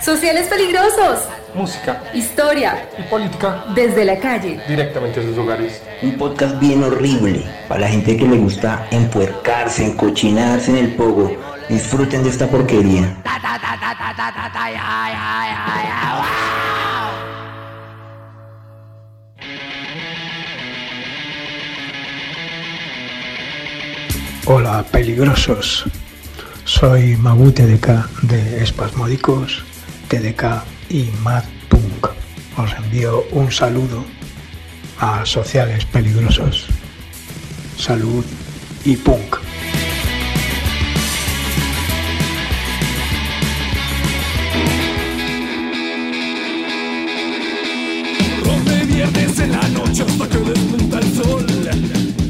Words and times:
Sociales 0.00 0.48
peligrosos. 0.48 1.28
Música. 1.54 2.02
Historia. 2.14 2.88
Y 2.98 3.02
política. 3.04 3.64
Desde 3.74 4.04
la 4.04 4.18
calle. 4.18 4.60
Directamente 4.68 5.20
a 5.20 5.22
sus 5.22 5.38
hogares. 5.38 5.82
Un 6.02 6.16
podcast 6.16 6.58
bien 6.58 6.82
horrible 6.82 7.44
para 7.68 7.82
la 7.82 7.88
gente 7.88 8.16
que 8.16 8.26
le 8.26 8.36
gusta 8.36 8.86
empuercarse, 8.90 9.84
encochinarse 9.84 10.70
en 10.70 10.78
el 10.78 10.94
pogo. 10.94 11.36
Disfruten 11.68 12.22
de 12.22 12.30
esta 12.30 12.46
porquería. 12.46 13.16
Hola, 24.48 24.84
peligrosos. 24.92 25.84
Soy 26.66 27.16
Mabu 27.16 27.52
TDK 27.52 28.22
de 28.22 28.60
Espasmódicos, 28.60 29.62
TDK 30.08 30.64
y 30.90 31.04
Mad 31.22 31.44
Punk. 31.68 32.08
Os 32.56 32.72
envío 32.72 33.24
un 33.30 33.52
saludo 33.52 34.04
a 34.98 35.24
sociales 35.24 35.84
peligrosos. 35.84 36.66
Salud 37.78 38.24
y 38.84 38.96
punk. 38.96 39.36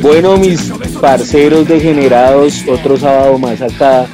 Bueno, 0.02 0.36
mis 0.36 0.70
parceros 1.00 1.66
degenerados, 1.66 2.64
otro 2.68 2.98
sábado 2.98 3.38
más 3.38 3.62
acá 3.62 4.06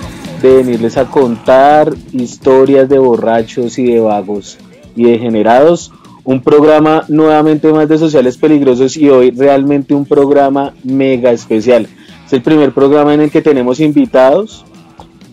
de 0.42 0.56
venirles 0.56 0.96
a 0.96 1.06
contar 1.06 1.94
historias 2.12 2.88
de 2.88 2.98
borrachos 2.98 3.78
y 3.78 3.84
de 3.84 4.00
vagos 4.00 4.58
y 4.96 5.04
degenerados. 5.04 5.92
Un 6.24 6.42
programa 6.42 7.04
nuevamente 7.08 7.72
más 7.72 7.88
de 7.88 7.98
sociales 7.98 8.36
peligrosos 8.36 8.96
y 8.96 9.08
hoy 9.08 9.30
realmente 9.30 9.94
un 9.94 10.04
programa 10.04 10.74
mega 10.84 11.30
especial. 11.30 11.86
Es 12.26 12.32
el 12.32 12.42
primer 12.42 12.72
programa 12.72 13.14
en 13.14 13.20
el 13.22 13.30
que 13.30 13.42
tenemos 13.42 13.80
invitados, 13.80 14.64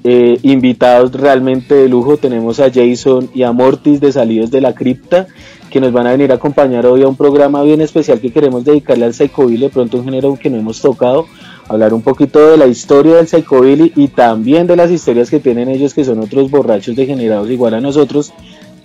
eh, 0.03 0.37
invitados 0.43 1.11
realmente 1.11 1.75
de 1.75 1.89
lujo. 1.89 2.17
Tenemos 2.17 2.59
a 2.59 2.71
Jason 2.71 3.30
y 3.33 3.43
a 3.43 3.52
Mortis 3.52 3.99
de 3.99 4.11
Salidos 4.11 4.52
de 4.52 4.61
la 4.61 4.73
Cripta 4.73 5.27
que 5.69 5.80
nos 5.80 5.91
van 5.91 6.07
a 6.07 6.11
venir 6.11 6.31
a 6.31 6.35
acompañar 6.35 6.85
hoy 6.85 7.03
a 7.03 7.07
un 7.07 7.15
programa 7.15 7.61
bien 7.61 7.81
especial 7.81 8.19
que 8.19 8.31
queremos 8.31 8.65
dedicarle 8.65 9.05
al 9.05 9.13
Psychobilly, 9.13 9.65
de 9.65 9.69
pronto 9.69 9.97
un 9.97 10.05
género 10.05 10.37
que 10.41 10.49
no 10.49 10.57
hemos 10.57 10.81
tocado, 10.81 11.27
hablar 11.69 11.93
un 11.93 12.01
poquito 12.01 12.49
de 12.49 12.57
la 12.57 12.67
historia 12.67 13.15
del 13.15 13.27
Psychobilly 13.27 13.93
y 13.95 14.09
también 14.09 14.67
de 14.67 14.75
las 14.75 14.91
historias 14.91 15.29
que 15.29 15.39
tienen 15.39 15.69
ellos 15.69 15.93
que 15.93 16.03
son 16.03 16.19
otros 16.19 16.49
borrachos 16.49 16.95
degenerados 16.95 17.49
igual 17.49 17.75
a 17.75 17.81
nosotros, 17.81 18.33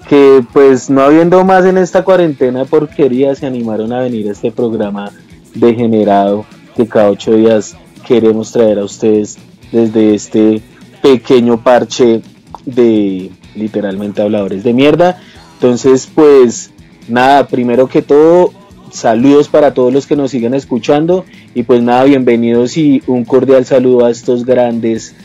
que 0.08 0.44
pues 0.52 0.90
no 0.90 1.00
habiendo 1.00 1.42
más 1.44 1.64
en 1.64 1.78
esta 1.78 2.04
cuarentena 2.04 2.66
porquería 2.66 3.34
se 3.34 3.46
animaron 3.46 3.92
a 3.92 4.00
venir 4.00 4.28
a 4.28 4.32
este 4.32 4.52
programa 4.52 5.10
degenerado 5.54 6.44
que 6.76 6.86
cada 6.86 7.10
ocho 7.10 7.32
días 7.32 7.74
queremos 8.06 8.52
traer 8.52 8.78
a 8.78 8.84
ustedes 8.84 9.38
desde 9.72 10.14
este 10.14 10.62
pequeño 11.00 11.62
parche 11.62 12.22
de 12.66 13.30
literalmente 13.54 14.20
habladores 14.20 14.62
de 14.62 14.74
mierda. 14.74 15.20
Entonces, 15.54 16.08
pues 16.14 16.70
nada, 17.08 17.46
primero 17.46 17.88
que 17.88 18.02
todo, 18.02 18.52
saludos 18.94 19.48
para 19.48 19.74
todos 19.74 19.92
los 19.92 20.06
que 20.06 20.14
nos 20.14 20.30
siguen 20.30 20.54
escuchando 20.54 21.24
y 21.52 21.64
pues 21.64 21.82
nada, 21.82 22.04
bienvenidos 22.04 22.76
y 22.76 23.02
un 23.08 23.24
cordial 23.24 23.66
saludo 23.66 24.06
a 24.06 24.10
estos 24.10 24.44
grandes 24.44 25.16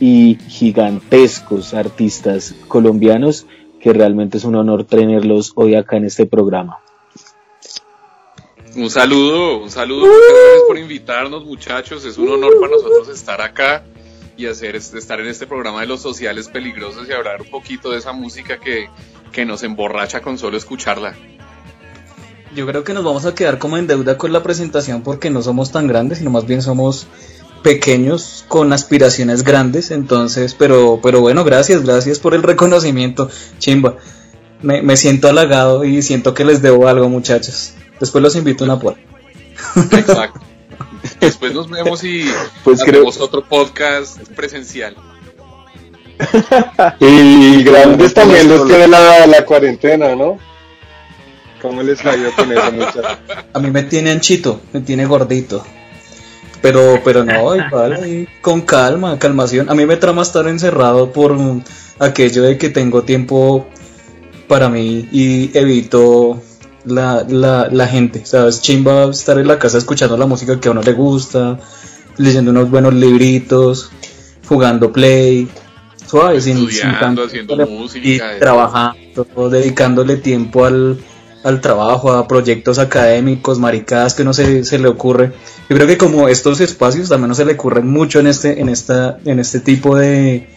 y 0.00 0.38
gigantescos 0.48 1.74
artistas 1.74 2.54
colombianos 2.68 3.46
que 3.80 3.92
realmente 3.92 4.38
es 4.38 4.44
un 4.44 4.54
honor 4.54 4.84
tenerlos 4.84 5.52
hoy 5.56 5.74
acá 5.74 5.96
en 5.96 6.04
este 6.04 6.26
programa. 6.26 6.78
Un 8.76 8.88
saludo, 8.88 9.58
un 9.58 9.70
saludo, 9.70 10.06
muchas 10.06 10.20
gracias 10.20 10.62
por 10.68 10.78
invitarnos 10.78 11.44
muchachos, 11.44 12.04
es 12.04 12.18
un 12.18 12.28
honor 12.28 12.60
para 12.60 12.72
nosotros 12.72 13.08
estar 13.08 13.40
acá 13.40 13.84
y 14.36 14.46
hacer 14.46 14.76
estar 14.76 15.18
en 15.18 15.26
este 15.26 15.48
programa 15.48 15.80
de 15.80 15.88
los 15.88 16.00
sociales 16.00 16.48
peligrosos 16.48 17.08
y 17.08 17.12
hablar 17.12 17.42
un 17.42 17.50
poquito 17.50 17.90
de 17.90 17.98
esa 17.98 18.12
música 18.12 18.60
que, 18.60 18.88
que 19.32 19.44
nos 19.44 19.64
emborracha 19.64 20.20
con 20.20 20.38
solo 20.38 20.56
escucharla. 20.56 21.16
Yo 22.58 22.66
creo 22.66 22.82
que 22.82 22.92
nos 22.92 23.04
vamos 23.04 23.24
a 23.24 23.36
quedar 23.36 23.60
como 23.60 23.76
en 23.76 23.86
deuda 23.86 24.18
con 24.18 24.32
la 24.32 24.42
presentación 24.42 25.02
porque 25.02 25.30
no 25.30 25.42
somos 25.42 25.70
tan 25.70 25.86
grandes, 25.86 26.18
sino 26.18 26.30
más 26.30 26.44
bien 26.44 26.60
somos 26.60 27.06
pequeños 27.62 28.44
con 28.48 28.72
aspiraciones 28.72 29.44
grandes, 29.44 29.92
entonces, 29.92 30.54
pero, 30.58 30.98
pero 31.00 31.20
bueno, 31.20 31.44
gracias, 31.44 31.84
gracias 31.84 32.18
por 32.18 32.34
el 32.34 32.42
reconocimiento, 32.42 33.30
chimba. 33.58 33.98
Me, 34.60 34.82
me 34.82 34.96
siento 34.96 35.28
halagado 35.28 35.84
y 35.84 36.02
siento 36.02 36.34
que 36.34 36.44
les 36.44 36.60
debo 36.60 36.88
algo, 36.88 37.08
muchachos. 37.08 37.74
Después 38.00 38.22
los 38.24 38.34
invito 38.34 38.64
a 38.64 38.66
una 38.66 38.80
puerta. 38.80 39.00
Exacto. 39.96 40.40
Después 41.20 41.54
nos 41.54 41.70
vemos 41.70 42.02
y 42.02 42.24
Pues 42.64 42.82
hacemos 42.82 43.14
creo- 43.14 43.24
otro 43.24 43.44
podcast 43.44 44.18
presencial. 44.34 44.96
Y 46.98 47.62
grandes 47.62 48.12
también 48.14 48.48
los 48.48 48.66
tiene 48.66 48.88
la, 48.88 49.28
la 49.28 49.44
cuarentena, 49.44 50.16
¿no? 50.16 50.38
¿Cómo 51.68 51.82
les 51.82 52.02
ha 52.06 52.16
ido 52.16 52.32
con 52.34 52.50
eso, 52.50 52.72
muchachos? 52.72 53.04
A 53.52 53.58
mí 53.58 53.70
me 53.70 53.82
tiene 53.82 54.10
anchito, 54.10 54.62
me 54.72 54.80
tiene 54.80 55.04
gordito. 55.04 55.62
Pero, 56.62 57.02
pero 57.04 57.24
no, 57.24 57.54
igual, 57.54 57.92
ahí, 57.92 58.26
con 58.40 58.62
calma, 58.62 59.18
calmación. 59.18 59.68
A 59.68 59.74
mí 59.74 59.84
me 59.84 59.98
trama 59.98 60.22
estar 60.22 60.48
encerrado 60.48 61.12
por 61.12 61.36
aquello 61.98 62.42
de 62.42 62.56
que 62.56 62.70
tengo 62.70 63.02
tiempo 63.02 63.68
para 64.48 64.70
mí 64.70 65.08
y 65.12 65.56
evito 65.56 66.42
la, 66.86 67.26
la, 67.28 67.68
la 67.70 67.86
gente. 67.86 68.24
¿Sabes? 68.24 68.62
Chimba 68.62 69.10
estar 69.10 69.38
en 69.38 69.46
la 69.46 69.58
casa 69.58 69.76
escuchando 69.76 70.16
la 70.16 70.24
música 70.24 70.58
que 70.58 70.68
a 70.68 70.70
uno 70.70 70.80
le 70.80 70.94
gusta, 70.94 71.60
leyendo 72.16 72.50
unos 72.50 72.70
buenos 72.70 72.94
libritos, 72.94 73.90
jugando 74.48 74.90
play, 74.90 75.48
suave, 76.06 76.40
sin, 76.40 76.70
sin 76.70 76.98
tanto 76.98 77.24
haciendo 77.24 77.54
música, 77.66 78.08
y 78.08 78.14
eh. 78.14 78.22
trabajando, 78.40 79.50
dedicándole 79.50 80.16
tiempo 80.16 80.64
al, 80.64 80.98
al 81.44 81.60
trabajo, 81.60 82.12
a 82.12 82.26
proyectos 82.26 82.78
académicos, 82.78 83.58
maricadas 83.58 84.14
que 84.14 84.24
no 84.24 84.32
se, 84.32 84.64
se 84.64 84.78
le 84.78 84.88
ocurre. 84.88 85.32
Yo 85.68 85.76
creo 85.76 85.86
que 85.86 85.98
como 85.98 86.28
estos 86.28 86.60
espacios 86.60 87.08
también 87.08 87.28
no 87.28 87.34
se 87.34 87.44
le 87.44 87.52
ocurren 87.52 87.88
mucho 87.88 88.20
en 88.20 88.26
este, 88.26 88.60
en 88.60 88.68
esta, 88.68 89.18
en 89.24 89.38
este 89.38 89.60
tipo 89.60 89.96
de, 89.96 90.48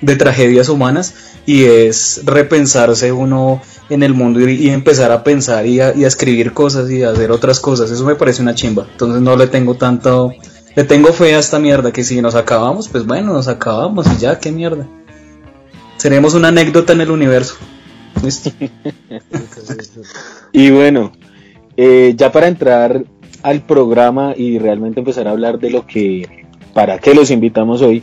de 0.00 0.16
tragedias 0.16 0.68
humanas 0.68 1.14
y 1.46 1.64
es 1.64 2.22
repensarse 2.24 3.10
uno 3.10 3.62
en 3.88 4.02
el 4.02 4.12
mundo 4.12 4.40
y, 4.40 4.68
empezar 4.68 5.10
a 5.12 5.24
pensar 5.24 5.66
y 5.66 5.80
a, 5.80 5.96
y 5.96 6.04
a 6.04 6.08
escribir 6.08 6.52
cosas 6.52 6.90
y 6.90 7.02
hacer 7.02 7.30
otras 7.30 7.58
cosas. 7.58 7.90
Eso 7.90 8.04
me 8.04 8.14
parece 8.14 8.42
una 8.42 8.54
chimba. 8.54 8.86
Entonces 8.92 9.22
no 9.22 9.34
le 9.36 9.46
tengo 9.46 9.74
tanto, 9.76 10.32
le 10.76 10.84
tengo 10.84 11.12
fe 11.12 11.34
a 11.34 11.38
esta 11.38 11.58
mierda 11.58 11.90
que 11.90 12.04
si 12.04 12.20
nos 12.20 12.34
acabamos, 12.34 12.88
pues 12.88 13.06
bueno, 13.06 13.32
nos 13.32 13.48
acabamos 13.48 14.06
y 14.14 14.18
ya, 14.18 14.38
qué 14.38 14.52
mierda. 14.52 14.86
Seremos 15.96 16.34
una 16.34 16.48
anécdota 16.48 16.92
en 16.92 17.00
el 17.00 17.10
universo. 17.10 17.54
Y 20.52 20.70
bueno, 20.70 21.12
eh, 21.76 22.14
ya 22.16 22.32
para 22.32 22.48
entrar 22.48 23.04
al 23.42 23.62
programa 23.62 24.34
y 24.36 24.58
realmente 24.58 25.00
empezar 25.00 25.28
a 25.28 25.30
hablar 25.30 25.58
de 25.58 25.70
lo 25.70 25.86
que, 25.86 26.46
para 26.74 26.98
qué 26.98 27.14
los 27.14 27.30
invitamos 27.30 27.82
hoy, 27.82 28.02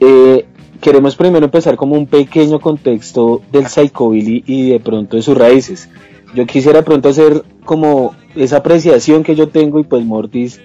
eh, 0.00 0.46
queremos 0.80 1.16
primero 1.16 1.44
empezar 1.44 1.76
como 1.76 1.96
un 1.96 2.06
pequeño 2.06 2.60
contexto 2.60 3.42
del 3.52 3.66
psychobilly 3.66 4.44
y 4.46 4.70
de 4.70 4.80
pronto 4.80 5.16
de 5.16 5.22
sus 5.22 5.36
raíces. 5.36 5.88
Yo 6.34 6.46
quisiera 6.46 6.82
pronto 6.82 7.08
hacer 7.08 7.44
como 7.64 8.14
esa 8.34 8.58
apreciación 8.58 9.22
que 9.22 9.36
yo 9.36 9.48
tengo 9.48 9.78
y 9.78 9.84
pues 9.84 10.04
Mortis 10.04 10.60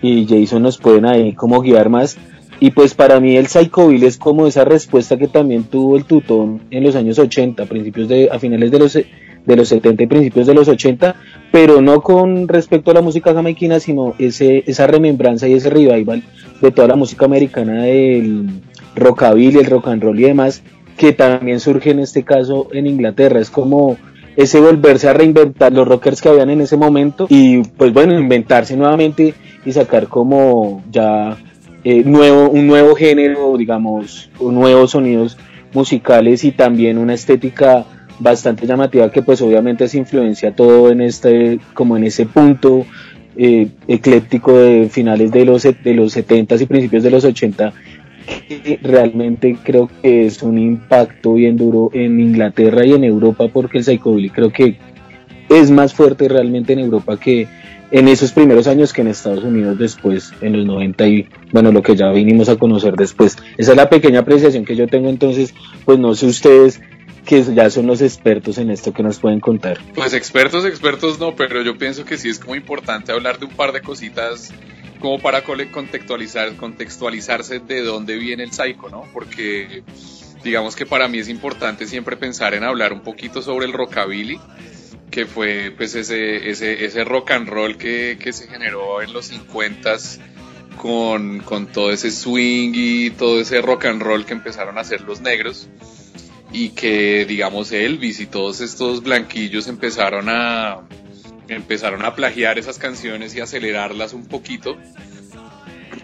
y 0.00 0.26
Jason 0.26 0.62
nos 0.62 0.78
pueden 0.78 1.04
ahí 1.06 1.34
como 1.34 1.60
guiar 1.60 1.88
más. 1.90 2.16
Y 2.62 2.70
pues 2.70 2.94
para 2.94 3.18
mí 3.18 3.36
el 3.36 3.48
psychobilly 3.48 4.06
es 4.06 4.18
como 4.18 4.46
esa 4.46 4.64
respuesta 4.64 5.16
que 5.16 5.26
también 5.26 5.64
tuvo 5.64 5.96
el 5.96 6.04
tutón 6.04 6.60
en 6.70 6.84
los 6.84 6.94
años 6.94 7.18
80, 7.18 7.66
principios 7.66 8.06
de, 8.06 8.28
a 8.30 8.38
finales 8.38 8.70
de 8.70 8.78
los, 8.78 8.92
de 8.92 9.56
los 9.56 9.68
70 9.68 10.04
y 10.04 10.06
principios 10.06 10.46
de 10.46 10.54
los 10.54 10.68
80, 10.68 11.16
pero 11.50 11.82
no 11.82 12.02
con 12.02 12.46
respecto 12.46 12.92
a 12.92 12.94
la 12.94 13.02
música 13.02 13.34
jamaiquina, 13.34 13.80
sino 13.80 14.14
ese, 14.20 14.62
esa 14.64 14.86
remembranza 14.86 15.48
y 15.48 15.54
ese 15.54 15.70
revival 15.70 16.22
de 16.60 16.70
toda 16.70 16.86
la 16.86 16.94
música 16.94 17.24
americana 17.24 17.82
del 17.82 18.46
rockabilly, 18.94 19.58
el 19.58 19.66
rock 19.66 19.88
and 19.88 20.04
roll 20.04 20.20
y 20.20 20.22
demás, 20.22 20.62
que 20.96 21.12
también 21.12 21.58
surge 21.58 21.90
en 21.90 21.98
este 21.98 22.22
caso 22.22 22.68
en 22.72 22.86
Inglaterra. 22.86 23.40
Es 23.40 23.50
como 23.50 23.96
ese 24.36 24.60
volverse 24.60 25.08
a 25.08 25.14
reinventar 25.14 25.72
los 25.72 25.88
rockers 25.88 26.22
que 26.22 26.28
habían 26.28 26.50
en 26.50 26.60
ese 26.60 26.76
momento 26.76 27.26
y 27.28 27.64
pues 27.64 27.92
bueno, 27.92 28.16
inventarse 28.16 28.76
nuevamente 28.76 29.34
y 29.66 29.72
sacar 29.72 30.06
como 30.06 30.84
ya 30.92 31.36
eh, 31.84 32.02
nuevo, 32.04 32.50
un 32.50 32.66
nuevo 32.66 32.94
género, 32.94 33.56
digamos, 33.56 34.30
nuevos 34.40 34.92
sonidos 34.92 35.36
musicales 35.72 36.44
y 36.44 36.52
también 36.52 36.98
una 36.98 37.14
estética 37.14 37.84
bastante 38.18 38.66
llamativa 38.66 39.10
que 39.10 39.22
pues 39.22 39.40
obviamente 39.42 39.88
se 39.88 39.98
influencia 39.98 40.54
todo 40.54 40.90
en 40.90 41.00
este, 41.00 41.58
como 41.74 41.96
en 41.96 42.04
ese 42.04 42.26
punto 42.26 42.86
eh, 43.36 43.68
ecléptico 43.88 44.56
de 44.58 44.88
finales 44.90 45.32
de 45.32 45.44
los, 45.44 45.62
de 45.62 45.94
los 45.94 46.16
70s 46.16 46.60
y 46.60 46.66
principios 46.66 47.02
de 47.02 47.10
los 47.10 47.24
80 47.24 47.72
que 48.46 48.78
realmente 48.82 49.56
creo 49.62 49.90
que 50.00 50.26
es 50.26 50.42
un 50.42 50.58
impacto 50.58 51.34
bien 51.34 51.56
duro 51.56 51.90
en 51.92 52.20
Inglaterra 52.20 52.86
y 52.86 52.92
en 52.92 53.04
Europa 53.04 53.48
porque 53.48 53.78
el 53.78 53.84
psychobilly 53.84 54.30
creo 54.30 54.52
que 54.52 54.76
es 55.48 55.70
más 55.70 55.92
fuerte 55.94 56.28
realmente 56.28 56.72
en 56.72 56.78
Europa 56.78 57.18
que 57.18 57.48
en 57.92 58.08
esos 58.08 58.32
primeros 58.32 58.66
años 58.66 58.92
que 58.92 59.02
en 59.02 59.08
Estados 59.08 59.44
Unidos 59.44 59.78
después, 59.78 60.32
en 60.40 60.56
los 60.56 60.66
90 60.66 61.06
y 61.06 61.28
bueno, 61.52 61.70
lo 61.70 61.82
que 61.82 61.94
ya 61.94 62.10
vinimos 62.10 62.48
a 62.48 62.56
conocer 62.56 62.94
después. 62.96 63.36
Esa 63.58 63.72
es 63.72 63.76
la 63.76 63.90
pequeña 63.90 64.20
apreciación 64.20 64.64
que 64.64 64.74
yo 64.74 64.86
tengo 64.88 65.10
entonces, 65.10 65.54
pues 65.84 65.98
no 65.98 66.14
sé 66.14 66.26
ustedes 66.26 66.80
que 67.26 67.42
ya 67.54 67.70
son 67.70 67.86
los 67.86 68.00
expertos 68.00 68.56
en 68.58 68.70
esto 68.70 68.92
que 68.92 69.02
nos 69.02 69.18
pueden 69.18 69.40
contar. 69.40 69.78
Pues 69.94 70.14
expertos, 70.14 70.64
expertos 70.64 71.20
no, 71.20 71.36
pero 71.36 71.62
yo 71.62 71.76
pienso 71.76 72.04
que 72.04 72.16
sí 72.16 72.30
es 72.30 72.38
como 72.38 72.56
importante 72.56 73.12
hablar 73.12 73.38
de 73.38 73.44
un 73.44 73.52
par 73.52 73.72
de 73.72 73.82
cositas 73.82 74.52
como 74.98 75.18
para 75.18 75.42
contextualizar, 75.42 76.56
contextualizarse 76.56 77.58
de 77.58 77.82
dónde 77.82 78.16
viene 78.16 78.44
el 78.44 78.52
psycho, 78.52 78.88
¿no? 78.88 79.04
Porque 79.12 79.82
digamos 80.42 80.76
que 80.76 80.86
para 80.86 81.08
mí 81.08 81.18
es 81.18 81.28
importante 81.28 81.86
siempre 81.86 82.16
pensar 82.16 82.54
en 82.54 82.64
hablar 82.64 82.92
un 82.92 83.00
poquito 83.00 83.42
sobre 83.42 83.66
el 83.66 83.72
rockabilly, 83.72 84.40
que 85.12 85.26
fue 85.26 85.72
pues 85.76 85.94
ese, 85.94 86.50
ese, 86.50 86.84
ese 86.84 87.04
rock 87.04 87.30
and 87.30 87.48
roll 87.48 87.76
que, 87.76 88.18
que 88.18 88.32
se 88.32 88.48
generó 88.48 89.00
en 89.02 89.12
los 89.12 89.26
50 89.26 89.96
con, 90.78 91.40
con 91.40 91.66
todo 91.66 91.92
ese 91.92 92.10
swing 92.10 92.72
y 92.74 93.10
todo 93.10 93.40
ese 93.40 93.60
rock 93.60 93.84
and 93.84 94.02
roll 94.02 94.24
que 94.24 94.32
empezaron 94.32 94.78
a 94.78 94.80
hacer 94.80 95.02
los 95.02 95.20
negros 95.20 95.68
y 96.50 96.70
que 96.70 97.24
digamos 97.26 97.70
Elvis 97.72 98.20
y 98.20 98.26
todos 98.26 98.60
estos 98.60 99.02
blanquillos 99.02 99.68
empezaron 99.68 100.28
a 100.28 100.80
empezaron 101.48 102.04
a 102.04 102.14
plagiar 102.14 102.58
esas 102.58 102.78
canciones 102.78 103.34
y 103.36 103.40
acelerarlas 103.40 104.14
un 104.14 104.26
poquito. 104.26 104.76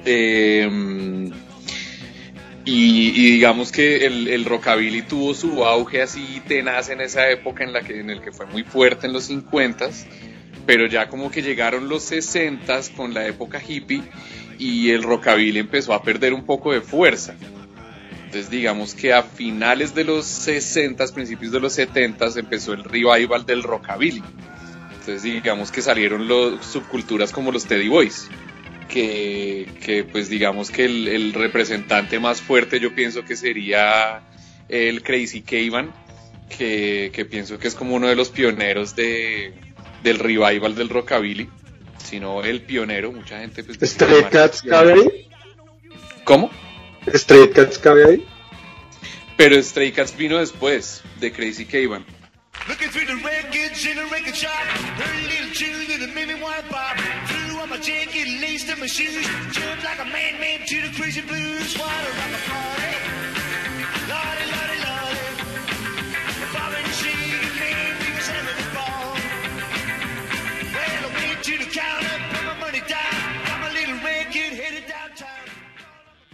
Em, 0.04 1.30
y, 2.70 3.30
digamos 3.30 3.72
que 3.72 4.04
el, 4.06 4.28
el, 4.28 4.44
rockabilly 4.44 5.02
tuvo 5.02 5.34
su 5.34 5.64
auge 5.64 6.02
así 6.02 6.42
tenaz 6.46 6.90
en 6.90 7.00
esa 7.00 7.30
época 7.30 7.64
en 7.64 7.72
la 7.72 7.82
que 7.82 8.00
en 8.00 8.10
el 8.10 8.20
que 8.20 8.32
fue 8.32 8.46
muy 8.46 8.62
fuerte 8.62 9.06
en 9.06 9.12
los 9.12 9.24
50 9.24 9.90
pero 10.66 10.86
ya 10.86 11.08
como 11.08 11.30
que 11.30 11.42
llegaron 11.42 11.88
los 11.88 12.02
60 12.04 12.80
con 12.94 13.14
la 13.14 13.26
época 13.26 13.62
hippie 13.66 14.02
y 14.58 14.90
el 14.90 15.02
rockabilly 15.02 15.58
empezó 15.58 15.94
a 15.94 16.02
perder 16.02 16.34
un 16.34 16.44
poco 16.44 16.72
de 16.72 16.80
fuerza 16.80 17.34
entonces 18.28 18.50
digamos 18.50 18.94
que 18.94 19.14
a 19.14 19.22
finales 19.22 19.94
de 19.94 20.04
los 20.04 20.26
60, 20.26 21.06
principios 21.14 21.50
de 21.50 21.60
los 21.60 21.72
70 21.72 22.26
empezó 22.36 22.74
el 22.74 22.84
revival 22.84 23.46
del 23.46 23.62
rockabilly. 23.62 24.22
Entonces 24.90 25.22
digamos 25.22 25.70
que 25.70 25.80
salieron 25.80 26.28
los 26.28 26.62
subculturas 26.62 27.32
como 27.32 27.52
los 27.52 27.64
Teddy 27.64 27.88
Boys, 27.88 28.28
que, 28.88 30.06
pues 30.10 30.28
digamos 30.28 30.70
que 30.70 30.84
el, 30.84 31.32
representante 31.34 32.18
más 32.18 32.40
fuerte 32.40 32.80
yo 32.80 32.94
pienso 32.94 33.24
que 33.24 33.36
sería 33.36 34.22
el 34.68 35.02
Crazy 35.02 35.42
Caveman, 35.42 35.92
que, 36.48 37.10
que 37.12 37.24
pienso 37.24 37.58
que 37.58 37.68
es 37.68 37.74
como 37.74 37.94
uno 37.94 38.08
de 38.08 38.16
los 38.16 38.30
pioneros 38.30 38.96
de, 38.96 39.54
del 40.02 40.18
revival 40.18 40.74
del 40.74 40.88
rockabilly, 40.88 41.48
sino 42.02 42.42
el 42.42 42.62
pionero, 42.62 43.12
mucha 43.12 43.40
gente 43.40 43.62
pues... 43.62 43.78
¿Stray 43.82 44.24
Cats 44.30 44.64
¿Cómo? 46.24 46.50
¿Stray 47.14 47.50
Cats 47.50 47.78
cabe 47.78 48.04
ahí? 48.04 48.26
Pero 49.36 49.62
Stray 49.62 49.92
Cats 49.92 50.16
vino 50.16 50.38
después 50.38 51.02
de 51.20 51.32
Crazy 51.32 51.64
Caveman. 51.64 52.04
Looking 52.68 52.90
through 52.90 53.06
the 53.06 53.16
wreckage 53.24 53.86
in 53.86 53.98
a 53.98 54.04
record 54.10 54.34
shop, 54.34 54.50
heard 54.50 55.24
a 55.24 55.28
little 55.28 55.54
tune 55.54 56.00
that 56.00 56.14
made 56.14 56.26
me 56.26 56.34
want 56.34 56.56
to 56.56 56.74
pop. 56.74 57.27
My 57.70 57.76
up 57.76 58.78
my 58.78 58.86
shoes, 58.86 59.26
like 59.84 60.00
a 60.00 60.04
madman 60.06 60.64
to 60.66 60.80
the 60.80 61.22
blues. 61.26 61.76
Downtown. 74.88 75.28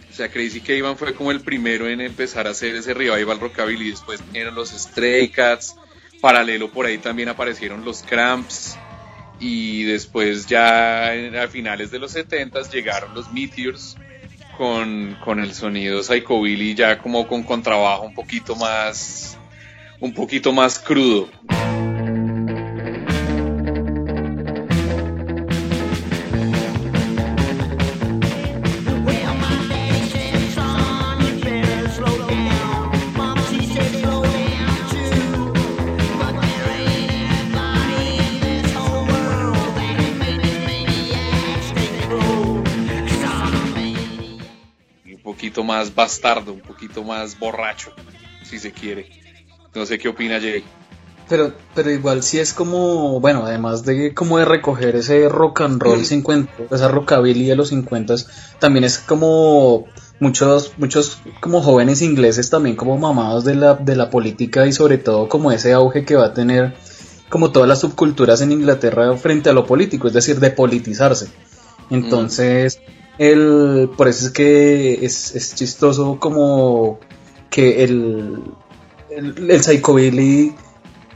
O 0.09 0.13
sea, 0.13 0.31
Crazy 0.31 0.61
fue 0.95 1.13
como 1.13 1.31
el 1.31 1.41
primero 1.41 1.89
en 1.89 1.99
empezar 1.99 2.47
a 2.47 2.51
hacer 2.51 2.75
ese 2.75 2.93
revival 2.93 3.41
rockabilly. 3.41 3.91
Después 3.91 4.25
vinieron 4.25 4.55
los 4.55 4.69
Stray 4.69 5.27
Cats. 5.29 5.75
Paralelo 6.21 6.71
por 6.71 6.85
ahí 6.85 6.97
también 6.97 7.27
aparecieron 7.27 7.83
los 7.83 8.03
Cramps. 8.03 8.77
Y 9.47 9.83
después 9.83 10.47
ya 10.47 11.11
a 11.11 11.47
finales 11.47 11.91
de 11.91 11.99
los 11.99 12.13
70 12.13 12.63
llegaron 12.71 13.13
los 13.13 13.31
Meteors 13.31 13.95
con, 14.57 15.19
con 15.23 15.39
el 15.39 15.53
sonido 15.53 16.01
psychobilly 16.01 16.73
ya 16.73 16.97
como 16.97 17.27
con 17.27 17.43
contrabajo 17.43 18.05
un 18.05 18.15
poquito 18.15 18.55
más 18.55 19.37
un 19.99 20.15
poquito 20.15 20.51
más 20.51 20.79
crudo. 20.79 21.29
Más 45.63 45.93
bastardo, 45.93 46.53
un 46.53 46.61
poquito 46.61 47.03
más 47.03 47.37
borracho, 47.37 47.91
si 48.43 48.59
se 48.59 48.71
quiere. 48.71 49.09
No 49.73 49.85
sé 49.85 49.97
qué 49.97 50.07
opina 50.07 50.39
Jay. 50.39 50.63
Pero, 51.27 51.53
pero 51.73 51.91
igual 51.91 52.21
si 52.21 52.39
es 52.39 52.53
como, 52.53 53.19
bueno, 53.19 53.45
además 53.45 53.83
de 53.83 54.13
como 54.13 54.37
de 54.37 54.45
recoger 54.45 54.95
ese 54.95 55.27
rock 55.27 55.61
and 55.61 55.81
roll 55.81 56.05
50, 56.05 56.51
esa 56.71 56.87
rockabilly 56.87 57.47
de 57.47 57.55
los 57.55 57.69
50, 57.69 58.15
también 58.59 58.83
es 58.83 58.99
como 58.99 59.85
muchos, 60.19 60.73
muchos 60.77 61.17
como 61.39 61.61
jóvenes 61.61 62.03
ingleses 62.03 62.49
también 62.51 62.75
como 62.75 62.97
mamados 62.97 63.43
de 63.43 63.55
la, 63.55 63.73
de 63.73 63.95
la 63.95 64.11
política 64.11 64.67
y 64.67 64.71
sobre 64.71 64.99
todo 64.99 65.27
como 65.27 65.51
ese 65.51 65.73
auge 65.73 66.05
que 66.05 66.15
va 66.15 66.27
a 66.27 66.33
tener 66.33 66.75
como 67.29 67.51
todas 67.51 67.67
las 67.67 67.79
subculturas 67.79 68.41
en 68.41 68.51
Inglaterra 68.51 69.17
frente 69.17 69.49
a 69.49 69.53
lo 69.53 69.65
político, 69.65 70.07
es 70.07 70.13
decir, 70.13 70.39
de 70.39 70.51
politizarse. 70.51 71.27
Entonces, 71.89 72.79
el, 73.17 73.89
por 73.95 74.07
eso 74.07 74.27
es 74.27 74.31
que 74.31 75.05
es, 75.05 75.55
chistoso 75.55 76.19
como 76.19 76.99
que 77.49 77.83
el, 77.83 78.43
el, 79.09 79.51
el 79.51 79.63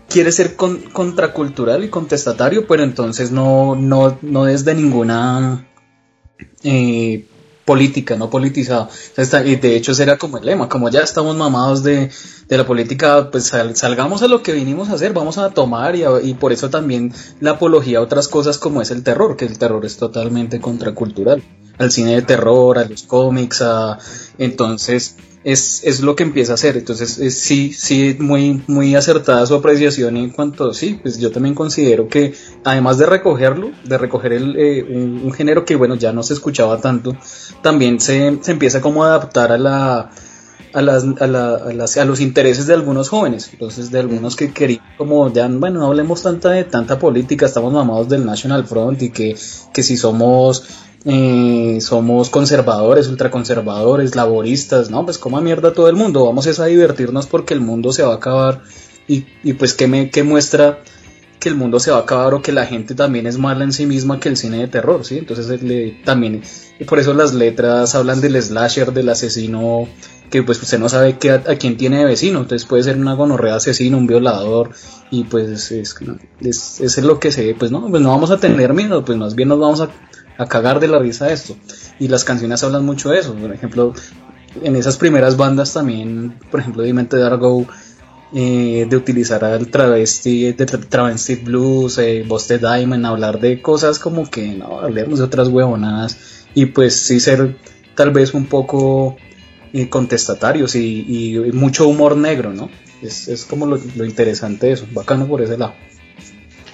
quiere 0.10 0.32
ser 0.32 0.56
contracultural 0.56 1.84
y 1.84 1.90
contestatario, 1.90 2.68
pero 2.68 2.84
entonces 2.84 3.32
no, 3.32 3.76
no, 3.76 4.18
no 4.22 4.48
es 4.48 4.66
de 4.66 4.76
ninguna 4.76 5.68
eh, 6.64 7.26
política, 7.70 8.16
no 8.16 8.32
politizado. 8.32 8.90
Y 9.46 9.56
de 9.58 9.76
hecho 9.76 9.92
ese 9.92 10.02
era 10.02 10.18
como 10.18 10.40
el 10.40 10.46
lema, 10.48 10.68
como 10.68 10.90
ya 10.90 11.02
estamos 11.02 11.36
mamados 11.38 11.84
de, 11.84 12.10
la 12.48 12.66
política, 12.66 13.30
pues 13.30 13.54
salgamos 13.74 14.24
a 14.24 14.28
lo 14.28 14.42
que 14.42 14.54
vinimos 14.54 14.90
a 14.90 14.94
hacer, 14.94 15.14
vamos 15.14 15.38
a 15.38 15.52
tomar 15.52 15.96
y, 15.96 16.34
por 16.34 16.52
eso 16.52 16.72
también 16.72 17.14
la 17.40 17.52
apología 17.52 18.00
a 18.00 18.02
otras 18.02 18.28
cosas 18.28 18.58
como 18.58 18.82
es 18.82 18.90
el 18.90 19.04
terror, 19.04 19.38
que 19.38 19.46
el 19.46 19.60
terror 19.60 19.86
es 19.86 19.98
totalmente 19.98 20.60
contracultural 20.60 21.44
al 21.78 21.92
cine 21.92 22.16
de 22.16 22.24
terror, 22.24 22.80
a 22.80 22.86
los 22.86 23.04
cómics, 23.04 23.62
a... 23.62 24.00
entonces 24.40 25.16
es, 25.44 25.84
es 25.84 26.02
lo 26.02 26.16
que 26.16 26.24
empieza 26.24 26.54
a 26.54 26.56
hacer. 26.56 26.78
Entonces 26.78 27.18
es, 27.18 27.38
sí, 27.38 27.74
sí, 27.74 28.18
muy, 28.20 28.64
muy 28.68 28.96
acertada 28.96 29.46
su 29.46 29.56
apreciación 29.56 30.18
en 30.18 30.30
cuanto, 30.30 30.74
sí, 30.74 31.00
pues 31.02 31.18
yo 31.20 31.32
también 31.32 31.56
considero 31.56 32.08
que 32.08 32.34
además 32.64 32.98
de 32.98 33.06
recogerlo, 33.06 33.72
de 33.86 33.98
recoger 33.98 34.34
el, 34.34 34.56
eh, 34.58 34.84
un, 34.84 35.32
género 35.32 35.66
que 35.66 35.76
bueno, 35.76 35.96
ya 35.96 36.12
no 36.12 36.24
se 36.24 36.34
escuchaba 36.34 36.80
tanto, 36.82 37.16
también 37.62 38.00
se, 38.00 38.40
se 38.42 38.52
empieza 38.52 38.82
como 38.82 39.04
a 39.04 39.08
adaptar 39.08 39.52
a 39.52 39.58
la... 39.58 40.12
A, 40.72 40.84
las, 40.84 41.04
a, 41.20 41.26
la, 41.26 41.56
a, 41.56 41.74
las, 41.74 41.98
a, 41.98 42.06
los 42.06 42.22
intereses 42.22 42.68
de 42.68 42.76
algunos 42.76 43.10
jóvenes, 43.10 43.50
entonces 43.52 43.90
de 43.90 44.02
algunos 44.02 44.36
que 44.36 44.54
querían 44.54 44.84
como 45.00 45.34
ya, 45.34 45.48
bueno, 45.48 45.80
no 45.80 45.88
hablemos 45.88 46.22
tanta 46.22 46.52
de 46.52 46.64
tanta 46.64 47.00
política, 47.00 47.48
estamos 47.48 47.74
mamados 47.74 48.08
del 48.08 48.24
National 48.24 48.68
Front 48.68 49.02
y 49.02 49.10
que, 49.10 49.36
que 49.74 49.82
si 49.82 49.98
somos 49.98 50.64
eh, 51.06 51.80
somos 51.82 52.30
conservadores, 52.30 53.08
ultraconservadores, 53.08 54.16
laboristas, 54.16 54.90
no, 54.90 55.06
pues 55.06 55.18
coma 55.18 55.42
mierda 55.42 55.74
todo 55.74 55.90
el 55.90 55.96
mundo, 55.96 56.26
vamos 56.26 56.48
a 56.60 56.66
divertirnos 56.66 57.28
porque 57.28 57.54
el 57.54 57.62
mundo 57.62 57.94
se 57.94 58.04
va 58.04 58.14
a 58.14 58.18
acabar. 58.18 58.62
Y, 59.08 59.26
y 59.44 59.54
pues 59.54 59.74
que 59.74 59.88
me 59.88 60.12
que 60.12 60.24
muestra 60.24 60.84
que 61.40 61.50
el 61.50 61.56
mundo 61.56 61.80
se 61.80 61.90
va 61.90 61.98
a 61.98 62.02
acabar 62.02 62.34
o 62.34 62.42
que 62.42 62.52
la 62.52 62.66
gente 62.66 62.96
también 62.96 63.26
es 63.26 63.38
mala 63.38 63.64
en 63.64 63.72
sí 63.72 63.86
misma 63.86 64.20
que 64.20 64.30
el 64.30 64.38
cine 64.38 64.58
de 64.58 64.68
terror, 64.68 65.06
¿sí? 65.06 65.18
Entonces 65.20 65.48
también, 66.04 66.44
y 66.80 66.84
por 66.84 67.00
eso 67.00 67.14
las 67.14 67.34
letras 67.34 67.96
hablan 67.96 68.20
del 68.20 68.42
slasher, 68.42 68.92
del 68.92 69.10
asesino, 69.10 69.88
que 70.30 70.44
pues 70.44 70.62
usted 70.62 70.80
no 70.80 70.90
sabe 70.90 71.18
qué, 71.18 71.32
a, 71.32 71.42
quién 71.58 71.78
tiene 71.78 72.00
de 72.00 72.06
vecino, 72.06 72.42
entonces 72.42 72.68
puede 72.68 72.84
ser 72.84 72.98
una 72.98 73.14
gonorrea 73.14 73.56
asesino, 73.56 73.98
un 73.98 74.06
violador, 74.06 74.72
y 75.12 75.24
pues 75.24 75.72
es, 75.72 75.96
es, 76.42 76.82
es 76.82 77.04
lo 77.04 77.20
que 77.20 77.32
se 77.32 77.46
ve, 77.46 77.56
pues 77.58 77.72
no, 77.72 77.90
pues 77.90 78.02
no 78.02 78.10
vamos 78.10 78.32
a 78.32 78.38
tener 78.38 78.74
miedo, 78.74 79.06
pues 79.06 79.18
más 79.18 79.34
bien 79.34 79.48
nos 79.48 79.60
vamos 79.60 79.82
a 79.82 79.90
a 80.40 80.48
cagar 80.48 80.80
de 80.80 80.88
la 80.88 80.98
risa 80.98 81.32
esto. 81.32 81.56
Y 82.00 82.08
las 82.08 82.24
canciones 82.24 82.64
hablan 82.64 82.86
mucho 82.86 83.10
de 83.12 83.20
eso. 83.20 83.36
Por 83.36 83.54
ejemplo, 83.54 83.94
en 84.64 84.76
esas 84.76 84.98
primeras 84.98 85.38
bandas 85.38 85.74
también, 85.74 86.40
por 86.50 86.62
ejemplo, 86.62 86.82
de 86.82 86.94
Mente 86.94 87.18
Dargo, 87.18 87.68
eh, 88.34 88.86
de 88.90 88.96
utilizar 88.96 89.44
al 89.44 89.68
travesti, 89.68 90.54
de 90.54 90.66
tra- 90.66 90.88
travesti 90.88 91.36
blues, 91.36 91.98
eh, 91.98 92.24
Busted 92.28 92.60
Diamond, 92.62 93.06
hablar 93.06 93.40
de 93.40 93.62
cosas 93.62 94.00
como 94.00 94.30
que 94.30 94.54
no, 94.54 94.80
hablemos 94.80 95.20
de 95.20 95.26
otras 95.26 95.48
huevonadas 95.48 96.46
y 96.54 96.68
pues 96.68 96.96
sí 96.96 97.20
ser 97.20 97.58
tal 97.96 98.12
vez 98.12 98.34
un 98.36 98.46
poco 98.46 99.18
eh, 99.74 99.90
contestatarios 99.90 100.76
y, 100.76 101.06
y 101.36 101.52
mucho 101.54 101.88
humor 101.88 102.16
negro, 102.18 102.54
¿no? 102.54 102.70
Es, 103.02 103.28
es 103.28 103.46
como 103.46 103.66
lo, 103.66 103.80
lo 103.96 104.06
interesante 104.06 104.68
de 104.68 104.74
eso, 104.74 104.86
bacano 104.92 105.28
por 105.28 105.42
ese 105.42 105.58
lado. 105.58 105.74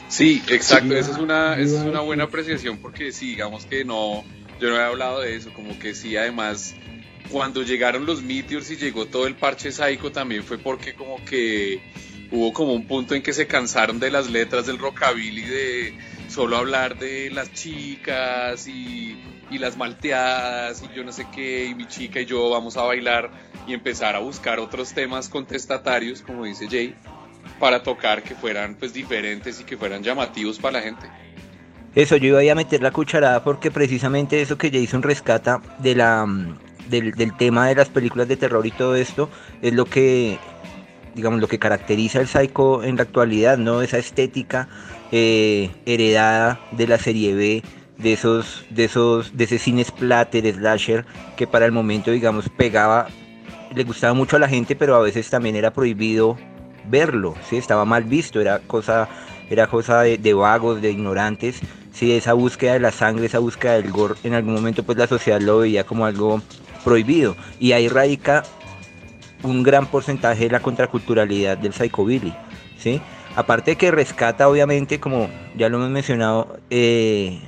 Sí, 0.08 0.42
exacto, 0.50 0.96
esa 0.96 1.12
es 1.12 1.18
una, 1.18 1.58
esa 1.58 1.82
es 1.82 1.86
una 1.86 2.02
buena 2.02 2.26
apreciación 2.26 2.78
porque 2.78 3.12
sí, 3.12 3.30
digamos 3.30 3.66
que 3.66 3.84
no, 3.84 4.24
yo 4.60 4.70
no 4.70 4.78
he 4.78 4.84
hablado 4.84 5.22
de 5.22 5.36
eso, 5.36 5.52
como 5.54 5.78
que 5.80 5.96
sí, 5.96 6.16
además, 6.16 6.76
cuando 7.30 7.64
llegaron 7.64 8.06
los 8.06 8.22
Meteors 8.22 8.70
y 8.72 8.78
llegó 8.78 9.08
todo 9.08 9.28
el 9.28 9.36
parche 9.36 9.72
psycho 9.72 10.12
también 10.12 10.44
fue 10.44 10.58
porque 10.58 10.94
como 10.94 11.24
que 11.26 11.82
hubo 12.32 12.54
como 12.54 12.74
un 12.74 12.88
punto 12.88 13.16
en 13.16 13.22
que 13.22 13.34
se 13.34 13.48
cansaron 13.48 14.00
de 14.00 14.12
las 14.12 14.30
letras 14.30 14.66
del 14.66 14.78
rockabilly 14.78 15.42
de 15.42 15.94
solo 16.30 16.58
hablar 16.58 16.98
de 16.98 17.30
las 17.32 17.52
chicas 17.54 18.68
y, 18.68 19.18
y 19.50 19.58
las 19.58 19.78
malteadas 19.78 20.84
y 20.84 20.96
yo 20.96 21.04
no 21.04 21.12
sé 21.12 21.28
qué, 21.34 21.66
y 21.66 21.76
mi 21.76 21.88
chica 21.88 22.22
y 22.22 22.26
yo 22.26 22.50
vamos 22.50 22.78
a 22.78 22.84
bailar 22.84 23.32
y 23.68 23.74
empezar 23.74 24.16
a 24.16 24.20
buscar 24.20 24.60
otros 24.60 24.94
temas 24.94 25.30
contestatarios, 25.30 26.22
como 26.22 26.46
dice 26.46 26.68
Jay, 26.70 26.96
para 27.60 27.84
tocar 27.84 28.24
que 28.24 28.36
fueran 28.36 28.76
pues 28.76 28.94
diferentes 28.94 29.60
y 29.60 29.64
que 29.64 29.78
fueran 29.78 30.04
llamativos 30.04 30.60
para 30.60 30.80
la 30.80 30.82
gente. 30.82 31.08
Eso, 31.96 32.18
yo 32.18 32.42
iba 32.42 32.52
a 32.52 32.56
meter 32.56 32.82
la 32.82 32.92
cucharada 32.92 33.44
porque 33.44 33.72
precisamente 33.72 34.42
eso 34.42 34.58
que 34.58 34.70
Jason 34.70 35.02
rescata 35.02 35.62
de 35.80 35.96
la, 35.96 36.26
mm, 36.26 36.58
del, 36.90 37.38
tema 37.38 37.68
de 37.68 37.76
las 37.76 37.90
películas 37.90 38.28
de 38.28 38.36
terror 38.36 38.66
y 38.66 38.72
todo 38.72 38.96
esto 38.96 39.30
es 39.62 39.74
lo 39.74 39.86
que, 39.86 40.38
digamos, 41.16 41.40
lo 41.40 41.48
que 41.48 41.58
caracteriza 41.58 42.20
el 42.20 42.28
psycho 42.28 42.84
en 42.84 42.98
la 42.98 43.04
actualidad, 43.04 43.58
¿no? 43.58 43.82
Esa 43.82 43.98
estética 43.98 44.68
eh, 45.14 45.72
heredada 45.86 46.60
de 46.72 46.88
la 46.88 46.98
serie 46.98 47.34
B, 47.34 47.64
de 47.98 48.12
esos, 48.12 48.66
de 48.70 48.84
esos, 48.84 49.38
de 49.38 49.48
slasher, 49.48 51.06
que 51.38 51.48
para 51.48 51.66
el 51.66 51.72
momento, 51.72 52.12
digamos, 52.12 52.50
pegaba, 52.50 53.08
le 53.74 53.84
gustaba 53.86 54.14
mucho 54.14 54.36
a 54.36 54.40
la 54.40 54.50
gente, 54.50 54.76
pero 54.76 54.96
a 54.96 55.00
veces 55.00 55.30
también 55.30 55.56
era 55.56 55.72
prohibido 55.72 56.38
verlo, 56.90 57.36
¿sí? 57.50 57.58
Estaba 57.58 57.86
mal 57.86 58.04
visto, 58.04 58.42
era 58.42 58.60
cosa, 58.60 59.08
era 59.50 59.68
cosa 59.68 60.02
de, 60.02 60.34
vagos, 60.34 60.82
de 60.82 60.92
ignorantes, 60.92 61.60
sí, 61.92 62.12
esa 62.12 62.34
búsqueda 62.34 62.74
de 62.74 62.80
la 62.80 62.92
sangre, 62.92 63.26
esa 63.26 63.40
búsqueda 63.40 63.74
del 63.74 63.92
gore, 63.92 64.16
en 64.24 64.34
algún 64.34 64.54
momento 64.54 64.84
pues 64.84 64.98
la 64.98 65.08
sociedad 65.08 65.42
lo 65.42 65.60
veía 65.60 65.84
como 65.84 66.06
algo 66.06 66.42
prohibido, 66.84 67.36
y 67.60 67.72
ahí 67.72 67.88
radica 67.88 68.44
un 69.44 69.64
gran 69.64 69.88
porcentaje 69.88 70.46
de 70.46 70.52
la 70.52 70.60
contraculturalidad 70.60 71.58
del 71.58 71.74
psychobilly, 71.74 72.34
¿sí? 72.78 73.02
Aparte 73.36 73.76
que 73.76 73.92
rescata, 73.92 74.48
obviamente, 74.48 75.00
como 75.00 75.30
ya 75.58 75.68
lo 75.68 75.78
hemos 75.78 75.90
mencionado, 75.90 76.58
eh, 76.70 77.42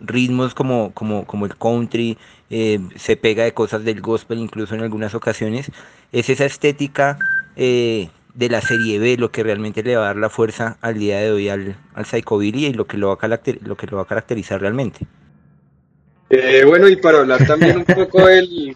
ritmos 0.00 0.54
como, 0.54 0.92
como, 0.92 1.26
como 1.26 1.46
el 1.46 1.56
country, 1.56 2.16
eh, 2.50 2.80
se 2.96 3.16
pega 3.16 3.44
de 3.44 3.52
cosas 3.52 3.84
del 3.84 4.00
gospel 4.00 4.38
incluso 4.38 4.74
en 4.74 4.82
algunas 4.82 5.14
ocasiones, 5.14 5.70
es 6.12 6.28
esa 6.28 6.44
estética 6.44 7.18
eh, 7.56 8.10
de 8.34 8.48
la 8.48 8.60
serie 8.60 8.98
B 8.98 9.16
lo 9.18 9.30
que 9.30 9.42
realmente 9.42 9.82
le 9.82 9.96
va 9.96 10.04
a 10.04 10.06
dar 10.06 10.16
la 10.16 10.30
fuerza 10.30 10.78
al 10.80 10.98
día 10.98 11.18
de 11.18 11.30
hoy 11.32 11.48
al, 11.48 11.76
al 11.94 12.06
psychobilly 12.06 12.66
y 12.66 12.72
lo 12.72 12.86
que 12.86 12.96
lo 12.96 13.08
va 13.08 13.18
a, 13.20 13.40
lo 13.62 13.76
que 13.76 13.86
lo 13.86 13.96
va 13.98 14.02
a 14.02 14.06
caracterizar 14.06 14.60
realmente. 14.60 15.06
Eh, 16.30 16.64
bueno, 16.66 16.88
y 16.88 16.96
para 16.96 17.18
hablar 17.20 17.46
también 17.46 17.76
un 17.78 17.84
poco 17.84 18.26
del, 18.26 18.74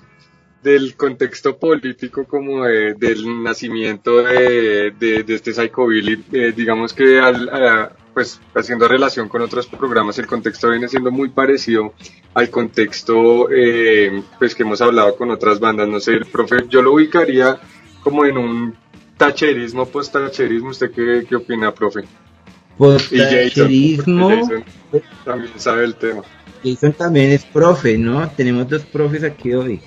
del 0.63 0.95
contexto 0.95 1.57
político 1.57 2.25
como 2.25 2.65
de- 2.65 2.93
del 2.95 3.43
nacimiento 3.43 4.23
de, 4.23 4.91
de, 4.99 5.25
este 5.27 5.55
Psychobilly, 5.55 6.23
eh, 6.33 6.53
digamos 6.55 6.93
que 6.93 7.19
al, 7.19 7.93
pues 8.13 8.41
haciendo 8.55 8.87
relación 8.89 9.29
con 9.29 9.41
otros 9.41 9.67
programas, 9.69 10.19
el 10.19 10.27
contexto 10.27 10.71
viene 10.71 10.89
siendo 10.89 11.11
muy 11.11 11.31
parecido 11.31 11.95
al 12.35 12.51
contexto 12.51 13.49
eh, 13.51 14.23
pues 14.39 14.55
que 14.55 14.63
hemos 14.63 14.83
hablado 14.83 15.17
con 15.17 15.31
otras 15.31 15.59
bandas, 15.59 15.89
no 15.89 15.99
sé, 15.99 16.13
el 16.13 16.27
profe, 16.27 16.57
yo 16.69 16.83
lo 16.83 16.93
ubicaría 16.93 17.59
como 18.03 18.25
en 18.27 18.37
un 18.37 18.77
tacherismo, 19.17 19.87
post-tacherismo, 19.87 20.71
¿usted 20.71 20.91
qué, 20.91 21.25
qué 21.29 21.37
opina, 21.37 21.73
profe? 21.75 22.01
Y 22.01 23.19
Jason, 23.19 23.69
Postacherismo. 23.69 24.29
porque 24.29 24.65
Jason 24.93 25.05
también 25.25 25.53
sabe 25.57 25.85
el 25.85 25.95
tema. 25.95 26.23
Jason 26.63 26.93
también 26.93 27.31
es 27.31 27.45
profe, 27.45 27.97
¿no? 27.97 28.29
Tenemos 28.31 28.69
dos 28.69 28.83
profes 28.83 29.25
aquí 29.25 29.55
hoy. 29.55 29.81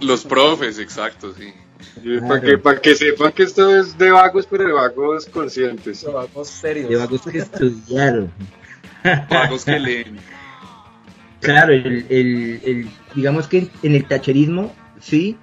Los 0.00 0.24
profes, 0.24 0.78
exacto, 0.78 1.34
sí. 1.34 1.52
Para 2.28 2.40
que, 2.40 2.58
para 2.58 2.80
que 2.80 2.94
sepan 2.94 3.32
que 3.32 3.42
esto 3.42 3.74
es 3.74 3.96
de 3.98 4.10
vagos, 4.10 4.46
pero 4.48 4.64
de 4.66 4.72
vagos 4.72 5.26
conscientes. 5.26 6.02
De 6.04 6.12
vagos 6.12 6.48
serios. 6.48 6.88
De 6.88 6.96
vagos 6.96 7.22
que 7.22 7.38
estudiaron. 7.38 8.30
Vagos 9.30 9.64
que 9.64 9.78
leen. 9.78 10.18
Claro, 11.40 11.72
el, 11.72 12.06
el- 12.10 12.60
el- 12.64 12.90
digamos 13.14 13.46
que 13.48 13.68
en 13.82 13.94
el 13.94 14.04
tacherismo, 14.04 14.74
sí, 15.00 15.36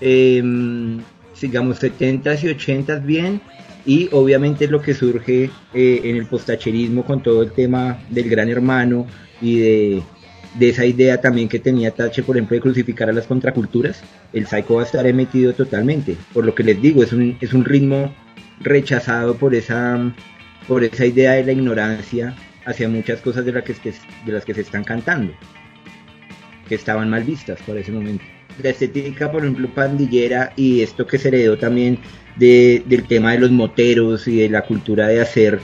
em, 0.00 1.00
digamos 1.44 1.82
70s 1.82 2.42
y 2.42 2.46
80s 2.48 3.04
bien, 3.04 3.40
y 3.86 4.08
obviamente 4.12 4.66
lo 4.66 4.80
que 4.80 4.94
surge 4.94 5.50
eh, 5.74 6.00
en 6.04 6.16
el 6.16 6.26
postacherismo 6.26 7.04
con 7.04 7.22
todo 7.22 7.42
el 7.42 7.52
tema 7.52 7.98
del 8.08 8.30
gran 8.30 8.48
hermano 8.48 9.06
y 9.42 9.58
de, 9.58 10.02
de 10.54 10.68
esa 10.70 10.86
idea 10.86 11.20
también 11.20 11.48
que 11.48 11.58
tenía 11.58 11.90
Tache, 11.90 12.22
por 12.22 12.36
ejemplo, 12.36 12.54
de 12.54 12.62
crucificar 12.62 13.10
a 13.10 13.12
las 13.12 13.26
contraculturas, 13.26 14.02
el 14.32 14.46
psycho 14.46 14.76
va 14.76 14.82
a 14.82 14.84
estar 14.86 15.06
emitido 15.06 15.52
totalmente. 15.52 16.16
Por 16.32 16.46
lo 16.46 16.54
que 16.54 16.62
les 16.62 16.80
digo, 16.80 17.02
es 17.02 17.12
un, 17.12 17.36
es 17.40 17.52
un 17.52 17.64
ritmo 17.64 18.14
rechazado 18.60 19.36
por 19.36 19.54
esa, 19.54 20.14
por 20.66 20.82
esa 20.82 21.04
idea 21.04 21.32
de 21.32 21.44
la 21.44 21.52
ignorancia 21.52 22.34
hacia 22.64 22.88
muchas 22.88 23.20
cosas 23.20 23.44
de, 23.44 23.52
las 23.52 23.64
que, 23.64 23.74
de 24.24 24.32
las 24.32 24.44
que 24.44 24.54
se 24.54 24.62
están 24.62 24.84
cantando, 24.84 25.34
que 26.68 26.76
estaban 26.76 27.10
mal 27.10 27.24
vistas 27.24 27.60
por 27.66 27.76
ese 27.76 27.92
momento. 27.92 28.24
La 28.62 28.70
estética, 28.70 29.30
por 29.32 29.42
ejemplo, 29.42 29.68
pandillera 29.74 30.52
y 30.56 30.80
esto 30.80 31.06
que 31.06 31.18
se 31.18 31.28
heredó 31.28 31.58
también 31.58 31.98
de, 32.36 32.82
del 32.86 33.04
tema 33.04 33.32
de 33.32 33.40
los 33.40 33.50
moteros 33.50 34.28
y 34.28 34.36
de 34.36 34.48
la 34.48 34.62
cultura 34.62 35.08
de 35.08 35.20
hacer 35.20 35.58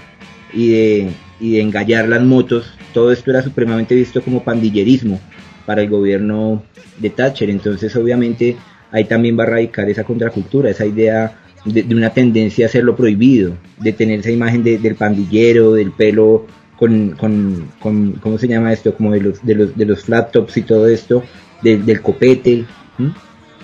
y 0.53 0.71
de, 0.73 1.11
y 1.39 1.53
de 1.53 1.61
engallar 1.61 2.09
las 2.09 2.23
motos, 2.23 2.73
todo 2.93 3.13
esto 3.13 3.31
era 3.31 3.43
supremamente 3.43 3.95
visto 3.95 4.21
como 4.23 4.43
pandillerismo 4.43 5.21
para 5.67 5.83
el 5.83 5.89
gobierno 5.89 6.65
de 6.99 7.11
Thatcher. 7.11 7.49
Entonces, 7.49 7.95
obviamente, 7.95 8.57
ahí 8.91 9.05
también 9.05 9.39
va 9.39 9.45
a 9.45 9.51
radicar 9.51 9.89
esa 9.89 10.03
contracultura, 10.03 10.71
esa 10.71 10.85
idea 10.85 11.39
de, 11.65 11.85
de 11.85 11.95
una 11.95 12.11
tendencia 12.11 12.67
a 12.67 12.69
hacerlo 12.69 12.97
prohibido, 12.97 13.57
de 13.79 13.93
tener 13.93 14.19
esa 14.21 14.33
imagen 14.33 14.65
de- 14.65 14.79
del 14.79 14.97
pandillero, 14.97 15.75
del 15.75 15.93
pelo 15.93 16.47
con, 16.77 17.11
con, 17.11 17.69
con- 17.79 18.13
¿cómo 18.15 18.37
se 18.39 18.49
llama 18.49 18.73
esto? 18.73 18.95
Como 18.97 19.13
de 19.13 19.21
los, 19.21 19.47
de 19.47 19.55
los, 19.55 19.77
de 19.77 19.85
los 19.85 20.03
flat 20.03 20.33
tops 20.33 20.57
y 20.57 20.63
todo 20.63 20.89
esto, 20.89 21.23
del- 21.63 21.85
del 21.87 22.01
copete, 22.01 22.65
¿m? 23.01 23.15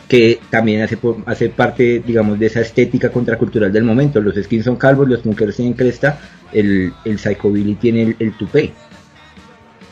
que 0.09 0.38
también 0.50 0.83
hace, 0.83 1.49
parte, 1.49 2.02
digamos, 2.07 2.38
de 2.38 2.47
esa 2.47 2.61
estética 2.61 3.11
contracultural 3.11 3.73
del 3.73 3.85
momento. 3.85 4.21
Los 4.21 4.37
skins 4.37 4.64
son 4.64 4.76
calvos, 4.76 5.09
los 5.09 5.21
punkers 5.21 5.57
tienen 5.57 5.75
cresta, 5.75 6.21
el, 6.52 6.93
el 7.05 7.19
psychobilly 7.19 7.75
tiene 7.75 8.02
el, 8.02 8.16
el 8.21 8.37
tupé. 8.37 8.73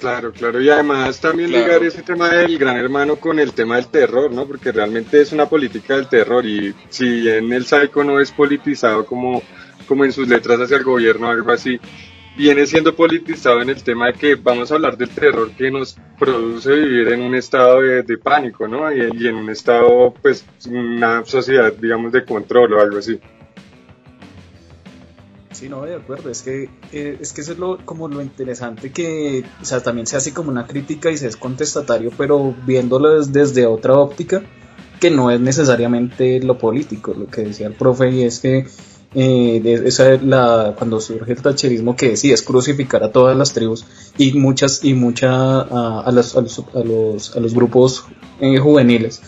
Claro, 0.00 0.32
claro, 0.32 0.60
y 0.60 0.68
además 0.68 1.18
también 1.18 1.48
Claro. 1.48 1.64
ligar 1.64 1.82
ese 1.82 2.02
tema 2.02 2.28
del 2.28 2.58
gran 2.58 2.76
hermano 2.76 3.16
con 3.16 3.38
el 3.38 3.52
tema 3.54 3.76
del 3.76 3.88
terror, 3.88 4.30
¿no? 4.30 4.46
Porque 4.46 4.70
realmente 4.70 5.20
es 5.20 5.32
una 5.32 5.46
política 5.46 5.96
del 5.96 6.08
terror 6.08 6.44
y 6.44 6.74
si 6.90 7.22
bien 7.22 7.50
el 7.52 7.64
psycho 7.64 8.04
no 8.04 8.20
es 8.20 8.30
politizado 8.30 9.06
como, 9.06 9.42
como 9.88 10.04
en 10.04 10.12
sus 10.12 10.28
letras 10.28 10.60
hacia 10.60 10.76
el 10.76 10.84
gobierno 10.84 11.28
o 11.28 11.30
algo 11.30 11.50
así, 11.50 11.80
viene 12.36 12.66
siendo 12.66 12.94
politizado 12.94 13.62
en 13.62 13.70
el 13.70 13.82
tema 13.82 14.06
de 14.08 14.14
que 14.14 14.34
vamos 14.34 14.70
a 14.70 14.74
hablar 14.74 14.96
del 14.96 15.08
terror 15.10 15.50
que 15.52 15.70
nos 15.70 15.96
produce 16.18 16.72
vivir 16.72 17.08
en 17.08 17.22
un 17.22 17.34
estado 17.34 17.80
de, 17.80 18.02
de 18.02 18.18
pánico, 18.18 18.66
¿no? 18.66 18.92
Y, 18.92 19.08
y 19.16 19.28
en 19.28 19.36
un 19.36 19.50
estado, 19.50 20.14
pues, 20.20 20.44
una 20.68 21.24
sociedad, 21.24 21.72
digamos, 21.72 22.12
de 22.12 22.24
control 22.24 22.74
o 22.74 22.80
algo 22.80 22.98
así. 22.98 23.20
Sí, 25.52 25.68
no, 25.68 25.82
de 25.82 25.94
acuerdo. 25.94 26.30
Es 26.30 26.42
que, 26.42 26.68
eh, 26.92 27.16
es 27.20 27.32
que 27.32 27.42
eso 27.42 27.52
es 27.52 27.58
lo, 27.58 27.78
como 27.84 28.08
lo 28.08 28.20
interesante 28.20 28.90
que, 28.90 29.44
o 29.62 29.64
sea, 29.64 29.80
también 29.80 30.06
se 30.08 30.16
hace 30.16 30.34
como 30.34 30.50
una 30.50 30.66
crítica 30.66 31.12
y 31.12 31.16
se 31.16 31.28
es 31.28 31.36
contestatario, 31.36 32.10
pero 32.18 32.54
viéndolo 32.66 33.10
des- 33.14 33.32
desde 33.32 33.64
otra 33.64 33.94
óptica, 33.94 34.42
que 35.00 35.10
no 35.10 35.30
es 35.30 35.38
necesariamente 35.40 36.40
lo 36.40 36.58
político, 36.58 37.14
lo 37.16 37.26
que 37.28 37.42
decía 37.42 37.68
el 37.68 37.74
profe, 37.74 38.10
y 38.10 38.24
es 38.24 38.40
que 38.40 38.66
eh, 39.14 39.83
esa 39.85 40.12
es 40.12 40.23
la, 40.23 40.75
cuando 40.76 41.00
surge 41.00 41.33
el 41.33 41.42
tacherismo, 41.42 41.97
que 41.97 42.16
sí, 42.16 42.33
es 42.33 42.42
crucificar 42.42 43.02
a 43.04 43.12
todas 43.12 43.37
las 43.37 43.52
tribus 43.52 43.85
y 44.18 44.33
muchas, 44.33 44.85
y 44.85 44.94
mucha, 44.94 45.30
a, 45.30 46.00
a 46.00 46.12
los, 46.12 46.37
a, 46.37 46.40
los, 46.40 46.59
a, 46.59 46.80
los, 46.80 47.37
los 47.37 47.54
grupos 47.54 48.04
eh, 48.40 48.59
juveniles. 48.59 49.23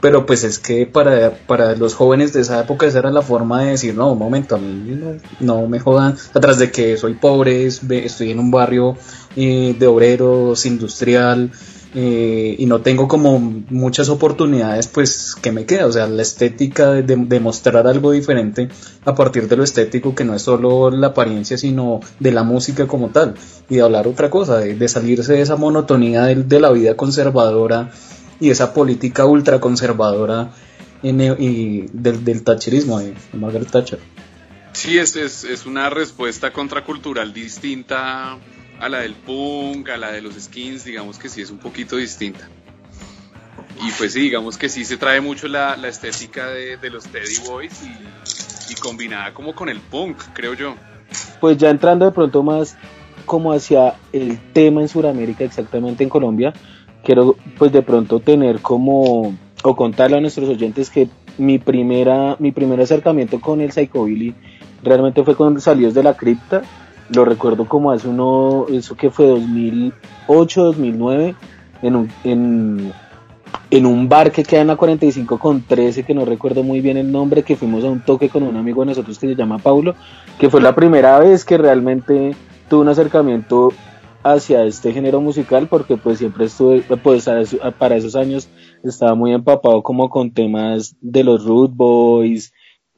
Pero 0.00 0.24
pues 0.24 0.44
es 0.44 0.58
que 0.58 0.86
para, 0.86 1.46
para 1.46 1.76
los 1.76 1.94
jóvenes 1.94 2.32
de 2.32 2.40
esa 2.40 2.60
época 2.60 2.86
esa 2.86 3.00
era 3.00 3.10
la 3.10 3.20
forma 3.20 3.62
de 3.62 3.72
decir, 3.72 3.94
no, 3.94 4.12
un 4.12 4.18
momento, 4.18 4.56
a 4.56 4.58
mí 4.58 4.98
no, 4.98 5.16
no 5.40 5.68
me 5.68 5.78
jodan, 5.78 6.16
atrás 6.32 6.58
de 6.58 6.70
que 6.70 6.96
soy 6.96 7.14
pobre, 7.14 7.66
estoy 7.66 8.30
en 8.30 8.38
un 8.38 8.50
barrio 8.50 8.96
eh, 9.36 9.76
de 9.78 9.86
obreros, 9.86 10.64
industrial, 10.64 11.52
eh, 11.94 12.54
y 12.58 12.66
no 12.66 12.80
tengo 12.82 13.08
como 13.08 13.38
muchas 13.38 14.08
oportunidades, 14.08 14.86
pues, 14.86 15.34
que 15.40 15.50
me 15.52 15.66
queda? 15.66 15.86
O 15.86 15.92
sea, 15.92 16.06
la 16.06 16.22
estética 16.22 16.92
de, 16.92 17.16
de 17.16 17.40
mostrar 17.40 17.86
algo 17.86 18.12
diferente 18.12 18.68
a 19.04 19.14
partir 19.14 19.48
de 19.48 19.56
lo 19.56 19.64
estético, 19.64 20.14
que 20.14 20.24
no 20.24 20.34
es 20.34 20.42
solo 20.42 20.90
la 20.90 21.08
apariencia, 21.08 21.58
sino 21.58 22.00
de 22.18 22.32
la 22.32 22.42
música 22.44 22.86
como 22.86 23.08
tal, 23.08 23.34
y 23.68 23.76
de 23.76 23.82
hablar 23.82 24.06
otra 24.06 24.30
cosa, 24.30 24.58
de, 24.58 24.74
de 24.74 24.88
salirse 24.88 25.32
de 25.32 25.40
esa 25.40 25.56
monotonía 25.56 26.24
de, 26.24 26.36
de 26.36 26.60
la 26.60 26.70
vida 26.70 26.96
conservadora 26.96 27.90
y 28.38 28.50
esa 28.50 28.72
política 28.72 29.26
ultraconservadora 29.26 30.52
en, 31.02 31.20
y 31.20 31.86
del, 31.92 32.24
del 32.24 32.42
tacherismo 32.42 33.00
de, 33.00 33.14
de 33.32 33.38
Margaret 33.38 33.70
Thatcher. 33.70 33.98
Sí, 34.72 34.98
es, 34.98 35.16
es, 35.16 35.42
es 35.42 35.66
una 35.66 35.90
respuesta 35.90 36.52
contracultural 36.52 37.32
distinta 37.32 38.38
a 38.80 38.88
la 38.88 39.00
del 39.00 39.14
punk, 39.14 39.90
a 39.90 39.96
la 39.96 40.10
de 40.10 40.22
los 40.22 40.34
skins, 40.34 40.84
digamos 40.84 41.18
que 41.18 41.28
sí 41.28 41.42
es 41.42 41.50
un 41.50 41.58
poquito 41.58 41.96
distinta. 41.96 42.48
Y 43.82 43.90
pues 43.92 44.12
sí, 44.12 44.20
digamos 44.20 44.58
que 44.58 44.68
sí 44.68 44.84
se 44.84 44.96
trae 44.96 45.20
mucho 45.20 45.48
la, 45.48 45.76
la 45.76 45.88
estética 45.88 46.48
de, 46.48 46.76
de 46.76 46.90
los 46.90 47.04
Teddy 47.04 47.48
Boys 47.48 47.82
y, 47.82 48.74
combinada 48.80 49.34
como 49.34 49.54
con 49.54 49.68
el 49.68 49.78
punk, 49.78 50.16
creo 50.32 50.54
yo. 50.54 50.74
Pues 51.40 51.58
ya 51.58 51.70
entrando 51.70 52.06
de 52.06 52.12
pronto 52.12 52.42
más 52.42 52.76
como 53.26 53.52
hacia 53.52 53.96
el 54.12 54.38
tema 54.52 54.80
en 54.80 54.88
Sudamérica, 54.88 55.44
exactamente 55.44 56.02
en 56.02 56.08
Colombia, 56.08 56.54
quiero 57.04 57.36
pues 57.58 57.72
de 57.72 57.82
pronto 57.82 58.20
tener 58.20 58.60
como 58.60 59.36
o 59.62 59.76
contarle 59.76 60.16
a 60.16 60.20
nuestros 60.20 60.48
oyentes 60.48 60.88
que 60.88 61.08
mi 61.36 61.58
primera 61.58 62.36
mi 62.38 62.52
primer 62.52 62.80
acercamiento 62.80 63.40
con 63.40 63.60
el 63.60 63.72
psychobilly 63.72 64.34
realmente 64.82 65.22
fue 65.24 65.36
con 65.36 65.60
Salidos 65.60 65.94
de 65.94 66.02
la 66.02 66.16
Cripta. 66.16 66.62
Lo 67.14 67.24
recuerdo 67.24 67.66
como 67.66 67.90
hace 67.90 68.08
uno, 68.08 68.66
eso 68.70 68.94
que 68.96 69.10
fue 69.10 69.26
2008, 69.26 70.64
2009, 70.64 71.34
en 71.82 71.96
un, 71.96 72.10
en, 72.24 72.92
en 73.70 73.86
un 73.86 74.08
bar 74.08 74.30
que 74.30 74.44
queda 74.44 74.60
en 74.60 74.68
la 74.68 74.76
45 74.76 75.38
con 75.38 75.62
13, 75.62 76.04
que 76.04 76.14
no 76.14 76.24
recuerdo 76.24 76.62
muy 76.62 76.80
bien 76.80 76.96
el 76.96 77.10
nombre, 77.10 77.42
que 77.42 77.56
fuimos 77.56 77.84
a 77.84 77.88
un 77.88 78.00
toque 78.00 78.28
con 78.28 78.42
un 78.42 78.56
amigo 78.56 78.82
de 78.82 78.86
nosotros 78.86 79.18
que 79.18 79.28
se 79.28 79.34
llama 79.34 79.58
Paulo, 79.58 79.94
que 80.38 80.50
fue 80.50 80.60
la 80.60 80.74
primera 80.74 81.18
vez 81.18 81.44
que 81.44 81.58
realmente 81.58 82.34
tuve 82.68 82.82
un 82.82 82.88
acercamiento 82.88 83.72
hacia 84.22 84.64
este 84.64 84.92
género 84.92 85.20
musical 85.20 85.66
porque 85.68 85.96
pues 85.96 86.18
siempre 86.18 86.44
estuve, 86.46 86.82
pues 87.02 87.28
para 87.78 87.96
esos 87.96 88.16
años 88.16 88.48
estaba 88.84 89.14
muy 89.14 89.32
empapado 89.32 89.82
como 89.82 90.10
con 90.10 90.32
temas 90.32 90.96
de 91.00 91.24
los 91.24 91.44
Root 91.44 91.72
Boys, 91.74 92.52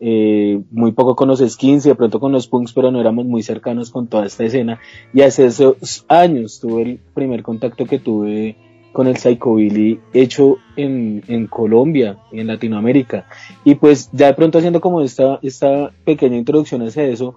eh, 0.04 0.61
muy 0.73 0.90
poco 0.90 1.14
con 1.14 1.28
los 1.28 1.38
skins 1.38 1.87
y 1.87 1.90
de 1.90 1.94
pronto 1.94 2.18
con 2.18 2.32
los 2.32 2.49
punks, 2.49 2.73
pero 2.73 2.90
no 2.90 3.00
éramos 3.00 3.25
muy 3.25 3.44
cercanos 3.44 3.92
con 3.92 4.09
toda 4.09 4.26
esta 4.26 4.42
escena. 4.42 4.80
Y 5.14 5.21
hace 5.21 5.47
esos 5.47 6.04
años 6.09 6.59
tuve 6.59 6.82
el 6.82 6.99
primer 7.14 7.44
contacto 7.44 7.85
que 7.85 8.00
tuve 8.00 8.56
con 8.92 9.06
el 9.06 9.16
psychobilly 9.16 10.00
hecho 10.12 10.59
en, 10.75 11.23
en 11.28 11.47
Colombia, 11.47 12.18
en 12.32 12.49
Latinoamérica. 12.49 13.26
Y 13.62 13.76
pues 13.76 14.11
ya 14.12 14.26
de 14.26 14.35
pronto 14.35 14.59
haciendo 14.59 14.80
como 14.80 15.02
esta, 15.02 15.38
esta 15.40 15.92
pequeña 16.04 16.37
introducción 16.37 16.82
hacia 16.82 17.04
eso, 17.04 17.37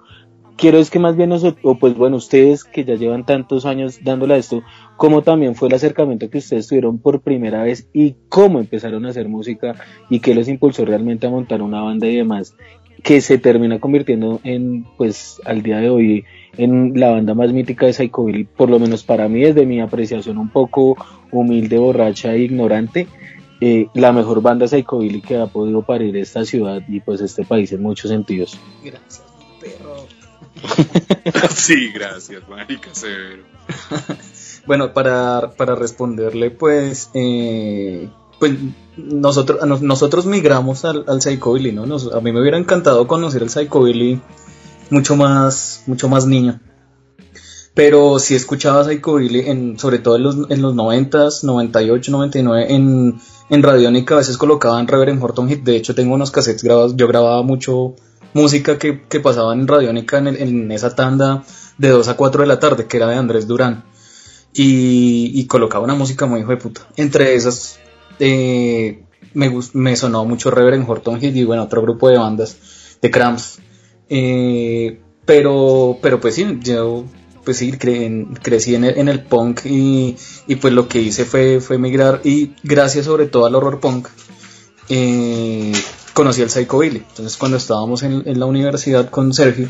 quiero 0.58 0.80
es 0.80 0.90
que 0.90 1.00
más 1.00 1.16
bien 1.16 1.30
nosotros, 1.30 1.64
o 1.64 1.78
pues 1.78 1.96
bueno, 1.96 2.18
ustedes 2.18 2.64
que 2.64 2.84
ya 2.84 2.96
llevan 2.96 3.26
tantos 3.26 3.66
años 3.66 4.00
dándole 4.04 4.36
a 4.36 4.38
esto, 4.38 4.64
cómo 4.98 5.22
también 5.22 5.56
fue 5.56 5.68
el 5.68 5.76
acercamiento 5.76 6.30
que 6.30 6.40
ustedes 6.40 6.68
tuvieron 6.68 6.98
por 7.00 7.22
primera 7.22 7.64
vez 7.64 7.88
y 7.94 8.16
cómo 8.30 8.60
empezaron 8.60 9.06
a 9.06 9.10
hacer 9.10 9.28
música 9.28 9.76
y 10.10 10.20
qué 10.20 10.34
los 10.34 10.48
impulsó 10.48 10.86
realmente 10.86 11.28
a 11.28 11.30
montar 11.30 11.62
una 11.62 11.82
banda 11.82 12.08
y 12.08 12.16
demás, 12.16 12.56
que 13.04 13.22
se 13.22 13.38
termina 13.38 13.80
convirtiendo 13.80 14.40
en, 14.44 14.86
pues 14.98 15.42
al 15.46 15.62
día 15.62 15.78
de 15.78 15.90
hoy, 15.90 16.26
en 16.58 17.00
la 17.00 17.12
banda 17.12 17.34
más 17.34 17.52
mítica 17.52 17.86
de 17.86 17.94
Psychobilly, 17.94 18.46
por 18.46 18.70
lo 18.70 18.80
menos 18.80 19.04
para 19.04 19.28
mí, 19.28 19.42
desde 19.42 19.66
mi 19.66 19.82
apreciación 19.82 20.38
un 20.38 20.50
poco 20.50 20.96
humilde, 21.32 21.78
borracha 21.78 22.34
e 22.34 22.40
ignorante, 22.40 23.08
eh, 23.62 23.88
la 23.94 24.12
mejor 24.12 24.42
banda 24.42 24.68
Psychobilly 24.68 25.22
que 25.22 25.38
ha 25.38 25.48
podido 25.48 25.82
parir 25.82 26.16
esta 26.18 26.46
ciudad 26.46 26.82
y 26.88 27.00
pues 27.00 27.22
este 27.22 27.46
país 27.46 27.72
en 27.74 27.82
muchos 27.82 28.10
sentidos. 28.10 28.58
Gracias, 28.84 29.24
perro. 29.60 30.15
sí, 31.56 31.92
gracias, 31.94 32.48
marica 32.48 32.94
severo. 32.94 33.44
Bueno, 34.66 34.94
para, 34.94 35.52
para 35.56 35.76
responderle, 35.76 36.50
pues, 36.50 37.12
eh, 37.14 38.10
pues 38.40 38.54
nosotros, 38.98 39.82
nosotros 39.82 40.26
migramos 40.26 40.86
al, 40.86 41.06
al 41.08 41.22
Psychobilly, 41.22 41.72
¿no? 41.72 41.84
A 41.84 42.20
mí 42.22 42.32
me 42.32 42.42
hubiera 42.42 42.58
encantado 42.58 43.08
conocer 43.08 43.44
el 43.44 43.52
Psychobilly 43.52 44.22
mucho 44.90 45.16
más, 45.16 45.84
mucho 45.86 46.10
más 46.10 46.26
niño. 46.26 46.60
Pero 47.76 48.20
sí 48.20 48.36
escuchaba 48.36 48.86
Psychobilly, 48.86 49.42
en, 49.50 49.78
sobre 49.78 50.00
todo 50.00 50.16
en 50.16 50.24
los, 50.24 50.36
en 50.50 50.62
los 50.62 50.74
90s, 50.74 51.44
98, 51.44 52.12
99, 52.12 52.74
en, 52.74 53.20
en 53.50 53.64
Radiónica 53.64 54.16
a 54.16 54.20
veces 54.20 54.38
colocaban 54.38 54.88
Reverend 54.88 55.22
Horton 55.22 55.50
Hit. 55.50 55.64
De 55.64 55.76
hecho, 55.76 55.94
tengo 55.94 56.16
unos 56.16 56.32
cassettes 56.32 56.64
grabados. 56.64 56.96
Yo 56.96 57.08
grababa 57.08 57.44
mucho 57.44 57.96
música 58.36 58.78
que, 58.78 59.02
que 59.02 59.20
pasaba 59.22 59.54
en 59.54 59.68
Radiónica 59.68 60.18
en, 60.20 60.28
en 60.28 60.72
esa 60.72 60.94
tanda 60.94 61.44
de 61.78 61.90
2 61.90 62.08
a 62.10 62.16
4 62.16 62.42
de 62.42 62.48
la 62.48 62.60
tarde, 62.60 62.86
que 62.86 62.98
era 62.98 63.08
de 63.08 63.16
Andrés 63.16 63.48
Durán 63.48 63.86
y, 64.54 65.32
y 65.34 65.48
colocaba 65.48 65.86
una 65.86 65.96
música 65.96 66.26
muy 66.26 66.42
hijo 66.42 66.52
de 66.52 66.58
puta. 66.58 66.82
Entre 66.98 67.34
esas 67.34 67.80
eh, 68.20 69.04
me, 69.34 69.52
me 69.74 69.96
sonó 69.96 70.26
mucho 70.26 70.52
Reverend 70.52 70.88
Horton 70.88 71.20
Heat 71.20 71.36
y 71.36 71.44
bueno, 71.46 71.64
otro 71.64 71.82
grupo 71.82 72.10
de 72.10 72.18
bandas 72.18 72.58
de 73.02 73.10
Cramps. 73.10 73.60
Eh, 74.10 75.02
pero, 75.26 75.98
pero 76.02 76.20
pues 76.20 76.36
sí, 76.36 76.60
yo 76.62 77.06
pues 77.46 77.58
sí, 77.58 77.72
crecí 77.72 78.76
en 78.76 78.84
el, 78.84 78.98
en 78.98 79.08
el 79.08 79.24
punk 79.24 79.66
y, 79.66 80.18
y 80.48 80.56
pues 80.56 80.74
lo 80.74 80.88
que 80.90 81.02
hice 81.02 81.26
fue, 81.26 81.62
fue 81.62 81.78
migrar 81.78 82.22
y 82.24 82.54
gracias 82.64 83.06
sobre 83.06 83.28
todo 83.28 83.46
al 83.46 83.56
horror 83.56 83.80
punk 83.80 84.08
eh, 84.90 85.72
conocí 86.16 86.42
al 86.42 86.50
Psychobilly. 86.50 87.04
Entonces 87.10 87.38
cuando 87.38 87.58
estábamos 87.58 88.02
en, 88.02 88.24
en 88.26 88.40
la 88.40 88.48
universidad 88.48 89.12
con 89.12 89.32
Sergio, 89.36 89.70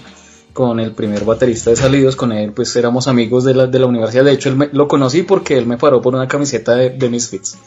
con 0.53 0.79
el 0.79 0.93
primer 0.93 1.25
baterista 1.25 1.71
de 1.71 1.75
Salidos, 1.75 2.15
con 2.15 2.31
él 2.31 2.53
pues 2.53 2.73
éramos 2.77 3.09
amigos 3.09 3.43
de 3.43 3.53
la, 3.55 3.67
de 3.67 3.79
la 3.79 3.87
universidad. 3.87 4.23
De 4.23 4.31
hecho, 4.31 4.47
él 4.47 4.55
me- 4.55 4.69
lo 4.71 4.87
conocí 4.87 5.23
porque 5.23 5.57
él 5.57 5.65
me 5.65 5.77
paró 5.77 6.01
por 6.01 6.15
una 6.15 6.29
camiseta 6.29 6.75
de, 6.75 6.91
de 6.91 7.09
Misfits. 7.09 7.57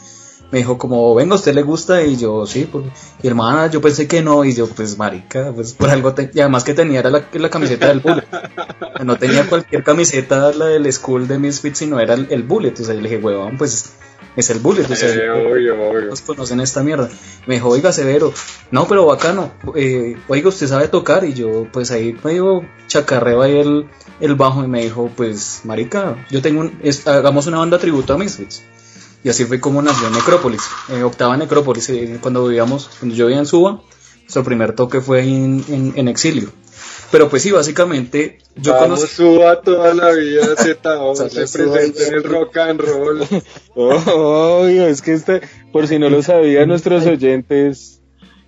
Me 0.51 0.57
dijo 0.57 0.79
como, 0.79 1.13
venga, 1.13 1.33
¿a 1.33 1.37
usted 1.37 1.53
le 1.53 1.61
gusta? 1.61 2.01
Y 2.03 2.15
yo, 2.17 2.47
sí, 2.47 2.67
pues, 2.71 2.85
y 3.21 3.27
el 3.27 3.35
man, 3.35 3.55
"Ah, 3.59 3.67
yo 3.69 3.81
pensé 3.81 4.07
que 4.07 4.23
no, 4.23 4.43
y 4.43 4.55
yo, 4.55 4.65
pues, 4.67 4.97
marica, 4.97 5.51
pues, 5.53 5.73
por 5.73 5.91
algo, 5.91 6.15
te- 6.15 6.31
y 6.33 6.39
además 6.39 6.63
que 6.63 6.73
tenía 6.73 7.01
era 7.01 7.11
la, 7.11 7.23
la 7.31 7.49
camiseta 7.51 7.87
del 7.89 7.99
Bullet. 7.99 8.23
No 9.05 9.15
tenía 9.17 9.47
cualquier 9.47 9.83
camiseta, 9.83 10.51
la 10.53 10.65
del 10.65 10.91
School 10.91 11.27
de 11.27 11.37
Misfits, 11.37 11.77
sino 11.77 11.99
era 11.99 12.15
el, 12.15 12.25
el 12.31 12.41
Bullet. 12.41 12.75
Sea, 12.75 12.95
yo 12.95 13.01
le 13.01 13.09
dije, 13.09 13.21
huevón, 13.23 13.59
pues, 13.59 13.91
es 14.35 14.49
el 14.49 14.59
Bullet. 14.59 14.85
O 14.89 14.95
sea, 14.95 15.09
Eh, 15.09 15.29
obvio, 15.29 15.73
obvio. 15.89 16.05
todos 16.07 16.21
conocen 16.21 16.59
esta 16.61 16.81
mierda. 16.83 17.09
Me 17.47 17.55
dijo, 17.55 17.69
oiga, 17.69 17.91
severo. 17.91 18.33
No, 18.71 18.87
pero 18.87 19.05
bacano. 19.05 19.51
Eh, 19.75 20.17
oiga, 20.27 20.49
usted 20.49 20.67
sabe 20.67 20.87
tocar. 20.87 21.23
Y 21.25 21.33
yo, 21.33 21.67
pues 21.71 21.91
ahí 21.91 22.15
medio 22.23 22.63
chacarreo 22.87 23.41
ahí 23.41 23.57
el, 23.59 23.87
el 24.19 24.35
bajo. 24.35 24.63
Y 24.63 24.67
me 24.67 24.83
dijo, 24.83 25.09
pues, 25.15 25.61
marica, 25.63 26.25
yo 26.29 26.41
tengo 26.41 26.61
un. 26.61 26.79
es- 26.83 27.07
hagamos 27.07 27.47
una 27.47 27.57
banda 27.59 27.77
tributo 27.79 28.13
a 28.13 28.17
Misfits. 28.17 28.61
Y 29.23 29.29
así 29.29 29.43
fue 29.45 29.59
como 29.59 29.81
nació 29.81 30.09
Necrópolis. 30.11 30.61
eh, 30.89 31.03
octava 31.03 31.35
Necrópolis. 31.35 31.89
eh, 31.89 32.19
cuando 32.21 32.45
vivíamos, 32.47 32.89
cuando 32.99 33.15
yo 33.15 33.25
vivía 33.25 33.39
en 33.39 33.45
Suba, 33.45 33.81
nuestro 34.21 34.43
primer 34.45 34.73
toque 34.73 35.01
fue 35.01 35.23
en, 35.23 35.93
en 35.95 36.07
exilio. 36.07 36.49
Pero 37.11 37.27
pues 37.29 37.41
sí, 37.41 37.51
básicamente, 37.51 38.37
yo 38.55 38.73
Vamos, 38.73 38.99
conocí. 38.99 39.15
suba 39.15 39.61
toda 39.61 39.93
la 39.95 40.11
vida, 40.11 40.55
Z, 40.57 40.97
Suba. 41.15 41.29
presente 41.29 42.07
en 42.07 42.13
el 42.13 42.23
rock 42.23 42.57
and 42.57 42.79
roll. 42.81 43.25
Oh, 43.75 44.61
obvio, 44.63 44.87
es 44.87 45.01
que 45.01 45.13
este, 45.13 45.41
por 45.71 45.87
si 45.87 45.97
no 45.99 46.09
lo 46.09 46.21
sabían 46.21 46.67
nuestros 46.67 47.05
oyentes, 47.05 48.01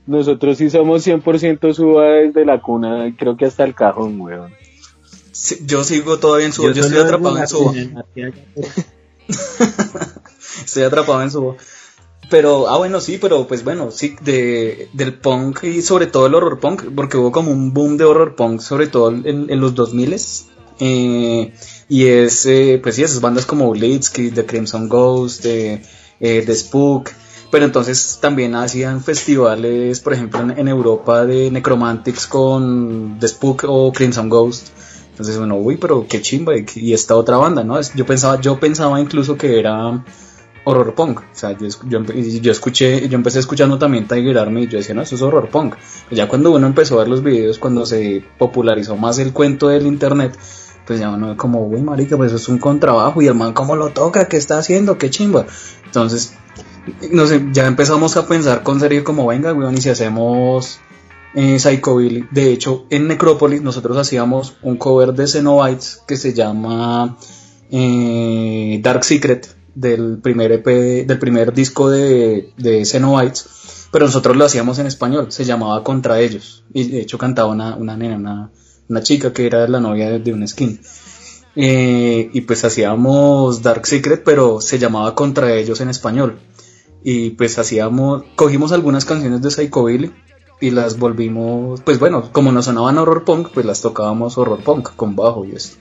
nosotros 0.05 0.57
sí 0.57 0.69
somos 0.69 1.05
100% 1.07 1.73
suba 1.73 2.05
desde 2.07 2.45
la 2.45 2.61
cuna, 2.61 3.15
creo 3.17 3.37
que 3.37 3.45
hasta 3.45 3.63
el 3.63 3.73
cajón, 3.73 4.19
weón. 4.21 4.53
sí, 5.31 5.57
Yo 5.65 5.83
sigo 5.83 6.19
todavía 6.19 6.45
en 6.47 6.53
Suba. 6.53 6.73
Yo, 6.73 6.81
estoy 6.81 6.97
solo 6.97 7.03
atrapado 7.05 7.37
en 7.39 7.47
Suba. 7.47 7.73
Estoy 10.65 10.83
atrapado 10.83 11.21
en 11.21 11.31
su 11.31 11.55
Pero, 12.31 12.69
ah, 12.69 12.77
bueno, 12.77 13.01
sí, 13.01 13.17
pero 13.19 13.45
pues 13.45 13.65
bueno, 13.65 13.91
sí, 13.91 14.15
de, 14.21 14.87
del 14.93 15.15
punk 15.15 15.65
y 15.65 15.81
sobre 15.81 16.07
todo 16.07 16.27
el 16.27 16.33
horror 16.33 16.61
punk, 16.61 16.83
porque 16.95 17.17
hubo 17.17 17.29
como 17.33 17.51
un 17.51 17.73
boom 17.73 17.97
de 17.97 18.05
horror 18.05 18.37
punk, 18.37 18.61
sobre 18.61 18.87
todo 18.87 19.11
en, 19.11 19.49
en 19.49 19.59
los 19.59 19.75
2000 19.75 20.15
eh, 20.79 21.53
y 21.89 22.05
es, 22.05 22.45
eh, 22.45 22.79
pues 22.81 22.95
sí, 22.95 23.03
esas 23.03 23.19
bandas 23.19 23.45
como 23.45 23.69
Blitzkrieg, 23.71 24.33
The 24.33 24.45
Crimson 24.45 24.87
Ghost, 24.87 25.45
eh, 25.45 25.81
The 26.19 26.55
Spook, 26.55 27.09
pero 27.51 27.65
entonces 27.65 28.19
también 28.21 28.55
hacían 28.55 29.03
festivales, 29.03 29.99
por 29.99 30.13
ejemplo, 30.13 30.39
en, 30.39 30.57
en 30.57 30.69
Europa 30.69 31.25
de 31.25 31.51
Necromantics 31.51 32.27
con 32.27 33.17
The 33.19 33.27
Spook 33.27 33.65
o 33.67 33.91
Crimson 33.91 34.29
Ghost. 34.29 34.69
Entonces, 35.09 35.37
bueno, 35.37 35.57
uy, 35.57 35.75
pero 35.75 36.07
qué 36.07 36.21
chimba, 36.21 36.57
y, 36.57 36.65
y 36.75 36.93
esta 36.93 37.17
otra 37.17 37.35
banda, 37.35 37.65
¿no? 37.65 37.77
Yo 37.93 38.05
pensaba, 38.05 38.39
yo 38.39 38.57
pensaba 38.57 39.01
incluso 39.01 39.37
que 39.37 39.59
era 39.59 40.01
horror 40.63 40.93
punk. 40.95 41.19
O 41.19 41.23
sea, 41.33 41.57
yo, 41.57 41.67
yo, 41.87 42.03
yo 42.03 42.51
escuché, 42.51 43.07
yo 43.07 43.15
empecé 43.15 43.39
escuchando 43.39 43.77
también 43.77 44.07
Tiger 44.07 44.47
y 44.57 44.67
yo 44.67 44.77
decía, 44.77 44.95
no, 44.95 45.01
eso 45.01 45.15
es 45.15 45.21
horror 45.21 45.49
punk. 45.49 45.75
Ya 46.11 46.27
cuando 46.27 46.51
uno 46.51 46.67
empezó 46.67 46.95
a 46.95 46.99
ver 46.99 47.07
los 47.07 47.23
videos, 47.23 47.59
cuando 47.59 47.85
se 47.85 48.23
popularizó 48.37 48.95
más 48.95 49.19
el 49.19 49.33
cuento 49.33 49.67
del 49.67 49.87
internet, 49.87 50.37
pues 50.85 50.99
ya 50.99 51.09
uno 51.09 51.35
como, 51.37 51.65
uy, 51.65 51.81
marica, 51.81 52.17
pues 52.17 52.33
es 52.33 52.47
un 52.49 52.57
contrabajo 52.57 53.21
y 53.21 53.27
el 53.27 53.35
man 53.35 53.53
cómo 53.53 53.75
lo 53.75 53.89
toca, 53.89 54.27
qué 54.27 54.37
está 54.37 54.57
haciendo, 54.57 54.97
qué 54.97 55.09
chimba. 55.09 55.45
Entonces, 55.85 56.33
no 57.11 57.27
sé, 57.27 57.47
ya 57.51 57.67
empezamos 57.67 58.17
a 58.17 58.27
pensar 58.27 58.63
con 58.63 58.79
serio 58.79 59.03
como, 59.03 59.27
venga, 59.27 59.53
weón, 59.53 59.77
y 59.77 59.81
si 59.81 59.89
hacemos 59.89 60.79
eh, 61.33 61.59
Psychobilly. 61.59 62.27
De 62.31 62.51
hecho, 62.51 62.85
en 62.89 63.07
Necrópolis 63.07 63.61
nosotros 63.61 63.97
hacíamos 63.97 64.57
un 64.61 64.77
cover 64.77 65.13
de 65.13 65.27
Cenobites 65.27 66.01
que 66.07 66.17
se 66.17 66.33
llama 66.33 67.17
eh, 67.71 68.79
Dark 68.83 69.03
Secret 69.03 69.60
del 69.75 70.19
primer 70.19 70.51
EP, 70.51 70.65
del 71.07 71.19
primer 71.19 71.53
disco 71.53 71.89
de, 71.89 72.53
de 72.57 72.85
Cenobites, 72.85 73.87
pero 73.91 74.05
nosotros 74.05 74.37
lo 74.37 74.45
hacíamos 74.45 74.79
en 74.79 74.87
español, 74.87 75.31
se 75.31 75.45
llamaba 75.45 75.83
Contra 75.83 76.19
ellos, 76.19 76.63
y 76.73 76.85
de 76.85 77.01
hecho 77.01 77.17
cantaba 77.17 77.49
una, 77.49 77.75
una 77.75 77.97
nena, 77.97 78.15
una, 78.15 78.51
una 78.87 79.03
chica 79.03 79.33
que 79.33 79.45
era 79.45 79.67
la 79.67 79.79
novia 79.79 80.19
de, 80.19 80.33
un 80.33 80.47
skin. 80.47 80.79
Eh, 81.55 82.29
y 82.33 82.41
pues 82.41 82.63
hacíamos 82.63 83.61
Dark 83.61 83.85
Secret, 83.85 84.23
pero 84.23 84.61
se 84.61 84.79
llamaba 84.79 85.15
Contra 85.15 85.53
ellos 85.53 85.81
en 85.81 85.89
español. 85.89 86.39
Y 87.03 87.31
pues 87.31 87.57
hacíamos, 87.57 88.23
cogimos 88.35 88.71
algunas 88.71 89.05
canciones 89.05 89.41
de 89.41 89.49
Psychobilly 89.49 90.13
y 90.61 90.69
las 90.69 90.99
volvimos, 90.99 91.81
pues 91.81 91.99
bueno, 91.99 92.31
como 92.31 92.51
nos 92.51 92.65
sonaban 92.65 92.97
horror 92.99 93.25
punk, 93.25 93.49
pues 93.53 93.65
las 93.65 93.81
tocábamos 93.81 94.37
horror 94.37 94.63
punk 94.63 94.95
con 94.95 95.15
bajo 95.15 95.43
y 95.43 95.53
esto. 95.53 95.77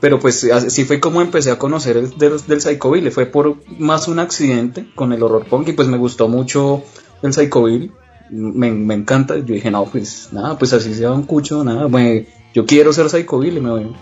Pero 0.00 0.20
pues 0.20 0.44
así 0.44 0.84
fue 0.84 1.00
como 1.00 1.20
empecé 1.20 1.50
a 1.50 1.58
conocer 1.58 1.96
el 1.96 2.16
del, 2.16 2.38
Psychobilly, 2.60 3.10
fue 3.10 3.26
por 3.26 3.56
más 3.78 4.06
un 4.06 4.18
accidente 4.20 4.86
con 4.94 5.12
el 5.12 5.22
horror 5.22 5.46
punk 5.46 5.68
y 5.68 5.72
pues 5.72 5.88
me 5.88 5.96
gustó 5.98 6.28
mucho 6.28 6.84
el 7.22 7.32
Psychobilly, 7.32 7.90
me, 8.30 8.70
me 8.70 8.94
encanta, 8.94 9.36
yo 9.38 9.54
dije, 9.54 9.70
no, 9.70 9.84
pues 9.86 10.28
nada, 10.32 10.56
pues 10.58 10.72
así 10.72 10.94
sea 10.94 11.10
un 11.10 11.24
cucho, 11.24 11.64
nada, 11.64 11.88
me- 11.88 12.26
yo 12.54 12.64
quiero 12.64 12.92
ser 12.92 13.08
Psychobilly, 13.10 13.60
me 13.60 13.70
voy. 13.70 13.96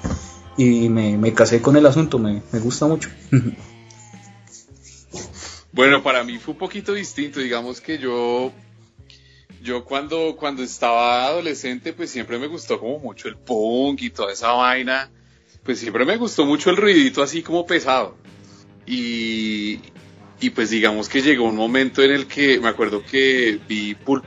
Y 0.59 0.89
me, 0.89 1.17
me 1.19 1.33
casé 1.35 1.61
con 1.63 1.77
el 1.77 1.85
asunto, 1.87 2.19
me, 2.19 2.43
me 2.53 2.59
gusta 2.61 2.87
mucho. 2.87 3.09
Bueno, 5.73 6.03
para 6.03 6.25
mí 6.25 6.39
fue 6.39 6.53
un 6.53 6.59
poquito 6.59 6.95
distinto, 6.95 7.39
digamos 7.39 7.83
que 7.83 7.99
yo, 7.99 8.51
yo 9.63 9.85
cuando, 9.85 10.35
cuando 10.39 10.63
estaba 10.63 11.27
adolescente, 11.27 11.93
pues 11.93 12.09
siempre 12.11 12.39
me 12.39 12.47
gustó 12.47 12.81
como 12.81 12.99
mucho 12.99 13.29
el 13.29 13.37
punk 13.37 14.01
y 14.01 14.09
toda 14.11 14.33
esa 14.33 14.53
vaina, 14.53 15.11
pues 15.67 15.81
siempre 15.81 16.05
me 16.05 16.17
gustó 16.17 16.47
mucho 16.47 16.71
el 16.71 16.77
ruidito 16.77 17.23
así 17.23 17.43
como 17.43 17.67
pesado. 17.67 18.17
Y, 18.87 19.81
y 20.41 20.51
pues 20.51 20.71
digamos 20.71 21.09
que 21.09 21.21
llegó 21.21 21.45
un 21.45 21.57
momento 21.57 22.03
en 22.03 22.13
el 22.13 22.27
que 22.27 22.61
me 22.61 22.69
acuerdo 22.69 23.03
que 23.05 23.59
vi 23.69 23.95
Pulp, 23.95 24.25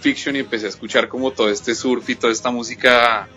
Fiction 0.00 0.36
y 0.36 0.38
empecé 0.38 0.66
a 0.66 0.68
escuchar 0.68 1.08
como 1.08 1.32
todo 1.32 1.50
este 1.50 1.74
surf 1.74 2.08
y 2.08 2.14
toda 2.14 2.32
esta 2.32 2.50
música 2.50 3.28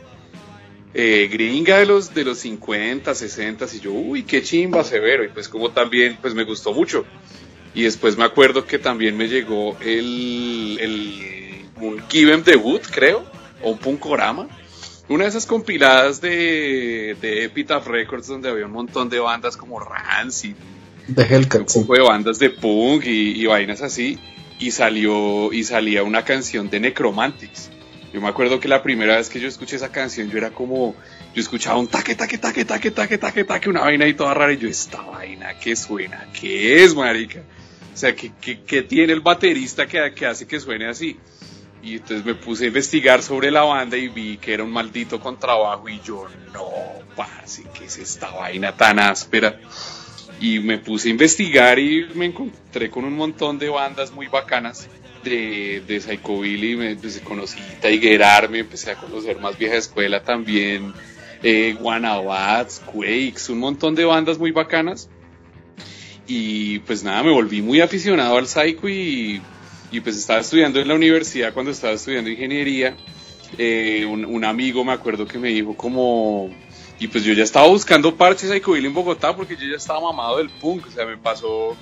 eh, 0.93 1.27
gringa 1.31 1.79
de 1.79 1.87
los, 1.87 2.13
de 2.13 2.23
los 2.23 2.37
50, 2.37 3.15
60 3.15 3.65
y 3.73 3.79
yo, 3.79 3.91
uy, 3.91 4.23
qué 4.23 4.43
chimba, 4.43 4.83
severo. 4.83 5.23
Y 5.23 5.29
pues 5.29 5.49
como 5.49 5.71
también, 5.71 6.17
pues 6.21 6.35
me 6.35 6.43
gustó 6.43 6.71
mucho. 6.71 7.03
Y 7.73 7.83
después 7.83 8.17
me 8.17 8.25
acuerdo 8.25 8.65
que 8.65 8.77
también 8.77 9.17
me 9.17 9.27
llegó 9.27 9.77
el, 9.81 10.77
el 10.79 11.65
un 11.81 12.03
Give 12.09 12.33
'em 12.33 12.43
debut, 12.43 12.81
creo, 12.91 13.23
o 13.63 13.71
un 13.71 13.77
Punkorama. 13.77 14.47
Una 15.09 15.23
de 15.23 15.29
esas 15.31 15.47
compiladas 15.47 16.21
de, 16.21 17.17
de 17.19 17.43
Epitaph 17.45 17.87
Records 17.87 18.27
donde 18.27 18.47
había 18.47 18.67
un 18.67 18.71
montón 18.71 19.09
de 19.09 19.19
bandas 19.19 19.57
como 19.57 19.79
Rancid, 19.79 20.55
De 21.07 21.23
un 21.57 21.65
poco 21.65 21.95
de 21.95 22.01
bandas 22.01 22.37
de 22.37 22.51
punk 22.51 23.05
y, 23.05 23.41
y 23.41 23.45
vainas 23.47 23.81
así. 23.81 24.19
Y 24.59 24.69
salió, 24.71 25.51
y 25.51 25.63
salía 25.63 26.03
una 26.03 26.23
canción 26.23 26.69
de 26.69 26.79
Necromantics. 26.79 27.71
Yo 28.13 28.21
me 28.21 28.27
acuerdo 28.27 28.59
que 28.59 28.67
la 28.67 28.83
primera 28.83 29.17
vez 29.17 29.29
que 29.29 29.39
yo 29.39 29.47
escuché 29.47 29.77
esa 29.77 29.91
canción, 29.91 30.29
yo 30.29 30.37
era 30.37 30.51
como, 30.51 30.95
yo 31.33 31.41
escuchaba 31.41 31.79
un 31.79 31.87
taque, 31.87 32.13
taque, 32.13 32.37
taque, 32.37 32.65
taque, 32.65 32.91
taque, 32.91 33.17
taque, 33.17 33.43
taque, 33.43 33.69
una 33.69 33.81
vaina 33.81 34.05
ahí 34.05 34.13
toda 34.13 34.33
rara, 34.33 34.53
y 34.53 34.57
yo, 34.57 34.67
esta 34.67 35.01
vaina, 35.01 35.57
¿qué 35.59 35.75
suena? 35.75 36.27
¿Qué 36.39 36.83
es, 36.83 36.93
marica? 36.93 37.39
O 37.93 37.97
sea, 37.97 38.15
¿qué, 38.15 38.31
qué, 38.41 38.61
qué 38.61 38.81
tiene 38.81 39.13
el 39.13 39.21
baterista 39.21 39.87
que, 39.87 40.13
que 40.13 40.25
hace 40.25 40.45
que 40.45 40.59
suene 40.59 40.87
así? 40.87 41.17
Y 41.81 41.93
entonces 41.95 42.25
me 42.25 42.35
puse 42.35 42.65
a 42.65 42.67
investigar 42.67 43.21
sobre 43.21 43.51
la 43.51 43.63
banda 43.63 43.95
y 43.95 44.09
vi 44.09 44.37
que 44.37 44.53
era 44.53 44.63
un 44.63 44.71
maldito 44.71 45.19
contrabajo, 45.19 45.87
y 45.87 46.01
yo, 46.01 46.27
no, 46.53 46.69
parce, 47.15 47.63
¿qué 47.73 47.85
es 47.85 47.97
esta 47.97 48.29
vaina 48.31 48.75
tan 48.75 48.99
áspera? 48.99 49.59
Y 50.41 50.59
me 50.59 50.77
puse 50.77 51.07
a 51.07 51.11
investigar 51.11 51.79
y 51.79 52.07
me 52.15 52.25
encontré 52.25 52.89
con 52.89 53.05
un 53.05 53.15
montón 53.15 53.59
de 53.59 53.69
bandas 53.69 54.11
muy 54.11 54.27
bacanas 54.27 54.89
de, 55.23 55.81
de 55.85 55.99
Psychobilly, 55.99 56.75
me 56.75 56.91
empecé, 56.91 57.21
conocí 57.21 57.59
Tiger 57.81 58.49
me 58.49 58.59
empecé 58.59 58.91
a 58.91 58.95
conocer 58.95 59.39
más 59.39 59.57
vieja 59.57 59.75
escuela 59.75 60.23
también, 60.23 60.93
eh, 61.43 61.75
Guanabats, 61.79 62.81
Quakes, 62.85 63.49
un 63.49 63.59
montón 63.59 63.95
de 63.95 64.05
bandas 64.05 64.37
muy 64.37 64.51
bacanas. 64.51 65.09
Y 66.27 66.79
pues 66.79 67.03
nada, 67.03 67.23
me 67.23 67.31
volví 67.31 67.61
muy 67.61 67.81
aficionado 67.81 68.37
al 68.37 68.47
Psycho 68.47 68.87
y, 68.87 69.41
y 69.91 69.99
pues 70.01 70.15
estaba 70.17 70.39
estudiando 70.41 70.79
en 70.79 70.87
la 70.87 70.95
universidad 70.95 71.53
cuando 71.53 71.71
estaba 71.71 71.93
estudiando 71.93 72.29
ingeniería. 72.29 72.95
Eh, 73.57 74.05
un, 74.05 74.25
un 74.25 74.45
amigo 74.45 74.85
me 74.85 74.91
acuerdo 74.93 75.25
que 75.25 75.39
me 75.39 75.49
dijo 75.49 75.75
como, 75.75 76.49
y 76.99 77.07
pues 77.07 77.23
yo 77.23 77.33
ya 77.33 77.43
estaba 77.43 77.67
buscando 77.67 78.15
parches 78.15 78.49
Psychobilly 78.51 78.87
en 78.87 78.93
Bogotá 78.93 79.35
porque 79.35 79.55
yo 79.55 79.65
ya 79.67 79.77
estaba 79.77 80.01
mamado 80.01 80.37
del 80.37 80.49
punk, 80.49 80.85
o 80.87 80.91
sea, 80.91 81.05
me 81.05 81.17
pasó 81.17 81.75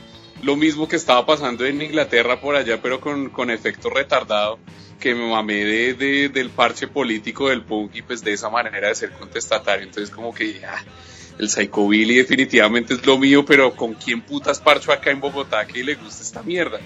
lo 0.44 0.56
mismo 0.56 0.88
que 0.88 0.96
estaba 0.96 1.26
pasando 1.26 1.66
en 1.66 1.82
Inglaterra 1.82 2.40
por 2.40 2.56
allá, 2.56 2.82
pero 2.82 3.02
con, 3.02 3.30
con 3.32 3.50
efecto 3.52 3.90
retardado, 3.90 4.60
que 5.00 5.14
me 5.14 5.28
mamé 5.30 5.66
de, 5.66 5.94
de- 5.94 6.30
del 6.30 6.50
parche 6.52 6.88
político 6.88 7.50
del 7.50 7.64
punk 7.64 7.96
y 7.96 8.02
pues 8.02 8.24
de 8.24 8.32
esa 8.34 8.50
manera 8.50 8.88
de 8.88 8.96
ser 8.96 9.12
contestatario. 9.12 9.84
Entonces 9.86 10.10
como 10.16 10.34
que 10.34 10.46
dije, 10.46 10.66
ah, 10.66 10.84
el 11.38 11.50
Psychobilly 11.50 12.16
definitivamente 12.16 12.94
es 12.94 13.06
lo 13.06 13.18
mío, 13.18 13.44
pero 13.46 13.76
¿con 13.76 13.94
quién 13.94 14.22
putas 14.22 14.60
parcho 14.62 14.92
acá 14.94 15.12
en 15.12 15.20
Bogotá 15.20 15.68
que 15.68 15.84
le 15.84 15.96
gusta 15.96 16.24
esta 16.24 16.42
mierda? 16.44 16.80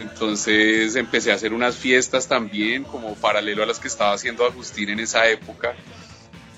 Entonces 0.00 0.94
empecé 0.96 1.32
a 1.32 1.34
hacer 1.36 1.52
unas 1.52 1.76
fiestas 1.76 2.28
también, 2.28 2.84
como 2.84 3.14
paralelo 3.14 3.62
a 3.62 3.66
las 3.66 3.78
que 3.78 3.88
estaba 3.88 4.12
haciendo 4.12 4.44
Agustín 4.44 4.90
en 4.90 5.00
esa 5.00 5.28
época. 5.28 5.74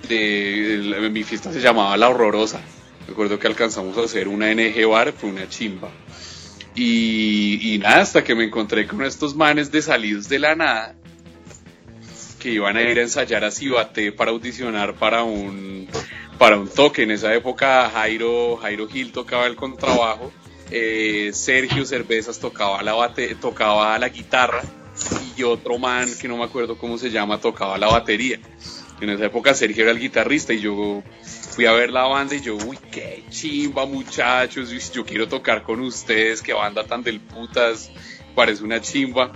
De, 0.09 0.79
de- 0.79 1.11
mi 1.11 1.23
fiesta 1.25 1.53
se 1.53 1.61
llamaba 1.61 1.97
La 1.97 2.09
Horrorosa. 2.09 2.61
Recuerdo 3.07 3.39
que 3.39 3.47
alcanzamos 3.47 3.97
a 3.99 4.03
hacer 4.03 4.29
una 4.29 4.53
NG 4.53 4.87
Bar, 4.89 5.13
fue 5.13 5.31
una 5.31 5.49
chimba. 5.49 5.91
Y, 6.75 7.75
y 7.75 7.79
nada, 7.79 8.01
hasta 8.03 8.23
que 8.23 8.35
me 8.35 8.45
encontré 8.45 8.87
con 8.87 9.03
estos 9.05 9.35
manes 9.35 9.71
de 9.73 9.83
salidos 9.83 10.29
de 10.29 10.39
la 10.39 10.55
nada 10.55 10.95
que 12.39 12.51
iban 12.51 12.77
a 12.77 12.83
ir 12.83 12.99
a 12.99 13.03
ensayar 13.03 13.43
a 13.45 13.51
Cibaté 13.51 14.13
para 14.13 14.31
audicionar 14.31 14.95
para 14.95 15.25
un 15.25 15.89
para 16.39 16.57
un 16.57 16.69
toque. 16.69 17.03
En 17.03 17.11
esa 17.11 17.35
época 17.35 17.91
Jairo, 17.93 18.57
Jairo 18.59 18.87
Gil 18.89 19.11
tocaba 19.11 19.47
el 19.47 19.57
contrabajo, 19.57 20.33
eh, 20.71 21.31
Sergio 21.33 21.85
Cervezas 21.85 22.39
tocaba 22.39 22.83
la 22.83 22.95
bate, 22.95 23.35
tocaba 23.35 23.99
la 23.99 24.09
guitarra 24.09 24.63
y 25.37 25.43
otro 25.43 25.79
man 25.79 26.09
que 26.21 26.29
no 26.29 26.37
me 26.37 26.45
acuerdo 26.45 26.77
cómo 26.77 26.99
se 26.99 27.11
llama 27.11 27.41
tocaba 27.41 27.79
la 27.79 27.89
batería. 27.89 28.39
En 29.01 29.11
esa 29.11 29.27
época 29.27 29.55
Sergio 29.55 29.85
era 29.85 29.93
el 29.93 30.01
guitarrista 30.01 30.53
y 30.53 30.61
yo 30.61 31.03
fui 31.59 31.67
a 31.67 31.73
ver 31.73 31.91
la 31.91 32.05
banda 32.05 32.35
y 32.35 32.41
yo, 32.41 32.57
uy, 32.57 32.79
qué 32.91 33.25
chimba 33.31 33.87
muchachos, 33.87 34.71
yo 34.93 35.05
quiero 35.05 35.29
tocar 35.29 35.63
con 35.63 35.81
ustedes, 35.81 36.43
qué 36.43 36.53
banda 36.53 36.85
tan 36.85 37.03
del 37.03 37.21
putas, 37.21 37.91
parece 38.35 38.63
una 38.63 38.81
chimba. 38.81 39.33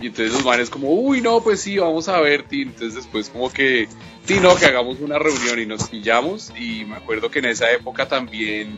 Y 0.00 0.06
entonces 0.08 0.32
los 0.32 0.44
manes 0.44 0.70
como, 0.70 0.90
uy, 0.92 1.20
no, 1.20 1.40
pues 1.40 1.60
sí, 1.60 1.78
vamos 1.78 2.08
a 2.08 2.20
ver, 2.20 2.44
ti. 2.44 2.62
Entonces 2.62 2.94
después 2.94 3.28
como 3.28 3.52
que, 3.52 3.88
sí, 4.24 4.38
no, 4.40 4.54
que 4.56 4.66
hagamos 4.66 5.00
una 5.00 5.18
reunión 5.18 5.58
y 5.58 5.66
nos 5.66 5.88
pillamos. 5.88 6.52
Y 6.58 6.84
me 6.84 6.96
acuerdo 6.96 7.30
que 7.30 7.40
en 7.40 7.46
esa 7.46 7.70
época 7.72 8.06
también, 8.06 8.76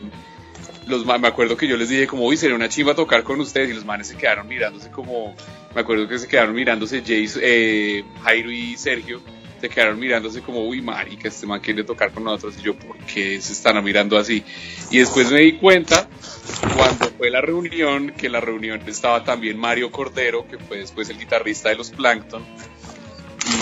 los 0.87 1.05
me 1.05 1.27
acuerdo 1.27 1.57
que 1.57 1.67
yo 1.67 1.77
les 1.77 1.89
dije 1.89 2.07
como, 2.07 2.25
uy, 2.25 2.37
sería 2.37 2.55
una 2.55 2.69
chimba 2.69 2.95
tocar 2.95 3.23
con 3.23 3.39
ustedes. 3.39 3.69
Y 3.69 3.73
los 3.73 3.85
manes 3.85 4.07
se 4.07 4.17
quedaron 4.17 4.47
mirándose 4.47 4.89
como, 4.89 5.35
me 5.73 5.81
acuerdo 5.81 6.07
que 6.07 6.19
se 6.19 6.27
quedaron 6.27 6.55
mirándose 6.55 7.01
Jason, 7.01 7.41
eh, 7.43 8.03
Jairo 8.23 8.51
y 8.51 8.77
Sergio. 8.77 9.21
Se 9.59 9.69
quedaron 9.69 9.99
mirándose 9.99 10.41
como, 10.41 10.67
uy, 10.67 10.81
marica, 10.81 11.27
este 11.27 11.47
man 11.47 11.59
quiere 11.59 11.83
tocar 11.83 12.11
con 12.11 12.23
nosotros. 12.23 12.55
Y 12.59 12.63
yo, 12.63 12.75
¿por 12.75 12.97
qué 12.99 13.41
se 13.41 13.53
están 13.53 13.83
mirando 13.83 14.17
así? 14.17 14.43
Y 14.91 14.99
después 14.99 15.31
me 15.31 15.39
di 15.39 15.53
cuenta 15.53 16.07
cuando 16.75 17.09
fue 17.17 17.31
la 17.31 17.41
reunión, 17.41 18.11
que 18.11 18.27
en 18.27 18.33
la 18.33 18.39
reunión 18.41 18.81
estaba 18.85 19.23
también 19.23 19.57
Mario 19.57 19.91
Cordero, 19.91 20.47
que 20.47 20.57
fue 20.59 20.77
después 20.77 21.09
el 21.09 21.17
guitarrista 21.17 21.69
de 21.69 21.75
los 21.75 21.89
Plankton. 21.89 22.43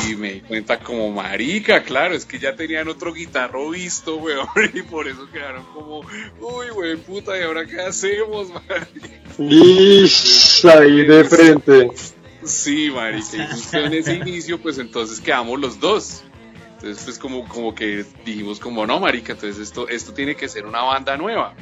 Y 0.08 0.16
me 0.16 0.34
di 0.34 0.42
cuenta 0.42 0.80
como 0.80 1.10
marica, 1.12 1.84
claro, 1.84 2.16
es 2.16 2.26
que 2.26 2.38
ya 2.40 2.56
tenían 2.56 2.88
otro 2.88 3.14
guitarro 3.14 3.70
visto, 3.70 4.18
weón, 4.18 4.48
y 4.74 4.82
por 4.82 5.08
eso 5.08 5.30
quedaron 5.32 5.66
como, 5.74 6.00
uy, 6.00 6.70
weón, 6.76 7.00
puta, 7.00 7.38
¿y 7.38 7.44
ahora 7.44 7.66
qué 7.66 7.82
hacemos, 7.82 8.50
marica? 8.54 8.80
Ahí 10.80 11.06
de 11.06 11.24
frente. 11.24 11.92
Sí, 12.44 12.92
marica, 12.94 13.38
y 13.38 13.48
justo 13.48 13.78
en 13.78 13.94
ese 13.94 14.16
inicio, 14.16 14.62
pues 14.62 14.78
entonces 14.78 15.20
quedamos 15.20 15.60
los 15.60 15.80
dos. 15.80 16.24
Entonces, 16.76 17.04
pues 17.04 17.18
como, 17.18 17.48
como 17.48 17.74
que 17.74 18.06
dijimos 18.26 18.60
como, 18.60 18.86
no, 18.86 19.00
marica, 19.00 19.34
entonces 19.34 19.60
esto, 19.60 19.88
esto 19.88 20.14
tiene 20.14 20.36
que 20.36 20.48
ser 20.48 20.66
una 20.66 20.82
banda 20.82 21.18
nueva. 21.18 21.56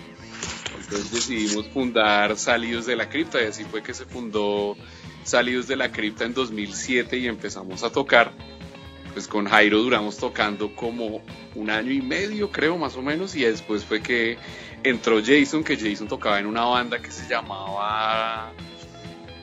Entonces 0.75 1.11
decidimos 1.11 1.67
fundar 1.69 2.37
Salidos 2.37 2.85
de 2.85 2.95
la 2.95 3.09
Cripta 3.09 3.41
y 3.41 3.45
así 3.45 3.63
fue 3.63 3.81
que 3.81 3.93
se 3.93 4.05
fundó 4.05 4.75
Salidos 5.23 5.67
de 5.67 5.75
la 5.75 5.91
Cripta 5.91 6.25
en 6.25 6.33
2007 6.33 7.17
y 7.17 7.27
empezamos 7.27 7.83
a 7.83 7.91
tocar. 7.91 8.31
pues 9.13 9.27
con 9.27 9.45
Jairo 9.45 9.79
duramos 9.79 10.17
tocando 10.17 10.75
como 10.75 11.21
un 11.55 11.69
año 11.69 11.91
y 11.91 12.01
medio, 12.01 12.51
creo, 12.51 12.77
más 12.77 12.95
o 12.95 13.01
menos, 13.01 13.35
y 13.35 13.41
después 13.41 13.85
fue 13.85 14.01
que 14.01 14.37
entró 14.83 15.21
Jason, 15.23 15.63
que 15.63 15.77
Jason 15.77 16.07
tocaba 16.07 16.39
en 16.39 16.47
una 16.47 16.65
banda 16.65 16.99
que 16.99 17.11
se 17.11 17.29
llamaba 17.29 18.51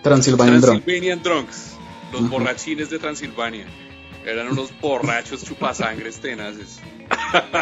Transylvanian 0.02 1.22
Drunks, 1.22 1.76
los 2.12 2.28
borrachines 2.28 2.90
de 2.90 2.98
Transilvania. 2.98 3.66
Eran 4.24 4.48
unos 4.48 4.70
borrachos 4.80 5.44
chupasangres 5.44 6.20
tenaces. 6.20 6.78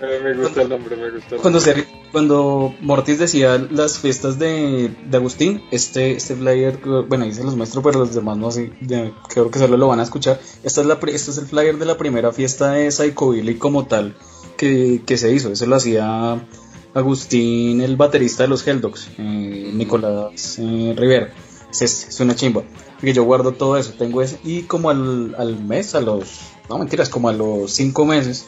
Eh, 0.00 0.20
me 0.22 0.32
gusta 0.34 0.62
el 0.62 0.68
nombre, 0.68 0.94
me 0.94 1.10
gusta 1.10 1.34
el 1.34 1.40
Cuando, 1.40 1.58
nombre. 1.58 1.82
se, 1.82 1.88
cuando 2.12 2.72
Mortis 2.80 3.18
decía 3.18 3.58
las 3.68 3.98
fiestas 3.98 4.38
de, 4.38 4.92
de 5.04 5.16
Agustín, 5.16 5.60
este, 5.72 6.12
este 6.12 6.36
flyer, 6.36 6.78
bueno, 7.08 7.24
ahí 7.24 7.32
se 7.34 7.42
los 7.42 7.56
muestro, 7.56 7.82
pero 7.82 7.98
los 7.98 8.14
demás 8.14 8.36
no 8.36 8.52
sé, 8.52 8.70
de- 8.80 9.12
creo 9.28 9.50
que 9.50 9.58
solo 9.58 9.76
lo 9.76 9.88
van 9.88 9.98
a 9.98 10.04
escuchar. 10.04 10.38
Esta 10.62 10.82
es 10.82 10.86
la, 10.86 11.00
este 11.08 11.32
es 11.32 11.38
el 11.38 11.46
flyer 11.46 11.78
de 11.78 11.84
la 11.84 11.98
primera 11.98 12.30
fiesta 12.30 12.70
de 12.74 12.92
Psychobilly 12.92 13.56
como 13.56 13.86
tal 13.88 14.14
que, 14.56 15.02
que 15.04 15.18
se 15.18 15.32
hizo. 15.32 15.50
Eso 15.50 15.66
lo 15.66 15.74
hacía 15.74 16.46
Agustín, 16.94 17.80
el 17.80 17.96
baterista 17.96 18.44
de 18.44 18.48
los 18.50 18.64
Helldogs, 18.64 19.08
eh, 19.18 19.72
Nicolás 19.74 20.60
eh, 20.60 20.94
Rivera. 20.96 21.32
Es, 21.70 21.82
es 22.08 22.20
una 22.20 22.34
chimba. 22.34 22.62
Porque 22.94 23.12
yo 23.12 23.24
guardo 23.24 23.52
todo 23.52 23.76
eso, 23.76 23.92
tengo 23.96 24.22
ese. 24.22 24.38
Y 24.44 24.62
como 24.62 24.90
al, 24.90 25.34
al 25.38 25.58
mes, 25.62 25.94
a 25.94 26.00
los. 26.00 26.40
No 26.68 26.78
mentiras, 26.78 27.08
como 27.08 27.28
a 27.28 27.32
los 27.32 27.72
cinco 27.72 28.04
meses, 28.04 28.46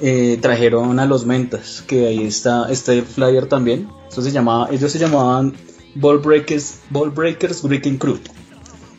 eh, 0.00 0.38
trajeron 0.40 0.98
a 1.00 1.06
los 1.06 1.24
mentas, 1.26 1.82
que 1.86 2.06
ahí 2.06 2.24
está, 2.24 2.70
está 2.70 2.92
el 2.92 3.02
flyer 3.04 3.46
también. 3.46 3.88
Eso 4.10 4.22
se 4.22 4.30
llamaba, 4.32 4.68
ellos 4.70 4.92
se 4.92 4.98
llamaban 4.98 5.54
Ball 5.94 6.18
Breakers, 6.18 6.80
Ball 6.90 7.10
Breakers 7.10 7.62
Breaking 7.62 7.98
Crew. 7.98 8.18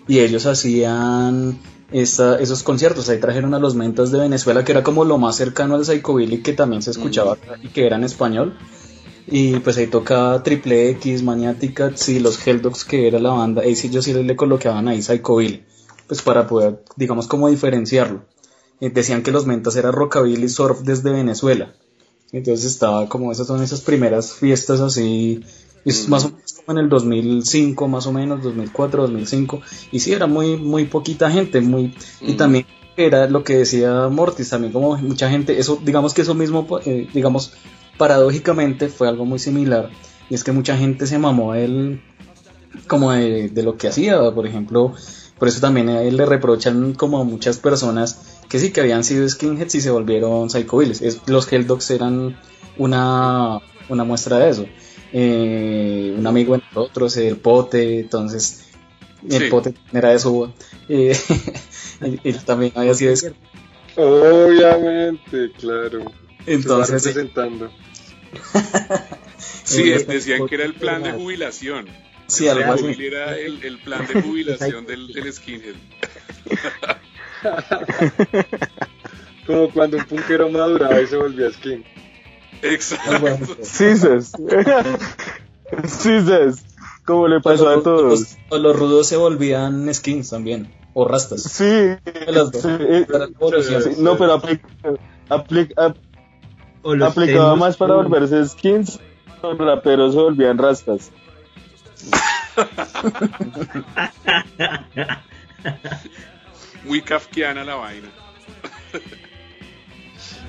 Y 0.08 0.20
ellos 0.20 0.46
hacían 0.46 1.60
esta- 1.92 2.40
esos 2.40 2.64
conciertos. 2.64 3.08
Ahí 3.10 3.20
trajeron 3.20 3.54
a 3.54 3.60
los 3.60 3.76
mentas 3.76 4.12
de 4.12 4.20
Venezuela, 4.20 4.64
que 4.66 4.72
era 4.74 4.84
como 4.84 5.06
lo 5.06 5.18
más 5.18 5.36
cercano 5.36 5.76
al 5.76 5.86
Psychobilly 5.86 6.42
que 6.42 6.54
también 6.54 6.82
se 6.82 6.92
escuchaba 6.92 7.38
y 7.62 7.68
que 7.70 7.86
era 7.86 7.96
en 7.96 8.04
español. 8.04 8.58
Y 9.28 9.60
pues 9.60 9.78
ahí 9.78 9.88
tocaba 9.88 10.44
Triple 10.44 10.90
X, 10.92 11.24
Maniatic 11.24 11.82
y 12.08 12.20
los 12.20 12.46
Helldogs, 12.46 12.84
que 12.84 13.08
era 13.08 13.20
la 13.20 13.32
banda. 13.32 13.62
Ahí 13.62 13.76
sí, 13.76 13.88
ellos 13.88 14.06
sí 14.06 14.14
le 14.14 14.36
colocaban 14.36 14.88
ahí 14.88 15.02
Psychobilly, 15.02 15.64
pues 16.08 16.22
para 16.22 16.48
poder, 16.48 16.84
digamos, 16.96 17.28
como 17.28 17.50
diferenciarlo. 17.50 18.26
Decían 18.80 19.24
que 19.24 19.32
los 19.32 19.46
mentas 19.46 19.78
era 19.78 19.92
rockabilly 19.92 20.50
surf 20.50 20.82
desde 20.82 21.12
Venezuela. 21.12 21.74
Entonces 22.34 22.66
estaba 22.66 23.08
como 23.08 23.32
esas 23.32 23.48
son 23.48 23.62
esas 23.62 23.82
primeras 23.82 24.34
fiestas 24.34 24.82
así, 24.82 25.44
es 25.86 26.10
más 26.10 26.26
o 26.26 26.30
menos 26.30 26.54
como 26.54 26.80
en 26.80 26.86
el 26.86 26.90
2005, 26.90 27.88
más 27.88 28.08
o 28.08 28.12
menos, 28.12 28.44
2004, 28.44 29.04
2005. 29.04 29.62
Y 29.92 30.00
sí, 30.00 30.14
era 30.14 30.28
muy, 30.28 30.58
muy 30.58 30.86
poquita 30.86 31.30
gente, 31.30 31.62
muy, 31.62 31.96
y 32.22 32.34
también 32.34 32.66
era 32.98 33.28
lo 33.28 33.44
que 33.44 33.58
decía 33.58 34.08
Mortis, 34.10 34.50
también 34.50 34.74
como 34.74 34.98
mucha 34.98 35.30
gente, 35.30 35.60
eso, 35.60 35.80
digamos 35.84 36.14
que 36.14 36.22
eso 36.22 36.34
mismo, 36.34 36.68
eh, 36.86 37.08
digamos, 37.14 37.54
paradójicamente 37.98 38.90
fue 38.90 39.08
algo 39.08 39.26
muy 39.26 39.40
similar. 39.40 39.90
Y 40.30 40.36
es 40.36 40.44
que 40.44 40.52
mucha 40.52 40.78
gente 40.78 41.06
se 41.08 41.18
mamó 41.20 41.54
él 41.56 42.02
como 42.88 43.12
de, 43.12 43.50
de 43.50 43.64
lo 43.64 43.78
que 43.78 43.88
hacía, 43.88 44.20
por 44.32 44.48
ejemplo, 44.48 44.94
por 45.38 45.48
eso 45.48 45.60
también 45.62 45.90
a 45.90 46.02
él 46.02 46.18
le 46.18 46.26
reprochan 46.26 46.94
como 46.94 47.20
a 47.20 47.24
muchas 47.24 47.58
personas 47.58 48.40
que 48.50 48.60
sí 48.60 48.72
que 48.72 48.82
habían 48.82 49.04
sido 49.04 49.28
skinheads 49.28 49.76
y 49.76 49.82
se 49.82 49.92
volvieron 49.92 50.50
psychobillies. 50.50 51.02
Es- 51.02 51.22
Los 51.28 51.52
Helldogs 51.52 51.92
eran 51.92 52.38
una, 52.78 53.60
una 53.90 54.04
muestra 54.04 54.40
de 54.40 54.50
eso. 54.50 54.66
Eh, 55.12 56.16
un 56.18 56.26
amigo 56.26 56.56
entre 56.56 56.70
otros, 56.80 57.16
el 57.18 57.38
pote, 57.38 58.00
entonces 58.00 58.66
el 59.30 59.44
Sí. 59.44 59.50
pote 59.50 59.74
era 59.94 60.10
de 60.10 60.20
su 60.20 60.50
eh, 60.90 61.16
él, 62.02 62.20
él 62.24 62.44
también 62.46 62.72
había 62.76 62.94
sido 62.96 63.16
skinhead. 63.16 63.36
Obviamente, 63.96 65.52
claro. 65.60 66.00
Entonces 66.46 67.04
representando. 67.04 67.72
Sí, 69.64 69.92
Eh, 69.92 70.04
decían 70.08 70.48
que 70.48 70.56
era 70.56 70.66
el 70.66 70.74
plan 70.74 71.04
de 71.04 71.12
jubilación. 71.14 71.88
sí, 72.28 72.48
algo 72.48 72.74
así. 72.74 72.96
Era 73.00 73.38
el, 73.38 73.64
el 73.64 73.78
plan 73.80 74.06
de 74.08 74.22
jubilación 74.22 74.86
del, 74.86 75.08
del 75.14 75.32
skinhead. 75.34 75.76
Como 79.46 79.70
cuando 79.72 79.98
un 79.98 80.06
punkero 80.06 80.50
maduraba 80.50 81.02
y 81.02 81.08
se 81.08 81.18
volvía 81.18 81.52
skin. 81.52 81.84
Exacto. 82.62 83.58
Cisas. 83.62 84.32
Cisas. 85.88 86.64
Como 87.06 87.28
le 87.28 87.42
pasó 87.42 87.68
a 87.70 87.84
todos. 87.84 88.38
los- 88.50 88.62
los 88.62 88.80
rudos 88.80 89.08
se 89.08 89.18
volvían 89.18 89.94
skins 89.94 90.30
también, 90.30 90.72
o 90.94 91.06
rastas. 91.06 91.44
Sí. 91.44 91.90
Las 92.28 92.52
dos. 92.52 92.62
sí, 92.62 92.70
eh, 92.70 93.06
la 93.10 93.26
evolución. 93.26 93.84
sí, 93.84 93.90
No, 93.98 94.18
pero 94.18 94.34
aplica, 94.34 94.66
aplica- 95.28 95.86
ap- 95.88 95.98
O 96.84 96.96
los 96.96 97.10
aplicaba 97.12 97.46
temus, 97.46 97.60
más 97.60 97.78
para 97.78 97.96
volverse 97.96 98.46
skins. 98.46 99.00
Los 99.42 99.58
raperos 99.58 100.14
se 100.14 100.20
volvían 100.20 100.58
rastas. 100.58 101.12
Muy 106.86 107.02
kafkiana 107.02 107.64
la 107.64 107.76
vaina. 107.76 108.10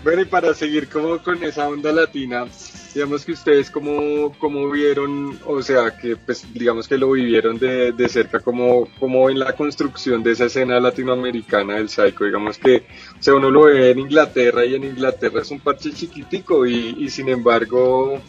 Bueno, 0.02 0.22
y 0.22 0.26
para 0.26 0.52
seguir 0.54 0.88
como 0.88 1.18
con 1.22 1.42
esa 1.42 1.68
onda 1.68 1.90
latina, 1.90 2.46
digamos 2.94 3.24
que 3.24 3.32
ustedes 3.32 3.70
como, 3.70 4.32
como 4.38 4.70
vieron, 4.70 5.38
o 5.46 5.62
sea, 5.62 5.96
que 5.96 6.16
pues 6.16 6.46
digamos 6.52 6.87
que 6.87 6.98
lo 6.98 7.10
vivieron 7.10 7.58
de, 7.58 7.92
de 7.92 8.08
cerca 8.08 8.40
como, 8.40 8.87
como 9.00 9.30
en 9.30 9.38
la 9.38 9.54
construcción 9.54 10.22
de 10.22 10.32
esa 10.32 10.44
escena 10.44 10.78
latinoamericana 10.78 11.76
del 11.76 11.88
psycho, 11.88 12.24
digamos 12.24 12.58
que, 12.58 12.87
o 13.18 13.22
sea, 13.22 13.34
uno 13.34 13.50
lo 13.50 13.64
ve 13.64 13.90
en 13.90 13.98
Inglaterra 13.98 14.64
y 14.64 14.74
en 14.74 14.84
Inglaterra 14.84 15.40
es 15.40 15.50
un 15.50 15.60
parche 15.60 15.92
chiquitico 15.92 16.66
y, 16.66 16.96
y 16.98 17.08
sin 17.08 17.28
embargo, 17.30 18.20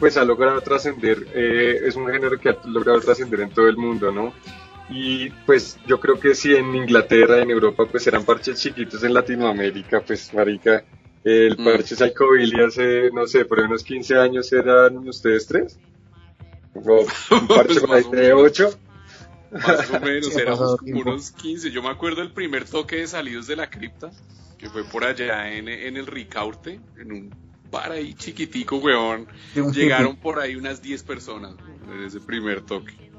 pues 0.00 0.16
ha 0.16 0.24
logrado 0.24 0.60
trascender, 0.62 1.26
eh, 1.34 1.80
es 1.86 1.94
un 1.94 2.08
género 2.08 2.38
que 2.38 2.48
ha 2.48 2.56
logrado 2.64 3.00
trascender 3.00 3.40
en 3.40 3.50
todo 3.50 3.68
el 3.68 3.76
mundo, 3.76 4.10
¿no? 4.10 4.32
Y 4.90 5.30
pues 5.46 5.78
yo 5.86 6.00
creo 6.00 6.18
que 6.18 6.34
si 6.34 6.54
en 6.54 6.74
Inglaterra, 6.74 7.40
en 7.40 7.50
Europa, 7.50 7.86
pues 7.86 8.06
eran 8.06 8.24
parches 8.24 8.60
chiquitos 8.60 9.02
en 9.04 9.14
Latinoamérica, 9.14 10.00
pues 10.00 10.34
marica, 10.34 10.84
el 11.24 11.56
Mm. 11.58 11.64
parche 11.64 11.94
Psychobilly 11.96 12.60
hace, 12.64 13.10
no 13.12 13.26
sé, 13.26 13.44
por 13.44 13.60
unos 13.60 13.84
15 13.84 14.16
años 14.16 14.52
eran 14.52 14.96
ustedes 15.08 15.46
tres. 15.46 15.78
O 16.74 17.06
un 17.30 17.48
parche 17.48 17.80
Pues 17.80 17.80
por 17.80 17.96
ahí 17.96 18.04
de 18.10 18.34
menos. 18.34 18.42
8. 18.42 18.78
Más 19.52 19.90
o 19.90 20.00
menos, 20.00 20.36
éramos 20.36 20.76
como 20.76 21.00
unos 21.00 21.30
15. 21.32 21.70
Yo 21.70 21.82
me 21.82 21.88
acuerdo 21.90 22.22
el 22.22 22.32
primer 22.32 22.64
toque 22.64 22.96
de 22.96 23.06
Salidos 23.06 23.46
de 23.48 23.56
la 23.56 23.68
Cripta, 23.70 24.10
que 24.58 24.68
fue 24.70 24.84
por 24.84 25.04
allá 25.04 25.52
en, 25.52 25.68
en 25.68 25.96
el 25.96 26.06
Ricaurte, 26.06 26.80
en 26.98 27.12
un 27.12 27.34
bar 27.70 27.92
ahí 27.92 28.14
chiquitico, 28.14 28.76
weón. 28.76 29.26
Llegaron 29.72 30.16
por 30.16 30.38
ahí 30.40 30.54
unas 30.56 30.82
10 30.82 31.02
personas 31.02 31.54
en 31.92 32.04
ese 32.04 32.20
primer 32.20 32.62
toque. 32.62 33.09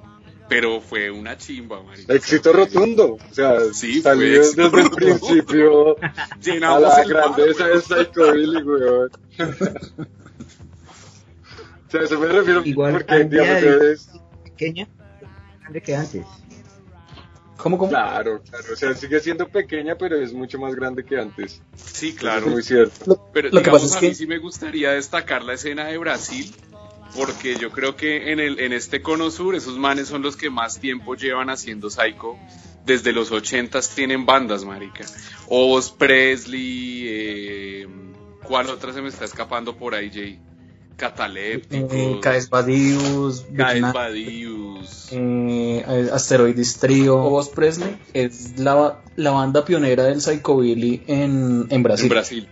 Pero 0.51 0.81
fue 0.81 1.09
una 1.09 1.37
chimba, 1.37 1.81
marica. 1.81 2.13
Éxito 2.13 2.51
rotundo. 2.51 3.13
O 3.13 3.33
sea, 3.33 3.57
Sí, 3.73 4.01
salió 4.01 4.37
desde 4.41 4.63
el 4.65 4.89
principio 4.91 5.95
a 6.01 6.03
la 6.03 6.51
el 6.51 6.59
bar, 6.59 7.07
grandeza 7.07 7.67
de 7.67 7.71
weón. 7.71 7.81
Psychobilly, 7.83 8.61
weón. 8.63 9.11
o 11.87 11.91
sea, 11.91 12.01
eso 12.01 12.19
me 12.19 12.27
refiero 12.27 12.61
Igual 12.65 12.91
porque, 12.93 13.23
digamos, 13.25 13.61
de- 13.61 13.93
es... 13.93 14.09
pequeña, 14.43 14.87
más 15.21 15.59
grande 15.61 15.81
que 15.81 15.95
antes. 15.95 16.25
¿Cómo, 17.57 17.77
cómo? 17.77 17.91
Claro, 17.91 18.41
claro. 18.41 18.65
O 18.73 18.75
sea, 18.75 18.93
sigue 18.95 19.19
siendo 19.19 19.47
pequeña, 19.47 19.95
pero 19.95 20.15
es 20.17 20.33
mucho 20.33 20.57
más 20.59 20.73
grande 20.75 21.05
que 21.05 21.17
antes. 21.19 21.61
Sí, 21.75 22.09
Eso 22.09 22.17
claro. 22.17 22.47
Es 22.47 22.51
muy 22.51 22.63
cierto. 22.63 23.29
Pero 23.33 23.49
Lo 23.49 23.51
que 23.53 23.59
digamos, 23.59 23.81
pasa 23.83 23.85
es 23.93 23.95
a 23.95 23.99
que- 23.99 24.07
mí 24.09 24.15
sí 24.15 24.27
me 24.27 24.39
gustaría 24.39 24.91
destacar 24.91 25.43
la 25.43 25.53
escena 25.53 25.85
de 25.85 25.97
Brasil, 25.97 26.53
porque 27.15 27.55
yo 27.57 27.71
creo 27.71 27.95
que 27.95 28.31
en, 28.31 28.39
el, 28.39 28.59
en 28.59 28.73
este 28.73 29.01
cono 29.01 29.31
sur 29.31 29.55
esos 29.55 29.77
manes 29.77 30.07
son 30.07 30.21
los 30.21 30.35
que 30.35 30.49
más 30.49 30.79
tiempo 30.79 31.15
llevan 31.15 31.49
haciendo 31.49 31.89
Psycho. 31.89 32.37
Desde 32.85 33.11
los 33.13 33.31
ochentas 33.31 33.89
tienen 33.93 34.25
bandas, 34.25 34.65
marica. 34.65 35.05
Os 35.47 35.91
Presley, 35.91 37.03
eh, 37.07 37.87
¿cuál 38.43 38.69
otra 38.69 38.91
se 38.91 39.01
me 39.01 39.09
está 39.09 39.25
escapando 39.25 39.75
por 39.77 39.93
ahí, 39.93 40.09
Jay? 40.11 40.39
Catalépticos, 40.97 41.93
Eh, 41.93 42.19
Caes 42.21 42.49
Badius, 42.49 43.45
Caes 43.55 43.81
Badius. 43.93 45.07
eh, 45.11 46.09
Asteroides 46.13 46.77
Trio, 46.77 47.17
Obos 47.17 47.49
Presley 47.49 47.97
es 48.13 48.59
la, 48.59 49.01
la 49.15 49.31
banda 49.31 49.65
pionera 49.65 50.03
del 50.05 50.21
Psychobilly 50.21 51.03
en, 51.07 51.67
en 51.69 51.83
Brasil. 51.83 52.05
En 52.05 52.09
Brasil. 52.09 52.47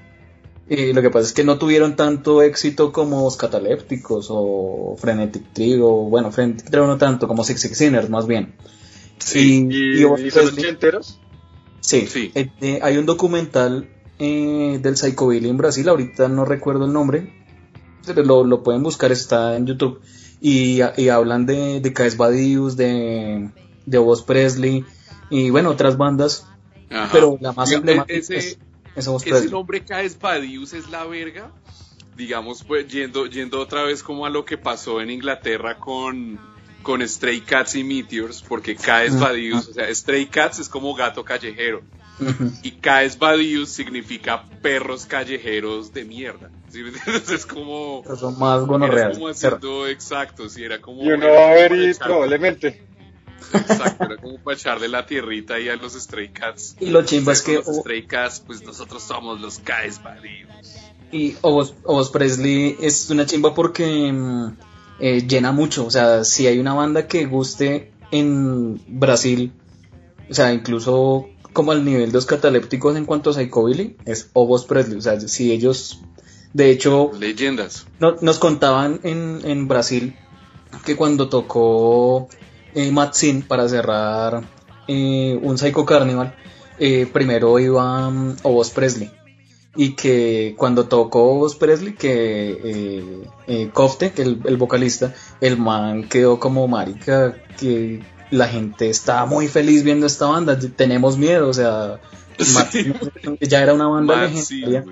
Y 0.70 0.94
lo 0.94 1.02
que 1.02 1.10
pasa 1.10 1.26
es 1.28 1.34
que 1.34 1.44
no 1.44 1.58
tuvieron 1.58 1.96
tanto 1.96 2.42
éxito 2.44 2.92
como 2.92 3.24
los 3.24 3.38
Catalépticos 3.38 4.28
o 4.30 4.96
Frenetic 5.00 5.52
Trio, 5.54 5.90
bueno, 5.90 6.32
Frenetic 6.32 6.70
no 6.72 6.98
tanto, 6.98 7.28
como 7.28 7.44
Six 7.44 7.60
Six 7.62 7.78
Sinners 7.78 8.10
más 8.10 8.28
bien. 8.28 8.54
Sí. 9.18 9.68
¿Y, 9.70 9.74
y 9.74 10.00
y 10.02 10.02
son 10.04 10.16
Presley- 10.46 10.60
ochenteros? 10.60 11.20
Sí, 11.82 12.06
Sí. 12.08 12.32
eh, 12.36 12.50
eh, 12.62 12.80
hay 12.84 12.98
un 12.98 13.06
documental 13.08 13.90
eh, 14.20 14.80
del 14.82 14.96
Psychobilly 14.96 15.50
en 15.50 15.58
Brasil, 15.58 15.90
ahorita 15.90 16.28
no 16.28 16.46
recuerdo 16.46 16.86
el 16.86 16.94
nombre, 16.94 17.34
pero 18.06 18.24
lo, 18.24 18.44
lo 18.44 18.62
pueden 18.64 18.84
buscar, 18.84 19.12
está 19.12 19.56
en 19.58 19.66
YouTube, 19.66 20.02
y, 20.42 20.82
y 20.98 21.10
hablan 21.10 21.46
de, 21.48 21.80
de 21.80 21.94
Caes 21.94 22.16
Badius, 22.18 22.78
de, 22.78 23.50
de 23.86 23.98
Obos 23.98 24.22
Presley, 24.22 24.86
y 25.32 25.50
bueno, 25.50 25.72
otras 25.72 25.98
bandas 25.98 26.46
Ajá. 26.92 27.10
Pero 27.12 27.38
la 27.40 27.54
más 27.54 27.70
Diga, 27.70 27.80
emblemática 27.80 28.18
ese- 28.20 28.38
es, 28.38 28.58
es 28.96 29.08
Owos 29.08 29.22
ese 29.24 29.32
Presley. 29.32 29.52
nombre 29.52 29.84
Caes 29.84 30.18
Badius 30.20 30.74
es 30.74 30.90
la 30.90 31.06
verga. 31.06 31.52
Digamos, 32.16 32.64
pues 32.64 32.88
yendo, 32.88 33.28
yendo 33.28 33.60
otra 33.62 33.84
vez 33.84 34.04
como 34.04 34.26
a 34.26 34.30
lo 34.30 34.44
que 34.44 34.58
pasó 34.58 35.00
en 35.00 35.10
Inglaterra 35.10 35.78
con, 35.78 36.38
con 36.84 37.08
Stray 37.08 37.42
Cats 37.42 37.76
y 37.76 37.84
Meteors, 37.84 38.42
porque 38.42 38.76
Caes 38.76 39.16
Ajá. 39.16 39.28
Badius, 39.28 39.70
o 39.70 39.74
sea, 39.74 39.94
Stray 39.96 40.26
Cats 40.26 40.60
es 40.60 40.68
como 40.70 40.94
gato 40.96 41.24
callejero. 41.24 41.82
Ujú. 42.20 42.52
Y 42.64 42.72
Caes 42.72 43.18
Badius 43.18 43.70
significa 43.70 44.44
perros 44.62 45.06
callejeros 45.06 45.94
de 45.94 46.04
mierda. 46.04 46.50
¿Sí 46.70 46.84
me 46.84 46.90
entiendes? 46.90 47.32
Es 47.32 47.46
como. 47.46 48.02
Pero 48.04 48.18
son 48.18 48.38
más 48.38 48.66
gonorreas. 48.66 49.14
como 49.18 49.30
haciendo 49.30 49.88
exacto, 49.88 50.50
sí, 50.50 50.64
era 50.64 50.82
como. 50.82 51.04
Y 51.04 51.12
uno 51.12 51.28
va 51.30 51.52
a 51.52 51.54
ver 51.54 51.72
y 51.72 51.94
probablemente. 51.94 52.89
Exacto, 53.54 54.06
era 54.06 54.18
como 54.18 54.38
para 54.40 54.56
echarle 54.58 54.88
la 54.88 55.06
tierrita 55.06 55.56
ahí 55.56 55.70
a 55.70 55.76
los 55.76 55.94
Stray 55.94 56.30
Cats. 56.30 56.76
Y 56.80 56.88
lo 56.92 57.04
chimba 57.04 57.34
es 57.34 57.42
que 57.42 57.56
Los 57.56 57.68
o- 57.68 57.74
Stray 57.82 58.06
Cats, 58.06 58.44
pues 58.46 58.62
nosotros 58.64 59.04
somos 59.04 59.40
los 59.42 59.60
Caes 59.60 60.02
Badius. 60.04 60.78
Y 61.12 61.36
Owos, 61.42 61.74
Owos 61.84 62.10
Presley 62.12 62.78
es 62.82 63.10
una 63.10 63.26
chimba 63.26 63.54
porque 63.56 64.12
mm, 64.12 64.58
eh, 65.00 65.26
llena 65.28 65.52
mucho. 65.52 65.86
O 65.86 65.92
sea, 65.92 66.24
si 66.24 66.46
hay 66.48 66.60
una 66.60 66.74
banda 66.74 67.08
que 67.08 67.26
guste 67.26 67.92
en 68.12 68.80
Brasil, 68.88 69.52
o 70.30 70.34
sea, 70.34 70.54
incluso 70.54 71.28
como 71.54 71.72
al 71.72 71.84
nivel 71.84 72.08
de 72.08 72.14
los 72.14 72.26
catalépticos 72.28 72.96
en 72.96 73.06
cuanto 73.06 73.32
a 73.32 73.34
Psychobilly, 73.34 73.96
es 74.06 74.30
Owos 74.34 74.66
Presley. 74.66 75.00
O 75.00 75.02
sea, 75.02 75.20
si 75.20 75.52
ellos, 75.52 76.00
de 76.54 76.70
hecho, 76.70 77.12
Leyendas. 77.20 77.88
no- 78.00 78.16
nos 78.22 78.38
contaban 78.38 79.00
en, 79.04 79.42
en 79.46 79.68
Brasil 79.68 80.16
que 80.86 80.96
cuando 80.96 81.28
tocó 81.30 82.30
eh, 82.74 82.92
Matt 82.92 83.14
Sin 83.14 83.42
para 83.42 83.68
cerrar 83.68 84.44
eh, 84.88 85.40
un 85.42 85.58
Psycho 85.58 85.86
Carnival, 85.86 86.36
eh, 86.80 87.08
primero 87.12 87.60
iba 87.60 88.12
Owos 88.44 88.70
Presley. 88.72 89.12
Y 89.76 89.96
que 89.96 90.56
cuando 90.58 90.86
tocó 90.86 91.32
Owos 91.32 91.56
Presley, 91.56 91.94
que 91.94 92.60
eh, 92.64 93.24
eh, 93.48 93.70
Kofte, 93.72 94.12
que 94.12 94.24
el, 94.24 94.42
el 94.46 94.58
vocalista, 94.58 95.14
el 95.42 95.58
man 95.58 96.10
quedó 96.10 96.40
como 96.40 96.68
marica, 96.68 97.36
que 97.60 98.02
la 98.32 98.48
gente 98.48 98.90
estaba 98.90 99.26
muy 99.26 99.48
feliz 99.48 99.84
viendo 99.84 100.06
esta 100.06 100.26
banda, 100.26 100.58
tenemos 100.76 101.18
miedo, 101.18 101.50
o 101.50 101.54
sea, 101.54 102.00
Matt 102.54 102.72
Sin 102.72 102.96
ya 103.42 103.62
era 103.62 103.74
una 103.74 103.88
banda 103.88 104.16
Matt 104.16 104.32
legendaria. 104.32 104.86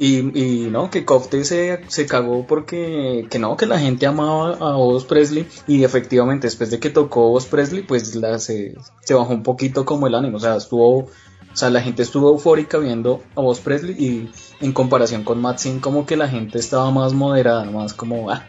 Y, 0.00 0.18
y 0.40 0.70
no, 0.70 0.90
que 0.90 1.04
Kofte 1.04 1.44
se, 1.44 1.80
se 1.88 2.06
cagó 2.06 2.46
porque 2.46 3.26
que 3.30 3.40
no, 3.40 3.56
que 3.56 3.66
la 3.66 3.80
gente 3.80 4.06
amaba 4.06 4.54
a 4.54 4.76
Owos 4.76 5.04
Presley 5.04 5.48
y 5.66 5.82
efectivamente 5.82 6.46
después 6.46 6.70
de 6.70 6.78
que 6.78 6.88
tocó 6.88 7.26
Owos 7.30 7.46
Presley 7.46 7.82
pues 7.82 8.14
la, 8.14 8.38
se, 8.38 8.76
se 9.00 9.14
bajó 9.14 9.32
un 9.32 9.42
poquito 9.42 9.84
como 9.84 10.06
el 10.06 10.14
ánimo, 10.14 10.36
o 10.36 10.40
sea, 10.40 10.54
estuvo, 10.54 10.98
o 10.98 11.08
sea, 11.52 11.70
la 11.70 11.80
gente 11.80 12.02
estuvo 12.02 12.28
eufórica 12.28 12.78
viendo 12.78 13.24
a 13.34 13.40
Owos 13.40 13.58
Presley 13.58 13.96
y 13.98 14.30
en 14.60 14.72
comparación 14.72 15.24
con 15.24 15.40
Matt 15.40 15.58
Sin 15.58 15.80
como 15.80 16.06
que 16.06 16.16
la 16.16 16.28
gente 16.28 16.58
estaba 16.58 16.92
más 16.92 17.12
moderada, 17.12 17.64
más 17.64 17.92
como, 17.92 18.30
ah, 18.30 18.46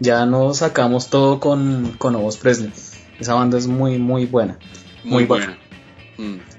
ya 0.00 0.24
nos 0.24 0.58
sacamos 0.58 1.08
todo 1.08 1.40
con, 1.40 1.94
con 1.98 2.16
Presley. 2.40 2.72
Esa 3.18 3.34
banda 3.34 3.58
es 3.58 3.66
muy, 3.66 3.98
muy 3.98 4.26
buena. 4.26 4.58
Muy, 5.04 5.12
Muy 5.12 5.24
buena. 5.24 5.58
Mm. 6.18 6.55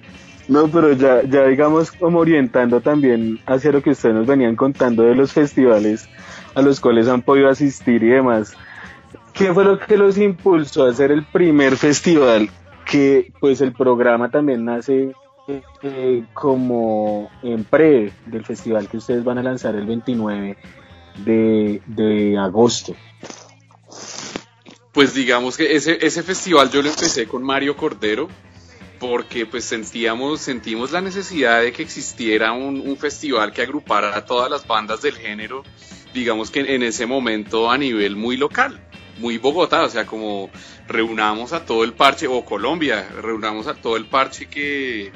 No, 0.47 0.67
pero 0.69 0.93
ya, 0.93 1.23
ya 1.23 1.45
digamos 1.45 1.91
como 1.91 2.19
orientando 2.19 2.79
también 2.79 3.39
hacia 3.45 3.71
lo 3.71 3.81
que 3.81 3.89
ustedes 3.91 4.15
nos 4.15 4.27
venían 4.27 4.55
contando 4.55 5.03
de 5.03 5.13
los 5.13 5.33
festivales 5.33 6.07
a 6.55 6.61
los 6.61 6.79
cuales 6.79 7.07
han 7.07 7.21
podido 7.21 7.49
asistir 7.49 8.01
y 8.03 8.07
demás. 8.07 8.53
¿Qué 9.33 9.53
fue 9.53 9.65
lo 9.65 9.77
que 9.77 9.97
los 9.97 10.17
impulsó 10.17 10.85
a 10.85 10.89
hacer 10.89 11.11
el 11.11 11.25
primer 11.25 11.75
festival? 11.75 12.49
Que 12.89 13.31
pues 13.39 13.61
el 13.61 13.73
programa 13.73 14.31
también 14.31 14.65
nace 14.65 15.13
eh, 15.83 16.23
como 16.33 17.29
en 17.43 17.63
pre 17.65 18.11
del 18.25 18.45
festival 18.45 18.87
que 18.87 18.97
ustedes 18.97 19.23
van 19.23 19.37
a 19.37 19.43
lanzar 19.43 19.75
el 19.75 19.85
29 19.85 20.57
de, 21.25 21.81
de 21.85 22.37
agosto. 22.37 22.95
Pues 24.93 25.13
digamos 25.13 25.57
que 25.57 25.75
ese, 25.75 26.03
ese 26.05 26.23
festival 26.23 26.71
yo 26.71 26.81
lo 26.81 26.89
empecé 26.89 27.27
con 27.27 27.43
Mario 27.43 27.77
Cordero 27.77 28.29
porque 28.99 29.45
pues 29.45 29.65
sentíamos, 29.65 30.41
sentimos 30.41 30.91
la 30.91 31.01
necesidad 31.01 31.61
de 31.61 31.71
que 31.71 31.83
existiera 31.83 32.51
un, 32.51 32.97
festival 32.97 33.53
que 33.53 33.61
agrupara 33.61 34.15
a 34.15 34.25
todas 34.25 34.49
las 34.49 34.65
bandas 34.65 35.01
del 35.01 35.15
género, 35.15 35.63
digamos 36.13 36.49
que 36.49 36.61
en 36.75 36.83
ese 36.83 37.05
momento 37.05 37.69
a 37.69 37.77
nivel 37.77 38.15
muy 38.15 38.37
local, 38.37 38.79
muy 39.19 39.37
Bogotá, 39.37 39.83
o 39.83 39.89
sea, 39.89 40.05
como 40.05 40.49
reunamos 40.87 41.53
a 41.53 41.65
todo 41.65 41.83
el 41.83 41.93
parche, 41.93 42.27
o 42.27 42.43
Colombia, 42.43 43.07
reunamos 43.21 43.67
a 43.67 43.75
todo 43.75 43.97
el 43.97 44.05
parche 44.05 44.47
que, 44.47 45.11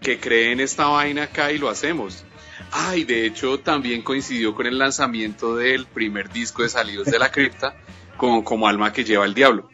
que 0.00 0.18
cree 0.20 0.52
en 0.52 0.60
esta 0.60 0.86
vaina 0.86 1.24
acá 1.24 1.50
y 1.52 1.58
lo 1.58 1.68
hacemos. 1.68 2.24
Ah, 2.70 2.96
y 2.96 3.04
de 3.04 3.26
hecho 3.26 3.60
también 3.60 4.02
coincidió 4.02 4.54
con 4.54 4.66
el 4.66 4.78
lanzamiento 4.78 5.56
del 5.56 5.86
primer 5.86 6.30
disco 6.30 6.62
de 6.62 6.68
Salidos 6.68 7.06
de 7.06 7.18
la 7.18 7.30
Cripta, 7.30 7.76
como 8.16 8.68
Alma 8.68 8.92
que 8.92 9.04
lleva 9.04 9.24
el 9.24 9.34
Diablo 9.34 9.73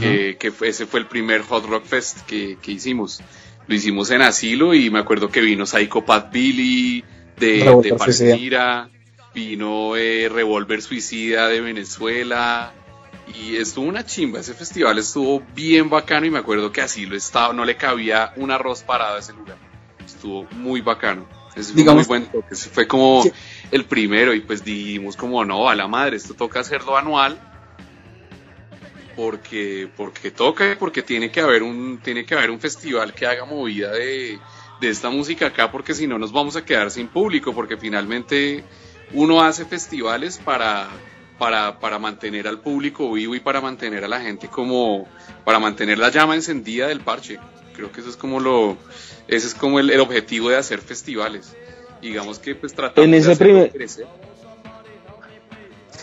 que, 0.00 0.36
que 0.38 0.50
fue- 0.50 0.68
ese 0.68 0.86
fue 0.86 1.00
el 1.00 1.06
primer 1.06 1.42
Hot 1.42 1.66
Rock 1.66 1.84
Fest 1.84 2.20
que, 2.26 2.56
que 2.60 2.72
hicimos. 2.72 3.20
Lo 3.66 3.74
hicimos 3.74 4.10
en 4.10 4.22
asilo 4.22 4.74
y 4.74 4.90
me 4.90 4.98
acuerdo 4.98 5.30
que 5.30 5.40
vino 5.40 5.64
Psychopath 5.66 6.30
Billy 6.32 7.02
de, 7.38 7.64
Revolver 7.64 7.92
de. 7.92 7.98
Palmira, 8.30 8.90
vino 9.34 9.96
eh, 9.96 10.28
Revolver 10.30 10.82
Suicida 10.82 11.48
de 11.48 11.60
Venezuela 11.62 12.72
y 13.38 13.56
estuvo 13.56 13.86
una 13.86 14.04
chimba. 14.04 14.40
Ese 14.40 14.52
festival 14.54 14.98
estuvo 14.98 15.42
bien 15.54 15.88
bacano 15.88 16.26
y 16.26 16.30
me 16.30 16.38
acuerdo 16.38 16.72
que 16.72 16.82
asilo 16.82 17.16
estaba, 17.16 17.52
no 17.54 17.64
le 17.64 17.76
cabía 17.76 18.32
un 18.36 18.50
arroz 18.50 18.82
parado 18.82 19.16
a 19.16 19.20
ese 19.20 19.32
lugar. 19.32 19.56
Estuvo 20.04 20.46
muy 20.52 20.82
bacano. 20.82 21.26
Fue 21.54 21.62
Digamos- 21.74 22.06
muy 22.08 22.18
buen 22.20 22.26
toque. 22.32 22.54
Fue 22.54 22.86
como 22.86 23.22
Sí. 23.22 23.30
el 23.70 23.84
primero 23.86 24.34
y 24.34 24.40
pues 24.40 24.62
dijimos 24.64 25.16
como 25.16 25.42
no, 25.44 25.68
a 25.70 25.74
la 25.74 25.88
madre, 25.88 26.16
esto 26.16 26.34
toca 26.34 26.60
hacerlo 26.60 26.96
anual 26.98 27.40
porque 29.16 29.88
porque 29.96 30.30
toca 30.30 30.72
y 30.72 30.74
porque 30.76 31.02
tiene 31.02 31.30
que 31.30 31.40
haber 31.40 31.62
un 31.62 31.98
tiene 32.02 32.24
que 32.24 32.34
haber 32.34 32.50
un 32.50 32.60
festival 32.60 33.14
que 33.14 33.26
haga 33.26 33.44
movida 33.44 33.92
de, 33.92 34.38
de 34.80 34.88
esta 34.90 35.10
música 35.10 35.46
acá 35.46 35.70
porque 35.70 35.94
si 35.94 36.06
no 36.06 36.18
nos 36.18 36.32
vamos 36.32 36.56
a 36.56 36.64
quedar 36.64 36.90
sin 36.90 37.08
público 37.08 37.52
porque 37.54 37.76
finalmente 37.76 38.64
uno 39.12 39.42
hace 39.42 39.64
festivales 39.64 40.38
para 40.38 40.88
para, 41.38 41.78
para 41.80 41.98
mantener 41.98 42.46
al 42.46 42.60
público 42.60 43.12
vivo 43.12 43.34
y 43.34 43.40
para 43.40 43.60
mantener 43.60 44.04
a 44.04 44.08
la 44.08 44.20
gente 44.20 44.48
como 44.48 45.06
para 45.44 45.58
mantener 45.58 45.98
la 45.98 46.10
llama 46.10 46.34
encendida 46.34 46.88
del 46.88 47.00
parche 47.00 47.38
creo 47.76 47.90
que 47.92 48.00
eso 48.00 48.10
es 48.10 48.16
como 48.16 48.40
lo 48.40 48.76
ese 49.28 49.46
es 49.48 49.54
como 49.54 49.80
el, 49.80 49.90
el 49.90 50.00
objetivo 50.00 50.48
de 50.48 50.56
hacer 50.56 50.80
festivales 50.80 51.52
digamos 52.00 52.38
que 52.38 52.54
pues 52.54 52.74
tratamos 52.74 53.04
En 53.04 53.10
de 53.12 53.18
ese 53.18 53.32
hacerlo 53.32 53.52
primer- 53.54 53.72
crecer. 53.72 54.06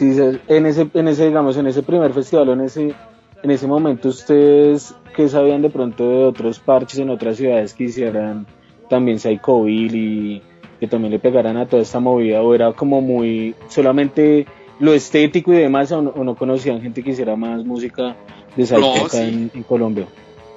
Sí, 0.01 0.17
en 0.47 0.65
ese, 0.65 0.87
en 0.95 1.07
ese, 1.07 1.27
digamos, 1.27 1.57
en 1.57 1.67
ese 1.67 1.83
primer 1.83 2.11
festival, 2.11 2.49
en 2.49 2.61
ese, 2.61 2.95
en 3.43 3.51
ese 3.51 3.67
momento, 3.67 4.09
ustedes 4.09 4.95
que 5.15 5.29
sabían 5.29 5.61
de 5.61 5.69
pronto 5.69 6.09
de 6.09 6.23
otros 6.25 6.57
parches 6.59 6.97
en 6.97 7.11
otras 7.11 7.37
ciudades 7.37 7.75
que 7.75 7.83
hicieran 7.83 8.47
también 8.89 9.19
Psychoville 9.19 9.95
y 9.95 10.41
que 10.79 10.87
también 10.87 11.11
le 11.11 11.19
pegaran 11.19 11.55
a 11.57 11.67
toda 11.67 11.83
esta 11.83 11.99
movida, 11.99 12.41
o 12.41 12.55
era 12.55 12.73
como 12.73 12.99
muy 12.99 13.53
solamente 13.67 14.47
lo 14.79 14.91
estético 14.93 15.53
y 15.53 15.57
demás, 15.57 15.91
o 15.91 16.01
no, 16.01 16.09
o 16.09 16.23
no 16.23 16.33
conocían 16.33 16.81
gente 16.81 17.03
que 17.03 17.11
hiciera 17.11 17.35
más 17.35 17.63
música 17.63 18.15
de 18.55 18.65
Psycho 18.65 18.79
No, 18.81 18.95
acá 18.95 19.09
sí. 19.09 19.17
en, 19.19 19.51
en 19.53 19.61
Colombia. 19.63 20.07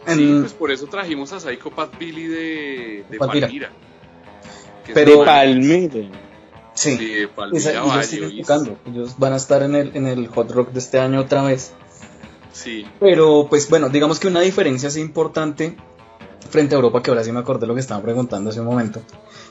Sí, 0.06 0.22
En- 0.22 0.40
pues 0.40 0.54
por 0.54 0.70
eso 0.70 0.86
trajimos 0.86 1.34
a 1.34 1.40
Psychopath 1.40 1.98
Billy 1.98 2.28
de, 2.28 3.04
de 3.10 3.18
Palmira. 3.18 3.70
Pero- 4.94 5.16
man- 5.18 5.26
Palmira. 5.26 6.08
Sí. 6.74 6.96
Esa- 7.56 7.70
ellos. 8.26 8.46
Ellos 8.86 9.14
van 9.18 9.32
a 9.32 9.36
estar 9.36 9.62
en 9.62 9.74
el, 9.74 9.96
en 9.96 10.06
el 10.06 10.26
Hot 10.28 10.50
Rock 10.50 10.70
de 10.72 10.78
este 10.80 10.98
año 10.98 11.20
otra 11.20 11.42
vez. 11.42 11.72
Sí, 12.52 12.86
Pero, 13.00 13.46
pues 13.50 13.68
bueno, 13.68 13.88
digamos 13.88 14.20
que 14.20 14.28
una 14.28 14.40
diferencia 14.40 14.88
así 14.88 15.00
importante 15.00 15.76
frente 16.50 16.74
a 16.74 16.76
Europa, 16.76 17.02
que 17.02 17.10
ahora 17.10 17.24
sí 17.24 17.32
me 17.32 17.40
acordé 17.40 17.66
lo 17.66 17.74
que 17.74 17.80
estaban 17.80 18.02
preguntando 18.02 18.50
hace 18.50 18.60
un 18.60 18.66
momento, 18.66 19.00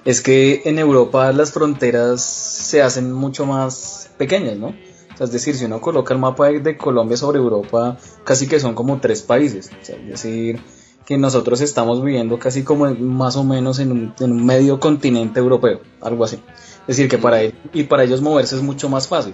es 0.06 0.22
que 0.22 0.62
en 0.66 0.80
Europa 0.80 1.32
las 1.34 1.52
fronteras 1.52 2.22
se 2.24 2.82
hacen 2.82 3.12
mucho 3.12 3.45
más 3.45 4.10
pequeñas, 4.18 4.58
¿no? 4.58 4.68
O 4.68 5.18
sea, 5.18 5.26
es 5.26 5.32
decir, 5.34 5.56
si 5.56 5.66
uno 5.66 5.82
coloca 5.82 6.14
el 6.14 6.20
mapa 6.22 6.47
de, 6.47 6.60
de 6.62 6.78
Colombia 6.78 7.18
sobre 7.18 7.39
Europa, 7.39 7.97
casi 8.24 8.47
que 8.47 8.60
son 8.60 8.74
como 8.74 9.00
tres 9.02 9.22
países. 9.22 9.70
O 9.82 9.86
sea, 9.86 9.95
es 9.97 10.08
decir, 10.08 10.62
que 11.06 11.18
nosotros 11.18 11.60
estamos 11.60 12.02
viviendo 12.02 12.39
casi 12.39 12.64
como 12.64 12.88
en- 12.88 13.06
más 13.06 13.36
o 13.36 13.43
menos 13.43 13.80
en 13.80 13.91
un, 13.91 14.14
en 14.20 14.32
un 14.32 14.45
medio 14.45 14.80
continente 14.80 15.39
europeo, 15.41 15.82
algo 16.02 16.24
así. 16.24 16.39
Es 16.88 16.98
decir, 16.98 17.10
que 17.10 17.18
para 17.18 17.42
él, 17.42 17.56
y 17.74 17.84
para 17.84 18.04
ellos 18.04 18.22
moverse 18.22 18.56
es 18.56 18.62
mucho 18.62 18.90
más 18.90 19.08
fácil. 19.08 19.34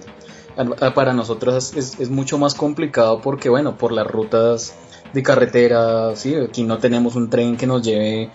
Para 0.94 1.12
nosotros 1.12 1.74
es, 1.76 1.98
es 1.98 2.10
mucho 2.10 2.38
más 2.38 2.54
complicado 2.54 3.20
porque, 3.20 3.48
bueno, 3.48 3.76
por 3.76 3.92
las 3.92 4.06
rutas 4.06 4.74
de 5.12 5.22
carretera, 5.22 6.14
sí, 6.16 6.34
aquí 6.34 6.62
no 6.62 6.78
tenemos 6.78 7.16
un 7.16 7.30
tren 7.30 7.56
que 7.56 7.66
nos 7.66 7.82
lleve 7.82 8.30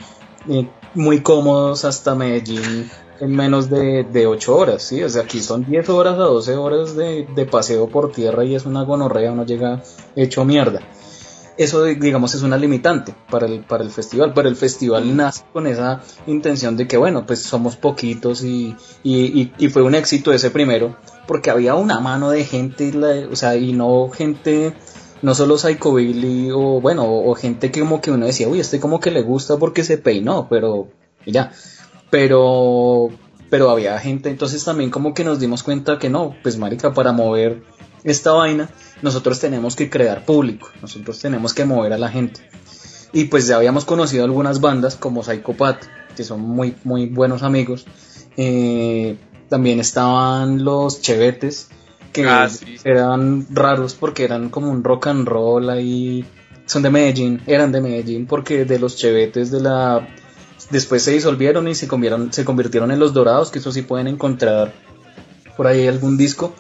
eh, 0.50 0.68
muy 0.94 1.22
cómodos 1.22 1.86
hasta 1.86 2.16
Medellín 2.16 2.90
en 3.20 3.36
menos 3.36 3.70
de, 3.70 4.04
de 4.04 4.28
8 4.28 4.56
horas, 4.56 4.84
sí, 4.84 5.02
o 5.02 5.10
sea, 5.10 5.24
aquí 5.24 5.40
son 5.40 5.66
10 5.66 5.88
horas 5.90 6.16
a 6.16 6.24
12 6.24 6.56
horas 6.58 6.96
de, 6.98 7.26
de 7.34 7.46
paseo 7.46 7.88
por 7.88 8.12
tierra 8.12 8.44
y 8.44 8.56
es 8.56 8.66
una 8.66 8.84
gonorrea, 8.84 9.32
uno 9.32 9.46
llega 9.46 9.82
hecho 10.16 10.44
mierda. 10.44 10.82
Eso 11.58 11.84
digamos 11.84 12.34
es 12.36 12.42
una 12.44 12.58
limitante 12.58 13.16
para 13.30 13.46
el, 13.46 13.62
para 13.62 13.84
el 13.84 13.90
festival, 13.92 14.34
pero 14.34 14.50
el 14.50 14.56
festival 14.56 15.16
nace 15.16 15.44
con 15.54 15.68
esa 15.68 16.02
intención 16.28 16.76
de 16.78 16.88
que 16.88 16.98
bueno, 16.98 17.26
pues 17.26 17.42
somos 17.44 17.76
poquitos 17.78 18.44
y, 18.44 18.76
y, 19.04 19.42
y- 19.42 19.54
y 19.58 19.70
fue 19.70 19.82
un 19.84 19.96
éxito 19.96 20.34
ese 20.34 20.52
primero, 20.52 20.96
porque 21.28 21.50
había 21.52 21.76
una 21.76 22.00
mano 22.00 22.30
de 22.30 22.44
gente, 22.46 22.92
la- 22.94 23.28
o 23.32 23.36
sea, 23.36 23.56
y 23.56 23.74
no 23.74 24.10
gente, 24.10 24.74
no 25.22 25.34
solo 25.36 25.58
Psychobilly 25.58 26.52
o 26.52 26.82
bueno, 26.82 27.04
o, 27.06 27.32
o 27.32 27.36
gente 27.36 27.72
que 27.72 27.80
como 27.80 28.02
que 28.02 28.12
uno 28.12 28.26
decía, 28.26 28.48
uy, 28.50 28.60
este 28.60 28.80
como 28.80 29.00
que 29.00 29.12
le 29.12 29.22
gusta 29.22 29.58
porque 29.58 29.84
se 29.84 29.98
peinó, 29.98 30.48
pero 30.50 30.88
y 31.26 31.32
ya, 31.32 31.52
pero 32.10 33.10
pero 33.50 33.70
había 33.70 33.98
gente, 34.00 34.30
entonces 34.30 34.64
también 34.66 34.90
como 34.90 35.14
que 35.14 35.24
nos 35.24 35.40
dimos 35.40 35.64
cuenta 35.64 36.00
que 36.00 36.10
no, 36.10 36.36
pues 36.44 36.58
marica, 36.58 36.94
para 36.94 37.12
mover 37.12 37.64
esta 38.06 38.32
vaina, 38.32 38.70
nosotros 39.02 39.40
tenemos 39.40 39.76
que 39.76 39.90
crear 39.90 40.24
público, 40.26 40.70
nosotros 40.82 41.20
tenemos 41.20 41.54
que 41.54 41.66
mover 41.66 41.92
a 41.92 41.98
la 41.98 42.10
gente. 42.10 42.42
Y 43.12 43.26
pues 43.26 43.48
ya 43.48 43.58
habíamos 43.58 43.84
conocido 43.84 44.24
algunas 44.26 44.62
bandas 44.62 44.96
como 44.96 45.24
Psychopath, 45.24 45.84
que 46.16 46.24
son 46.24 46.42
muy, 46.42 46.76
muy 46.84 47.08
buenos 47.08 47.44
amigos. 47.44 47.86
Eh, 48.38 49.18
también 49.50 49.80
estaban 49.80 50.64
los 50.64 51.02
Chevetes, 51.02 51.70
que 52.14 52.26
Ah, 52.26 52.48
sí. 52.48 52.78
eran 52.84 53.48
raros 53.50 53.96
porque 53.96 54.24
eran 54.24 54.50
como 54.50 54.70
un 54.70 54.84
rock 54.84 55.08
and 55.08 55.28
roll 55.28 55.70
ahí. 55.70 56.26
Son 56.68 56.84
de 56.84 56.90
Medellín, 56.92 57.42
eran 57.48 57.72
de 57.72 57.82
Medellín 57.82 58.28
porque 58.28 58.66
de 58.66 58.80
los 58.80 58.98
Chevetes 58.98 59.50
de 59.52 59.62
la... 59.62 60.08
Después 60.70 61.04
se 61.04 61.12
disolvieron 61.12 61.68
y 61.68 61.76
se 61.76 61.88
se 62.32 62.46
convirtieron 62.46 62.92
en 62.92 63.00
los 63.00 63.14
Dorados, 63.14 63.50
que 63.52 63.60
eso 63.60 63.72
sí 63.72 63.82
pueden 63.82 64.08
encontrar 64.08 64.74
por 65.58 65.68
ahí 65.68 65.88
algún 65.88 66.18
disco 66.18 66.54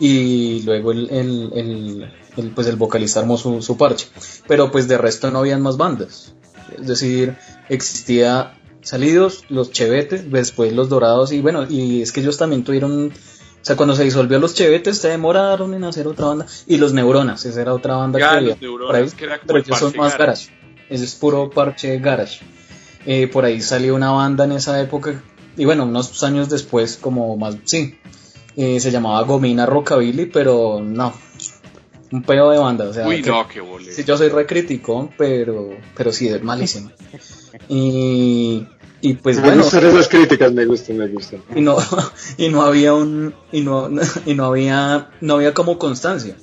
y 0.00 0.62
luego 0.62 0.92
el, 0.92 1.10
el, 1.10 1.50
el- 1.54 2.12
el, 2.36 2.50
pues 2.52 2.68
el 2.68 2.76
vocalista 2.76 3.18
armó 3.20 3.36
su, 3.36 3.62
su 3.62 3.76
parche. 3.76 4.06
Pero 4.46 4.70
pues 4.70 4.86
de 4.86 4.96
resto 4.96 5.30
no 5.32 5.40
habían 5.40 5.60
más 5.60 5.76
bandas. 5.76 6.34
Es 6.80 6.86
decir, 6.86 7.36
existía 7.68 8.54
Salidos, 8.82 9.44
los 9.48 9.72
Chevetes, 9.72 10.30
después 10.30 10.72
los 10.72 10.88
Dorados 10.88 11.32
y 11.32 11.40
bueno, 11.40 11.66
y 11.68 12.02
es 12.02 12.12
que 12.12 12.20
ellos 12.20 12.36
también 12.38 12.62
tuvieron... 12.64 13.08
O 13.60 13.64
sea, 13.68 13.74
cuando 13.76 13.96
se 13.96 14.04
disolvió 14.04 14.38
los 14.38 14.54
Chevetes 14.54 14.98
se 14.98 15.08
demoraron 15.08 15.74
en 15.74 15.82
hacer 15.84 16.06
otra 16.06 16.26
banda. 16.26 16.46
Y 16.68 16.76
los 16.78 16.92
Neuronas, 16.92 17.44
esa 17.44 17.60
era 17.60 17.74
otra 17.74 17.96
banda 17.96 18.18
Ya, 18.20 18.30
que 18.30 18.36
había 18.36 18.48
los 18.50 18.60
Neuronas, 18.62 19.02
ahí, 19.02 19.10
que 19.18 19.24
era 19.24 19.40
pero 19.44 19.58
el 19.58 19.64
ellos 19.64 19.78
son 19.78 19.92
más 19.96 20.16
garage. 20.16 20.46
garage. 20.46 20.84
Ese 20.88 21.04
es 21.04 21.14
puro 21.16 21.50
parche 21.50 21.98
garage. 21.98 22.40
Eh, 23.04 23.26
por 23.26 23.44
ahí 23.44 23.60
salió 23.60 23.94
una 23.96 24.12
banda 24.12 24.44
en 24.44 24.52
esa 24.52 24.80
época 24.80 25.22
y 25.56 25.64
bueno, 25.64 25.84
unos 25.86 26.22
años 26.22 26.48
después, 26.48 26.96
como 27.00 27.36
más, 27.36 27.56
sí, 27.64 27.98
eh, 28.56 28.80
se 28.80 28.90
llamaba 28.90 29.22
Gomina 29.22 29.66
Rockabilly, 29.66 30.26
pero 30.26 30.80
no, 30.82 31.12
un 32.12 32.22
pedo 32.22 32.50
de 32.50 32.58
banda, 32.58 32.88
o 32.88 32.92
sea, 32.92 33.06
Uy, 33.06 33.22
que- 33.22 33.30
no, 33.30 33.46
qué 33.48 33.60
bole. 33.60 33.92
sí, 33.92 34.04
yo 34.04 34.16
soy 34.16 34.28
recrítico, 34.30 35.10
pero, 35.18 35.70
pero 35.96 36.12
sí, 36.12 36.28
es 36.28 36.42
malísimo. 36.42 36.90
Y, 37.68 38.66
y 39.00 39.14
pues 39.14 39.36
me 39.38 39.42
bueno, 39.48 39.62
gustan 39.62 39.86
esas 39.86 40.08
críticas, 40.08 40.52
me 40.52 40.64
gustan, 40.64 40.96
me 40.98 41.08
gustan. 41.08 41.42
y 41.54 41.60
no, 41.60 41.76
y 42.36 42.48
no 42.48 42.62
había 42.62 42.94
un, 42.94 43.34
y 43.52 43.60
no, 43.62 43.88
y 44.26 44.34
no 44.34 44.44
había, 44.46 45.10
no 45.20 45.34
había 45.34 45.54
como 45.54 45.78
constancia. 45.78 46.36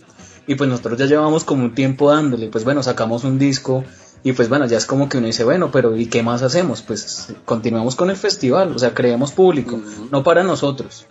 Y 0.48 0.56
pues 0.56 0.70
nosotros 0.70 0.98
ya 1.00 1.06
llevamos 1.06 1.44
como 1.44 1.64
un 1.64 1.74
tiempo 1.76 2.12
dándole, 2.12 2.48
pues 2.50 2.64
bueno, 2.64 2.84
sacamos 2.84 3.24
un 3.24 3.40
disco 3.40 3.84
y 4.24 4.34
pues 4.34 4.50
bueno, 4.50 4.66
ya 4.68 4.78
es 4.78 4.86
como 4.86 5.10
que 5.10 5.18
uno 5.18 5.28
dice, 5.28 5.44
bueno, 5.44 5.72
pero 5.72 5.96
¿y 5.96 6.06
qué 6.08 6.22
más 6.22 6.44
hacemos? 6.44 6.82
Pues 6.84 7.34
continuamos 7.46 7.96
con 7.96 8.10
el 8.12 8.16
festival, 8.18 8.72
o 8.76 8.80
sea, 8.80 8.94
creemos 8.94 9.32
público, 9.32 9.80
no 10.12 10.24
para 10.24 10.44
nosotros, 10.44 11.08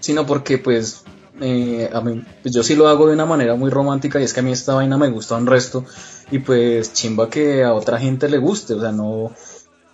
sino 0.00 0.26
porque 0.26 0.58
pues 0.58 1.04
eh, 1.40 1.90
a 1.92 2.00
mí, 2.00 2.22
pues 2.42 2.54
yo 2.54 2.62
sí 2.62 2.74
lo 2.74 2.88
hago 2.88 3.06
de 3.06 3.14
una 3.14 3.26
manera 3.26 3.54
muy 3.56 3.70
romántica 3.70 4.20
y 4.20 4.24
es 4.24 4.32
que 4.32 4.40
a 4.40 4.42
mí 4.42 4.52
esta 4.52 4.74
vaina 4.74 4.96
me 4.96 5.10
gusta 5.10 5.36
un 5.36 5.46
resto 5.46 5.84
y 6.30 6.38
pues 6.38 6.92
chimba 6.92 7.28
que 7.28 7.62
a 7.64 7.74
otra 7.74 7.98
gente 7.98 8.28
le 8.28 8.38
guste, 8.38 8.74
o 8.74 8.80
sea, 8.80 8.92
no, 8.92 9.32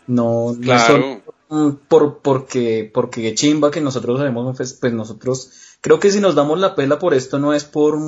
no, 0.06 0.52
no 0.52 0.60
Claro. 0.60 1.22
Mm, 1.52 1.72
por 1.86 2.20
porque 2.20 2.90
porque 2.94 3.34
chimba 3.34 3.70
que 3.70 3.82
nosotros 3.82 4.18
haremos 4.18 4.56
pues 4.56 4.92
nosotros 4.94 5.50
creo 5.82 6.00
que 6.00 6.10
si 6.10 6.18
nos 6.18 6.34
damos 6.34 6.58
la 6.58 6.74
pela 6.74 6.98
por 6.98 7.12
esto 7.12 7.38
no 7.38 7.52
es 7.52 7.64
por 7.64 7.98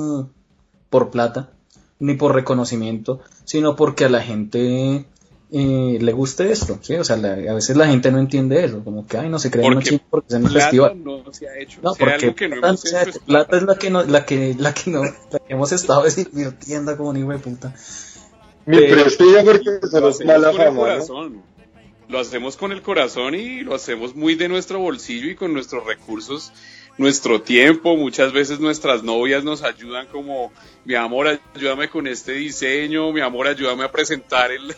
por 0.89 1.11
plata 1.11 1.51
ni 1.99 2.15
por 2.15 2.33
reconocimiento 2.33 3.19
sino 3.43 3.75
porque 3.75 4.05
a 4.05 4.09
la 4.09 4.23
gente 4.23 5.05
eh, 5.51 5.97
le 6.01 6.11
guste 6.11 6.51
esto 6.51 6.79
sí 6.81 6.95
o 6.95 7.03
sea 7.03 7.17
la- 7.17 7.33
a 7.33 7.53
veces 7.53 7.77
la 7.77 7.87
gente 7.87 8.11
no 8.11 8.19
entiende 8.19 8.63
eso 8.65 8.83
como 8.83 9.05
que 9.05 9.17
ay 9.17 9.29
no 9.29 9.37
se 9.39 9.51
creen 9.51 9.73
Porque 9.73 9.89
chimba 9.89 10.03
porque 10.09 10.27
es 10.29 10.33
en 10.35 10.43
el 10.45 10.51
Plata 10.51 10.65
festival 10.65 11.03
no 11.03 11.31
se 11.33 11.47
ha 11.47 11.57
hecho. 11.59 11.79
no 11.83 11.93
Si 11.93 12.03
hay 12.03 12.09
porque 12.09 12.25
algo 12.25 12.35
que 12.35 12.47
no 12.49 12.55
plata, 12.55 12.67
hemos 12.69 12.83
o 12.83 12.87
sea, 12.87 13.01
hecho 13.03 13.09
es 13.11 13.19
plata 13.19 13.57
es 13.57 13.63
la 13.63 13.75
que 13.75 13.89
no 13.91 14.03
la 14.03 14.25
que 14.25 14.55
la 14.57 14.73
que 14.73 14.91
no 14.91 15.03
la 15.03 15.11
que 15.39 15.53
hemos 15.53 15.71
estado 15.71 16.03
desinvirtiendo 16.05 16.97
como 16.97 17.09
un 17.09 17.17
hijo 17.17 17.29
de 17.31 17.37
puta 17.39 17.73
Mi 18.65 18.77
Pero- 18.77 19.03
prestigio 19.03 19.45
porque 19.45 19.87
somos 19.89 20.15
hacemos 20.15 20.25
mala 20.25 20.51
con 20.51 20.61
el 20.61 20.67
fama, 20.67 20.71
¿no? 20.73 20.79
corazón. 20.81 21.41
Lo 22.07 22.19
hacemos 22.19 22.55
con 22.57 22.71
el 22.71 22.81
corazón 22.83 23.33
y 23.35 23.61
lo 23.61 23.73
hacemos 23.75 24.15
muy 24.15 24.35
de 24.35 24.47
nuestro 24.47 24.79
bolsillo 24.79 25.27
y 25.27 25.35
con 25.35 25.53
nuestros 25.53 25.85
recursos, 25.87 26.51
nuestro 26.99 27.41
tiempo. 27.41 27.95
Muchas 27.97 28.31
veces 28.31 28.59
nuestras 28.59 29.01
novias 29.03 29.43
nos 29.43 29.63
ayudan 29.63 30.05
como, 30.11 30.51
mi 30.85 30.93
amor, 30.93 31.39
ayúdame 31.55 31.89
con 31.89 32.05
este 32.05 32.33
diseño, 32.33 33.11
mi 33.11 33.21
amor, 33.21 33.47
ayúdame 33.47 33.85
a 33.85 33.91
presentar 33.91 34.51
el... 34.51 34.75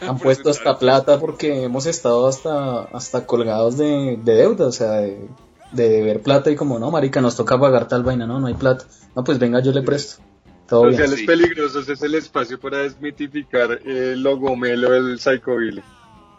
han 0.06 0.18
puesto 0.18 0.50
hasta 0.50 0.78
plata 0.78 1.18
porque 1.20 1.64
hemos 1.64 1.86
estado 1.86 2.26
hasta 2.26 2.82
hasta 2.84 3.26
colgados 3.26 3.76
de, 3.76 4.18
de 4.22 4.34
deuda, 4.34 4.66
o 4.66 4.72
sea, 4.72 4.92
de, 4.92 5.28
de 5.72 5.88
deber 5.88 6.20
plata 6.22 6.50
y 6.50 6.56
como 6.56 6.78
no, 6.78 6.90
marica, 6.90 7.20
nos 7.20 7.36
toca 7.36 7.58
pagar 7.58 7.88
tal 7.88 8.02
vaina, 8.02 8.26
no, 8.26 8.40
no 8.40 8.46
hay 8.46 8.54
plata. 8.54 8.84
No, 9.16 9.24
pues 9.24 9.38
venga, 9.38 9.60
yo 9.60 9.72
le 9.72 9.82
presto. 9.82 10.22
Todo 10.68 10.82
bien. 10.82 10.94
Sociales 10.94 11.20
Sí. 11.20 11.26
peligrosos 11.26 11.88
es 11.88 12.02
el 12.02 12.14
espacio 12.14 12.58
para 12.58 12.78
desmitificar 12.78 13.80
el 13.84 14.22
logomelo 14.22 14.90
del 14.90 15.18
Psychobilly. 15.20 15.82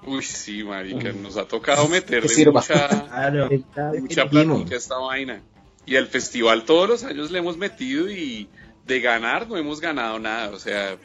Uy, 0.08 0.22
sí, 0.24 0.64
marica, 0.64 1.12
nos 1.14 1.38
ha 1.38 1.46
tocado 1.46 1.88
meterle 1.88 2.28
Que 2.28 2.30
sirva. 2.34 2.62
mucha, 2.62 2.88
Claro. 3.10 3.50
mucha 4.00 4.30
platica 4.30 4.76
a 4.76 4.78
esta 4.78 4.98
vaina. 4.98 5.42
Y 5.86 5.96
al 5.96 6.08
festival 6.08 6.64
todos 6.66 6.90
los 6.90 7.04
años 7.04 7.30
le 7.32 7.40
hemos 7.40 7.58
metido 7.58 8.10
y 8.10 8.48
de 8.86 9.00
ganar 9.00 9.48
no 9.48 9.58
hemos 9.58 9.80
ganado 9.82 10.18
nada. 10.20 10.50
O 10.52 10.60
sea, 10.60 10.98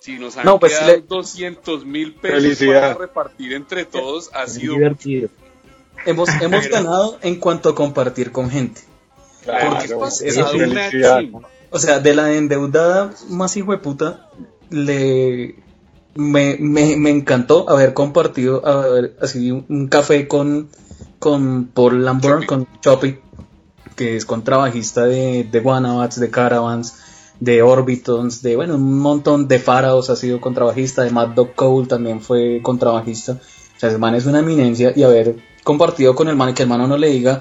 si 0.00 0.18
nos 0.18 0.36
han 0.36 0.44
No, 0.46 0.58
pues, 0.58 0.72
quedado 0.72 0.96
le- 0.96 1.02
200 1.02 1.84
mil 1.86 2.14
pesos 2.14 2.42
Felicidad. 2.42 2.80
para 2.80 2.94
repartir 2.94 3.52
entre 3.52 3.84
todos, 3.84 4.30
ha 4.34 4.44
Es 4.44 4.54
sido 4.54 4.74
divertido. 4.74 5.28
Hemos, 6.06 6.28
hemos 6.40 6.66
ganado 6.68 7.18
en 7.22 7.36
cuanto 7.36 7.68
a 7.68 7.74
compartir 7.74 8.32
con 8.32 8.50
gente. 8.50 8.80
Porque 9.44 9.58
Claro, 9.86 9.98
pues, 10.00 10.20
eso 10.22 10.46
es 10.52 10.68
una 10.68 10.90
chimba. 10.90 11.40
O 11.70 11.78
sea, 11.78 12.00
de 12.00 12.14
la 12.14 12.32
endeudada 12.32 13.12
más 13.28 13.56
hijo 13.56 13.70
de 13.72 13.78
puta, 13.78 14.28
le 14.70 15.54
me, 16.16 16.56
me, 16.58 16.96
me 16.96 17.10
encantó 17.10 17.68
haber 17.70 17.94
compartido 17.94 18.66
haber, 18.66 19.16
así 19.22 19.52
un, 19.52 19.64
un 19.68 19.86
café 19.88 20.26
con, 20.26 20.68
con 21.20 21.66
Paul 21.66 22.04
Lamborn, 22.04 22.40
Choppy. 22.40 22.46
con 22.46 22.68
Choppy, 22.80 23.18
que 23.96 24.16
es 24.16 24.24
contrabajista 24.24 25.04
de, 25.04 25.44
de 25.44 25.60
Wanabats, 25.60 26.18
de 26.18 26.30
Caravans, 26.30 26.96
de 27.40 27.62
Orbitons, 27.62 28.42
de 28.42 28.54
bueno, 28.56 28.76
un 28.76 28.98
montón 28.98 29.48
de 29.48 29.58
Pharaohs 29.58 30.10
ha 30.10 30.16
sido 30.16 30.40
contrabajista, 30.40 31.02
de 31.02 31.10
Mad 31.10 31.28
Dog 31.30 31.54
Cole 31.54 31.86
también 31.88 32.20
fue 32.20 32.60
contrabajista. 32.62 33.32
O 33.32 33.80
sea, 33.80 33.90
el 33.90 33.98
man 33.98 34.14
es 34.14 34.26
una 34.26 34.40
eminencia 34.40 34.92
y 34.94 35.02
haber 35.02 35.36
compartido 35.64 36.14
con 36.14 36.28
el 36.28 36.36
man 36.36 36.54
que 36.54 36.62
el 36.62 36.68
man 36.68 36.86
no 36.88 36.96
le 36.98 37.08
diga 37.08 37.40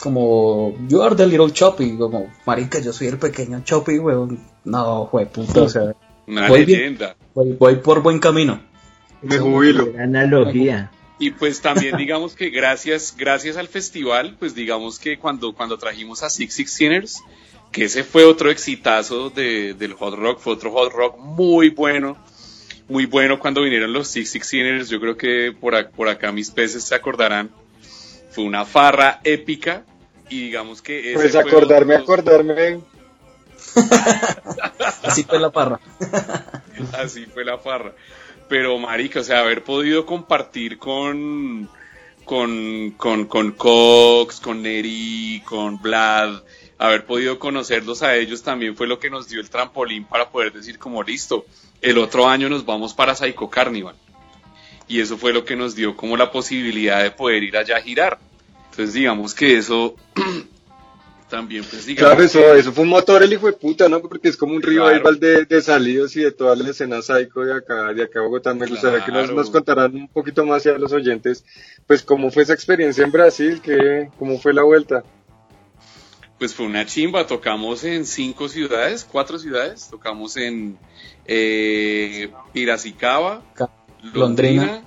como 0.00 0.76
you 0.88 1.00
are 1.02 1.14
the 1.14 1.26
little 1.26 1.50
Choppy, 1.52 1.96
como 1.96 2.32
marica, 2.44 2.80
yo 2.80 2.92
soy 2.92 3.06
el 3.08 3.18
pequeño 3.18 3.62
Choppy, 3.64 3.98
weón. 3.98 4.40
No, 4.64 5.08
fue 5.10 5.26
puta, 5.26 5.62
o 5.62 5.68
sea, 5.68 5.94
Una 6.26 6.48
Voy 6.48 6.64
bien. 6.64 6.80
leyenda. 6.80 7.16
voy, 7.34 7.52
voy 7.52 7.76
por 7.76 8.02
buen 8.02 8.18
camino. 8.18 8.60
Me 9.22 9.38
jubilo. 9.38 9.92
Analogía. 9.98 10.90
Y 11.18 11.30
pues 11.30 11.62
también 11.62 11.96
digamos 11.98 12.34
que 12.34 12.50
gracias, 12.50 13.14
gracias 13.16 13.56
al 13.56 13.68
festival, 13.68 14.36
pues 14.38 14.54
digamos 14.54 14.98
que 14.98 15.18
cuando, 15.18 15.54
cuando 15.54 15.78
trajimos 15.78 16.22
a 16.22 16.30
Six 16.30 16.52
Six 16.52 16.70
Sinners, 16.72 17.22
que 17.76 17.84
ese 17.84 18.04
fue 18.04 18.24
otro 18.24 18.50
exitazo 18.50 19.28
de, 19.28 19.74
del 19.74 19.92
hot 19.92 20.14
rock, 20.14 20.38
fue 20.40 20.54
otro 20.54 20.72
hot 20.72 20.90
rock 20.94 21.18
muy 21.18 21.68
bueno, 21.68 22.16
muy 22.88 23.04
bueno 23.04 23.38
cuando 23.38 23.60
vinieron 23.60 23.92
los 23.92 24.08
Six 24.08 24.30
Six 24.30 24.46
Sinners, 24.48 24.88
yo 24.88 24.98
creo 24.98 25.18
que 25.18 25.52
por, 25.52 25.74
ac- 25.74 25.90
por 25.90 26.08
acá 26.08 26.32
mis 26.32 26.50
peces 26.50 26.84
se 26.84 26.94
acordarán, 26.94 27.50
fue 28.30 28.44
una 28.44 28.64
farra 28.64 29.20
épica 29.24 29.84
y 30.30 30.44
digamos 30.44 30.80
que 30.80 31.00
ese 31.12 31.14
Pues 31.16 31.32
fue 31.32 31.40
acordarme, 31.42 31.96
otro- 31.96 32.14
acordarme. 32.14 32.80
Así 35.02 35.24
fue 35.24 35.38
la 35.38 35.50
parra. 35.50 35.78
Así 36.98 37.26
fue 37.26 37.44
la 37.44 37.58
farra. 37.58 37.92
Pero, 38.48 38.78
marica, 38.78 39.20
o 39.20 39.24
sea, 39.24 39.40
haber 39.40 39.64
podido 39.64 40.06
compartir 40.06 40.78
con, 40.78 41.68
con, 42.24 42.92
con, 42.96 43.26
con 43.26 43.52
Cox, 43.52 44.40
con 44.40 44.62
Neri, 44.62 45.42
con 45.44 45.80
Vlad, 45.82 46.40
haber 46.78 47.06
podido 47.06 47.38
conocerlos 47.38 48.02
a 48.02 48.16
ellos 48.16 48.42
también 48.42 48.76
fue 48.76 48.86
lo 48.86 48.98
que 48.98 49.10
nos 49.10 49.28
dio 49.28 49.40
el 49.40 49.48
trampolín 49.50 50.04
para 50.04 50.30
poder 50.30 50.52
decir 50.52 50.78
como 50.78 51.02
listo, 51.02 51.46
el 51.80 51.98
otro 51.98 52.28
año 52.28 52.48
nos 52.48 52.64
vamos 52.64 52.94
para 52.94 53.14
Psycho 53.14 53.48
Carnival. 53.48 53.94
Y 54.88 55.00
eso 55.00 55.16
fue 55.16 55.32
lo 55.32 55.44
que 55.44 55.56
nos 55.56 55.74
dio 55.74 55.96
como 55.96 56.16
la 56.16 56.30
posibilidad 56.30 57.02
de 57.02 57.10
poder 57.10 57.42
ir 57.42 57.56
allá 57.56 57.78
a 57.78 57.80
girar. 57.80 58.18
Entonces 58.70 58.94
digamos 58.94 59.34
que 59.34 59.56
eso 59.56 59.96
también, 61.30 61.64
pues 61.68 61.86
digamos. 61.86 62.12
Claro, 62.12 62.22
eso, 62.24 62.54
eso 62.54 62.72
fue 62.72 62.84
un 62.84 62.90
motor 62.90 63.22
el 63.22 63.32
hijo 63.32 63.46
de 63.46 63.54
puta, 63.54 63.88
¿no? 63.88 64.00
Porque 64.00 64.28
es 64.28 64.36
como 64.36 64.54
un 64.54 64.62
revival 64.62 65.00
Claro. 65.00 65.16
de, 65.18 65.44
de 65.44 65.62
salidos 65.62 66.14
y 66.16 66.20
de 66.20 66.30
toda 66.30 66.54
la 66.54 66.70
escena 66.70 67.02
psycho 67.02 67.40
de 67.40 67.54
acá, 67.54 67.92
de 67.94 68.04
acá 68.04 68.20
a 68.20 68.22
Bogotá. 68.22 68.54
Me 68.54 68.66
gustaría 68.66 69.04
que 69.04 69.10
nos, 69.10 69.32
nos 69.32 69.50
contaran 69.50 69.94
un 69.94 70.08
poquito 70.08 70.44
más 70.44 70.64
y 70.66 70.68
a 70.68 70.78
los 70.78 70.92
oyentes, 70.92 71.44
pues 71.86 72.02
cómo 72.02 72.30
fue 72.30 72.44
esa 72.44 72.52
experiencia 72.52 73.02
en 73.04 73.10
Brasil, 73.10 73.60
que, 73.62 74.08
cómo 74.18 74.38
fue 74.38 74.52
la 74.54 74.62
vuelta. 74.62 75.02
Pues 76.38 76.54
fue 76.54 76.66
una 76.66 76.84
chimba, 76.84 77.26
tocamos 77.26 77.82
en 77.84 78.04
cinco 78.04 78.48
ciudades, 78.48 79.04
cuatro 79.10 79.38
ciudades, 79.38 79.88
tocamos 79.90 80.36
en 80.36 80.78
eh, 81.24 82.30
Piracicaba, 82.52 83.42
Ca- 83.54 83.70
Londrina, 84.12 84.82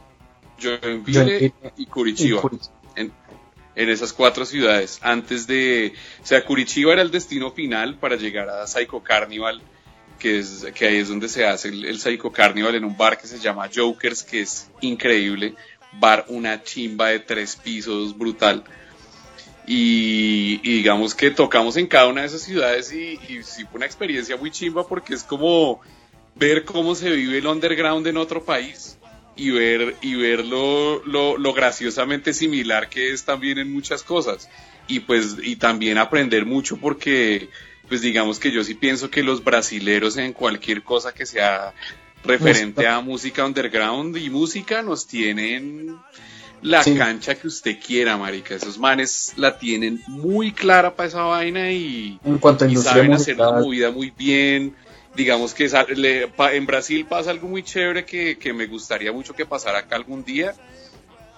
Joinville 0.62 1.54
y 1.78 1.86
Curitiba. 1.88 2.38
y 2.38 2.42
Curitiba. 2.42 2.74
En, 2.96 3.12
en 3.76 3.90
esas 3.90 4.14
cuatro 4.14 4.46
ciudades. 4.46 5.00
Antes 5.02 5.48
de, 5.48 5.94
o 6.22 6.26
sea, 6.26 6.46
Curitiba 6.46 6.94
era 6.94 7.02
el 7.02 7.10
destino 7.12 7.52
final 7.52 7.98
para 7.98 8.16
llegar 8.16 8.48
a 8.50 8.68
Psycho 8.68 9.02
Carnival, 9.02 9.62
que 10.20 10.38
es 10.40 10.68
que 10.76 10.86
ahí 10.86 10.98
es 10.98 11.08
donde 11.10 11.30
se 11.30 11.46
hace 11.48 11.70
el, 11.70 11.86
el 11.86 12.00
Psycho 12.00 12.32
Carnival 12.32 12.76
en 12.76 12.84
un 12.86 12.96
bar 12.96 13.18
que 13.18 13.26
se 13.26 13.40
llama 13.40 13.70
Jokers, 13.74 14.22
que 14.22 14.42
es 14.42 14.70
increíble, 14.82 15.56
bar 15.94 16.26
una 16.28 16.62
chimba 16.62 17.08
de 17.08 17.20
tres 17.22 17.56
pisos 17.56 18.16
brutal. 18.16 18.64
Y, 19.72 20.60
y 20.64 20.78
digamos 20.78 21.14
que 21.14 21.30
tocamos 21.30 21.78
en 21.78 21.86
cada 21.86 22.08
una 22.08 22.22
de 22.22 22.28
esas 22.28 22.42
ciudades 22.42 22.92
y, 22.92 23.20
y 23.30 23.44
sí 23.44 23.66
fue 23.66 23.78
una 23.78 23.86
experiencia 23.86 24.36
muy 24.36 24.50
chimba 24.50 24.88
porque 24.88 25.14
es 25.14 25.22
como 25.22 25.80
ver 26.34 26.66
cómo 26.66 26.96
se 26.96 27.12
vive 27.12 27.38
el 27.38 27.46
underground 27.46 28.08
en 28.08 28.18
otro 28.18 28.44
país 28.44 28.98
y 29.36 29.52
ver, 29.52 29.96
y 30.02 30.16
ver 30.16 30.44
lo, 30.44 31.06
lo, 31.06 31.38
lo 31.38 31.54
graciosamente 31.54 32.34
similar 32.34 32.90
que 32.90 33.14
es 33.14 33.24
también 33.26 33.60
en 33.60 33.72
muchas 33.72 34.02
cosas. 34.02 34.50
Y 34.88 35.02
pues, 35.02 35.38
y 35.44 35.56
también 35.58 36.00
aprender 36.00 36.48
mucho 36.48 36.78
porque, 36.78 37.50
pues 37.88 38.02
digamos 38.02 38.40
que 38.40 38.52
yo 38.52 38.64
sí 38.64 38.74
pienso 38.74 39.12
que 39.12 39.22
los 39.22 39.44
brasileros 39.44 40.18
en 40.18 40.34
cualquier 40.34 40.82
cosa 40.82 41.14
que 41.14 41.28
sea 41.28 41.76
referente 42.24 42.88
a 42.88 43.00
música 43.02 43.46
underground 43.46 44.18
y 44.18 44.30
música 44.30 44.82
nos 44.82 45.08
tienen 45.08 45.96
la 46.62 46.84
Sí. 46.84 46.96
cancha 46.96 47.36
que 47.36 47.48
usted 47.48 47.78
quiera, 47.86 48.18
marica. 48.18 48.56
Esos 48.56 48.78
manes 48.78 49.34
la 49.38 49.58
tienen 49.58 50.02
muy 50.08 50.52
clara 50.52 50.96
para 50.96 51.08
esa 51.10 51.24
vaina 51.24 51.72
y, 51.72 52.20
En 52.24 52.38
cuanto 52.38 52.66
a 52.66 52.68
y 52.68 52.76
saben 52.76 53.14
hacer 53.14 53.38
la 53.38 53.52
movida 53.52 53.92
muy 53.92 54.12
bien. 54.12 54.76
Digamos 55.16 55.54
que 55.54 55.70
en 56.54 56.66
Brasil 56.66 57.06
pasa 57.06 57.32
algo 57.32 57.48
muy 57.48 57.64
chévere 57.64 58.06
que, 58.06 58.38
que 58.38 58.54
me 58.54 58.68
gustaría 58.68 59.12
mucho 59.12 59.34
que 59.34 59.46
pasara 59.46 59.80
acá 59.80 59.96
algún 59.96 60.24
día. 60.24 60.54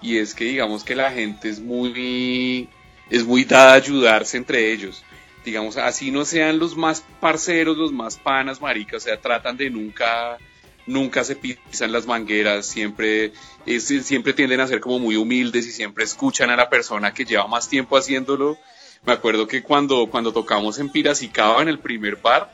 Y 0.02 0.18
es 0.18 0.34
que 0.34 0.44
digamos 0.44 0.84
que 0.84 0.94
la 0.94 1.10
gente 1.10 1.48
es 1.48 1.60
muy, 1.60 2.68
es 3.08 3.24
muy 3.24 3.44
dada 3.44 3.72
a 3.72 3.76
ayudarse 3.76 4.36
entre 4.36 4.72
ellos. 4.72 5.02
Digamos, 5.44 5.76
así 5.76 6.10
no 6.10 6.24
sean 6.24 6.58
los 6.58 6.76
más 6.76 7.04
parceros, 7.20 7.76
los 7.76 7.92
más 7.92 8.16
panas, 8.16 8.60
marica. 8.60 8.96
O 8.96 9.00
sea, 9.00 9.20
tratan 9.20 9.56
de 9.56 9.70
nunca, 9.70 10.38
nunca 10.86 11.24
se 11.24 11.36
pisan 11.36 11.92
las 11.92 12.06
mangueras, 12.06 12.66
siempre, 12.66 13.32
es- 13.66 13.86
siempre 14.06 14.32
tienden 14.32 14.60
a 14.60 14.66
ser 14.66 14.80
como 14.80 14.98
muy 14.98 15.16
humildes 15.16 15.66
y 15.66 15.72
siempre 15.72 16.04
escuchan 16.04 16.50
a 16.50 16.56
la 16.56 16.68
persona 16.70 17.12
que 17.14 17.24
lleva 17.24 17.46
más 17.46 17.68
tiempo 17.68 17.96
haciéndolo. 17.96 18.58
Me 19.04 19.12
acuerdo 19.12 19.46
que 19.48 19.62
cuando, 19.62 20.06
cuando 20.10 20.32
tocamos 20.32 20.78
en 20.78 20.88
Piracicaba, 20.90 21.62
en 21.62 21.68
el 21.68 21.78
primer 21.80 22.16
bar, 22.16 22.50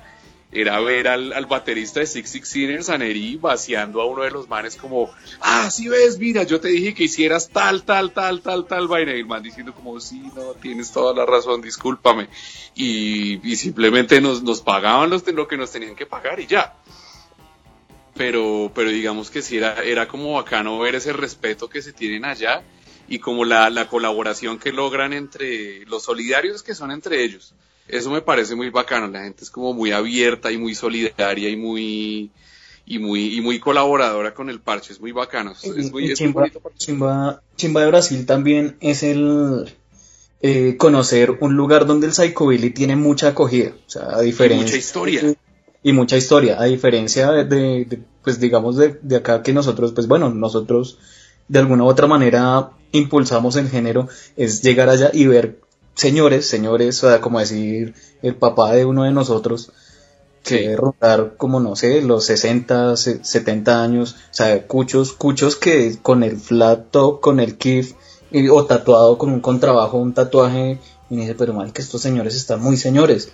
era 0.51 0.81
ver 0.81 1.09
al, 1.09 1.35
al 1.35 1.45
baterista 1.45 2.01
de 2.01 2.07
Six 2.07 2.31
Six 2.31 2.49
Sinners, 2.49 2.89
a 2.89 2.97
Neri, 2.97 3.37
vaciando 3.37 4.01
a 4.01 4.07
uno 4.07 4.23
de 4.23 4.31
los 4.31 4.49
manes 4.49 4.77
como, 4.77 5.11
ah, 5.43 5.71
sí 5.71 5.89
ves, 5.89 6.19
mira, 6.19 6.43
yo 6.45 6.59
te 6.59 6.69
dije 6.69 6.95
que 6.95 7.05
hicieras 7.05 7.51
tal, 7.51 7.83
tal, 7.83 8.13
tal, 8.13 8.41
tal, 8.41 8.65
tal 8.67 8.89
vaina. 8.89 9.15
Y 9.15 9.21
el 9.21 9.27
man 9.27 9.43
diciendo 9.43 9.75
como, 9.75 10.01
sí, 10.01 10.23
no, 10.35 10.55
tienes 10.55 10.91
toda 10.91 11.13
la 11.13 11.27
razón, 11.27 11.61
discúlpame. 11.61 12.29
Y, 12.75 13.47
y 13.47 13.57
simplemente 13.57 14.23
nos, 14.23 14.43
nos 14.43 14.63
pagaban 14.63 15.11
los, 15.11 15.27
lo 15.27 15.47
que 15.47 15.59
nos 15.59 15.71
tenían 15.71 15.95
que 15.95 16.07
pagar 16.07 16.41
y 16.41 16.47
ya. 16.47 16.75
Pero, 18.19 18.71
pero 18.75 18.91
digamos 18.91 19.31
que 19.31 19.41
sí 19.43 19.57
era, 19.57 19.83
era 19.83 20.09
como 20.09 20.33
bacano 20.35 20.79
ver 20.81 20.97
ese 20.97 21.13
respeto 21.13 21.69
que 21.71 21.81
se 21.81 21.93
tienen 21.93 22.25
allá 22.25 22.63
y 23.09 23.21
como 23.21 23.45
la, 23.45 23.71
la 23.71 23.89
colaboración 23.89 24.59
que 24.59 24.73
logran 24.73 25.13
entre 25.13 25.87
los 25.87 26.03
solidarios 26.03 26.63
que 26.63 26.75
son 26.75 26.91
entre 26.91 27.23
ellos. 27.25 27.55
Eso 27.87 28.11
me 28.11 28.21
parece 28.21 28.55
muy 28.55 28.69
bacano, 28.71 29.07
la 29.09 29.23
gente 29.23 29.45
es 29.45 29.51
como 29.51 29.73
muy 29.73 29.93
abierta 29.93 30.51
y 30.53 30.59
muy 30.59 30.75
solidaria 30.75 31.49
y 31.49 31.57
muy 31.57 32.31
y 32.85 32.99
muy 32.99 33.35
y 33.37 33.41
muy 33.41 33.61
colaboradora 33.61 34.35
con 34.35 34.51
el 34.51 34.61
parche, 34.61 34.93
es 34.93 35.01
muy 35.01 35.13
bacano, 35.13 35.53
es, 35.53 35.65
es 35.65 35.91
muy, 35.93 36.13
chimba, 36.15 36.43
bonito. 36.43 36.61
chimba- 36.77 37.41
chimba 37.57 37.81
de 37.83 37.87
Brasil 37.87 38.27
también 38.27 38.77
es 38.81 39.03
el 39.03 39.75
eh, 40.43 40.77
conocer 40.77 41.31
un 41.41 41.55
lugar 41.57 41.87
donde 41.87 42.09
el 42.09 42.13
psychobilly 42.13 42.71
tiene 42.71 42.97
mucha 42.97 43.29
acogida, 43.29 43.73
o 43.87 43.91
sea, 43.91 44.17
a 44.17 44.23
Y 44.23 44.27
diferencia 44.27 44.65
mucha 44.67 44.77
historia. 44.77 45.35
Y 45.83 45.93
mucha 45.93 46.17
historia, 46.17 46.61
a 46.61 46.65
diferencia 46.65 47.31
de, 47.33 47.45
de- 47.45 47.85
de, 47.85 48.01
pues 48.25 48.41
digamos 48.41 48.77
de, 48.77 48.99
de 49.03 49.17
acá 49.17 49.43
que 49.43 49.53
nosotros, 49.53 49.93
pues 49.93 50.07
bueno, 50.09 50.29
nosotros 50.31 50.99
de 51.49 51.59
alguna 51.61 51.85
u 51.85 51.87
otra 51.89 52.07
manera 52.07 52.71
impulsamos 52.93 53.57
el 53.57 53.69
género, 53.69 54.09
es 54.37 54.63
llegar 54.63 54.89
allá 54.89 55.11
y 55.13 55.27
ver 55.27 55.61
señores, 55.95 56.47
señores, 56.47 57.03
o 57.05 57.09
sea, 57.09 57.21
como 57.21 57.39
decir 57.41 57.95
el 58.23 58.35
papá 58.37 58.73
de 58.73 58.85
uno 58.85 59.05
de 59.05 59.13
nosotros, 59.13 59.73
que 60.45 60.61
debe 60.63 60.77
rondar 60.77 61.35
como 61.37 61.61
no 61.61 61.77
sé, 61.77 62.01
los 62.03 62.25
60, 62.27 62.97
se- 62.97 63.25
70 63.25 63.83
años, 63.83 64.15
o 64.15 64.35
sea, 64.35 64.67
cuchos, 64.67 65.13
cuchos 65.13 65.57
que 65.57 65.99
con 66.03 66.23
el 66.23 66.39
flat 66.39 66.91
top, 66.91 67.21
con 67.21 67.41
el 67.41 67.57
kiff, 67.59 67.93
y- 68.31 68.49
o 68.49 68.65
tatuado 68.65 69.19
con 69.19 69.31
un 69.31 69.41
contrabajo, 69.41 69.99
un 69.99 70.15
tatuaje, 70.15 70.79
y 71.11 71.15
me 71.17 71.23
dice, 71.23 71.35
pero 71.35 71.53
mal 71.55 71.73
que 71.73 71.83
estos 71.83 72.01
señores 72.03 72.35
están 72.37 72.63
muy 72.63 72.77
señores, 72.77 73.31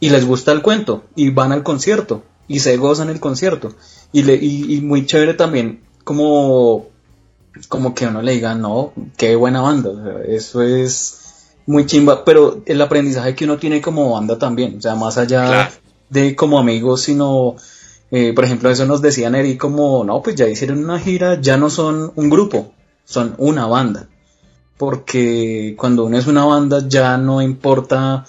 y 0.00 0.08
les 0.10 0.24
gusta 0.26 0.52
el 0.52 0.62
cuento, 0.62 1.04
y 1.14 1.30
van 1.30 1.52
al 1.52 1.62
concierto, 1.62 2.22
y 2.48 2.60
se 2.60 2.76
gozan 2.76 3.10
el 3.10 3.20
concierto, 3.20 3.74
y, 4.12 4.22
le, 4.22 4.34
y, 4.34 4.74
y 4.74 4.80
muy 4.80 5.06
chévere 5.06 5.34
también, 5.34 5.82
como, 6.04 6.86
como 7.68 7.94
que 7.94 8.06
uno 8.06 8.22
le 8.22 8.32
diga, 8.32 8.54
no, 8.54 8.92
qué 9.16 9.36
buena 9.36 9.60
banda, 9.60 9.90
o 9.90 10.02
sea, 10.02 10.22
eso 10.26 10.62
es 10.62 11.16
muy 11.66 11.86
chimba, 11.86 12.24
pero 12.24 12.62
el 12.66 12.80
aprendizaje 12.80 13.34
que 13.34 13.44
uno 13.44 13.58
tiene 13.58 13.80
como 13.80 14.12
banda 14.12 14.38
también, 14.38 14.78
o 14.78 14.80
sea, 14.80 14.94
más 14.96 15.18
allá 15.18 15.46
Claro. 15.46 15.70
de 16.08 16.34
como 16.34 16.58
amigos, 16.58 17.02
sino, 17.02 17.54
eh, 18.10 18.32
por 18.34 18.44
ejemplo, 18.44 18.70
eso 18.70 18.86
nos 18.86 19.02
decía 19.02 19.30
Neri 19.30 19.56
como, 19.56 20.02
no, 20.02 20.20
pues 20.22 20.34
ya 20.34 20.48
hicieron 20.48 20.82
una 20.82 20.98
gira, 20.98 21.40
ya 21.40 21.56
no 21.56 21.70
son 21.70 22.10
un 22.16 22.30
grupo, 22.30 22.72
son 23.04 23.34
una 23.38 23.66
banda. 23.66 24.08
Porque 24.76 25.74
cuando 25.78 26.06
uno 26.06 26.16
es 26.18 26.26
una 26.26 26.44
banda 26.46 26.82
ya 26.88 27.18
no 27.18 27.42
importa 27.42 28.24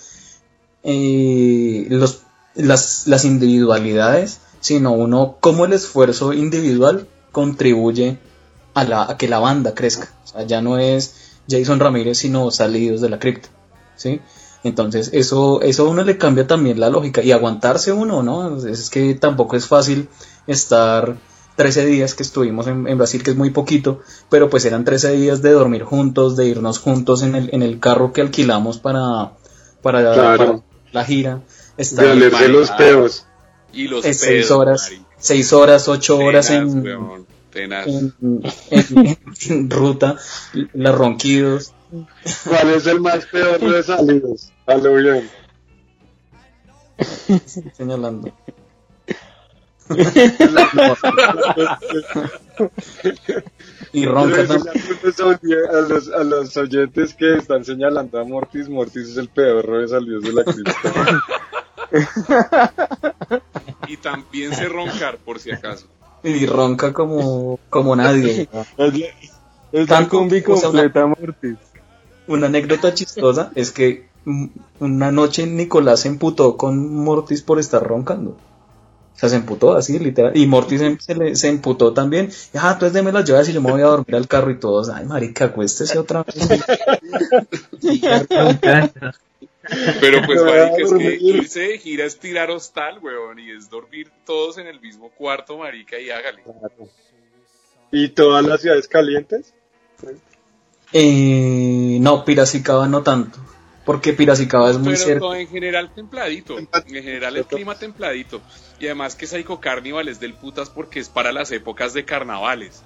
eh, 0.83 1.87
los, 1.89 2.21
las, 2.55 3.07
las 3.07 3.25
individualidades, 3.25 4.39
sino 4.59 4.91
uno 4.91 5.37
cómo 5.39 5.65
el 5.65 5.73
esfuerzo 5.73 6.33
individual 6.33 7.07
contribuye 7.31 8.19
a, 8.73 8.83
la, 8.83 9.03
a 9.03 9.17
que 9.17 9.27
la 9.27 9.39
banda 9.39 9.73
crezca. 9.73 10.11
O 10.23 10.27
sea, 10.27 10.43
ya 10.43 10.61
no 10.61 10.77
es 10.77 11.15
Jason 11.49 11.79
Ramírez, 11.79 12.19
sino 12.19 12.51
salidos 12.51 13.01
de 13.01 13.09
la 13.09 13.19
cripta. 13.19 13.49
¿sí? 13.95 14.21
Entonces, 14.63 15.09
eso, 15.13 15.61
eso 15.61 15.87
a 15.87 15.89
uno 15.89 16.03
le 16.03 16.17
cambia 16.17 16.45
también 16.47 16.79
la 16.79 16.89
lógica 16.89 17.23
y 17.23 17.31
aguantarse 17.31 17.91
uno, 17.91 18.21
¿no? 18.21 18.57
Es 18.65 18.89
que 18.89 19.15
tampoco 19.15 19.55
es 19.55 19.67
fácil 19.67 20.07
estar 20.45 21.17
13 21.55 21.85
días 21.87 22.13
que 22.13 22.23
estuvimos 22.23 22.67
en, 22.67 22.87
en 22.87 22.97
Brasil, 22.97 23.23
que 23.23 23.31
es 23.31 23.37
muy 23.37 23.49
poquito, 23.49 24.01
pero 24.29 24.49
pues 24.49 24.65
eran 24.65 24.85
13 24.85 25.13
días 25.13 25.41
de 25.41 25.51
dormir 25.51 25.83
juntos, 25.83 26.35
de 26.35 26.47
irnos 26.47 26.79
juntos 26.79 27.23
en 27.23 27.35
el, 27.35 27.49
en 27.53 27.63
el 27.63 27.79
carro 27.79 28.13
que 28.13 28.21
alquilamos 28.21 28.77
para, 28.77 29.31
para, 29.81 30.13
Claro. 30.13 30.37
para 30.37 30.70
la 30.91 31.05
gira. 31.05 31.41
De 31.77 31.83
Estar 31.83 32.05
olerse 32.05 32.47
los 32.49 32.71
pedos. 32.71 33.25
Y 33.73 33.87
los 33.87 34.03
eh, 34.05 34.13
seis 34.13 34.45
pedos, 34.47 34.51
horas, 34.51 34.81
marica. 34.91 35.09
seis 35.17 35.53
horas, 35.53 35.87
ocho 35.87 36.17
horas 36.19 36.49
en, 36.49 36.83
weón, 36.83 37.25
tenaz. 37.51 37.87
en, 37.87 38.13
en- 38.69 39.17
en 39.49 39.69
ruta, 39.69 40.17
las 40.73 40.93
ronquidos. 40.95 41.73
¿Cuál 42.47 42.69
es 42.71 42.85
el 42.87 42.99
más 43.01 43.25
peor 43.27 43.59
de 43.59 43.83
salidos? 43.83 44.51
A 44.65 44.75
lo 44.75 44.95
bien. 44.95 45.29
señalando. 47.75 48.31
y 53.93 54.05
ronca 54.05 54.41
a 54.41 55.81
los, 55.81 56.09
a 56.09 56.23
los- 56.23 56.57
oyentes 56.57 57.13
que 57.13 57.37
están 57.37 57.63
señalando 57.65 58.19
a 58.19 58.23
Mortis, 58.23 58.69
Mortis 58.69 59.09
es 59.09 59.17
el 59.17 59.29
peor 59.29 59.81
de 59.81 59.87
salidos 59.87 60.23
de 60.23 60.33
la 60.33 60.43
cripta. 60.43 61.21
Y 63.87 63.97
también 63.97 64.53
sé 64.55 64.69
roncar, 64.69 65.17
por 65.17 65.39
si 65.39 65.51
acaso. 65.51 65.87
Y 66.23 66.45
ronca 66.45 66.93
como, 66.93 67.59
como 67.69 67.95
nadie. 67.95 68.47
Es 69.71 69.89
la 69.89 70.07
combi 70.07 70.43
o 70.47 70.55
sea, 70.57 70.69
una- 70.69 70.83
completa, 70.83 71.07
Mortis. 71.07 71.55
Una 72.27 72.45
anécdota 72.47 72.93
chistosa 72.93 73.51
es 73.55 73.71
que 73.71 74.09
una 74.79 75.11
noche 75.11 75.47
Nicolás 75.47 76.01
se 76.01 76.07
emputó 76.09 76.55
con 76.55 76.95
Mortis 77.03 77.41
por 77.41 77.59
estar 77.59 77.83
roncando. 77.83 78.37
O 79.21 79.21
sea, 79.21 79.29
se 79.29 79.35
emputó 79.35 79.75
así, 79.75 79.99
literal. 79.99 80.35
Y 80.35 80.47
Mortis 80.47 80.79
se, 80.79 80.97
se 80.99 81.13
le- 81.13 81.35
se 81.35 81.47
emputó 81.47 81.93
también. 81.93 82.31
Ah, 82.55 82.71
entonces 82.73 82.93
déme 82.93 83.11
las 83.11 83.23
llaves 83.23 83.47
y 83.49 83.53
yo 83.53 83.61
me 83.61 83.71
voy 83.71 83.81
a 83.81 83.85
dormir 83.85 84.15
al 84.15 84.27
carro 84.27 84.49
y 84.49 84.59
todos. 84.59 84.89
Ay, 84.89 85.05
marica, 85.05 85.45
acuéstese 85.45 85.99
otra 85.99 86.23
vez. 86.23 86.35
Pero 90.01 90.21
pues, 90.25 90.41
marica, 90.43 90.75
es 90.77 90.91
que 90.93 91.17
irse 91.21 91.59
de 91.59 91.77
gira 91.77 92.05
es 92.05 92.17
tirar 92.17 92.49
hostal, 92.49 92.97
weón, 92.99 93.37
y 93.37 93.51
es 93.51 93.69
dormir 93.69 94.09
todos 94.25 94.57
en 94.57 94.65
el 94.65 94.81
mismo 94.81 95.11
cuarto, 95.11 95.55
marica, 95.59 95.99
y 95.99 96.09
hágale. 96.09 96.41
¿Y 97.91 98.09
todas 98.09 98.43
las 98.43 98.59
ciudades 98.61 98.87
calientes? 98.87 99.53
Eh, 100.93 101.99
no, 102.01 102.25
Piracicaba 102.25 102.87
no 102.87 103.03
tanto. 103.03 103.37
Porque 103.85 104.13
Piracicaba 104.13 104.69
es 104.69 104.77
muy 104.77 104.93
Pero 104.93 105.05
cerca. 105.05 105.39
en 105.39 105.47
general 105.47 105.93
templadito. 105.93 106.57
En 106.59 106.67
general 106.85 107.37
el 107.37 107.45
clima 107.45 107.75
templadito. 107.75 108.41
Y 108.79 108.85
además 108.85 109.15
que 109.15 109.27
Psycho 109.27 109.59
Carnival 109.59 110.07
es 110.07 110.19
del 110.19 110.33
putas 110.33 110.69
porque 110.69 110.99
es 110.99 111.09
para 111.09 111.31
las 111.31 111.51
épocas 111.51 111.93
de 111.93 112.05
carnavales. 112.05 112.83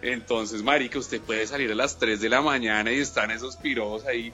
Entonces, 0.00 0.62
marica, 0.62 0.98
usted 0.98 1.20
puede 1.20 1.46
salir 1.46 1.72
a 1.72 1.74
las 1.74 1.98
3 1.98 2.20
de 2.20 2.28
la 2.28 2.40
mañana 2.40 2.92
y 2.92 2.98
están 3.00 3.30
esos 3.32 3.56
piros 3.56 4.04
ahí. 4.06 4.32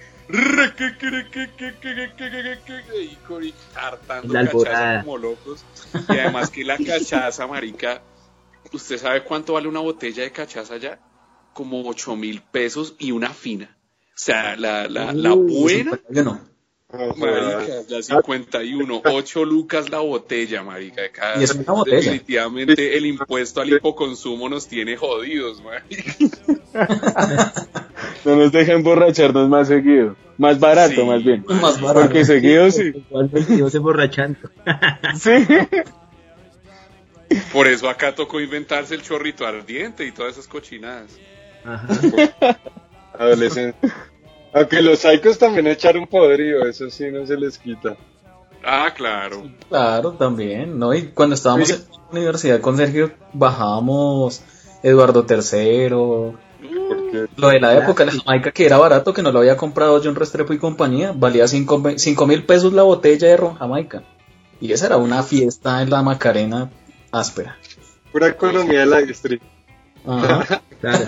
Y 3.01 3.55
hartando 3.75 4.35
cachaza 4.35 5.01
como 5.01 5.19
locos. 5.19 5.65
Y 6.09 6.19
además 6.19 6.51
que 6.51 6.65
la 6.65 6.77
cachaza, 6.77 7.47
marica, 7.47 8.03
¿usted 8.73 8.99
sabe 8.99 9.25
cuánto 9.25 9.55
vale 9.55 9.69
una 9.69 9.81
botella 9.81 10.23
de 10.23 10.33
cachaza 10.33 10.77
ya? 10.77 10.99
Como 11.55 11.89
8 11.89 12.15
mil 12.17 12.43
pesos 12.43 12.95
y 12.99 13.13
una 13.13 13.31
fina. 13.31 13.74
O 14.15 14.17
sea, 14.17 14.57
la, 14.57 14.87
la, 14.89 15.13
la 15.13 15.33
buena 15.35 15.99
Yo 16.09 16.23
no. 16.25 16.41
Marica, 17.17 17.67
la 17.89 18.03
51, 18.03 19.03
8 19.05 19.45
lucas 19.45 19.91
la 19.91 19.99
botella, 19.99 20.63
marica. 20.63 21.03
Cada- 21.11 21.41
Y 21.41 21.45
es 21.45 21.53
una 21.53 21.73
botella. 21.73 21.97
Definitivamente 21.97 22.97
el 22.97 23.07
impuesto 23.07 23.61
al 23.61 23.71
hipoconsumo 23.71 24.49
nos 24.49 24.69
tiene 24.69 24.97
jodidos, 24.97 25.61
marica. 25.63 26.15
No 28.25 28.37
nos 28.37 28.53
deja 28.53 28.73
emborracharnos 28.73 29.49
más 29.49 29.69
seguido. 29.69 30.17
Más 30.39 30.59
barato, 30.59 30.95
Sí. 30.95 31.05
más 31.05 31.23
bien. 31.25 31.45
Más 31.49 31.81
barato. 31.81 32.01
Porque 32.07 32.25
seguido 32.25 32.71
sí. 32.71 32.93
Igual 32.95 33.29
vestidos 33.29 33.75
emborrachando. 33.75 34.39
Sí. 35.19 35.47
Por 37.53 37.67
eso 37.67 37.89
acá 37.89 38.15
tocó 38.15 38.41
inventarse 38.41 38.95
el 38.95 39.03
chorrito 39.03 39.47
ardiente 39.47 40.05
y 40.07 40.13
todas 40.13 40.35
esas 40.35 40.47
cochinadas. 40.47 41.11
Ajá. 41.65 41.89
Adolescente. 43.19 43.89
Aunque 44.53 44.83
los 44.83 45.01
psicos 45.01 45.39
también 45.39 45.67
echaron 45.67 46.07
podrido, 46.07 46.67
eso 46.67 46.89
sí 46.91 47.11
no 47.11 47.27
se 47.27 47.37
les 47.37 47.59
quita. 47.59 47.97
Ah, 48.65 48.93
claro. 48.95 49.51
Claro, 49.69 50.13
también, 50.13 50.79
¿no? 50.79 50.95
Y 50.95 51.09
cuando 51.09 51.35
estábamos 51.35 51.71
en 51.71 51.81
la 51.91 52.11
universidad 52.13 52.61
con 52.61 52.77
Sergio, 52.77 53.13
bajábamos 53.33 54.43
Eduardo 54.83 55.27
III, 55.29 55.89
lo 57.37 57.49
de 57.49 57.61
la 57.61 57.77
época, 57.77 58.05
la 58.05 58.13
Jamaica 58.13 58.53
que 58.53 58.65
era 58.67 58.79
barato, 58.79 59.13
que 59.13 59.23
no 59.23 59.33
lo 59.33 59.41
había 59.41 59.57
comprado 59.57 60.01
John 60.03 60.15
Restrepo 60.15 60.53
y 60.53 60.59
compañía, 60.59 61.13
valía 61.15 61.47
5 61.47 62.27
mil 62.27 62.45
pesos 62.45 62.73
la 62.73 62.83
botella 62.83 63.29
de 63.29 63.37
ron 63.37 63.55
Jamaica. 63.57 64.03
Y 64.61 64.73
esa 64.73 64.87
era 64.87 64.97
una 64.97 65.23
fiesta 65.23 65.83
en 65.83 65.91
la 65.91 66.03
Macarena 66.03 66.71
áspera. 67.13 67.59
pura 68.13 68.29
economía 68.29 68.81
de 68.81 68.87
la 68.87 68.99
distrito. 69.01 69.45
Ajá. 70.07 70.63
Claro. 70.85 71.05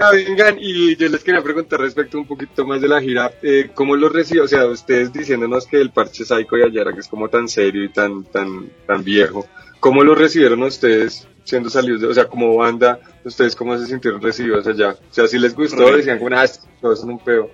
Ah, 0.00 0.12
vengan, 0.12 0.56
y 0.60 0.96
yo 0.96 1.08
les 1.08 1.22
quería 1.22 1.42
preguntar 1.42 1.80
respecto 1.80 2.18
un 2.18 2.26
poquito 2.26 2.64
más 2.66 2.80
de 2.80 2.88
la 2.88 3.00
gira, 3.00 3.32
eh, 3.42 3.70
¿cómo 3.74 3.96
lo 3.96 4.08
recibió? 4.08 4.44
O 4.44 4.48
sea, 4.48 4.66
ustedes 4.66 5.12
diciéndonos 5.12 5.66
que 5.66 5.80
el 5.80 5.90
parche 5.90 6.24
Psycho 6.24 6.56
de 6.56 6.64
Ayara, 6.64 6.92
que 6.94 7.00
es 7.00 7.08
como 7.08 7.28
tan 7.28 7.48
serio 7.48 7.84
y 7.84 7.90
tan, 7.90 8.24
tan, 8.24 8.70
tan 8.86 9.04
viejo, 9.04 9.46
¿cómo 9.78 10.02
lo 10.02 10.14
recibieron 10.14 10.62
ustedes 10.62 11.28
siendo 11.44 11.68
salidos? 11.68 12.00
de- 12.00 12.06
o 12.06 12.14
sea, 12.14 12.28
como 12.28 12.56
banda, 12.56 12.98
¿ustedes 13.24 13.54
cómo 13.54 13.76
se 13.78 13.86
sintieron 13.86 14.22
recibidos 14.22 14.66
allá? 14.66 14.90
O 14.92 15.12
sea, 15.14 15.26
si 15.26 15.38
les 15.38 15.54
gustó, 15.54 15.90
Re- 15.90 15.98
decían 15.98 16.18
como, 16.18 16.34
ah, 16.36 16.46
todos 16.80 17.00
son 17.00 17.10
un 17.10 17.18
peo. 17.18 17.50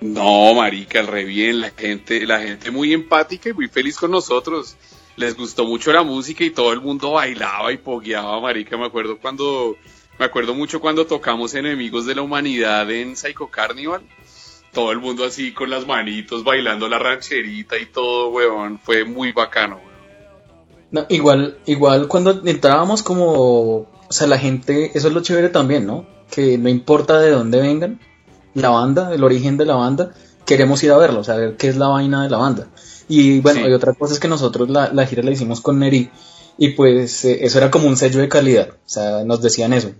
No, 0.00 0.54
marica, 0.54 1.02
re 1.02 1.24
bien, 1.24 1.60
la 1.60 1.70
gente, 1.70 2.24
la 2.26 2.40
gente 2.40 2.70
muy 2.70 2.92
empática 2.92 3.48
y 3.50 3.52
muy 3.52 3.68
feliz 3.68 3.96
con 3.98 4.10
nosotros. 4.12 4.76
Les 5.16 5.36
gustó 5.36 5.64
mucho 5.64 5.92
la 5.92 6.04
música 6.04 6.44
y 6.44 6.50
todo 6.50 6.72
el 6.72 6.80
mundo 6.80 7.10
bailaba 7.12 7.72
y 7.72 7.78
pogueaba, 7.78 8.40
marica. 8.40 8.76
Me 8.76 8.86
acuerdo 8.86 9.18
cuando, 9.18 9.76
me 10.18 10.24
acuerdo 10.24 10.54
mucho 10.54 10.80
cuando 10.80 11.06
tocamos 11.06 11.54
Enemigos 11.54 12.06
de 12.06 12.14
la 12.14 12.22
Humanidad 12.22 12.90
en 12.90 13.16
Psycho 13.16 13.48
Carnival. 13.48 14.02
Todo 14.72 14.92
el 14.92 14.98
mundo 14.98 15.24
así 15.24 15.52
con 15.52 15.70
las 15.70 15.86
manitos 15.86 16.44
bailando 16.44 16.88
la 16.88 16.98
rancherita 16.98 17.78
y 17.78 17.86
todo, 17.86 18.28
weón. 18.30 18.78
Fue 18.78 19.04
muy 19.04 19.32
bacano, 19.32 19.76
weón. 19.76 19.88
No, 20.90 21.06
igual, 21.08 21.58
igual 21.66 22.08
cuando 22.08 22.42
entrábamos 22.46 23.02
como, 23.02 23.32
o 23.32 23.88
sea, 24.08 24.26
la 24.26 24.38
gente, 24.38 24.90
eso 24.94 25.08
es 25.08 25.14
lo 25.14 25.20
chévere 25.22 25.48
también, 25.50 25.86
¿no? 25.86 26.06
Que 26.30 26.58
no 26.58 26.68
importa 26.68 27.18
de 27.20 27.30
dónde 27.30 27.60
vengan, 27.60 28.00
la 28.54 28.70
banda, 28.70 29.12
el 29.14 29.22
origen 29.22 29.56
de 29.58 29.66
la 29.66 29.74
banda, 29.74 30.12
queremos 30.46 30.82
ir 30.82 30.90
a 30.92 30.96
verlo, 30.96 31.20
o 31.20 31.24
sea, 31.24 31.36
ver 31.36 31.56
qué 31.56 31.68
es 31.68 31.76
la 31.76 31.88
vaina 31.88 32.22
de 32.22 32.30
la 32.30 32.38
banda. 32.38 32.68
Y 33.08 33.40
bueno, 33.40 33.60
Sí. 33.60 33.68
y 33.68 33.72
otra 33.72 33.92
cosa 33.94 34.14
es 34.14 34.20
que 34.20 34.28
nosotros 34.28 34.68
la, 34.70 34.90
la 34.92 35.06
gira 35.06 35.22
la 35.22 35.30
hicimos 35.30 35.60
con 35.60 35.78
Neri 35.78 36.10
y 36.56 36.70
pues 36.70 37.24
eh, 37.24 37.38
eso 37.44 37.58
era 37.58 37.70
como 37.70 37.86
un 37.86 37.96
sello 37.96 38.20
de 38.20 38.28
calidad, 38.28 38.70
o 38.70 38.88
sea, 38.88 39.24
nos 39.24 39.40
decían 39.42 39.72
eso, 39.74 39.92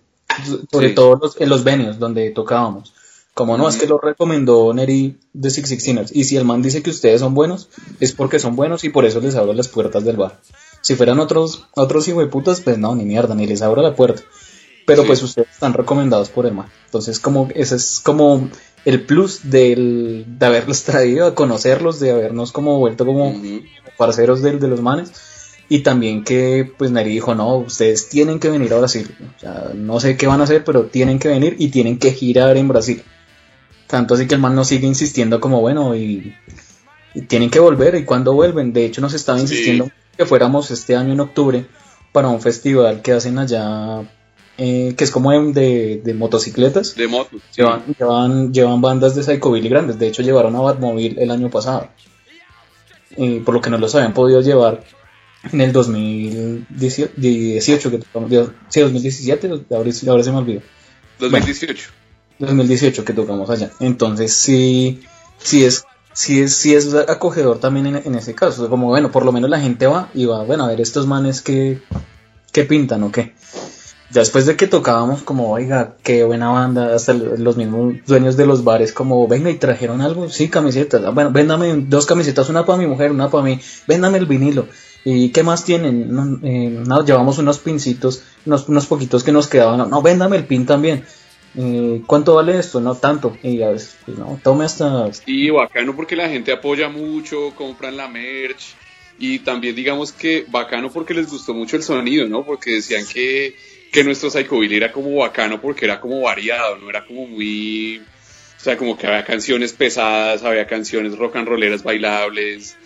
sobre 0.70 0.88
Sí. 0.90 0.94
todo 0.94 1.16
los- 1.20 1.40
en 1.40 1.48
los 1.48 1.64
venues 1.64 1.98
donde 1.98 2.30
tocábamos. 2.30 2.92
Como 3.34 3.56
no, 3.56 3.68
es 3.68 3.76
que 3.76 3.86
lo 3.86 3.98
recomendó 3.98 4.74
Neri 4.74 5.16
de 5.32 5.50
Six 5.50 5.68
Sixteeners. 5.68 6.10
Y 6.14 6.24
si 6.24 6.36
el 6.36 6.44
man 6.44 6.60
dice 6.60 6.82
que 6.82 6.90
ustedes 6.90 7.20
son 7.20 7.34
buenos, 7.34 7.68
es 8.00 8.12
porque 8.12 8.40
son 8.40 8.56
buenos 8.56 8.82
y 8.82 8.88
por 8.88 9.04
eso 9.04 9.20
les 9.20 9.36
abro 9.36 9.52
las 9.52 9.68
puertas 9.68 10.04
del 10.04 10.16
bar. 10.16 10.40
Si 10.80 10.96
fueran 10.96 11.20
otros, 11.20 11.66
otros 11.74 12.08
putas, 12.32 12.60
pues 12.62 12.78
no, 12.78 12.96
ni 12.96 13.04
mierda, 13.04 13.36
ni 13.36 13.46
les 13.46 13.62
abro 13.62 13.80
la 13.80 13.94
puerta. 13.94 14.22
Pero 14.86 15.02
Sí. 15.02 15.06
pues 15.06 15.22
ustedes 15.22 15.50
están 15.50 15.72
recomendados 15.74 16.30
por 16.30 16.46
el 16.46 16.54
man. 16.54 16.66
Entonces, 16.86 17.20
como, 17.20 17.48
ese 17.54 17.76
es 17.76 18.00
como 18.02 18.48
el 18.84 19.02
plus 19.04 19.50
del, 19.50 20.24
de 20.26 20.46
haberlos 20.46 20.82
traído, 20.84 21.26
a 21.26 21.34
conocerlos, 21.36 22.00
de 22.00 22.10
habernos 22.10 22.50
como 22.50 22.78
vuelto 22.80 23.06
como 23.06 23.40
parceros 23.96 24.42
de, 24.42 24.56
de 24.58 24.66
los 24.66 24.80
manes. 24.80 25.12
Y 25.70 25.80
también 25.80 26.24
que, 26.24 26.70
pues 26.78 26.90
Neri 26.90 27.10
dijo, 27.10 27.34
no, 27.34 27.56
ustedes 27.58 28.08
tienen 28.08 28.38
que 28.40 28.48
venir 28.48 28.72
a 28.72 28.78
Brasil. 28.78 29.14
O 29.36 29.40
sea, 29.40 29.70
no 29.74 30.00
sé 30.00 30.16
qué 30.16 30.26
van 30.26 30.40
a 30.40 30.44
hacer, 30.44 30.64
pero 30.64 30.86
tienen 30.86 31.18
que 31.18 31.28
venir 31.28 31.56
y 31.58 31.68
tienen 31.68 31.98
que 31.98 32.12
girar 32.12 32.56
en 32.56 32.68
Brasil. 32.68 33.02
Tanto 33.86 34.14
así 34.14 34.26
que 34.26 34.34
el 34.34 34.40
man 34.40 34.54
nos 34.54 34.68
sigue 34.68 34.86
insistiendo 34.86 35.40
como, 35.40 35.60
bueno, 35.60 35.94
y, 35.94 36.34
y 37.14 37.20
tienen 37.22 37.50
que 37.50 37.58
volver. 37.60 37.94
¿Y 37.96 38.04
cuando 38.04 38.32
vuelven? 38.32 38.72
De 38.72 38.86
hecho, 38.86 39.00
nos 39.02 39.12
estaba 39.12 39.36
Sí. 39.38 39.42
insistiendo 39.44 39.90
que 40.16 40.24
fuéramos 40.24 40.70
este 40.70 40.96
año 40.96 41.12
en 41.12 41.20
octubre 41.20 41.66
para 42.12 42.28
un 42.28 42.40
festival 42.40 43.02
que 43.02 43.12
hacen 43.12 43.38
allá, 43.38 44.02
eh, 44.56 44.94
que 44.96 45.04
es 45.04 45.10
como 45.10 45.32
de, 45.32 45.52
de- 45.52 46.00
de 46.02 46.14
motocicletas. 46.14 46.94
De 46.96 47.08
moto. 47.08 47.36
sí. 47.50 47.60
Llevan, 47.60 47.84
llevan, 47.98 48.52
llevan 48.54 48.80
bandas 48.80 49.14
de 49.14 49.22
Psychobilly 49.22 49.68
grandes. 49.68 49.98
De 49.98 50.06
hecho, 50.08 50.22
llevaron 50.22 50.56
a 50.56 50.60
Batmobile 50.60 51.22
el 51.22 51.30
año 51.30 51.50
pasado. 51.50 51.88
Y 53.16 53.40
por 53.40 53.54
lo 53.54 53.60
que 53.60 53.68
no 53.70 53.78
los 53.78 53.94
habían 53.94 54.14
podido 54.14 54.40
llevar 54.40 54.82
en 55.44 55.60
el 55.60 55.72
2018, 55.72 57.90
que 57.90 57.98
tocamos, 57.98 58.30
sí, 58.68 58.80
2017, 58.80 59.50
ahora, 59.70 59.90
ahora 60.08 60.22
se 60.22 60.32
me 60.32 60.38
olvidó. 60.38 60.62
2018. 61.18 61.90
2018 62.38 63.04
que 63.04 63.12
tocamos 63.12 63.50
allá. 63.50 63.70
Entonces 63.80 64.32
sí, 64.32 65.02
sí 65.38 65.64
es, 65.64 65.84
sí 66.12 66.40
es, 66.40 66.54
sí 66.54 66.74
es 66.74 66.94
acogedor 66.94 67.58
también 67.58 67.86
en, 67.86 67.96
en 67.96 68.14
ese 68.14 68.34
caso. 68.34 68.68
Como 68.68 68.88
bueno, 68.88 69.10
por 69.10 69.24
lo 69.24 69.32
menos 69.32 69.50
la 69.50 69.60
gente 69.60 69.86
va 69.86 70.10
y 70.14 70.26
va, 70.26 70.44
bueno, 70.44 70.64
a 70.64 70.68
ver 70.68 70.80
estos 70.80 71.06
manes 71.06 71.42
que, 71.42 71.80
que 72.52 72.64
pintan 72.64 73.02
o 73.02 73.12
qué. 73.12 73.34
Ya 74.10 74.20
después 74.20 74.46
de 74.46 74.56
que 74.56 74.66
tocábamos 74.66 75.22
como, 75.22 75.52
oiga, 75.52 75.96
qué 76.02 76.24
buena 76.24 76.48
banda, 76.48 76.94
hasta 76.94 77.12
los 77.12 77.58
mismos 77.58 77.96
dueños 78.06 78.38
de 78.38 78.46
los 78.46 78.64
bares 78.64 78.94
como, 78.94 79.28
venga 79.28 79.50
y 79.50 79.58
trajeron 79.58 80.00
algo, 80.00 80.30
sí, 80.30 80.48
camisetas, 80.48 81.02
Ah, 81.04 81.10
bueno, 81.10 81.30
véndame 81.30 81.74
dos 81.86 82.06
camisetas, 82.06 82.48
una 82.48 82.64
para 82.64 82.78
mi 82.78 82.86
mujer, 82.86 83.10
una 83.10 83.30
para 83.30 83.44
mí, 83.44 83.60
véndame 83.86 84.16
el 84.16 84.24
vinilo. 84.24 84.66
¿Y 85.04 85.30
qué 85.30 85.42
más 85.42 85.64
tienen? 85.64 86.12
No, 86.12 86.40
eh, 86.42 86.82
no, 86.86 87.04
llevamos 87.04 87.38
unos 87.38 87.58
pincitos, 87.58 88.24
unos, 88.44 88.86
poquitos 88.86 89.24
que 89.24 89.32
nos 89.32 89.46
quedaban, 89.46 89.78
no, 89.78 89.86
no, 89.86 90.02
véndame 90.02 90.36
el 90.36 90.44
pin 90.44 90.66
también. 90.66 91.04
Eh, 91.56 92.02
¿Cuánto 92.06 92.34
vale 92.34 92.58
esto? 92.58 92.80
No 92.80 92.94
tanto. 92.94 93.36
Y 93.42 93.62
a 93.62 93.70
veces, 93.70 93.96
pues, 94.04 94.18
no, 94.18 94.38
tome 94.42 94.64
hasta... 94.64 95.10
Y 95.26 95.50
bacano 95.50 95.96
porque 95.96 96.16
la 96.16 96.28
gente 96.28 96.52
apoya 96.52 96.88
mucho, 96.88 97.54
compran 97.54 97.96
la 97.96 98.08
merch. 98.08 98.74
Y 99.18 99.40
también 99.40 99.74
digamos 99.74 100.12
que 100.12 100.44
bacano 100.48 100.90
porque 100.92 101.14
les 101.14 101.28
gustó 101.28 101.54
mucho 101.54 101.76
el 101.76 101.82
sonido, 101.82 102.28
¿no? 102.28 102.44
Porque 102.44 102.74
decían 102.74 103.04
que, 103.04 103.56
que 103.90 104.04
nuestro 104.04 104.30
Psychobilly 104.30 104.76
era 104.76 104.92
como 104.92 105.16
bacano 105.16 105.60
porque 105.60 105.86
era 105.86 106.00
como 106.00 106.20
variado, 106.20 106.76
¿no? 106.78 106.90
Era 106.90 107.04
como 107.04 107.26
muy... 107.26 107.98
O 107.98 108.60
sea, 108.60 108.76
como 108.76 108.96
que 108.96 109.06
había 109.06 109.24
canciones 109.24 109.72
pesadas, 109.72 110.42
había 110.42 110.66
canciones 110.66 111.16
rock 111.16 111.36
and 111.36 111.48
rolleras 111.48 111.82
bailables. 111.82 112.76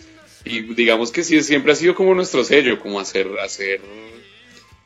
Y 0.45 0.73
digamos 0.73 1.11
que 1.11 1.23
sí, 1.23 1.41
siempre 1.43 1.71
ha 1.71 1.75
sido 1.75 1.95
como 1.95 2.13
nuestro 2.15 2.43
sello, 2.43 2.79
como 2.79 2.99
hacer, 2.99 3.27
hacer, 3.43 3.81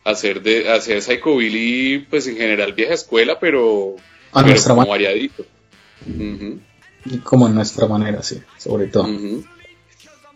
hacer 0.03 0.41
de, 0.41 0.69
hacer 0.71 1.01
Psychobilly, 1.01 1.99
pues 2.09 2.27
en 2.27 2.37
general 2.37 2.73
vieja 2.73 2.93
escuela, 2.93 3.39
pero, 3.39 3.95
A 4.31 4.43
pero 4.43 4.47
nuestra 4.47 4.75
como 4.75 4.85
variadito. 4.85 5.45
Ujú, 6.05 6.61
Como 7.23 7.47
en 7.47 7.55
nuestra 7.55 7.87
manera, 7.87 8.21
sí, 8.23 8.41
sobre 8.57 8.87
todo. 8.87 9.13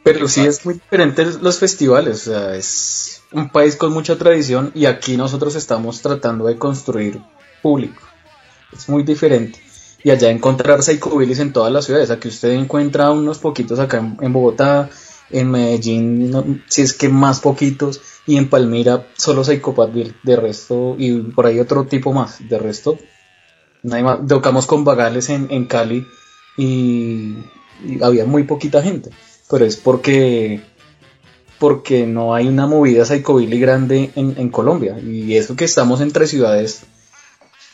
Pero 0.03 0.27
sí 0.27 0.45
es 0.45 0.65
muy 0.65 0.75
diferente 0.75 1.25
los 1.41 1.59
festivales, 1.59 2.27
o 2.27 2.31
sea, 2.31 2.55
es 2.55 3.21
un 3.31 3.49
país 3.51 3.75
con 3.75 3.93
mucha 3.93 4.17
tradición 4.17 4.71
y 4.73 4.85
aquí 4.85 5.15
nosotros 5.15 5.55
estamos 5.55 6.01
tratando 6.01 6.45
de 6.47 6.57
construir 6.57 7.21
público. 7.61 8.01
Es 8.73 8.89
muy 8.89 9.03
diferente. 9.03 9.59
y 10.03 10.11
allá 10.11 10.31
encontrar 10.31 10.81
psychobillies 10.83 11.39
en 11.39 11.53
todas 11.53 11.71
las 11.73 11.85
ciudades. 11.85 12.11
Aquí 12.11 12.29
usted 12.29 12.51
encuentra 12.51 13.11
unos 13.11 13.39
poquitos 13.39 13.79
acá 13.79 13.99
en, 13.99 14.17
en 14.21 14.33
Bogotá, 14.33 14.89
en 15.33 15.51
Medellín, 15.51 16.31
no- 16.31 16.45
si 16.67 16.81
es 16.81 16.93
que 16.93 17.09
más 17.09 17.39
poquitos, 17.39 18.01
y 18.27 18.37
en 18.37 18.49
Palmira 18.49 19.07
solo 19.17 19.43
Psychopathville, 19.43 20.13
de 20.23 20.35
resto, 20.35 20.95
y 20.97 21.19
por 21.19 21.45
ahí 21.45 21.59
otro 21.59 21.85
tipo 21.85 22.13
más, 22.13 22.47
de 22.47 22.59
resto. 22.59 22.97
Hay 23.91 24.03
más. 24.03 24.25
Tocamos 24.27 24.67
con 24.67 24.83
Vagales 24.83 25.29
en, 25.29 25.47
en 25.49 25.65
Cali 25.65 26.05
y, 26.57 27.35
y 27.85 28.03
había 28.03 28.25
muy 28.25 28.43
poquita 28.43 28.81
gente, 28.83 29.09
pero 29.49 29.65
es 29.65 29.75
porque 29.77 30.61
porque 31.59 32.07
no 32.07 32.33
hay 32.33 32.47
una 32.47 32.65
movida 32.67 33.05
psychobilly 33.05 33.59
grande 33.59 34.11
en, 34.15 34.33
en 34.37 34.49
Colombia 34.49 34.97
y 34.99 35.35
eso 35.35 35.55
que 35.55 35.65
estamos 35.65 36.01
entre 36.01 36.25
ciudades 36.25 36.83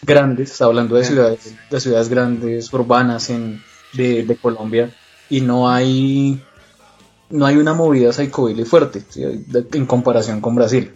grandes, 0.02 0.62
hablando 0.62 0.96
de 0.96 1.06
ciudades, 1.06 1.56
de 1.70 1.80
ciudades 1.80 2.10
grandes, 2.10 2.72
urbanas 2.74 3.30
en, 3.30 3.62
de, 3.94 4.24
de 4.24 4.36
Colombia, 4.36 4.94
y 5.30 5.42
no 5.42 5.70
hay 5.70 6.42
no 7.30 7.46
hay 7.46 7.58
una 7.58 7.74
movida 7.74 8.12
psychobilly 8.14 8.64
fuerte 8.66 9.04
en 9.74 9.86
comparación 9.86 10.42
con 10.42 10.56
Brasil. 10.56 10.94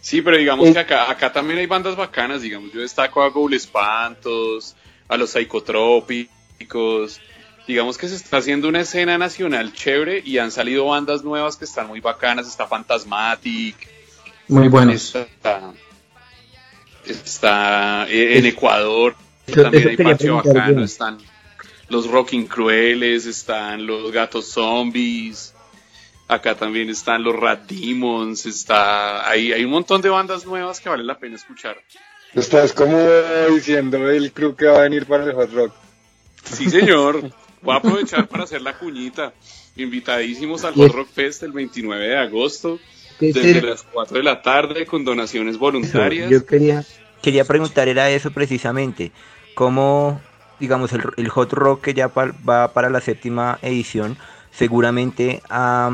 Sí, 0.00 0.22
pero 0.22 0.36
digamos 0.38 0.68
Eh, 0.68 0.72
que 0.72 0.78
acá, 0.78 1.10
acá 1.10 1.32
también 1.32 1.58
hay 1.58 1.66
bandas 1.66 1.94
bacanas, 1.96 2.42
digamos, 2.42 2.72
yo 2.72 2.80
destaco 2.80 3.22
a 3.22 3.28
Goul 3.28 3.54
Espantos, 3.54 4.74
a 5.08 5.16
los 5.16 5.30
Psicotrópicos, 5.30 7.20
digamos 7.68 7.98
que 7.98 8.08
se 8.08 8.16
está 8.16 8.38
haciendo 8.38 8.68
una 8.68 8.80
escena 8.80 9.18
nacional 9.18 9.72
chévere 9.72 10.22
y 10.24 10.38
han 10.38 10.50
salido 10.50 10.86
bandas 10.86 11.22
nuevas 11.22 11.56
que 11.56 11.64
están 11.66 11.86
muy 11.86 12.00
bacanas, 12.00 12.48
está 12.48 12.66
Fantasmatic, 12.66 13.76
Muy 14.48 14.68
buenos. 14.68 15.14
está, 15.14 15.72
está 17.06 18.06
eh, 18.08 18.38
en 18.38 18.46
Ecuador, 18.46 19.14
también 19.46 19.88
hay 19.88 19.96
preguntar 19.96 20.44
bacano, 20.44 20.82
están 20.84 21.18
los 21.90 22.08
Rocking 22.10 22.46
Crueles, 22.46 23.26
están 23.26 23.86
los 23.86 24.10
Gatos 24.12 24.46
Zombies, 24.52 25.54
acá 26.28 26.54
también 26.54 26.88
están 26.88 27.22
los 27.22 27.34
Rat 27.38 27.68
Demons, 27.68 28.46
está, 28.46 29.28
hay, 29.28 29.52
hay 29.52 29.64
un 29.64 29.70
montón 29.72 30.00
de 30.00 30.08
bandas 30.08 30.46
nuevas 30.46 30.80
que 30.80 30.88
vale 30.88 31.04
la 31.04 31.18
pena 31.18 31.36
escuchar. 31.36 31.76
Estás 32.34 32.72
como 32.72 32.96
diciendo 33.52 34.08
el 34.08 34.32
crew 34.32 34.54
que 34.54 34.66
va 34.66 34.78
a 34.78 34.82
venir 34.82 35.04
para 35.04 35.24
el 35.24 35.32
Hot 35.32 35.52
Rock. 35.52 35.72
Sí, 36.44 36.70
señor. 36.70 37.30
Voy 37.62 37.74
a 37.74 37.78
aprovechar 37.78 38.26
para 38.28 38.44
hacer 38.44 38.62
la 38.62 38.78
cuñita. 38.78 39.34
Invitadísimos 39.76 40.64
al 40.64 40.74
Hot 40.74 40.92
Rock 40.92 41.08
Fest 41.12 41.42
el 41.42 41.52
29 41.52 42.06
de 42.08 42.16
agosto, 42.16 42.78
¿Qué 43.18 43.30
es 43.30 43.34
desde 43.34 43.58
el- 43.58 43.66
las 43.66 43.82
4 43.82 44.16
de 44.18 44.22
la 44.22 44.40
tarde, 44.42 44.86
con 44.86 45.04
donaciones 45.04 45.58
voluntarias. 45.58 46.30
Yo 46.30 46.46
quería, 46.46 46.84
Quería 47.20 47.44
preguntar, 47.44 47.86
era 47.88 48.08
eso 48.10 48.30
precisamente, 48.30 49.12
cómo, 49.54 50.22
digamos, 50.60 50.92
el, 50.92 51.02
el 51.16 51.28
hot 51.28 51.52
rock 51.52 51.82
que 51.82 51.94
ya 51.94 52.08
va 52.08 52.72
para 52.72 52.90
la 52.90 53.00
séptima 53.00 53.58
edición, 53.62 54.16
seguramente 54.52 55.42
ha, 55.48 55.90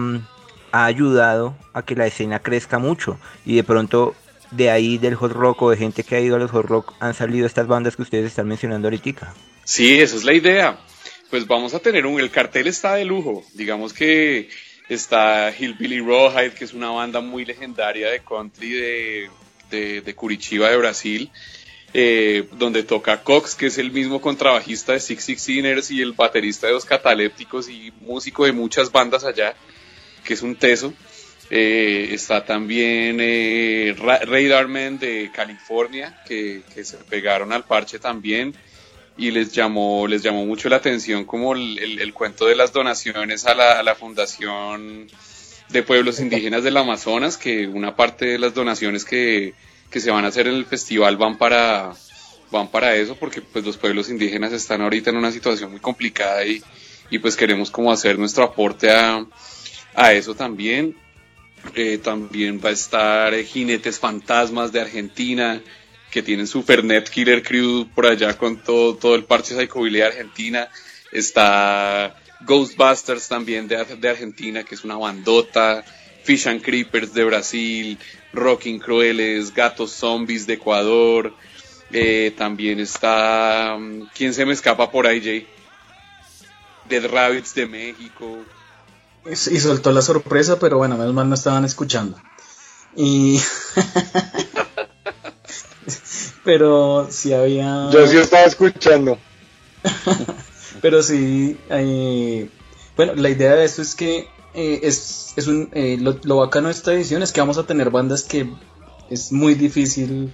ha 0.73 0.85
ayudado 0.85 1.57
a 1.73 1.83
que 1.83 1.95
la 1.95 2.07
escena 2.07 2.41
crezca 2.41 2.79
mucho 2.79 3.19
y 3.45 3.57
de 3.57 3.65
pronto 3.65 4.15
de 4.51 4.71
ahí 4.71 4.99
del 4.99 5.15
hot 5.15 5.33
rock 5.33 5.63
o 5.63 5.71
de 5.71 5.77
gente 5.77 6.03
que 6.03 6.17
ha 6.17 6.21
ido 6.21 6.37
a 6.37 6.39
los 6.39 6.51
hot 6.51 6.67
rock 6.67 6.95
han 7.01 7.15
salido 7.15 7.47
estas 7.47 7.67
bandas 7.67 7.97
que 7.97 8.03
ustedes 8.03 8.27
están 8.27 8.49
mencionando 8.49 8.89
ahorita. 8.89 9.35
Sí, 9.65 10.01
esa 10.01 10.17
es 10.17 10.25
la 10.25 10.33
idea. 10.33 10.79
Pues 11.31 11.47
vamos 11.47 11.75
a 11.75 11.81
tener 11.81 12.07
un, 12.07 12.21
el 12.21 12.31
cartel 12.31 12.69
está 12.69 12.95
de 12.95 13.05
lujo. 13.05 13.43
Digamos 13.55 13.93
que 13.93 14.49
está 14.89 15.53
Hillbilly 15.57 16.01
Rawhide, 16.01 16.53
que 16.53 16.65
es 16.65 16.73
una 16.73 16.91
banda 16.91 17.21
muy 17.21 17.45
legendaria 17.45 18.09
de 18.09 18.21
country 18.21 18.71
de, 18.71 19.31
de, 19.71 20.01
de 20.03 20.15
Curitiba, 20.15 20.69
de 20.69 20.77
Brasil, 20.77 21.31
eh, 21.95 22.47
donde 22.59 22.83
toca 22.83 23.23
Cox, 23.23 23.55
que 23.55 23.67
es 23.67 23.79
el 23.79 23.91
mismo 23.91 24.21
contrabajista 24.21 24.93
de 24.93 25.01
Six 25.01 25.25
Six 25.25 25.43
Sinners 25.43 25.91
y 25.91 26.03
el 26.03 26.13
baterista 26.13 26.67
de 26.67 26.75
los 26.75 26.85
Catalépticos 26.85 27.69
y 27.69 27.93
músico 28.01 28.45
de 28.45 28.53
muchas 28.53 28.93
bandas 28.93 29.25
allá, 29.25 29.55
que 30.25 30.35
es 30.35 30.43
un 30.43 30.57
teso. 30.57 30.93
Eh, 31.49 32.09
está 32.11 32.45
también 32.45 33.19
eh, 33.21 33.95
Ra- 33.99 34.19
Radarman 34.19 34.99
de 34.99 35.31
California, 35.33 36.21
que, 36.27 36.63
se 36.83 36.97
pegaron 36.99 37.53
al 37.53 37.65
parche 37.65 37.99
también 38.01 38.55
y 39.17 39.31
les 39.31 39.53
llamó, 39.53 40.07
les 40.09 40.23
llamó 40.23 40.45
mucho 40.45 40.69
la 40.69 40.77
atención 40.77 41.25
como 41.25 41.55
el, 41.55 42.13
cuento 42.13 42.47
de 42.47 42.57
las 42.57 42.73
donaciones 42.73 43.47
a 43.47 43.83
la 43.83 43.95
Fundación 43.95 45.07
de 45.69 45.83
Pueblos 45.83 46.21
Indígenas 46.21 46.65
del 46.65 46.77
Amazonas, 46.77 47.37
que 47.37 47.67
una 47.67 47.97
parte 47.97 48.27
de 48.27 48.39
las 48.39 48.55
donaciones 48.55 49.05
que, 49.05 49.55
que 49.91 50.01
se 50.01 50.11
van 50.11 50.25
a 50.25 50.29
hacer 50.29 50.49
en 50.49 50.55
el 50.55 50.67
festival 50.67 51.17
van 51.17 51.39
para, 51.39 51.93
van 52.51 52.69
para 52.69 52.95
eso, 52.95 53.17
porque 53.17 53.41
pues 53.41 53.65
los 53.65 53.77
pueblos 53.77 54.11
indígenas 54.11 54.53
están 54.53 54.83
ahorita 54.83 55.11
en 55.11 55.17
una 55.17 55.33
situación 55.33 55.71
muy 55.71 55.81
complicada 55.81 56.45
y, 56.45 56.63
y 57.11 57.19
pues 57.19 57.37
queremos 57.37 57.71
como 57.71 57.93
hacer 57.93 58.19
nuestro 58.19 58.45
aporte 58.45 58.91
a, 58.91 59.25
a 59.95 60.13
eso 60.13 60.35
también. 60.35 60.97
Eh, 61.75 61.99
también 61.99 62.61
va 62.65 62.69
a 62.69 62.73
estar 62.73 63.35
eh, 63.35 63.45
Jinetes 63.45 63.99
Fantasmas 63.99 64.71
de 64.71 64.81
Argentina, 64.81 65.61
que 66.11 66.23
tienen 66.23 66.47
Super 66.47 66.85
Net 66.85 67.09
Killer 67.09 67.43
Crew 67.43 67.89
por 67.93 68.07
allá 68.07 68.37
con 68.37 68.63
todo, 68.63 68.97
todo 68.97 69.17
el 69.17 69.25
parche 69.25 69.55
Psychobilly 69.55 69.99
de 69.99 70.05
Argentina. 70.05 70.69
Está 71.11 72.17
Ghostbusters 72.43 73.27
también 73.29 73.67
de, 73.67 73.85
de 73.85 74.09
Argentina, 74.09 74.63
que 74.63 74.75
es 74.75 74.85
una 74.85 74.97
bandota. 74.97 75.85
Fish 76.27 76.49
and 76.49 76.61
Creepers 76.61 77.15
de 77.15 77.25
Brasil. 77.25 77.99
Rocking 78.37 78.79
Crueles, 78.79 79.53
Gatos 79.53 79.93
Zombies 79.93 80.47
de 80.47 80.55
Ecuador. 80.55 81.35
Eh, 81.93 82.35
también 82.37 82.81
está. 82.81 83.77
mm, 83.79 84.09
¿Quién 84.15 84.35
se 84.35 84.45
me 84.45 84.53
escapa 84.53 84.91
por 84.91 85.07
ahí, 85.07 85.23
Jay? 85.23 85.47
Dead 86.89 87.11
Rabbits 87.11 87.55
de 87.55 87.67
México. 87.67 88.39
Y 89.25 89.59
soltó 89.59 89.91
la 89.91 90.03
sorpresa, 90.03 90.59
pero 90.59 90.79
bueno, 90.79 90.97
menos 90.97 91.15
mal 91.15 91.29
no 91.29 91.35
estaban 91.35 91.65
escuchando. 91.65 92.17
Y. 92.95 93.41
pero 96.45 97.09
sí 97.11 97.33
había. 97.33 97.91
Yo 97.91 98.07
sí 98.07 98.17
estaba 98.17 98.45
escuchando. 98.45 99.19
pero 100.81 101.03
sí. 101.03 101.57
eh, 101.71 102.49
bueno, 102.97 103.15
la 103.15 103.29
idea 103.29 103.55
de 103.55 103.65
esto 103.65 103.83
es 103.83 103.95
que 103.95 104.29
eh, 104.57 104.81
es, 104.83 105.33
es 105.37 105.47
un, 105.47 105.71
eh, 105.73 105.99
lo, 106.01 106.19
lo 106.25 106.39
bacano 106.39 106.69
de 106.69 106.73
esta 106.75 106.93
edición 106.95 107.23
es 107.23 107.33
que 107.33 107.41
vamos 107.41 107.59
a 107.59 107.67
tener 107.67 107.91
bandas 107.91 108.25
que 108.25 108.53
es 109.11 109.33
muy 109.33 109.55
difícil 109.55 110.33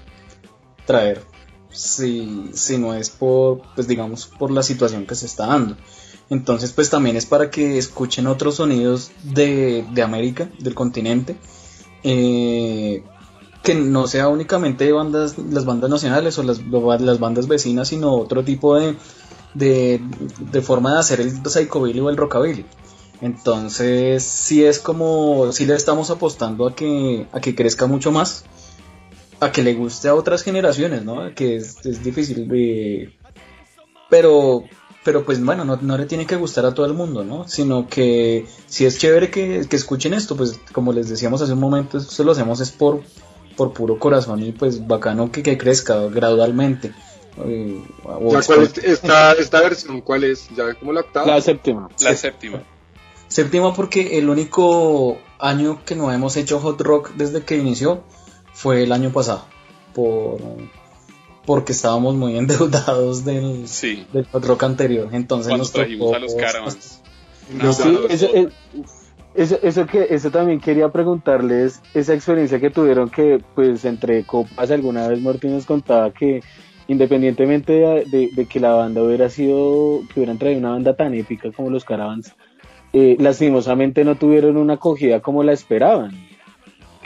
traer. 0.86 1.24
Si, 1.70 2.50
si 2.54 2.78
no 2.78 2.94
es 2.94 3.10
por, 3.10 3.62
pues 3.74 3.88
digamos, 3.88 4.26
por 4.26 4.50
la 4.50 4.62
situación 4.62 5.06
que 5.06 5.14
se 5.14 5.26
está 5.26 5.46
dando. 5.46 5.76
Entonces, 6.30 6.72
pues 6.72 6.90
también 6.90 7.16
es 7.16 7.26
para 7.26 7.50
que 7.50 7.78
escuchen 7.78 8.26
otros 8.26 8.56
sonidos 8.56 9.10
de, 9.22 9.86
de 9.92 10.02
América, 10.02 10.50
del 10.58 10.74
continente. 10.74 11.36
eh, 12.02 13.04
que 13.62 13.74
no 13.74 14.06
sea 14.08 14.28
únicamente 14.28 14.90
bandas, 14.92 15.38
las 15.38 15.64
bandas 15.64 15.90
nacionales 15.90 16.38
o 16.38 16.42
las, 16.42 16.60
las 17.00 17.18
bandas 17.20 17.46
vecinas, 17.48 17.88
sino 17.88 18.14
otro 18.16 18.44
tipo 18.44 18.76
de, 18.76 18.96
de, 19.54 20.00
de 20.38 20.62
forma 20.62 20.94
de 20.94 20.98
hacer 21.00 21.20
el 21.20 21.30
psychobilly 21.44 22.00
o 22.00 22.10
el 22.10 22.16
rockabilly. 22.16 22.66
Entonces, 23.22 24.24
sí 24.24 24.64
es 24.64 24.80
como, 24.80 25.52
sí 25.52 25.64
le 25.64 25.74
estamos 25.76 26.10
apostando 26.10 26.66
a 26.66 26.74
que, 26.74 27.26
a 27.32 27.40
que 27.40 27.54
crezca 27.54 27.86
mucho 27.86 28.10
más, 28.10 28.44
a 29.38 29.52
que 29.52 29.62
le 29.62 29.74
guste 29.74 30.08
a 30.08 30.14
otras 30.16 30.42
generaciones, 30.42 31.04
¿no? 31.04 31.32
Que 31.34 31.54
es, 31.56 31.86
es 31.86 32.02
difícil, 32.02 32.48
eh, 32.52 33.12
pero, 34.10 34.64
pero 35.04 35.24
pues 35.24 35.42
bueno, 35.42 35.64
no, 35.64 35.76
no 35.80 35.96
le 35.96 36.06
tiene 36.06 36.26
que 36.26 36.34
gustar 36.34 36.66
a 36.66 36.74
todo 36.74 36.84
el 36.84 36.94
mundo, 36.94 37.24
¿no? 37.24 37.46
Sino 37.46 37.86
que 37.88 38.44
si 38.66 38.86
es 38.86 38.98
chévere 38.98 39.30
que, 39.30 39.66
que 39.70 39.76
escuchen 39.76 40.14
esto, 40.14 40.36
pues 40.36 40.58
como 40.72 40.92
les 40.92 41.08
decíamos 41.08 41.40
hace 41.42 41.52
un 41.52 41.60
momento, 41.60 41.98
esto 41.98 42.24
lo 42.24 42.32
hacemos 42.32 42.60
es 42.60 42.72
por, 42.72 43.02
por 43.56 43.72
puro 43.72 44.00
corazón 44.00 44.42
y 44.42 44.50
pues 44.50 44.84
bacano 44.84 45.30
que, 45.30 45.44
que 45.44 45.56
crezca 45.56 45.96
gradualmente. 46.08 46.92
Eh, 47.38 47.80
o 48.04 48.32
Ya, 48.32 48.42
¿cuál 48.42 48.62
es- 48.64 48.78
esta, 48.78 49.32
esta 49.34 49.60
versión, 49.60 50.00
¿cuál 50.00 50.24
es? 50.24 50.48
¿Ya 50.56 50.74
como 50.74 50.92
la 50.92 51.00
octava? 51.02 51.26
La 51.36 51.40
séptima. 51.40 51.88
La 52.00 52.16
séptima. 52.16 52.62
Séptima 53.32 53.72
porque 53.72 54.18
el 54.18 54.28
único 54.28 55.16
año 55.38 55.78
que 55.86 55.94
no 55.96 56.12
hemos 56.12 56.36
hecho 56.36 56.60
hot 56.60 56.78
rock 56.82 57.12
desde 57.16 57.42
que 57.42 57.56
inició 57.56 58.02
fue 58.52 58.82
el 58.82 58.92
año 58.92 59.10
pasado. 59.10 59.44
Por, 59.94 60.38
porque 61.46 61.72
estábamos 61.72 62.14
muy 62.14 62.36
endeudados 62.42 63.24
del, 63.24 63.66
Sí. 63.68 64.06
del 64.12 64.26
hot 64.26 64.44
rock 64.44 64.64
anterior. 64.64 65.08
Entonces 65.12 65.48
Cuando 65.48 65.62
nos 65.64 65.72
trajimos 65.72 66.08
tocó- 66.08 66.16
a 66.16 66.18
los 66.18 66.34
caravans. 66.34 67.02
No, 67.54 67.72
sí, 67.72 67.98
eso, 68.10 68.26
eh, 68.34 68.48
eso, 69.34 69.58
eso 69.62 69.86
que 69.86 70.08
eso 70.10 70.30
también 70.30 70.60
quería 70.60 70.90
preguntarles 70.90 71.80
esa 71.94 72.12
experiencia 72.14 72.60
que 72.60 72.68
tuvieron 72.70 73.08
que 73.08 73.42
pues 73.54 73.84
entre 73.86 74.24
copas 74.24 74.70
alguna 74.70 75.08
vez 75.08 75.20
Martín 75.22 75.52
nos 75.54 75.64
contaba 75.66 76.12
que 76.12 76.42
independientemente 76.86 77.72
de, 77.72 78.04
de- 78.10 78.30
de 78.34 78.46
que 78.46 78.60
la 78.60 78.72
banda 78.74 79.02
hubiera 79.02 79.30
sido 79.30 80.00
que 80.12 80.20
hubieran 80.20 80.38
traído 80.38 80.60
una 80.60 80.70
banda 80.72 80.94
tan 80.94 81.14
épica 81.14 81.50
como 81.52 81.70
los 81.70 81.84
Caravans 81.84 82.34
eh, 82.92 83.16
lastimosamente 83.18 84.04
no 84.04 84.16
tuvieron 84.16 84.56
una 84.56 84.74
acogida 84.74 85.20
como 85.20 85.42
la 85.42 85.52
esperaban 85.52 86.10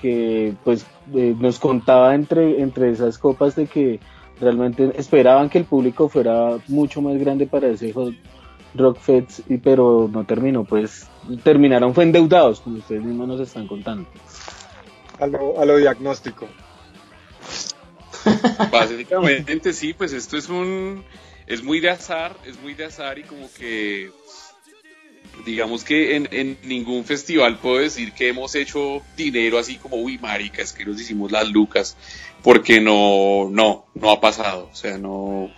que 0.01 0.55
pues 0.65 0.87
eh, 1.15 1.35
nos 1.39 1.59
contaba 1.59 2.15
entre 2.15 2.61
entre 2.61 2.91
esas 2.91 3.19
copas 3.19 3.57
de 3.57 3.67
que 3.67 4.01
Realmente 4.41 4.93
esperaban 4.97 5.49
que 5.49 5.59
el 5.59 5.65
público 5.65 6.09
fuera 6.09 6.59
mucho 6.69 7.01
más 7.01 7.17
grande 7.17 7.47
para 7.47 7.69
ese 7.69 7.93
Hot 7.95 8.15
Rock 8.75 8.99
y, 9.49 9.57
pero 9.57 10.11
no 10.13 10.27
terminó, 10.27 10.65
pues 10.65 11.09
terminaron 11.43 11.95
fue 11.95 12.05
endeudados, 12.05 12.61
como 12.61 12.77
ustedes 12.77 13.03
mismos 13.03 13.29
nos 13.29 13.41
están 13.41 13.67
contando. 13.67 14.07
A 15.19 15.27
lo, 15.27 15.59
a 15.59 15.65
lo 15.65 15.79
diagnóstico. 15.79 16.47
Básicamente 18.71 19.73
sí, 19.73 19.95
pues 19.95 20.13
esto 20.13 20.37
es 20.37 20.51
un 20.51 21.03
es 21.47 21.63
muy 21.63 21.81
de 21.81 21.91
azar, 21.91 22.37
es 22.45 22.61
muy 22.61 22.75
de 22.75 22.85
azar 22.85 23.19
y 23.19 23.23
como 23.23 23.49
que 23.57 24.11
digamos 25.45 25.85
que 25.85 26.17
en, 26.17 26.59
ningún 26.63 27.05
festival 27.05 27.59
puedo 27.59 27.79
decir 27.79 28.13
que 28.13 28.29
hemos 28.29 28.55
hecho 28.55 29.03
dinero 29.17 29.59
así 29.59 29.77
como 29.77 29.97
uy 29.97 30.19
marica, 30.19 30.63
es 30.63 30.73
que 30.73 30.85
nos 30.85 31.01
hicimos 31.01 31.31
las 31.31 31.49
lucas, 31.49 31.97
porque 32.43 32.81
no, 32.81 33.49
no, 33.51 33.87
no 33.95 34.11
ha 34.11 34.21
pasado, 34.21 34.71
o 34.73 34.75
sea, 34.75 34.99
no 34.99 35.51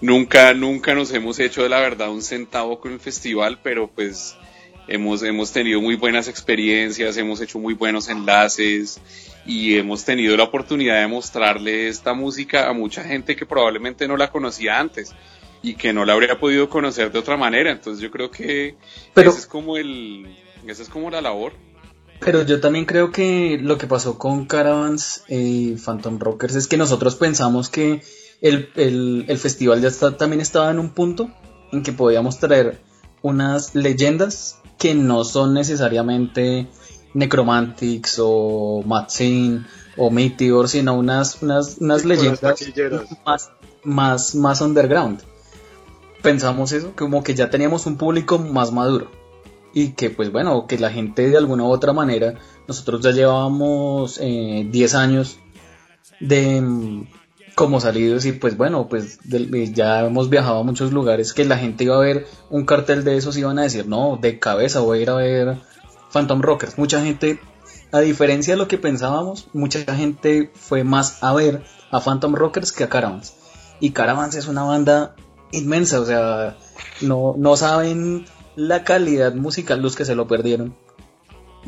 nunca, 0.00 0.54
nunca 0.54 0.94
nos 0.94 1.12
hemos 1.12 1.38
hecho 1.38 1.62
de 1.62 1.68
la 1.68 1.80
verdad 1.80 2.10
un 2.10 2.22
centavo 2.22 2.80
con 2.80 2.92
el 2.92 3.00
festival, 3.00 3.58
pero 3.62 3.88
pues 3.88 4.36
hemos, 4.88 5.22
hemos 5.22 5.52
tenido 5.52 5.80
muy 5.80 5.96
buenas 5.96 6.28
experiencias, 6.28 7.16
hemos 7.16 7.40
hecho 7.40 7.58
muy 7.58 7.74
buenos 7.74 8.08
enlaces 8.08 9.00
y 9.46 9.76
hemos 9.76 10.04
tenido 10.04 10.36
la 10.36 10.44
oportunidad 10.44 11.00
de 11.00 11.06
mostrarle 11.06 11.88
esta 11.88 12.14
música 12.14 12.68
a 12.68 12.72
mucha 12.72 13.04
gente 13.04 13.36
que 13.36 13.46
probablemente 13.46 14.06
no 14.08 14.16
la 14.16 14.30
conocía 14.30 14.78
antes 14.78 15.14
y 15.62 15.74
que 15.74 15.92
no 15.92 16.04
la 16.04 16.12
habría 16.14 16.38
podido 16.40 16.68
conocer 16.68 17.12
de 17.12 17.18
otra 17.18 17.36
manera. 17.36 17.70
Entonces 17.70 18.02
yo 18.02 18.10
creo 18.10 18.30
que 18.30 18.76
Pero- 19.14 19.30
ese 19.30 19.40
es 19.40 19.46
como 19.46 19.76
el, 19.76 20.26
esa 20.66 20.82
es 20.82 20.88
como 20.88 21.10
la 21.10 21.20
labor. 21.20 21.52
Pero 22.20 22.42
yo 22.42 22.60
también 22.60 22.84
creo 22.84 23.10
que 23.12 23.58
lo 23.62 23.78
que 23.78 23.86
pasó 23.86 24.18
con 24.18 24.44
Caravans 24.46 25.24
y 25.28 25.76
Phantom 25.76 26.18
Rockers 26.18 26.54
es 26.54 26.66
que 26.68 26.76
nosotros 26.76 27.16
pensamos 27.16 27.70
que 27.70 28.02
el, 28.42 28.68
el- 28.76 29.24
el 29.28 29.38
festival 29.38 29.80
ya 29.80 29.88
está, 29.88 30.16
también 30.16 30.40
estaba 30.42 30.70
en 30.70 30.78
un 30.78 30.90
punto 30.90 31.30
en 31.72 31.82
que 31.82 31.92
podíamos 31.92 32.38
traer 32.38 32.78
unas 33.22 33.74
leyendas 33.74 34.58
que 34.78 34.94
no 34.94 35.24
son 35.24 35.52
necesariamente 35.54 36.66
Necromantics 37.14 38.16
o 38.22 38.82
Matzin 38.86 39.66
o 39.96 40.10
Meteor, 40.10 40.68
sino 40.68 40.94
unas, 40.94 41.42
unas, 41.42 41.76
unas 41.78 42.04
leyendas 42.04 42.40
más, 43.26 43.50
más, 43.84 44.34
más 44.34 44.60
underground. 44.60 45.22
Pensamos 46.22 46.72
eso, 46.72 46.92
como 46.96 47.22
que 47.22 47.34
ya 47.34 47.50
teníamos 47.50 47.86
un 47.86 47.96
público 47.96 48.38
más 48.38 48.72
maduro 48.72 49.10
y 49.72 49.90
que 49.90 50.10
pues 50.10 50.32
bueno, 50.32 50.66
que 50.66 50.78
la 50.78 50.90
gente 50.90 51.28
de 51.28 51.36
alguna 51.36 51.64
u 51.64 51.68
otra 51.68 51.92
manera, 51.92 52.34
nosotros 52.66 53.02
ya 53.02 53.12
llevábamos 53.12 54.18
eh, 54.20 54.66
10 54.70 54.94
años 54.94 55.38
de 56.18 56.60
mm, 56.60 57.06
como 57.54 57.80
salidos 57.80 58.24
y 58.26 58.32
pues 58.32 58.56
bueno, 58.56 58.88
pues 58.88 59.18
eh, 59.32 59.70
ya 59.72 60.00
hemos 60.00 60.28
viajado 60.30 60.58
a 60.58 60.62
muchos 60.62 60.92
lugares 60.92 61.32
que 61.32 61.44
la 61.44 61.58
gente 61.58 61.84
iba 61.84 61.96
a 61.96 62.00
ver 62.00 62.26
un 62.48 62.64
cartel 62.64 63.04
de 63.04 63.16
esos 63.16 63.36
y 63.36 63.40
iban 63.40 63.58
a 63.58 63.62
decir, 63.62 63.86
no, 63.86 64.18
de 64.20 64.38
cabeza 64.38 64.80
voy 64.80 64.98
a 64.98 65.02
ir 65.02 65.10
a 65.10 65.14
ver 65.14 65.58
Phantom 66.12 66.42
Rockers. 66.42 66.78
Mucha 66.78 67.02
gente, 67.02 67.40
a 67.92 68.00
diferencia 68.00 68.54
de 68.54 68.58
lo 68.58 68.68
que 68.68 68.78
pensábamos, 68.78 69.48
mucha 69.52 69.80
gente 69.94 70.50
fue 70.54 70.84
más 70.84 71.22
a 71.22 71.32
ver 71.34 71.62
a 71.90 72.00
Phantom 72.00 72.34
Rockers 72.34 72.72
que 72.72 72.84
a 72.84 72.88
Caravans. 72.88 73.34
Y 73.78 73.90
Caravans 73.90 74.34
es 74.34 74.48
una 74.48 74.62
banda 74.62 75.14
inmensa, 75.52 76.00
o 76.00 76.04
sea, 76.04 76.56
no, 77.00 77.34
no 77.36 77.56
saben 77.56 78.24
la 78.56 78.84
calidad 78.84 79.34
musical 79.34 79.80
los 79.80 79.96
que 79.96 80.04
se 80.04 80.14
lo 80.14 80.26
perdieron. 80.26 80.74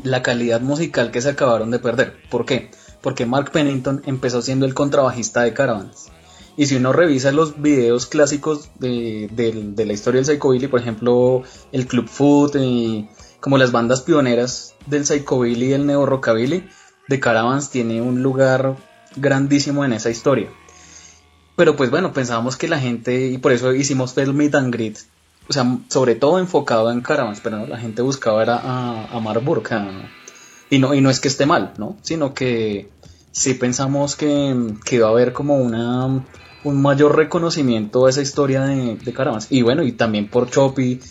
La 0.03 0.23
calidad 0.23 0.61
musical 0.61 1.11
que 1.11 1.21
se 1.21 1.29
acabaron 1.29 1.71
de 1.71 1.79
perder. 1.79 2.17
¿Por 2.29 2.45
qué? 2.45 2.71
Porque 3.01 3.25
Mark 3.25 3.51
Pennington 3.51 4.01
empezó 4.05 4.41
siendo 4.41 4.65
el 4.65 4.73
contrabajista 4.73 5.43
de 5.43 5.53
Caravans. 5.53 6.09
Y 6.55 6.67
si 6.67 6.75
uno 6.75 6.93
revisa 6.93 7.31
los 7.31 7.61
videos 7.61 8.05
clásicos 8.05 8.69
de, 8.79 9.27
de 9.31 9.85
la 9.85 9.93
historia 9.93 10.21
del 10.21 10.25
Psychobilly, 10.25 10.67
por 10.67 10.79
ejemplo, 10.79 11.43
el 11.71 11.87
Club 11.87 12.07
Food 12.07 12.57
y 12.59 13.09
como 13.39 13.57
las 13.57 13.71
bandas 13.71 14.01
pioneras 14.01 14.75
del 14.85 15.05
Psychobilly 15.05 15.67
y 15.67 15.73
el 15.73 15.85
Neo 15.85 16.05
Rockabilly, 16.05 16.67
de 17.07 17.19
Caravans 17.19 17.69
tiene 17.71 18.01
un 18.01 18.23
lugar 18.23 18.77
grandísimo 19.15 19.83
en 19.83 19.93
esa 19.93 20.09
historia. 20.09 20.49
Pero 21.55 21.75
pues 21.75 21.91
bueno, 21.91 22.13
pensábamos 22.13 22.57
que 22.57 22.67
la 22.67 22.79
gente, 22.79 23.27
y 23.27 23.37
por 23.37 23.51
eso 23.51 23.73
hicimos 23.73 24.17
el 24.17 24.33
Meet 24.33 24.55
and 24.55 24.73
Greet, 24.73 24.97
o 25.49 25.53
sea, 25.53 25.77
sobre 25.89 26.15
todo 26.15 26.39
enfocado 26.39 26.89
en 26.91 27.01
Caravans, 27.01 27.41
pero 27.43 27.57
no, 27.59 27.67
la 27.67 27.77
gente 27.77 28.01
buscaba 28.01 28.41
era 28.41 28.55
a, 28.57 29.05
a 29.05 29.19
Marburg, 29.19 29.71
a- 29.73 30.09
y, 30.69 30.79
no, 30.79 30.93
y 30.93 31.01
no 31.01 31.09
es 31.11 31.19
que 31.19 31.27
esté 31.27 31.45
mal, 31.45 31.73
¿no? 31.77 31.97
Sino 32.01 32.33
que 32.33 32.89
sí 33.31 33.53
pensamos 33.53 34.15
que, 34.15 34.55
que 34.85 34.95
iba 34.95 35.07
a 35.07 35.11
haber 35.11 35.33
como 35.33 35.57
una 35.57 36.23
un 36.65 36.81
mayor 36.81 37.17
reconocimiento 37.17 38.05
a 38.05 38.09
esa 38.09 38.21
historia 38.21 38.61
de, 38.63 38.95
de 38.95 39.13
Caravans. 39.13 39.47
Y 39.49 39.63
bueno, 39.63 39.83
y 39.83 39.91
también 39.91 40.29
por 40.29 40.49
Choppy, 40.49 41.01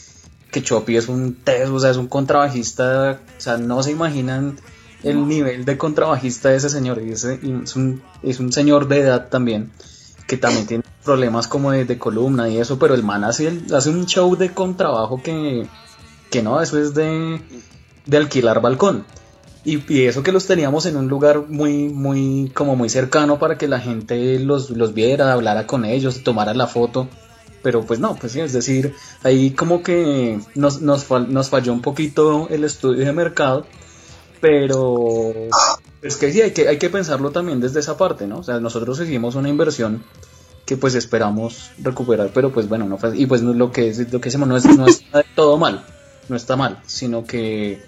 que 0.51 0.63
Choppy 0.63 0.97
es 0.97 1.09
un 1.09 1.35
teso, 1.35 1.75
o 1.75 1.79
sea, 1.79 1.91
es 1.91 1.99
un 1.99 2.09
contrabajista, 2.09 3.21
o 3.37 3.41
sea, 3.41 3.59
no 3.59 3.83
se 3.83 3.91
imaginan 3.91 4.59
el 5.03 5.29
nivel 5.29 5.67
de 5.67 5.77
contrabajista 5.77 6.49
de 6.49 6.57
ese 6.57 6.71
señor, 6.71 7.03
y 7.03 7.13
ese- 7.13 7.39
y 7.43 7.53
es, 7.65 7.77
un, 7.77 8.03
es 8.23 8.41
un 8.41 8.51
señor 8.51 8.89
de 8.89 9.01
edad 9.01 9.29
también, 9.29 9.71
que 10.27 10.37
también 10.37 10.67
tiene 10.67 10.85
problemas 11.05 11.47
como 11.49 11.73
de, 11.73 11.85
de 11.85 11.99
columna 11.99 12.49
y 12.49 12.59
eso, 12.59 12.79
pero 12.79 12.95
el 12.95 13.03
man 13.03 13.25
hace, 13.25 13.49
el- 13.49 13.75
hace 13.75 13.91
un 13.91 14.07
show 14.07 14.37
de 14.37 14.53
contrabajo 14.53 15.21
que, 15.23 15.67
que 16.31 16.43
no, 16.43 16.61
eso 16.61 16.79
es 16.81 16.95
de, 16.95 17.41
de 18.07 18.17
alquilar 18.17 18.61
balcón. 18.61 19.05
Y, 19.65 19.81
y 19.93 20.07
eso 20.07 20.23
que 20.25 20.33
los 20.33 20.47
teníamos 20.47 20.87
en 20.87 20.97
un 20.97 21.09
lugar 21.09 21.45
muy, 21.49 21.89
muy, 21.89 22.51
como 22.55 22.75
muy 22.75 22.89
cercano 22.89 23.39
para 23.39 23.59
que 23.59 23.69
la 23.69 23.79
gente 23.79 24.41
los, 24.41 24.71
los 24.71 24.93
viera, 24.95 25.33
hablara 25.33 25.67
con 25.69 25.85
ellos, 25.85 26.25
tomara 26.25 26.53
la 26.55 26.67
foto. 26.67 27.09
Pero 27.63 27.85
pues 27.87 28.01
no, 28.01 28.17
pues 28.17 28.35
es 28.35 28.53
decir, 28.53 28.93
ahí 29.23 29.53
como 29.53 29.85
que 29.85 30.41
nos, 30.57 30.81
nos, 30.83 31.09
nos 31.29 31.49
falló 31.49 31.73
un 31.73 31.81
poquito 31.81 32.49
el 32.51 32.65
estudio 32.65 33.05
de 33.05 33.13
mercado, 33.13 33.67
pero 34.43 35.33
es 36.03 36.17
que 36.17 36.33
sí, 36.33 36.43
hay 36.43 36.51
que, 36.51 36.69
hay 36.69 36.77
que 36.79 36.91
pensarlo 36.91 37.31
también 37.31 37.61
desde 37.61 37.81
esa 37.81 37.97
parte, 37.97 38.27
¿no? 38.27 38.39
O 38.41 38.43
sea, 38.43 38.59
nosotros 38.61 39.01
hicimos 39.01 39.37
una 39.37 39.49
inversión 39.49 40.03
que 40.67 40.77
pues 40.77 40.95
esperamos 40.97 41.71
recuperar, 41.81 42.31
pero 42.35 42.53
pues 42.53 42.69
bueno, 42.69 42.85
no 42.87 42.99
fue, 42.99 43.17
y 43.17 43.27
pues 43.27 43.41
lo 43.43 43.71
que, 43.73 43.89
es- 43.89 44.13
lo 44.13 44.21
que 44.21 44.29
hicimos 44.29 44.49
no 44.49 44.57
es, 44.57 44.65
no 44.67 44.87
está 44.87 45.25
todo 45.37 45.57
mal, 45.59 45.85
no 46.29 46.37
está 46.37 46.57
mal, 46.57 46.81
sino 46.87 47.25
que 47.25 47.81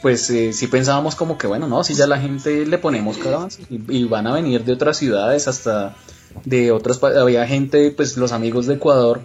pues 0.00 0.30
eh, 0.30 0.52
sí 0.52 0.68
pensábamos 0.68 1.16
como 1.16 1.36
que 1.38 1.46
bueno, 1.48 1.66
no, 1.66 1.82
si 1.82 1.94
ya 1.94 2.06
la 2.06 2.18
gente 2.20 2.64
le 2.66 2.78
ponemos 2.78 3.18
caravans 3.18 3.58
y, 3.68 3.80
y 3.88 4.04
van 4.04 4.26
a 4.28 4.32
venir 4.34 4.64
de 4.64 4.72
otras 4.72 4.96
ciudades 4.96 5.48
hasta 5.48 5.96
de 6.44 6.70
otros 6.70 6.98
pa- 6.98 7.18
había 7.20 7.46
gente, 7.48 7.90
pues 7.90 8.16
los 8.16 8.30
amigos 8.30 8.66
de 8.66 8.74
Ecuador, 8.74 9.22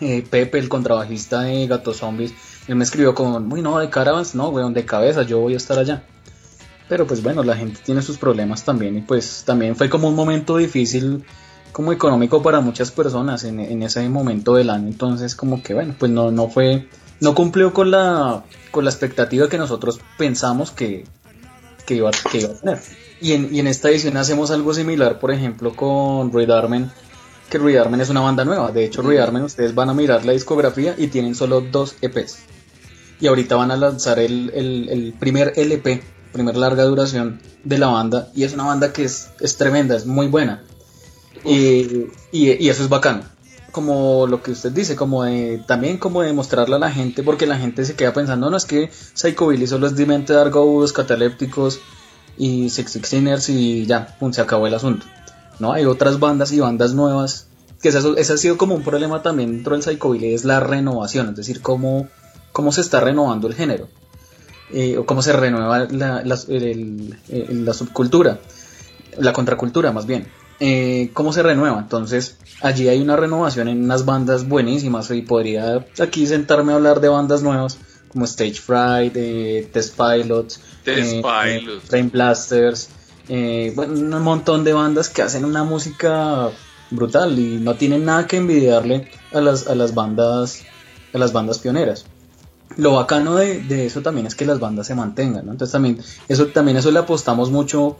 eh, 0.00 0.24
Pepe, 0.28 0.58
el 0.58 0.68
contrabajista 0.68 1.42
de 1.42 1.66
Gato 1.68 1.94
Zombies, 1.94 2.32
él 2.70 2.76
me 2.76 2.84
escribió 2.84 3.16
con, 3.16 3.52
uy 3.52 3.62
no, 3.62 3.80
de 3.80 3.90
caravans, 3.90 4.36
no, 4.36 4.48
weón, 4.50 4.72
de 4.74 4.84
cabeza, 4.84 5.24
yo 5.24 5.40
voy 5.40 5.54
a 5.54 5.56
estar 5.56 5.76
allá. 5.76 6.04
Pero 6.88 7.04
pues 7.04 7.20
bueno, 7.20 7.42
la 7.42 7.56
gente 7.56 7.80
tiene 7.84 8.00
sus 8.00 8.16
problemas 8.16 8.64
también 8.64 8.96
y 8.96 9.00
pues 9.00 9.42
también 9.44 9.74
fue 9.74 9.90
como 9.90 10.06
un 10.06 10.14
momento 10.14 10.56
difícil 10.56 11.24
como 11.72 11.92
económico 11.92 12.42
para 12.42 12.60
muchas 12.60 12.92
personas 12.92 13.42
en, 13.42 13.58
en 13.58 13.82
ese 13.82 14.08
momento 14.08 14.54
del 14.54 14.70
año, 14.70 14.86
entonces 14.86 15.34
como 15.34 15.64
que 15.64 15.74
bueno, 15.74 15.96
pues 15.98 16.12
no, 16.12 16.30
no 16.30 16.48
fue, 16.48 16.88
no 17.18 17.34
cumplió 17.34 17.72
con 17.72 17.90
la, 17.90 18.44
con 18.70 18.84
la 18.84 18.90
expectativa 18.90 19.48
que 19.48 19.58
nosotros 19.58 20.00
pensamos 20.16 20.70
que, 20.70 21.06
que, 21.86 21.96
iba, 21.96 22.12
que 22.30 22.38
iba 22.38 22.50
a 22.50 22.54
tener. 22.54 22.78
Y 23.20 23.32
en, 23.32 23.52
y 23.52 23.58
en 23.58 23.66
esta 23.66 23.90
edición 23.90 24.16
hacemos 24.16 24.52
algo 24.52 24.74
similar, 24.74 25.18
por 25.18 25.32
ejemplo, 25.32 25.74
con 25.74 26.30
Ruid 26.30 26.50
Armen, 26.50 26.88
que 27.50 27.58
Ruid 27.58 27.78
Armen 27.78 28.00
es 28.00 28.10
una 28.10 28.20
banda 28.20 28.44
nueva, 28.44 28.70
de 28.70 28.84
hecho 28.84 29.02
Ruid 29.02 29.18
Armen 29.18 29.42
ustedes 29.42 29.74
van 29.74 29.90
a 29.90 29.94
mirar 29.94 30.24
la 30.24 30.32
discografía 30.32 30.94
y 30.96 31.08
tienen 31.08 31.34
solo 31.34 31.60
dos 31.60 31.96
EPs. 32.00 32.38
Y 33.20 33.26
ahorita 33.26 33.56
van 33.56 33.70
a 33.70 33.76
lanzar 33.76 34.18
el, 34.18 34.50
el- 34.54 34.88
el 34.88 35.12
primer 35.18 35.52
LP, 35.56 36.02
primer 36.32 36.56
larga 36.56 36.84
duración 36.84 37.40
de 37.64 37.78
la 37.78 37.88
banda, 37.88 38.28
y 38.34 38.44
es 38.44 38.54
una 38.54 38.64
banda 38.64 38.92
que 38.92 39.04
es, 39.04 39.28
es 39.40 39.56
tremenda, 39.56 39.96
es 39.96 40.06
muy 40.06 40.26
buena. 40.28 40.62
Y, 41.44 42.06
y- 42.32 42.52
y 42.64 42.68
eso 42.68 42.82
es 42.82 42.88
bacano. 42.88 43.22
Como 43.72 44.26
lo 44.26 44.42
que 44.42 44.50
usted 44.50 44.72
dice, 44.72 44.96
como 44.96 45.22
de, 45.22 45.62
también 45.66 45.98
como 45.98 46.22
de 46.22 46.32
mostrarle 46.32 46.74
a 46.76 46.78
la 46.80 46.90
gente, 46.90 47.22
porque 47.22 47.46
la 47.46 47.56
gente 47.58 47.84
se 47.84 47.94
queda 47.94 48.12
pensando, 48.12 48.50
no, 48.50 48.56
es 48.56 48.64
que 48.64 48.90
Psychobilly 49.14 49.66
solo 49.66 49.86
es 49.86 49.94
Demented 49.94 50.34
Argos, 50.36 50.92
Catalépticos 50.92 51.78
y 52.36 52.70
Six 52.70 52.90
Sixteeners 52.92 53.48
y 53.48 53.86
ya, 53.86 54.16
pum, 54.18 54.32
se 54.32 54.40
acabó 54.40 54.66
el 54.66 54.74
asunto. 54.74 55.06
No, 55.60 55.72
hay 55.72 55.84
otras 55.84 56.18
bandas 56.18 56.50
y 56.52 56.58
bandas 56.58 56.94
nuevas, 56.94 57.46
que 57.80 57.90
ese, 57.90 58.00
ese 58.16 58.32
ha 58.32 58.36
sido 58.38 58.56
como 58.56 58.74
un 58.74 58.82
problema 58.82 59.22
también 59.22 59.52
dentro 59.52 59.74
del 59.74 59.82
Psychobilly, 59.84 60.34
es 60.34 60.44
la 60.44 60.58
renovación, 60.58 61.28
es 61.28 61.36
decir, 61.36 61.60
cómo, 61.62 62.08
cómo 62.52 62.72
se 62.72 62.80
está 62.80 63.00
renovando 63.00 63.48
el 63.48 63.54
género, 63.54 63.88
eh, 64.72 64.96
o 64.98 65.06
cómo 65.06 65.22
se 65.22 65.32
renueva 65.32 65.80
la, 65.90 66.22
la- 66.24 66.38
el- 66.48 67.16
el- 67.28 67.64
la 67.64 67.72
subcultura, 67.74 68.38
la 69.18 69.32
contracultura 69.32 69.92
más 69.92 70.06
bien. 70.06 70.26
Eh, 70.62 71.10
cómo 71.14 71.32
se 71.32 71.42
renueva. 71.42 71.78
Entonces, 71.78 72.36
allí 72.60 72.88
hay 72.88 73.00
una 73.00 73.16
renovación 73.16 73.68
en 73.68 73.82
unas 73.82 74.04
bandas 74.04 74.46
buenísimas. 74.46 75.10
Y 75.10 75.22
podría 75.22 75.86
aquí 75.98 76.26
sentarme 76.26 76.72
a 76.72 76.76
hablar 76.76 77.00
de 77.00 77.08
bandas 77.08 77.42
nuevas 77.42 77.78
como 78.08 78.26
Stage 78.26 78.56
Fright, 78.60 79.14
eh, 79.16 79.68
Test 79.72 79.96
Pilots, 79.96 80.60
Test 80.84 81.12
eh, 81.14 81.22
Pilots. 81.22 81.88
Train 81.88 82.10
Blasters, 82.10 82.90
bueno, 83.74 83.94
un 84.18 84.22
montón 84.22 84.64
de 84.64 84.72
bandas 84.74 85.08
que 85.08 85.22
hacen 85.22 85.44
una 85.46 85.64
música 85.64 86.50
brutal 86.90 87.38
y 87.38 87.58
no 87.58 87.76
tienen 87.76 88.04
nada 88.04 88.26
que 88.26 88.36
envidiarle 88.36 89.08
a 89.32 89.40
las, 89.40 89.66
a 89.68 89.74
las 89.74 89.94
bandas 89.94 90.62
a 91.14 91.18
las 91.18 91.32
bandas 91.32 91.58
pioneras. 91.60 92.04
Lo 92.76 92.94
bacano 92.94 93.34
de, 93.34 93.62
de 93.62 93.86
eso 93.86 94.00
también 94.00 94.26
es 94.26 94.34
que 94.34 94.46
las 94.46 94.60
bandas 94.60 94.86
se 94.86 94.94
mantengan, 94.94 95.46
¿no? 95.46 95.52
Entonces 95.52 95.72
también 95.72 95.98
eso, 96.28 96.46
también 96.48 96.76
eso 96.76 96.90
le 96.90 97.00
apostamos 97.00 97.50
mucho 97.50 97.96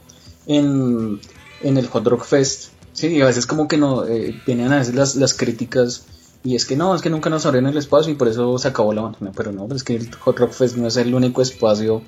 en, 0.46 1.20
en 1.62 1.76
el 1.76 1.88
Hot 1.88 2.06
Rock 2.06 2.24
Fest, 2.24 2.70
sí, 2.92 3.08
y 3.08 3.20
a 3.20 3.26
veces 3.26 3.46
como 3.46 3.68
que 3.68 3.76
no, 3.76 4.06
eh, 4.06 4.40
vienen 4.46 4.72
a 4.72 4.78
veces 4.78 4.94
las, 4.94 5.16
las 5.16 5.34
críticas 5.34 6.04
y 6.42 6.54
es 6.54 6.64
que 6.64 6.76
no, 6.76 6.94
es 6.94 7.02
que 7.02 7.10
nunca 7.10 7.28
nos 7.30 7.44
abrieron 7.46 7.70
el 7.70 7.76
espacio 7.76 8.12
y 8.12 8.14
por 8.14 8.28
eso 8.28 8.56
se 8.58 8.68
acabó 8.68 8.94
la 8.94 9.02
banda, 9.02 9.18
pero 9.36 9.52
no, 9.52 9.68
es 9.74 9.84
que 9.84 9.96
el 9.96 10.14
Hot 10.14 10.38
Rock 10.38 10.52
Fest 10.52 10.76
no 10.76 10.86
es 10.86 10.96
el 10.96 11.14
único 11.14 11.42
espacio 11.42 12.02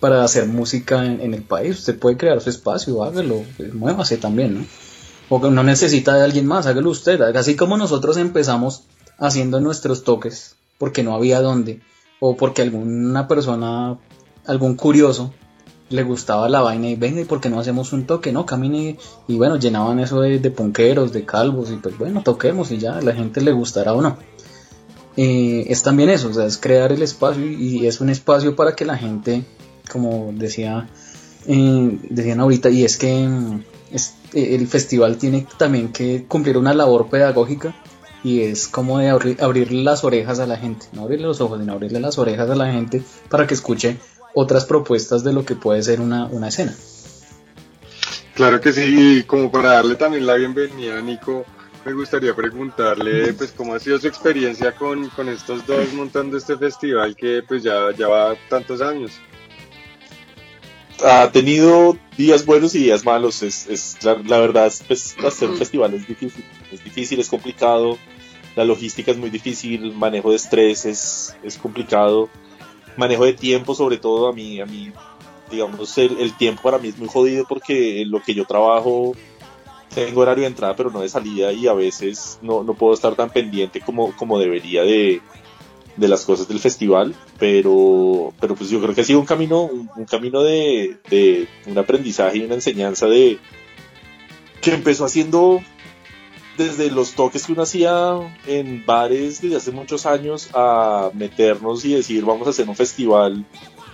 para 0.00 0.22
hacer 0.22 0.46
música 0.46 1.04
en, 1.04 1.20
en 1.20 1.34
el 1.34 1.42
país, 1.42 1.78
usted 1.78 1.98
puede 1.98 2.16
crear 2.16 2.40
su 2.40 2.50
espacio, 2.50 3.02
hágalo, 3.02 3.42
eh, 3.58 3.70
muévase 3.74 4.16
también, 4.16 4.54
¿no? 4.54 4.66
O 5.30 5.42
que 5.42 5.50
no 5.50 5.62
necesita 5.62 6.14
de 6.14 6.22
alguien 6.22 6.46
más, 6.46 6.66
hágalo 6.66 6.90
usted, 6.90 7.20
así 7.20 7.56
como 7.56 7.76
nosotros 7.76 8.16
empezamos 8.16 8.84
haciendo 9.18 9.60
nuestros 9.60 10.04
toques 10.04 10.54
porque 10.78 11.02
no 11.02 11.14
había 11.14 11.42
dónde 11.42 11.80
o 12.20 12.36
porque 12.36 12.62
alguna 12.62 13.28
persona, 13.28 13.98
algún 14.46 14.74
curioso 14.74 15.32
le 15.90 16.02
gustaba 16.02 16.48
la 16.48 16.60
vaina 16.60 16.88
y 16.88 16.96
venga 16.96 17.20
y 17.20 17.24
por 17.24 17.40
qué 17.40 17.48
no 17.48 17.60
hacemos 17.60 17.92
un 17.92 18.06
toque, 18.06 18.32
no, 18.32 18.44
camine 18.44 18.98
y 19.26 19.36
bueno, 19.36 19.56
llenaban 19.56 20.00
eso 20.00 20.20
de, 20.20 20.50
punqueros, 20.50 21.12
de 21.12 21.24
calvos 21.24 21.70
y 21.70 21.76
pues 21.76 21.96
bueno, 21.98 22.22
toquemos 22.22 22.70
y 22.70 22.78
ya, 22.78 23.00
la 23.00 23.14
gente 23.14 23.40
le 23.40 23.52
gustará 23.52 23.94
o 23.94 24.02
no. 24.02 24.18
Eh, 25.16 25.66
es 25.68 25.82
también 25.82 26.10
eso, 26.10 26.28
o 26.28 26.32
sea, 26.32 26.46
es 26.46 26.58
crear 26.58 26.92
el 26.92 27.02
espacio 27.02 27.44
y, 27.44 27.86
es 27.86 28.00
un 28.00 28.10
espacio 28.10 28.54
para 28.54 28.76
que 28.76 28.84
la 28.84 28.96
gente, 28.96 29.44
como 29.90 30.30
decía, 30.34 30.88
eh, 31.46 31.98
decían 32.10 32.40
ahorita, 32.40 32.70
y 32.70 32.84
es 32.84 32.96
que 32.98 33.26
mm, 33.26 33.62
eh, 34.34 34.54
el 34.54 34.66
festival 34.68 35.16
tiene 35.16 35.46
también 35.56 35.90
que 35.90 36.24
cumplir 36.28 36.58
una 36.58 36.74
labor 36.74 37.08
pedagógica 37.08 37.74
y 38.24 38.42
es 38.42 38.68
como 38.68 38.98
de 38.98 39.08
abrir, 39.08 39.42
abrirle 39.42 39.82
las 39.82 40.04
orejas 40.04 40.40
a 40.40 40.46
la 40.46 40.56
gente, 40.56 40.86
no 40.92 41.02
abrirle 41.02 41.26
los 41.26 41.40
ojos, 41.40 41.60
sino 41.60 41.72
abrirle 41.72 42.00
las 42.00 42.18
orejas 42.18 42.50
a 42.50 42.54
la 42.54 42.72
gente 42.72 43.02
para 43.28 43.46
que 43.46 43.54
escuche 43.54 43.98
otras 44.34 44.64
propuestas 44.64 45.24
de 45.24 45.32
lo 45.32 45.44
que 45.44 45.54
puede 45.54 45.82
ser 45.82 46.00
una, 46.00 46.26
una 46.26 46.48
escena. 46.48 46.74
Claro 48.34 48.60
que 48.60 48.72
sí, 48.72 49.18
y 49.18 49.22
como 49.24 49.50
para 49.50 49.70
darle 49.72 49.96
también 49.96 50.26
la 50.26 50.34
bienvenida 50.34 50.98
a 50.98 51.02
Nico, 51.02 51.44
me 51.84 51.92
gustaría 51.92 52.34
preguntarle 52.34 53.32
pues 53.32 53.52
cómo 53.52 53.74
ha 53.74 53.80
sido 53.80 53.98
su 53.98 54.06
experiencia 54.06 54.72
con, 54.72 55.08
con 55.08 55.28
estos 55.28 55.66
dos 55.66 55.92
montando 55.94 56.36
este 56.36 56.56
festival 56.56 57.16
que 57.16 57.42
pues 57.46 57.62
ya, 57.62 57.90
ya 57.96 58.08
va 58.08 58.36
tantos 58.48 58.80
años. 58.80 59.12
Ha 61.04 61.30
tenido 61.30 61.96
días 62.16 62.44
buenos 62.46 62.74
y 62.74 62.80
días 62.80 63.04
malos. 63.04 63.42
Es, 63.42 63.66
es 63.66 64.02
la, 64.02 64.14
la 64.24 64.38
verdad, 64.38 64.66
es, 64.66 64.82
pues, 64.86 65.16
hacer 65.24 65.50
un 65.50 65.56
festival 65.56 65.94
es 65.94 66.06
difícil. 66.06 66.44
Es 66.72 66.82
difícil, 66.84 67.20
es 67.20 67.28
complicado. 67.28 67.98
La 68.56 68.64
logística 68.64 69.10
es 69.10 69.18
muy 69.18 69.30
difícil. 69.30 69.92
Manejo 69.94 70.30
de 70.30 70.36
estrés 70.36 70.84
es, 70.84 71.36
es 71.42 71.58
complicado. 71.58 72.28
Manejo 72.96 73.24
de 73.24 73.34
tiempo, 73.34 73.74
sobre 73.74 73.98
todo, 73.98 74.28
a 74.28 74.32
mí, 74.32 74.60
a 74.60 74.66
mí 74.66 74.92
digamos, 75.50 75.96
el, 75.98 76.18
el 76.18 76.36
tiempo 76.36 76.62
para 76.62 76.78
mí 76.78 76.88
es 76.88 76.98
muy 76.98 77.08
jodido 77.08 77.44
porque 77.48 78.02
en 78.02 78.10
lo 78.10 78.22
que 78.22 78.34
yo 78.34 78.44
trabajo 78.44 79.14
tengo 79.94 80.20
horario 80.20 80.42
de 80.42 80.48
entrada, 80.48 80.76
pero 80.76 80.90
no 80.90 81.00
de 81.00 81.08
salida 81.08 81.52
y 81.52 81.66
a 81.66 81.72
veces 81.72 82.38
no, 82.42 82.62
no 82.62 82.74
puedo 82.74 82.94
estar 82.94 83.14
tan 83.14 83.30
pendiente 83.30 83.80
como, 83.80 84.14
como 84.16 84.38
debería 84.38 84.82
de, 84.82 85.20
de 85.98 86.08
las 86.08 86.24
cosas 86.24 86.48
del 86.48 86.60
festival, 86.60 87.14
pero, 87.38 88.32
pero 88.40 88.54
pues 88.54 88.70
yo 88.70 88.80
creo 88.80 88.94
que 88.94 89.00
ha 89.00 89.04
sido 89.04 89.20
un 89.20 89.26
camino, 89.26 89.62
un, 89.62 90.04
camino 90.04 90.42
de, 90.42 90.98
de 91.10 91.48
un 91.66 91.76
aprendizaje 91.76 92.38
y 92.38 92.44
una 92.44 92.54
enseñanza 92.54 93.06
de 93.06 93.38
que 94.60 94.74
empezó 94.74 95.04
haciendo 95.04 95.60
desde 96.56 96.90
los 96.90 97.12
toques 97.12 97.46
que 97.46 97.52
uno 97.52 97.62
hacía 97.62 98.16
en 98.46 98.84
bares 98.84 99.40
desde 99.40 99.56
hace 99.56 99.70
muchos 99.70 100.06
años 100.06 100.50
a 100.54 101.10
meternos 101.14 101.84
y 101.84 101.94
decir 101.94 102.24
vamos 102.24 102.46
a 102.46 102.50
hacer 102.50 102.68
un 102.68 102.74
festival 102.74 103.44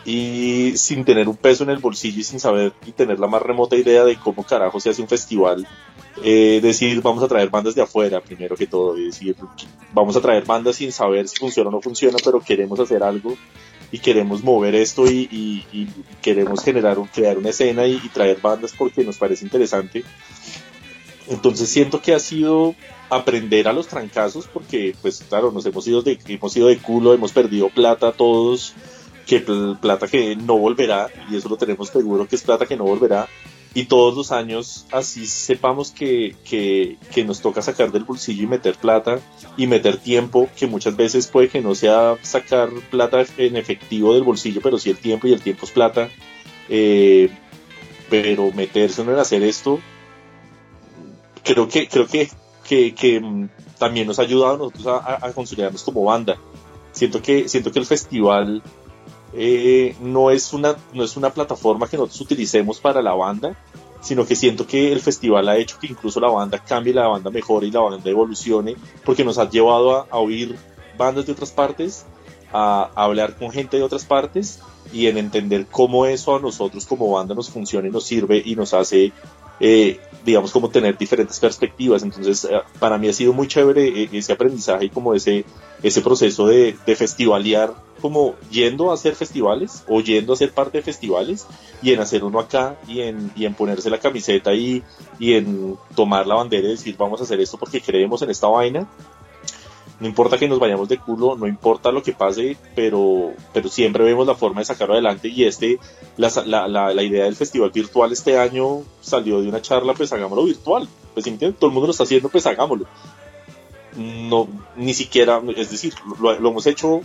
y 0.05 0.73
sin 0.77 1.05
tener 1.05 1.29
un 1.29 1.37
peso 1.37 1.65
en 1.65 1.71
el 1.71 1.79
bolsillo 1.79 2.21
y 2.21 2.25
sin 2.25 2.41
saber 2.41 2.73
y 2.87 2.93
tener 2.93 3.19
la 3.19 3.27
más 3.27 3.43
remota 3.43 3.77
idea 3.77 4.05
de 4.05 4.17
cómo 4.17 4.45
carajo 4.45 4.81
se 4.81 4.91
hace 4.91 5.03
un 5.03 5.09
festival, 5.09 5.67
eh, 6.23 6.61
decir 6.63 7.01
vamos 7.03 7.23
a 7.25 7.29
traer 7.29 7.51
bandas 7.51 7.75
de 7.75 7.83
afuera 7.83 8.21
primero 8.21 8.57
que 8.57 8.67
todo, 8.67 8.97
y 8.99 9.07
decir 9.07 9.37
vamos 9.93 10.17
a 10.17 10.21
traer 10.21 10.45
bandas 10.45 10.77
sin 10.77 10.93
saber 10.93 11.27
si 11.29 11.37
funciona 11.37 11.69
o 11.69 11.73
no 11.73 11.81
funciona, 11.81 12.17
pero 12.25 12.41
queremos 12.41 12.79
hacer 12.81 13.03
algo 13.03 13.37
y 13.93 13.99
queremos 13.99 14.43
mover 14.43 14.75
esto 14.75 15.07
y, 15.07 15.29
y- 15.31 15.65
y 15.73 15.89
queremos 16.23 16.63
generar 16.65 16.99
un, 16.99 17.07
crear 17.09 17.39
una 17.39 17.51
escena 17.51 17.87
y, 17.87 17.95
y 18.03 18.09
traer 18.09 18.41
bandas 18.41 18.73
porque 18.77 19.05
nos 19.05 19.17
parece 19.19 19.45
interesante. 19.45 20.05
Entonces 21.29 21.69
siento 21.69 22.01
que 22.03 22.13
ha 22.15 22.19
sido 22.19 22.75
aprender 23.09 23.67
a 23.69 23.73
los 23.73 23.87
trancazos 23.87 24.47
porque 24.47 24.95
pues 25.01 25.23
claro, 25.29 25.51
nos 25.53 25.65
hemos 25.67 25.87
ido 25.87 26.03
de, 26.03 26.19
hemos 26.27 26.57
ido 26.57 26.69
de 26.69 26.79
culo, 26.79 27.15
hemos 27.15 27.33
perdido 27.33 27.69
plata 27.71 28.13
todos, 28.13 28.75
que 29.27 29.41
pl- 29.41 29.77
plata 29.81 30.07
que 30.07 30.37
no 30.37 30.59
volverá 30.59 31.09
y 31.31 31.37
eso 31.37 31.49
lo 31.49 31.57
tenemos 31.57 31.89
seguro 31.89 32.27
que 32.29 32.37
es 32.37 32.43
plata 32.43 32.67
que 32.67 32.77
no 32.77 32.85
volverá 32.85 33.27
y 33.75 33.85
todos 33.87 34.15
los 34.17 34.31
años 34.33 34.87
así 34.93 35.27
sepamos 35.27 35.91
que, 35.91 36.37
que, 36.49 36.97
que 37.13 37.25
nos 37.25 37.41
toca 37.41 37.61
sacar 37.61 37.91
del 37.91 38.05
bolsillo 38.05 38.45
y 38.45 38.47
meter 38.47 38.77
plata 38.77 39.19
y 39.57 39.67
meter 39.67 39.97
tiempo, 39.97 40.49
que 40.57 40.67
muchas 40.69 40.97
veces 40.97 41.27
puede 41.27 41.49
que 41.49 41.61
no 41.61 41.75
sea 41.75 42.17
sacar 42.23 42.71
plata 42.91 43.25
en 43.37 43.57
efectivo 43.57 44.15
del 44.15 44.23
bolsillo, 44.23 44.61
pero 44.63 44.79
sí 44.79 44.91
el 44.91 44.99
tiempo 44.99 45.27
y 45.27 45.33
el 45.33 45.43
tiempo 45.43 45.67
es 45.67 45.73
plata. 45.73 46.09
Eh, 46.69 47.31
pero 48.09 48.53
meterse 48.53 49.03
en 49.03 49.11
hacer 49.11 49.43
esto, 49.43 49.81
creo 51.43 51.69
que, 51.69 51.89
creo 51.89 52.07
que, 52.07 52.29
que, 52.67 52.95
que, 52.95 53.21
mm, 53.21 53.49
también 53.79 54.07
nos 54.07 54.19
ha 54.19 54.23
ayudado 54.23 54.55
a 54.55 54.59
nosotros 54.59 54.87
a, 54.87 55.27
a- 55.27 55.33
consolidarnos 55.33 55.83
como 55.83 56.05
banda. 56.05 56.37
Siento 56.93 57.21
que, 57.21 57.49
siento 57.49 57.73
que 57.73 57.81
el 57.81 57.87
festival 57.87 58.63
eh, 59.37 59.97
no, 60.01 60.31
es 60.31 60.53
una, 60.53 60.77
no 60.93 61.05
es 61.05 61.17
una 61.17 61.31
plataforma 61.31 61.89
que 61.89 61.97
nosotros 61.97 62.21
utilicemos 62.21 62.81
para 62.81 63.03
la 63.03 63.15
banda, 63.15 63.57
sino 64.01 64.27
que 64.27 64.37
siento 64.37 64.67
que 64.67 64.93
el 64.93 65.01
festival 65.01 65.49
ha 65.49 65.57
hecho 65.57 65.79
que 65.79 65.87
incluso 65.87 66.21
la 66.21 66.29
banda 66.29 66.59
cambie, 66.59 66.93
la 66.93 67.09
banda 67.09 67.31
mejore 67.31 67.67
y 67.67 67.71
la 67.71 67.81
banda 67.81 68.11
evolucione, 68.11 68.77
porque 69.05 69.25
nos 69.25 69.39
ha 69.39 69.49
llevado 69.49 69.97
a, 69.97 70.07
a 70.11 70.19
oír 70.19 70.57
bandas 70.97 71.27
de 71.27 71.33
otras 71.33 71.51
partes, 71.51 72.07
a, 72.55 72.91
hablar 72.95 73.37
con 73.37 73.51
gente 73.51 73.77
de 73.77 73.83
otras 73.83 74.05
partes 74.05 74.61
y 74.93 75.09
en 75.09 75.19
entender 75.19 75.67
cómo 75.71 76.07
eso 76.07 76.37
a 76.37 76.41
nosotros 76.41 76.87
como 76.87 77.11
banda 77.11 77.35
nos 77.35 77.51
funciona 77.51 77.89
y 77.89 77.91
nos 77.91 78.05
sirve 78.05 78.41
y 78.45 78.55
nos 78.55 78.73
hace, 78.75 79.13
eh, 79.59 79.99
digamos, 80.25 80.53
como 80.53 80.69
tener 80.69 80.97
diferentes 80.97 81.41
perspectivas. 81.41 82.03
Entonces, 82.03 82.45
eh, 82.45 82.61
para 82.79 82.97
mí 82.97 83.09
ha 83.09 83.13
sido 83.13 83.33
muy 83.33 83.49
chévere 83.49 84.09
ese 84.13 84.33
aprendizaje 84.33 84.85
y 84.87 84.91
como 84.91 85.15
ese, 85.15 85.45
ese 85.83 86.01
proceso 86.01 86.47
de, 86.47 86.77
de 86.87 86.97
festivalear, 86.97 87.75
como 88.05 88.35
yendo 88.51 88.91
a 88.91 88.95
hacer 88.95 89.15
festivales 89.15 89.83
o 89.89 90.03
yendo 90.03 90.35
a 90.35 90.37
ser 90.37 90.53
parte 90.53 90.77
de 90.77 90.85
festivales 90.85 91.47
y 91.81 91.95
en 91.95 92.01
hacer 92.01 92.23
uno 92.23 92.39
acá 92.39 92.77
y 92.87 93.01
en, 93.01 93.33
y 93.35 93.47
en 93.47 93.55
ponerse 93.55 93.89
la 93.89 93.97
camiseta 93.97 94.53
y, 94.53 94.83
y 95.19 95.33
en 95.33 95.79
tomar 95.97 96.27
la 96.27 96.35
bandera 96.35 96.69
y 96.69 96.73
decir 96.73 96.99
vamos 96.99 97.23
a 97.23 97.25
hacer 97.25 97.41
esto 97.41 97.57
porque 97.57 97.81
creemos 97.81 98.21
en 98.21 98.29
esta 98.29 98.47
vaina. 98.47 98.87
No 100.01 100.07
importa 100.07 100.37
que 100.37 100.47
nos 100.47 100.59
vayamos 100.59 100.87
de 100.91 100.99
culo, 100.99 101.35
no 101.35 101.47
importa 101.47 101.91
lo 101.93 102.03
que 102.03 102.13
pase, 102.13 102.59
pero, 102.75 103.33
pero 103.55 103.71
siempre 103.71 104.05
vemos 104.05 104.27
la 104.27 104.35
forma 104.35 104.61
de 104.61 104.67
sacarlo 104.67 104.93
adelante 104.93 105.29
y 105.29 105.45
este, 105.45 105.79
la, 106.19 106.31
la, 106.45 106.69
la, 106.69 106.93
la 106.93 107.03
idea 107.03 107.25
del 107.25 107.37
festival 107.37 107.71
virtual 107.71 108.13
este 108.13 108.37
año 108.37 108.83
salió 109.01 109.41
de 109.41 109.49
una 109.49 109.63
charla, 109.63 109.95
pues 109.95 110.13
hagámoslo 110.13 110.45
virtual. 110.45 110.87
Pues 111.15 111.25
¿sí 111.25 111.31
me 111.31 111.37
entiendes? 111.37 111.59
todo 111.59 111.69
el 111.69 111.73
mundo 111.73 111.87
lo 111.87 111.93
está 111.93 112.03
haciendo, 112.03 112.29
pues 112.29 112.47
hagámoslo. 112.47 112.85
No, 113.97 114.47
ni 114.77 114.93
siquiera, 114.93 115.41
es 115.57 115.71
decir, 115.71 115.95
lo, 116.21 116.39
lo 116.39 116.51
hemos 116.51 116.67
hecho 116.67 117.01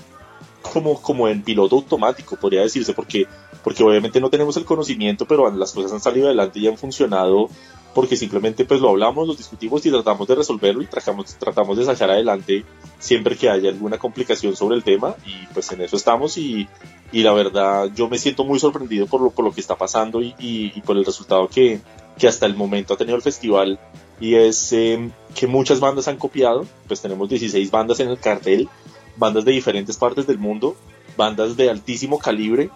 como, 0.62 1.01
como 1.01 1.28
en 1.28 1.43
piloto 1.43 1.76
automático, 1.76 2.36
podría 2.36 2.62
decirse, 2.62 2.93
porque, 2.93 3.28
porque 3.64 3.84
obviamente 3.84 4.20
no 4.20 4.30
tenemos 4.30 4.57
el 4.57 4.66
conocimiento, 4.66 5.26
pero 5.26 5.49
las 5.51 5.72
cosas 5.72 5.93
han 5.93 6.01
salido 6.01 6.28
adelante 6.28 6.60
y 6.60 6.68
han 6.68 6.78
funcionado 6.78 7.49
porque 7.93 8.16
simplemente 8.16 8.66
pues 8.66 8.82
lo 8.82 8.89
hablamos, 8.89 9.28
lo 9.28 9.34
discutimos 9.34 9.84
y 9.86 9.89
tratamos 9.89 10.28
de 10.28 10.36
resolverlo 10.36 10.82
y 10.82 10.86
tratamos, 10.86 11.36
tratamos 11.36 11.78
de 11.78 11.86
sacar 11.86 12.12
adelante 12.12 12.64
siempre 12.99 13.36
que 13.36 13.49
haya 13.49 13.70
alguna 13.70 13.97
complicación 13.97 14.55
sobre 14.55 14.76
el 14.76 14.84
tema 14.84 15.16
y 15.26 15.51
pues 15.53 15.72
en 15.72 15.82
eso 15.82 15.95
estamos 15.95 16.38
y, 16.38 16.68
y 17.12 17.24
la 17.24 17.34
verdad 17.34 17.89
yo 17.95 18.07
me 18.07 18.20
siento 18.20 18.43
muy 18.43 18.60
sorprendido 18.60 19.07
por 19.07 19.22
lo, 19.22 19.32
por 19.32 19.43
lo 19.43 19.51
que 19.51 19.62
está 19.62 19.76
pasando 19.76 20.22
y, 20.22 20.36
y, 20.39 20.72
y 20.76 20.82
por 20.82 20.97
el 20.97 21.05
resultado 21.05 21.47
que, 21.47 21.82
que 22.18 22.28
hasta 22.28 22.45
el 22.45 22.55
momento 22.55 22.93
ha 22.93 22.97
tenido 22.97 23.16
el 23.16 23.24
festival 23.24 23.80
y 24.20 24.36
es 24.36 24.72
eh, 24.74 25.10
que 25.34 25.47
muchas 25.47 25.80
bandas 25.80 26.07
han 26.07 26.18
copiado, 26.18 26.66
pues 26.88 27.01
tenemos 27.01 27.30
16 27.30 27.72
bandas 27.72 27.99
en 28.01 28.10
el 28.10 28.20
cartel, 28.20 28.68
bandas 29.20 29.45
de 29.45 29.51
diferentes 29.51 29.97
partes 29.97 30.26
del 30.26 30.39
mundo, 30.39 30.76
bandas 31.15 31.55
de 31.55 31.70
altísimo 31.70 32.17
calibre 32.17 32.72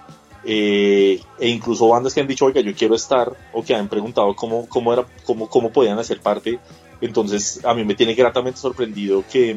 eh, 0.46 1.22
e 1.39 1.50
incluso 1.50 1.88
bandas 1.88 2.14
que 2.14 2.22
han 2.22 2.28
dicho, 2.28 2.46
oiga, 2.46 2.62
yo 2.62 2.74
quiero 2.76 2.96
estar, 2.96 3.32
o 3.54 3.64
que 3.64 3.74
han 3.74 3.88
preguntado 3.88 4.36
cómo, 4.36 4.68
cómo, 4.68 4.94
era, 4.94 5.06
cómo, 5.26 5.50
cómo 5.50 5.72
podían 5.72 5.98
hacer 6.00 6.20
parte. 6.20 6.60
Entonces, 7.02 7.64
a 7.64 7.74
mí 7.74 7.84
me 7.84 7.96
tiene 7.96 8.14
gratamente 8.14 8.60
sorprendido 8.60 9.24
que, 9.32 9.56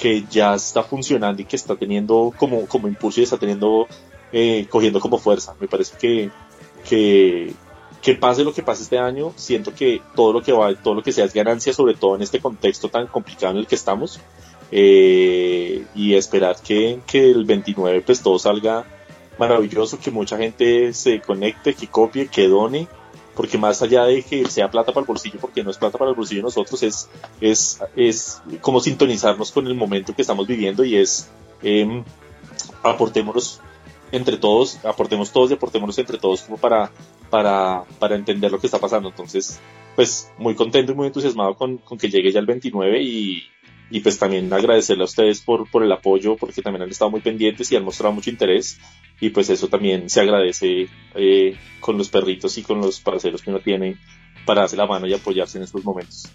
que 0.00 0.24
ya 0.30 0.54
está 0.54 0.82
funcionando 0.82 1.40
y 1.40 1.46
que 1.46 1.56
está 1.56 1.76
teniendo 1.76 2.32
como, 2.36 2.66
como 2.66 2.88
impulso 2.88 3.20
y 3.20 3.24
está 3.24 3.38
teniendo, 3.38 3.86
eh, 4.32 4.66
cogiendo 4.68 5.00
como 5.00 5.18
fuerza. 5.18 5.54
Me 5.58 5.68
parece 5.68 5.96
que, 5.96 6.30
que, 6.88 7.54
que 8.02 8.14
pase 8.14 8.44
lo 8.44 8.52
que 8.52 8.62
pase 8.62 8.82
este 8.82 8.98
año, 8.98 9.32
siento 9.36 9.74
que 9.74 10.02
todo 10.14 10.34
lo 10.34 10.42
que 10.42 10.52
va, 10.52 10.74
todo 10.74 10.94
lo 10.94 11.02
que 11.02 11.12
sea 11.12 11.24
es 11.24 11.32
ganancia, 11.32 11.72
sobre 11.72 11.94
todo 11.94 12.16
en 12.16 12.22
este 12.22 12.40
contexto 12.40 12.90
tan 12.90 13.06
complicado 13.06 13.54
en 13.54 13.60
el 13.60 13.66
que 13.66 13.74
estamos. 13.74 14.20
Eh, 14.70 15.84
y 15.94 16.14
esperar 16.14 16.56
que, 16.60 17.00
que 17.06 17.30
el 17.30 17.44
29 17.44 18.00
pues 18.00 18.22
todo 18.22 18.38
salga 18.38 18.84
maravilloso, 19.38 19.98
que 19.98 20.10
mucha 20.10 20.36
gente 20.36 20.92
se 20.92 21.20
conecte, 21.20 21.74
que 21.74 21.86
copie, 21.88 22.28
que 22.28 22.48
done, 22.48 22.88
porque 23.34 23.58
más 23.58 23.82
allá 23.82 24.04
de 24.04 24.22
que 24.22 24.46
sea 24.46 24.70
plata 24.70 24.92
para 24.92 25.02
el 25.02 25.06
bolsillo, 25.06 25.38
porque 25.40 25.62
no 25.64 25.70
es 25.70 25.78
plata 25.78 25.98
para 25.98 26.10
el 26.10 26.16
bolsillo 26.16 26.40
de 26.40 26.44
nosotros, 26.44 26.82
es, 26.82 27.08
es, 27.40 27.80
es 27.96 28.42
como 28.60 28.80
sintonizarnos 28.80 29.52
con 29.52 29.66
el 29.66 29.74
momento 29.74 30.14
que 30.14 30.22
estamos 30.22 30.46
viviendo 30.46 30.84
y 30.84 30.96
es 30.96 31.28
eh, 31.62 32.02
aportémonos 32.82 33.60
entre 34.12 34.36
todos, 34.36 34.78
aportemos 34.84 35.32
todos 35.32 35.50
y 35.50 35.54
aportémonos 35.54 35.98
entre 35.98 36.18
todos 36.18 36.42
como 36.42 36.56
para, 36.56 36.92
para, 37.30 37.84
para 37.98 38.14
entender 38.14 38.52
lo 38.52 38.60
que 38.60 38.68
está 38.68 38.78
pasando. 38.78 39.08
Entonces, 39.08 39.58
pues 39.96 40.30
muy 40.38 40.54
contento 40.54 40.92
y 40.92 40.94
muy 40.94 41.08
entusiasmado 41.08 41.54
con, 41.56 41.78
con 41.78 41.98
que 41.98 42.08
llegue 42.08 42.30
ya 42.30 42.38
el 42.38 42.46
29 42.46 43.02
y, 43.02 43.42
y 43.90 44.00
pues 44.00 44.18
también 44.18 44.52
agradecerle 44.52 45.02
a 45.02 45.06
ustedes 45.06 45.40
por, 45.40 45.70
por 45.70 45.82
el 45.82 45.92
apoyo, 45.92 46.36
porque 46.36 46.62
también 46.62 46.82
han 46.82 46.90
estado 46.90 47.10
muy 47.10 47.20
pendientes 47.20 47.70
y 47.70 47.76
han 47.76 47.84
mostrado 47.84 48.14
mucho 48.14 48.30
interés 48.30 48.78
y 49.20 49.30
pues 49.30 49.50
eso 49.50 49.68
también 49.68 50.10
se 50.10 50.20
agradece 50.20 50.88
eh, 51.14 51.56
con 51.80 51.98
los 51.98 52.08
perritos 52.08 52.58
y 52.58 52.62
con 52.62 52.80
los 52.80 53.00
parceros 53.00 53.42
que 53.42 53.50
uno 53.50 53.60
tiene 53.60 53.96
para 54.44 54.62
darse 54.62 54.76
la 54.76 54.86
mano 54.86 55.06
y 55.06 55.14
apoyarse 55.14 55.58
en 55.58 55.64
estos 55.64 55.84
momentos. 55.84 56.28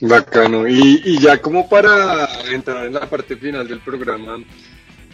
Bacano. 0.00 0.66
Y, 0.66 1.02
y 1.04 1.18
ya 1.18 1.40
como 1.40 1.68
para 1.68 2.28
entrar 2.50 2.86
en 2.86 2.94
la 2.94 3.08
parte 3.08 3.36
final 3.36 3.68
del 3.68 3.80
programa, 3.80 4.38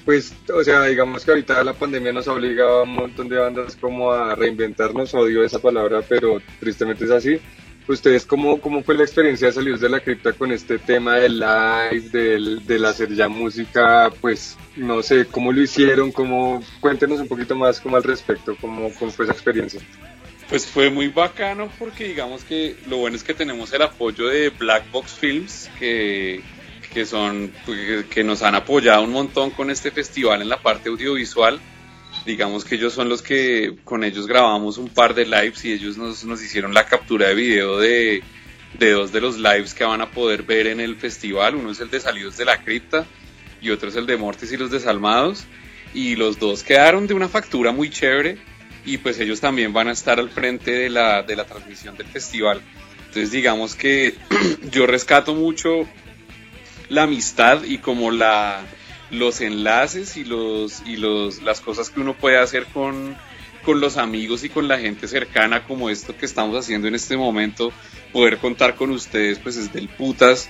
pues, 0.04 0.32
o 0.54 0.62
sea, 0.62 0.84
digamos 0.84 1.24
que 1.24 1.32
ahorita 1.32 1.64
la 1.64 1.72
pandemia 1.72 2.12
nos 2.12 2.28
ha 2.28 2.32
obligado 2.32 2.80
a 2.80 2.82
un 2.84 2.94
montón 2.94 3.28
de 3.28 3.38
bandas 3.38 3.74
como 3.74 4.12
a 4.12 4.36
reinventarnos, 4.36 5.12
odio 5.14 5.42
esa 5.42 5.58
palabra, 5.58 6.00
pero 6.08 6.40
tristemente 6.60 7.04
es 7.04 7.10
así. 7.10 7.40
¿Ustedes 7.88 8.26
cómo, 8.26 8.60
cómo 8.60 8.82
fue 8.82 8.96
la 8.96 9.04
experiencia 9.04 9.46
de 9.46 9.52
salir 9.52 9.78
de 9.78 9.88
la 9.88 10.00
cripta 10.00 10.32
con 10.32 10.50
este 10.50 10.78
tema 10.78 11.16
del 11.16 11.38
live, 11.38 12.08
del, 12.10 12.66
del 12.66 12.84
hacer 12.84 13.14
ya 13.14 13.28
música? 13.28 14.10
Pues 14.20 14.56
no 14.74 15.02
sé, 15.02 15.26
¿cómo 15.26 15.52
lo 15.52 15.62
hicieron? 15.62 16.10
¿Cómo? 16.10 16.62
Cuéntenos 16.80 17.20
un 17.20 17.28
poquito 17.28 17.54
más 17.54 17.80
como 17.80 17.96
al 17.96 18.02
respecto, 18.02 18.56
cómo, 18.60 18.92
cómo 18.98 19.12
fue 19.12 19.26
esa 19.26 19.34
experiencia. 19.34 19.80
Pues 20.48 20.66
fue 20.66 20.90
muy 20.90 21.08
bacano 21.08 21.70
porque 21.78 22.08
digamos 22.08 22.42
que 22.42 22.76
lo 22.88 22.98
bueno 22.98 23.16
es 23.16 23.22
que 23.22 23.34
tenemos 23.34 23.72
el 23.72 23.82
apoyo 23.82 24.28
de 24.28 24.50
Black 24.50 24.90
Box 24.90 25.12
Films, 25.12 25.70
que, 25.78 26.40
que 26.92 27.06
son 27.06 27.52
que 28.10 28.24
nos 28.24 28.42
han 28.42 28.56
apoyado 28.56 29.04
un 29.04 29.12
montón 29.12 29.50
con 29.50 29.70
este 29.70 29.92
festival 29.92 30.42
en 30.42 30.48
la 30.48 30.60
parte 30.60 30.88
audiovisual 30.88 31.60
digamos 32.26 32.64
que 32.64 32.74
ellos 32.74 32.92
son 32.92 33.08
los 33.08 33.22
que 33.22 33.76
con 33.84 34.04
ellos 34.04 34.26
grabamos 34.26 34.76
un 34.78 34.88
par 34.88 35.14
de 35.14 35.24
lives 35.24 35.64
y 35.64 35.72
ellos 35.72 35.96
nos, 35.96 36.24
nos 36.24 36.42
hicieron 36.42 36.74
la 36.74 36.84
captura 36.84 37.28
de 37.28 37.34
video 37.34 37.78
de, 37.78 38.22
de, 38.78 38.90
dos 38.90 39.12
de 39.12 39.20
los 39.20 39.38
lives 39.38 39.72
que 39.72 39.84
van 39.84 40.00
a 40.00 40.10
poder 40.10 40.42
ver 40.42 40.66
en 40.66 40.80
el 40.80 40.96
festival. 40.96 41.54
Uno 41.54 41.70
es 41.70 41.80
el 41.80 41.88
de 41.88 42.00
Salidos 42.00 42.36
de 42.36 42.44
la 42.44 42.62
Cripta 42.62 43.06
y 43.62 43.70
otro 43.70 43.88
es 43.88 43.96
el 43.96 44.06
de 44.06 44.16
Mortis 44.16 44.52
y 44.52 44.56
los 44.56 44.70
Desalmados. 44.70 45.44
Y 45.94 46.16
los 46.16 46.38
dos 46.38 46.64
quedaron 46.64 47.06
de 47.06 47.14
una 47.14 47.28
factura 47.28 47.70
muy 47.70 47.88
chévere 47.90 48.38
y 48.84 48.98
pues 48.98 49.18
ellos 49.20 49.40
también 49.40 49.72
van 49.72 49.88
a 49.88 49.92
estar 49.92 50.18
al 50.18 50.28
frente 50.28 50.72
de 50.72 50.90
la, 50.90 51.22
de 51.22 51.36
la 51.36 51.44
transmisión 51.44 51.96
del 51.96 52.08
festival. 52.08 52.60
Entonces 52.98 53.30
digamos 53.30 53.76
que 53.76 54.14
yo 54.70 54.86
rescato 54.86 55.34
mucho 55.34 55.88
la 56.88 57.04
amistad 57.04 57.62
y 57.64 57.78
como 57.78 58.10
la, 58.10 58.64
los 59.10 59.40
enlaces 59.40 60.16
y 60.16 60.24
los 60.24 60.82
y 60.86 60.96
los 60.96 61.42
las 61.42 61.60
cosas 61.60 61.90
que 61.90 62.00
uno 62.00 62.14
puede 62.14 62.38
hacer 62.38 62.66
con, 62.66 63.16
con 63.64 63.80
los 63.80 63.96
amigos 63.96 64.44
y 64.44 64.48
con 64.48 64.68
la 64.68 64.78
gente 64.78 65.06
cercana 65.06 65.64
como 65.64 65.90
esto 65.90 66.16
que 66.16 66.26
estamos 66.26 66.56
haciendo 66.56 66.88
en 66.88 66.94
este 66.94 67.16
momento 67.16 67.72
poder 68.12 68.38
contar 68.38 68.74
con 68.74 68.90
ustedes 68.90 69.38
pues 69.38 69.56
es 69.56 69.72
del 69.72 69.88
putas 69.88 70.48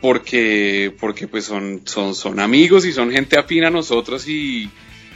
porque 0.00 0.92
porque 0.98 1.28
pues 1.28 1.44
son 1.44 1.82
son 1.84 2.14
son 2.14 2.40
amigos 2.40 2.84
y 2.84 2.92
son 2.92 3.12
gente 3.12 3.38
afín 3.38 3.64
a 3.64 3.70
nosotros 3.70 4.26
y, 4.26 4.68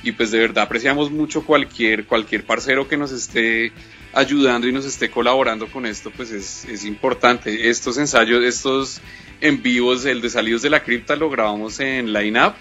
y 0.05 0.13
pues 0.13 0.31
de 0.31 0.39
verdad 0.39 0.65
apreciamos 0.65 1.11
mucho 1.11 1.45
cualquier 1.45 2.07
cualquier 2.07 2.45
parcero 2.45 2.87
que 2.87 2.97
nos 2.97 3.11
esté 3.11 3.73
ayudando 4.13 4.69
y 4.69 4.73
nos 4.73 4.87
esté 4.87 5.11
colaborando 5.11 5.67
con 5.67 5.87
esto 5.87 6.11
pues 6.17 6.31
es, 6.31 6.65
es 6.67 6.85
importante. 6.85 7.69
Estos 7.69 7.99
ensayos 7.99 8.45
estos 8.45 9.01
en 9.41 9.61
vivos 9.61 10.05
el 10.05 10.23
de 10.23 10.31
salidos 10.31 10.63
de 10.63 10.71
la 10.71 10.85
cripta 10.85 11.17
lo 11.17 11.29
grabamos 11.29 11.81
en 11.81 12.13
Line 12.13 12.47
Up 12.47 12.55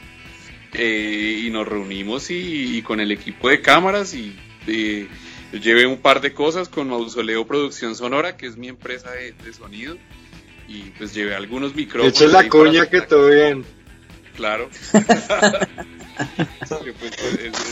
eh, 0.78 1.42
y 1.46 1.50
nos 1.50 1.68
reunimos 1.68 2.30
y, 2.30 2.78
y, 2.78 2.82
con 2.82 3.00
el 3.00 3.12
equipo 3.12 3.50
de 3.50 3.62
cámaras 3.62 4.14
y 4.14 4.36
eh, 4.68 5.08
yo 5.52 5.60
llevé 5.60 5.86
un 5.86 5.98
par 5.98 6.22
de 6.22 6.34
cosas 6.34 6.70
con 6.70 6.90
Mausoleo 6.90 7.46
Producción 7.46 7.96
Sonora, 7.96 8.38
que 8.38 8.48
es 8.48 8.58
mi 8.58 8.68
empresa 8.68 9.12
de, 9.12 9.32
de 9.32 9.54
sonido, 9.54 9.96
y 10.68 10.82
pues 10.98 11.14
llevé 11.14 11.36
algunos 11.36 11.76
micrófonos. 11.76 12.14
Eche 12.16 12.28
la 12.28 12.50
cuña 12.50 12.88
que 12.88 13.02
todo 13.02 13.30
bien. 13.30 13.64
Claro. 14.36 14.70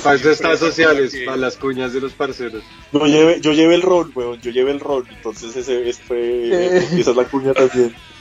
para 0.04 0.16
eso 0.16 0.32
está 0.32 0.56
sociales, 0.58 1.12
que... 1.12 1.26
para 1.26 1.38
las 1.38 1.58
cuñas 1.58 1.94
de 1.94 2.02
los 2.02 2.14
parceros. 2.14 2.64
No, 2.92 3.06
yo 3.06 3.08
llevé, 3.08 3.42
yo 3.42 3.54
llevé 3.54 3.76
el 3.76 3.82
rol, 3.82 4.12
weón, 4.16 4.40
yo 4.42 4.52
llevé 4.52 4.72
el 4.72 4.80
rol, 4.80 5.06
entonces 5.10 5.56
ese, 5.56 5.90
ese 5.90 6.02
fue, 6.04 6.78
esa 6.78 7.12
es 7.12 7.16
la 7.16 7.26
cuña 7.26 7.54
también. 7.54 7.94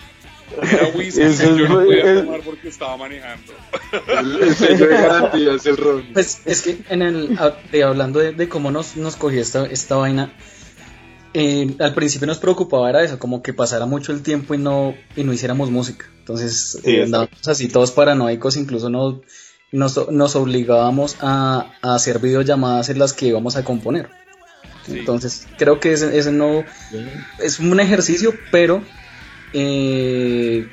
Era 0.61 0.88
whisky, 0.94 1.22
es 1.22 1.38
yo 1.40 1.68
no 1.68 1.84
podía 1.84 2.24
tomar 2.24 2.40
porque 2.40 2.68
estaba 2.68 2.96
manejando. 2.96 3.53
El 4.42 4.55
sello 4.55 4.86
de 4.86 4.94
garantía 4.94 5.55
es 5.55 5.66
el 5.66 5.76
ron. 5.76 6.05
Pues 6.12 6.40
es 6.44 6.62
que 6.62 6.78
en 6.88 7.03
el, 7.03 7.38
de, 7.70 7.82
hablando 7.82 8.18
de, 8.18 8.32
de, 8.32 8.48
cómo 8.48 8.70
nos, 8.70 8.96
nos 8.96 9.16
cogió 9.16 9.40
esta, 9.40 9.66
esta 9.66 9.96
vaina, 9.96 10.32
eh, 11.34 11.74
al 11.78 11.94
principio 11.94 12.26
nos 12.26 12.38
preocupaba 12.38 12.90
era 12.90 13.03
eso, 13.03 13.18
como 13.18 13.42
que 13.42 13.55
pasara 13.55 13.86
mucho 13.86 14.12
el 14.12 14.22
tiempo 14.22 14.55
y 14.55 14.59
no, 14.59 14.94
y 15.16 15.24
no 15.24 15.32
hiciéramos 15.32 15.70
música. 15.70 16.07
Entonces 16.18 16.78
sí, 16.82 16.90
eh, 16.90 17.05
andábamos 17.05 17.48
así 17.48 17.68
todos 17.68 17.90
paranoicos, 17.92 18.57
incluso 18.57 18.90
nos, 18.90 19.16
nos, 19.70 20.11
nos 20.11 20.36
obligábamos 20.36 21.16
a, 21.20 21.72
a, 21.80 21.94
hacer 21.94 22.18
videollamadas 22.18 22.90
en 22.90 22.98
las 22.98 23.14
que 23.14 23.26
íbamos 23.26 23.57
a 23.57 23.64
componer. 23.64 24.11
Sí. 24.84 24.98
Entonces 24.98 25.46
creo 25.57 25.80
que 25.80 25.92
ese, 25.92 26.18
ese 26.18 26.32
no 26.32 26.64
es 27.38 27.61
un 27.61 27.80
ejercicio, 27.80 28.34
pero 28.50 28.82
eh, 29.53 30.66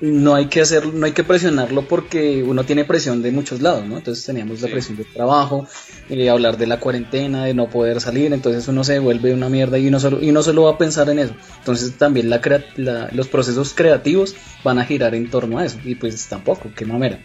no 0.00 0.34
hay 0.34 0.46
que 0.46 0.60
hacer, 0.60 0.86
no 0.86 1.06
hay 1.06 1.12
que 1.12 1.24
presionarlo 1.24 1.86
porque 1.86 2.42
uno 2.42 2.64
tiene 2.64 2.84
presión 2.84 3.22
de 3.22 3.32
muchos 3.32 3.60
lados, 3.60 3.84
¿no? 3.86 3.98
Entonces 3.98 4.24
teníamos 4.24 4.60
la 4.62 4.68
presión 4.68 4.96
del 4.96 5.06
trabajo, 5.12 5.66
eh, 6.08 6.30
hablar 6.30 6.56
de 6.56 6.66
la 6.66 6.78
cuarentena, 6.78 7.44
de 7.44 7.54
no 7.54 7.68
poder 7.68 8.00
salir, 8.00 8.32
entonces 8.32 8.68
uno 8.68 8.84
se 8.84 8.98
vuelve 9.00 9.34
una 9.34 9.48
mierda 9.48 9.78
y 9.78 9.88
uno 9.88 9.98
solo, 9.98 10.22
y 10.22 10.30
no 10.30 10.42
solo 10.42 10.64
va 10.64 10.72
a 10.72 10.78
pensar 10.78 11.10
en 11.10 11.18
eso. 11.18 11.34
Entonces 11.58 11.96
también 11.98 12.30
la, 12.30 12.40
la, 12.76 13.08
los 13.12 13.28
procesos 13.28 13.74
creativos 13.74 14.36
van 14.62 14.78
a 14.78 14.84
girar 14.84 15.14
en 15.14 15.30
torno 15.30 15.58
a 15.58 15.64
eso, 15.64 15.78
y 15.84 15.96
pues 15.96 16.26
tampoco, 16.28 16.70
qué 16.74 16.84
mamera. 16.84 17.20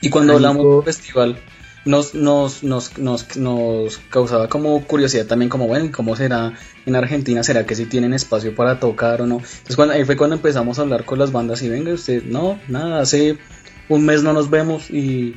Y 0.00 0.08
cuando 0.08 0.34
hablamos 0.34 0.84
del 0.84 0.94
festival, 0.94 1.36
nos, 1.84 2.14
nos, 2.14 2.62
nos, 2.62 2.98
nos, 2.98 3.36
nos 3.36 3.98
causaba 4.10 4.48
como 4.48 4.82
curiosidad 4.84 5.26
también, 5.26 5.48
como 5.48 5.66
bueno, 5.66 5.90
¿cómo 5.94 6.16
será 6.16 6.54
en 6.86 6.96
Argentina? 6.96 7.42
¿Será 7.42 7.66
que 7.66 7.74
si 7.74 7.84
sí 7.84 7.90
tienen 7.90 8.14
espacio 8.14 8.54
para 8.54 8.80
tocar 8.80 9.22
o 9.22 9.26
no? 9.26 9.36
Entonces 9.36 9.76
cuando, 9.76 9.94
ahí 9.94 10.04
fue 10.04 10.16
cuando 10.16 10.36
empezamos 10.36 10.78
a 10.78 10.82
hablar 10.82 11.04
con 11.04 11.18
las 11.18 11.32
bandas 11.32 11.62
y 11.62 11.68
venga 11.68 11.92
usted, 11.92 12.22
no, 12.24 12.58
nada, 12.68 13.00
hace 13.00 13.38
un 13.88 14.04
mes 14.04 14.22
no 14.22 14.32
nos 14.32 14.50
vemos 14.50 14.90
y, 14.90 15.34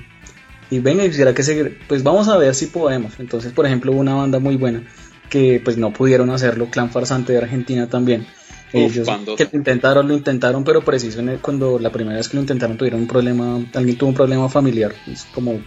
y 0.70 0.80
venga, 0.80 1.06
y 1.06 1.12
será 1.12 1.34
que 1.34 1.44
se, 1.44 1.78
pues 1.88 2.04
vamos 2.04 2.28
a 2.28 2.38
ver 2.38 2.56
si 2.56 2.68
podemos. 2.68 3.20
Entonces, 3.20 3.52
por 3.52 3.66
ejemplo, 3.66 3.92
hubo 3.92 4.00
una 4.00 4.16
banda 4.16 4.40
muy 4.40 4.56
buena 4.56 4.84
que 5.30 5.62
pues 5.64 5.78
no 5.78 5.92
pudieron 5.92 6.30
hacerlo, 6.30 6.70
Clan 6.70 6.90
Farsante 6.90 7.34
de 7.34 7.40
Argentina 7.40 7.88
también. 7.88 8.26
Ellos 8.74 9.08
que 9.38 9.46
lo 9.46 9.58
intentaron, 9.58 10.08
lo 10.08 10.14
intentaron, 10.14 10.64
pero 10.64 10.82
preciso 10.82 11.22
el, 11.22 11.40
cuando 11.40 11.80
la 11.80 11.90
primera 11.90 12.18
vez 12.18 12.28
que 12.28 12.36
lo 12.36 12.42
intentaron 12.42 12.78
tuvieron 12.78 13.02
un 13.02 13.08
problema, 13.08 13.60
alguien 13.74 13.98
tuvo 13.98 14.10
un 14.10 14.16
problema 14.16 14.50
familiar, 14.50 14.94
es 15.08 15.26
como 15.34 15.62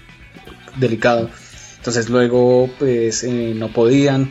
delicado. 0.77 1.31
Entonces 1.77 2.09
luego 2.11 2.71
pues 2.79 3.25
eh, 3.25 3.55
no 3.55 3.73
podían. 3.73 4.31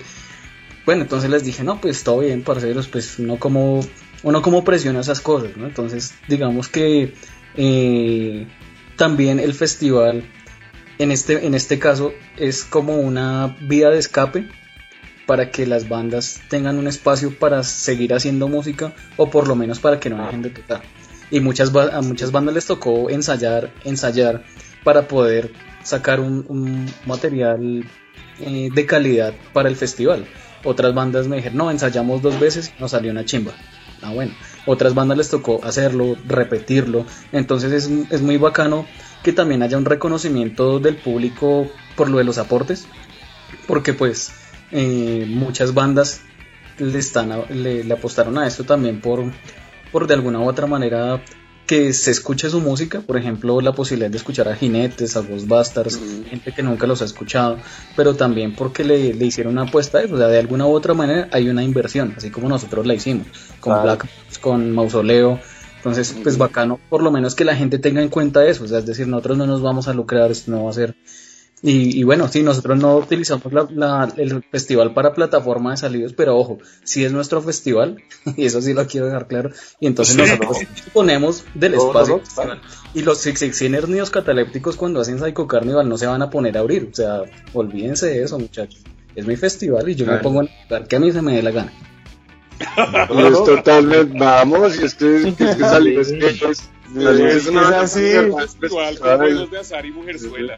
Bueno, 0.85 1.03
entonces 1.03 1.29
les 1.29 1.43
dije, 1.43 1.63
no, 1.63 1.79
pues 1.81 2.03
todo 2.03 2.19
bien, 2.19 2.43
parceros, 2.43 2.87
pues 2.87 3.19
uno 3.19 3.37
como, 3.37 3.79
uno 4.23 4.41
como 4.41 4.63
presiona 4.63 5.01
esas 5.01 5.21
cosas, 5.21 5.55
¿no? 5.57 5.67
Entonces 5.67 6.13
digamos 6.27 6.67
que 6.67 7.13
eh, 7.55 8.47
también 8.95 9.39
el 9.39 9.53
festival, 9.53 10.23
en 10.97 11.11
este, 11.11 11.45
en 11.45 11.53
este 11.53 11.79
caso, 11.79 12.13
es 12.37 12.63
como 12.63 12.97
una 12.97 13.57
vía 13.61 13.89
de 13.89 13.99
escape 13.99 14.47
para 15.25 15.51
que 15.51 15.67
las 15.67 15.87
bandas 15.87 16.41
tengan 16.49 16.77
un 16.77 16.87
espacio 16.87 17.37
para 17.37 17.63
seguir 17.63 18.13
haciendo 18.13 18.47
música 18.47 18.93
o 19.15 19.29
por 19.29 19.47
lo 19.47 19.55
menos 19.55 19.79
para 19.79 19.99
que 19.99 20.09
no 20.09 20.23
dejen 20.25 20.41
de 20.41 20.49
tocar. 20.49 20.81
Y 21.31 21.39
muchas, 21.39 21.73
a 21.75 22.01
muchas 22.01 22.31
bandas 22.31 22.55
les 22.55 22.65
tocó 22.65 23.09
ensayar, 23.09 23.71
ensayar 23.83 24.43
para 24.83 25.07
poder 25.07 25.51
sacar 25.83 26.19
un, 26.19 26.91
material 27.05 27.85
eh, 28.39 28.69
de 28.73 28.85
calidad 28.85 29.33
para 29.53 29.69
el 29.69 29.75
festival. 29.75 30.25
Otras 30.63 30.93
bandas 30.93 31.27
me 31.27 31.37
dijeron, 31.37 31.57
no, 31.57 31.71
ensayamos 31.71 32.21
dos 32.21 32.39
veces 32.39 32.73
y 32.77 32.81
nos 32.81 32.91
salió 32.91 33.11
una 33.11 33.25
chimba. 33.25 33.53
Ah, 34.01 34.11
bueno. 34.11 34.33
Otras 34.65 34.93
bandas 34.93 35.17
les 35.17 35.29
tocó 35.29 35.61
hacerlo, 35.63 36.15
repetirlo. 36.27 37.05
Entonces 37.31 37.71
es, 37.71 37.89
es 38.11 38.21
muy 38.21 38.37
bacano 38.37 38.85
que 39.23 39.33
también 39.33 39.63
haya 39.63 39.77
un 39.77 39.85
reconocimiento 39.85 40.79
del 40.79 40.95
público 40.97 41.67
por 41.95 42.09
lo 42.09 42.17
de 42.17 42.23
los 42.23 42.37
aportes. 42.37 42.87
Porque 43.67 43.93
pues 43.93 44.31
eh, 44.71 45.25
muchas 45.27 45.73
bandas 45.73 46.21
le, 46.77 46.99
están, 46.99 47.31
le 47.49 47.91
apostaron 47.93 48.37
a 48.37 48.47
esto 48.47 48.63
también 48.63 49.01
por, 49.01 49.23
por 49.91 50.07
de 50.07 50.13
alguna 50.13 50.39
u 50.39 50.47
otra 50.47 50.67
manera 50.67 51.21
que 51.69 51.93
se 51.93 52.09
escuche 52.09 52.49
su 52.49 52.61
música, 52.61 53.01
por 53.01 53.15
ejemplo, 53.15 53.61
la 53.61 53.73
posibilidad 53.73 54.09
de 54.09 54.17
escuchar 54.17 54.47
a 54.47 54.55
Jinetes, 54.55 55.15
a 55.15 55.21
Ghostbusters, 55.21 55.99
gente 56.27 56.51
que 56.51 56.63
nunca 56.63 56.87
los 56.87 57.03
ha 57.03 57.05
escuchado, 57.05 57.59
pero 57.95 58.15
también 58.15 58.55
porque 58.55 58.83
le, 58.83 59.13
le 59.13 59.25
hicieron 59.27 59.53
una 59.53 59.67
apuesta, 59.67 59.99
o 60.11 60.17
sea, 60.17 60.25
de 60.29 60.39
alguna 60.39 60.65
u 60.65 60.71
otra 60.71 60.95
manera 60.95 61.29
hay 61.31 61.47
una 61.47 61.63
inversión, 61.63 62.15
así 62.17 62.31
como 62.31 62.49
nosotros 62.49 62.87
la 62.87 62.95
hicimos, 62.95 63.27
con 63.59 63.73
Claro. 63.73 63.83
Black, 63.83 64.07
con 64.41 64.71
Mausoleo, 64.71 65.39
entonces, 65.77 66.15
pues 66.23 66.39
bacano, 66.39 66.79
por 66.89 67.03
lo 67.03 67.11
menos 67.11 67.35
que 67.35 67.45
la 67.45 67.55
gente 67.55 67.77
tenga 67.77 68.01
en 68.01 68.09
cuenta 68.09 68.43
eso, 68.47 68.63
o 68.63 68.67
sea, 68.67 68.79
es 68.79 68.87
decir, 68.87 69.07
nosotros 69.07 69.37
no 69.37 69.45
nos 69.45 69.61
vamos 69.61 69.87
a 69.87 69.93
lucrar, 69.93 70.31
esto 70.31 70.49
no 70.49 70.63
va 70.63 70.71
a 70.71 70.73
ser 70.73 70.95
y, 71.61 71.99
y 71.99 72.03
bueno, 72.03 72.27
sí, 72.29 72.41
nosotros 72.43 72.77
no 72.79 72.95
utilizamos 72.97 73.51
la- 73.51 73.67
la- 73.71 74.13
el 74.17 74.43
festival 74.43 74.93
para 74.93 75.13
plataforma 75.13 75.71
de 75.71 75.77
salidos, 75.77 76.13
pero 76.13 76.37
ojo, 76.37 76.59
si 76.83 77.03
es 77.03 77.11
nuestro 77.11 77.41
festival, 77.41 78.01
y 78.37 78.45
eso 78.45 78.61
sí 78.61 78.73
lo 78.73 78.87
quiero 78.87 79.07
dejar 79.07 79.27
claro, 79.27 79.49
y 79.79 79.87
entonces 79.87 80.15
Sí, 80.15 80.21
nosotros 80.21 80.57
ponemos 80.93 81.43
del 81.53 81.73
No, 81.73 81.77
no, 81.77 81.87
espacio 81.87 82.21
no. 82.45 82.61
Y 82.93 83.01
los 83.01 83.17
Six 83.19 83.39
Sixers 83.39 83.87
niños 83.89 84.09
catalépticos 84.09 84.75
cuando 84.77 85.01
hacen 85.01 85.19
Psycho 85.19 85.47
Carnival 85.47 85.87
no 85.89 85.97
se 85.97 86.07
van 86.07 86.21
a 86.21 86.29
poner 86.29 86.55
a 86.57 86.61
abrir, 86.61 86.89
o 86.91 86.95
sea, 86.95 87.21
olvídense 87.53 88.07
de 88.07 88.23
eso, 88.23 88.39
muchachos. 88.39 88.81
Es 89.15 89.25
mi 89.27 89.35
festival 89.35 89.89
y 89.89 89.95
yo 89.95 90.05
me 90.05 90.17
pongo 90.19 90.41
en 90.41 90.47
el 90.47 90.53
lugar 90.69 90.87
que 90.87 90.95
a 90.95 90.99
mí 90.99 91.11
se 91.11 91.21
me 91.21 91.35
dé 91.35 91.43
la 91.43 91.51
gana. 91.51 91.73
Y 92.59 93.21
es 93.27 93.43
totalmente, 93.43 94.17
vamos, 94.19 94.79
y 94.79 94.83
es 94.85 94.93
que, 94.95 95.17
es 95.27 95.35
que 95.35 95.45
salir 95.59 95.99
es 95.99 96.11
que 96.11 96.53
es, 96.95 97.47
una 97.47 97.61
Es 97.61 97.95
así. 97.95 98.01
Igual 98.61 98.99
con 98.99 99.17
juegos 99.17 99.51
de 99.51 99.59
azar 99.59 99.85
y 99.85 99.91
mujerzuela. 99.91 100.57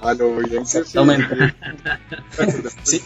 a 0.00 0.14
lo 0.14 0.36
bien 0.36 0.66
sí. 0.66 0.78
Exactamente. 0.78 1.54
Sí. 2.84 3.02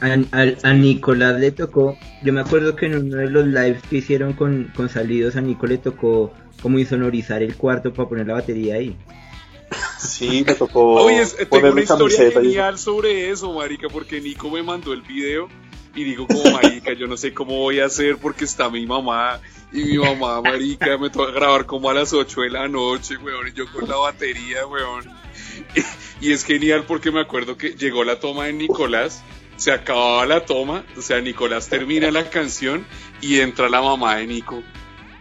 A, 0.00 0.06
a- 0.36 0.68
a 0.70 0.72
Nicolás 0.74 1.40
le 1.40 1.50
tocó, 1.50 1.98
yo 2.22 2.32
me 2.32 2.40
acuerdo 2.40 2.76
que 2.76 2.86
en 2.86 2.96
uno 2.98 3.16
de 3.16 3.30
los 3.30 3.46
lives 3.46 3.82
que 3.90 3.96
hicieron 3.96 4.32
con, 4.34 4.70
con 4.76 4.88
salidos 4.88 5.34
a 5.34 5.40
Nico 5.40 5.66
le 5.66 5.78
tocó 5.78 6.32
como 6.62 6.78
insonorizar 6.78 7.42
el 7.42 7.56
cuarto 7.56 7.92
para 7.92 8.08
poner 8.08 8.26
la 8.28 8.34
batería 8.34 8.76
ahí. 8.76 8.96
Sí, 9.98 10.44
me 10.46 10.54
tocó 10.54 10.94
Oye, 11.02 11.22
es- 11.22 11.36
tengo 11.50 11.70
una 11.72 11.80
historia 11.82 12.16
camiseta 12.16 12.40
y 12.40 12.44
genial 12.46 12.78
sobre 12.78 13.30
eso, 13.30 13.52
marica, 13.52 13.88
porque 13.88 14.20
Nico 14.20 14.48
me 14.50 14.62
mandó 14.62 14.92
el 14.92 15.02
video 15.02 15.48
y 15.96 16.04
digo 16.04 16.28
como, 16.28 16.44
marica, 16.52 16.92
yo 16.92 17.08
no 17.08 17.16
sé 17.16 17.34
cómo 17.34 17.56
voy 17.56 17.80
a 17.80 17.86
hacer 17.86 18.18
porque 18.18 18.44
está 18.44 18.70
mi 18.70 18.86
mamá 18.86 19.40
y 19.72 19.84
mi 19.84 19.98
mamá, 19.98 20.40
marica, 20.40 20.96
me 20.96 21.10
toca 21.10 21.32
grabar 21.32 21.66
como 21.66 21.90
a 21.90 21.94
las 21.94 22.12
8 22.12 22.42
de 22.42 22.50
la 22.50 22.68
noche, 22.68 23.16
weón, 23.16 23.48
y 23.48 23.52
yo 23.52 23.70
con 23.70 23.88
la 23.88 23.96
batería, 23.96 24.66
weón. 24.66 25.04
Y, 26.20 26.32
es 26.32 26.44
genial 26.44 26.84
porque 26.86 27.10
me 27.10 27.20
acuerdo 27.20 27.56
que 27.56 27.70
llegó 27.70 28.04
la 28.04 28.18
toma 28.18 28.46
de 28.46 28.54
Nicolás, 28.54 29.22
se 29.56 29.72
acababa 29.72 30.24
la 30.26 30.44
toma, 30.44 30.84
o 30.96 31.02
sea, 31.02 31.20
Nicolás 31.20 31.68
termina 31.68 32.10
la 32.10 32.30
canción 32.30 32.86
y 33.20 33.40
entra 33.40 33.68
la 33.68 33.82
mamá 33.82 34.16
de 34.16 34.26
Nico. 34.26 34.62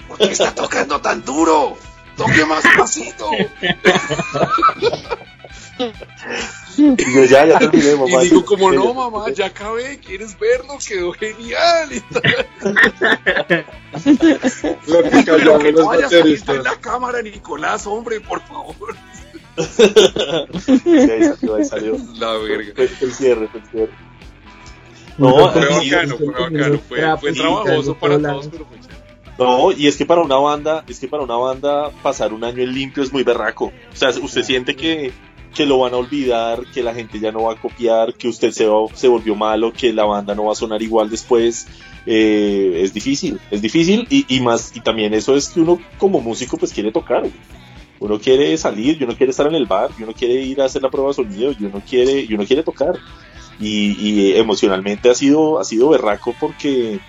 ¿Por 0.07 0.17
qué 0.17 0.25
está 0.25 0.55
tocando 0.55 1.01
tan 1.01 1.25
duro? 1.25 1.77
Toque 2.15 2.45
más 2.45 2.63
pasito. 2.77 3.29
Y 6.77 7.13
yo 7.13 7.23
ya, 7.25 7.45
ya 7.45 7.59
terminé, 7.59 7.95
mamá. 7.95 8.23
Y 8.23 8.29
digo 8.29 8.45
como, 8.45 8.71
no 8.71 8.93
mamá, 8.93 9.31
ya 9.31 9.47
acabé, 9.47 9.99
¿quieres 9.99 10.37
verlo? 10.39 10.77
Quedó 10.85 11.11
genial. 11.13 11.89
Y 11.91 11.99
tal. 12.01 13.65
Lo 14.87 15.03
que 15.09 15.25
callamos 15.25 15.63
que 15.63 15.71
no 15.71 15.85
vaya 15.87 16.07
saliendo 16.09 16.17
en 16.17 16.39
bateristas. 16.39 16.63
la 16.63 16.75
cámara, 16.79 17.21
Nicolás, 17.21 17.87
hombre, 17.87 18.21
por 18.21 18.41
favor. 18.41 18.95
Ahí 19.57 21.23
salió, 21.23 21.55
ahí 21.55 21.65
salió. 21.65 21.97
La 22.19 22.33
verga. 22.37 22.73
Fue, 22.75 22.87
fue 22.87 23.07
el 23.07 23.13
cierre, 23.13 23.47
fue 23.47 23.59
el 23.59 23.67
cierre. 23.69 23.91
No, 25.17 25.51
Fue 25.51 25.83
y- 25.83 25.89
bacano, 25.89 26.17
fue 26.17 26.27
bacano. 26.27 26.79
Fue, 26.87 27.17
fue 27.19 27.33
trabajoso 27.33 27.95
para 27.95 28.19
todos, 28.21 28.47
pero 28.49 28.65
fue 28.65 28.79
chévere. 28.79 28.97
No, 29.39 29.71
y 29.71 29.87
es 29.87 29.97
que 29.97 30.05
para 30.05 30.21
una 30.21 30.35
banda, 30.37 30.83
es 30.87 30.99
que 30.99 31.07
para 31.07 31.23
una 31.23 31.35
banda 31.35 31.91
pasar 32.03 32.33
un 32.33 32.43
año 32.43 32.61
en 32.63 32.73
limpio 32.73 33.03
es 33.03 33.11
muy 33.13 33.23
berraco. 33.23 33.65
O 33.65 33.95
sea, 33.95 34.09
usted 34.09 34.43
siente 34.43 34.75
que, 34.75 35.11
que 35.55 35.65
lo 35.65 35.79
van 35.79 35.93
a 35.93 35.97
olvidar, 35.97 36.63
que 36.73 36.83
la 36.83 36.93
gente 36.93 37.19
ya 37.19 37.31
no 37.31 37.43
va 37.43 37.53
a 37.53 37.55
copiar, 37.59 38.13
que 38.13 38.27
usted 38.27 38.51
se, 38.51 38.65
va- 38.67 38.87
se 38.93 39.07
volvió 39.07 39.35
malo, 39.35 39.73
que 39.73 39.91
la 39.91 40.05
banda 40.05 40.35
no 40.35 40.45
va 40.45 40.51
a 40.51 40.55
sonar 40.55 40.81
igual 40.81 41.09
después. 41.09 41.67
Eh, 42.05 42.81
es 42.83 42.93
difícil, 42.93 43.39
es 43.51 43.61
difícil 43.61 44.07
y, 44.09 44.25
y 44.33 44.39
más, 44.39 44.75
y 44.75 44.79
también 44.81 45.13
eso 45.13 45.35
es 45.35 45.49
que 45.49 45.59
uno 45.59 45.79
como 45.97 46.21
músico 46.21 46.57
pues 46.57 46.71
quiere 46.73 46.91
tocar. 46.91 47.21
güey. 47.21 47.33
Uno 47.99 48.19
quiere 48.19 48.55
salir, 48.57 49.03
uno 49.03 49.15
quiere 49.17 49.31
estar 49.31 49.47
en 49.47 49.55
el 49.55 49.65
bar, 49.65 49.89
uno 49.99 50.13
quiere 50.13 50.35
ir 50.35 50.61
a 50.61 50.65
hacer 50.65 50.83
la 50.83 50.89
prueba 50.91 51.09
de 51.09 51.15
sonido, 51.15 51.51
uno 51.59 51.81
quiere, 51.89 52.27
uno 52.33 52.45
quiere 52.45 52.61
tocar. 52.63 52.95
Y, 53.59 53.93
y 53.99 54.37
emocionalmente 54.37 55.09
ha 55.09 55.15
sido, 55.15 55.59
ha 55.59 55.63
sido 55.63 55.89
berraco 55.89 56.35
porque, 56.39 56.99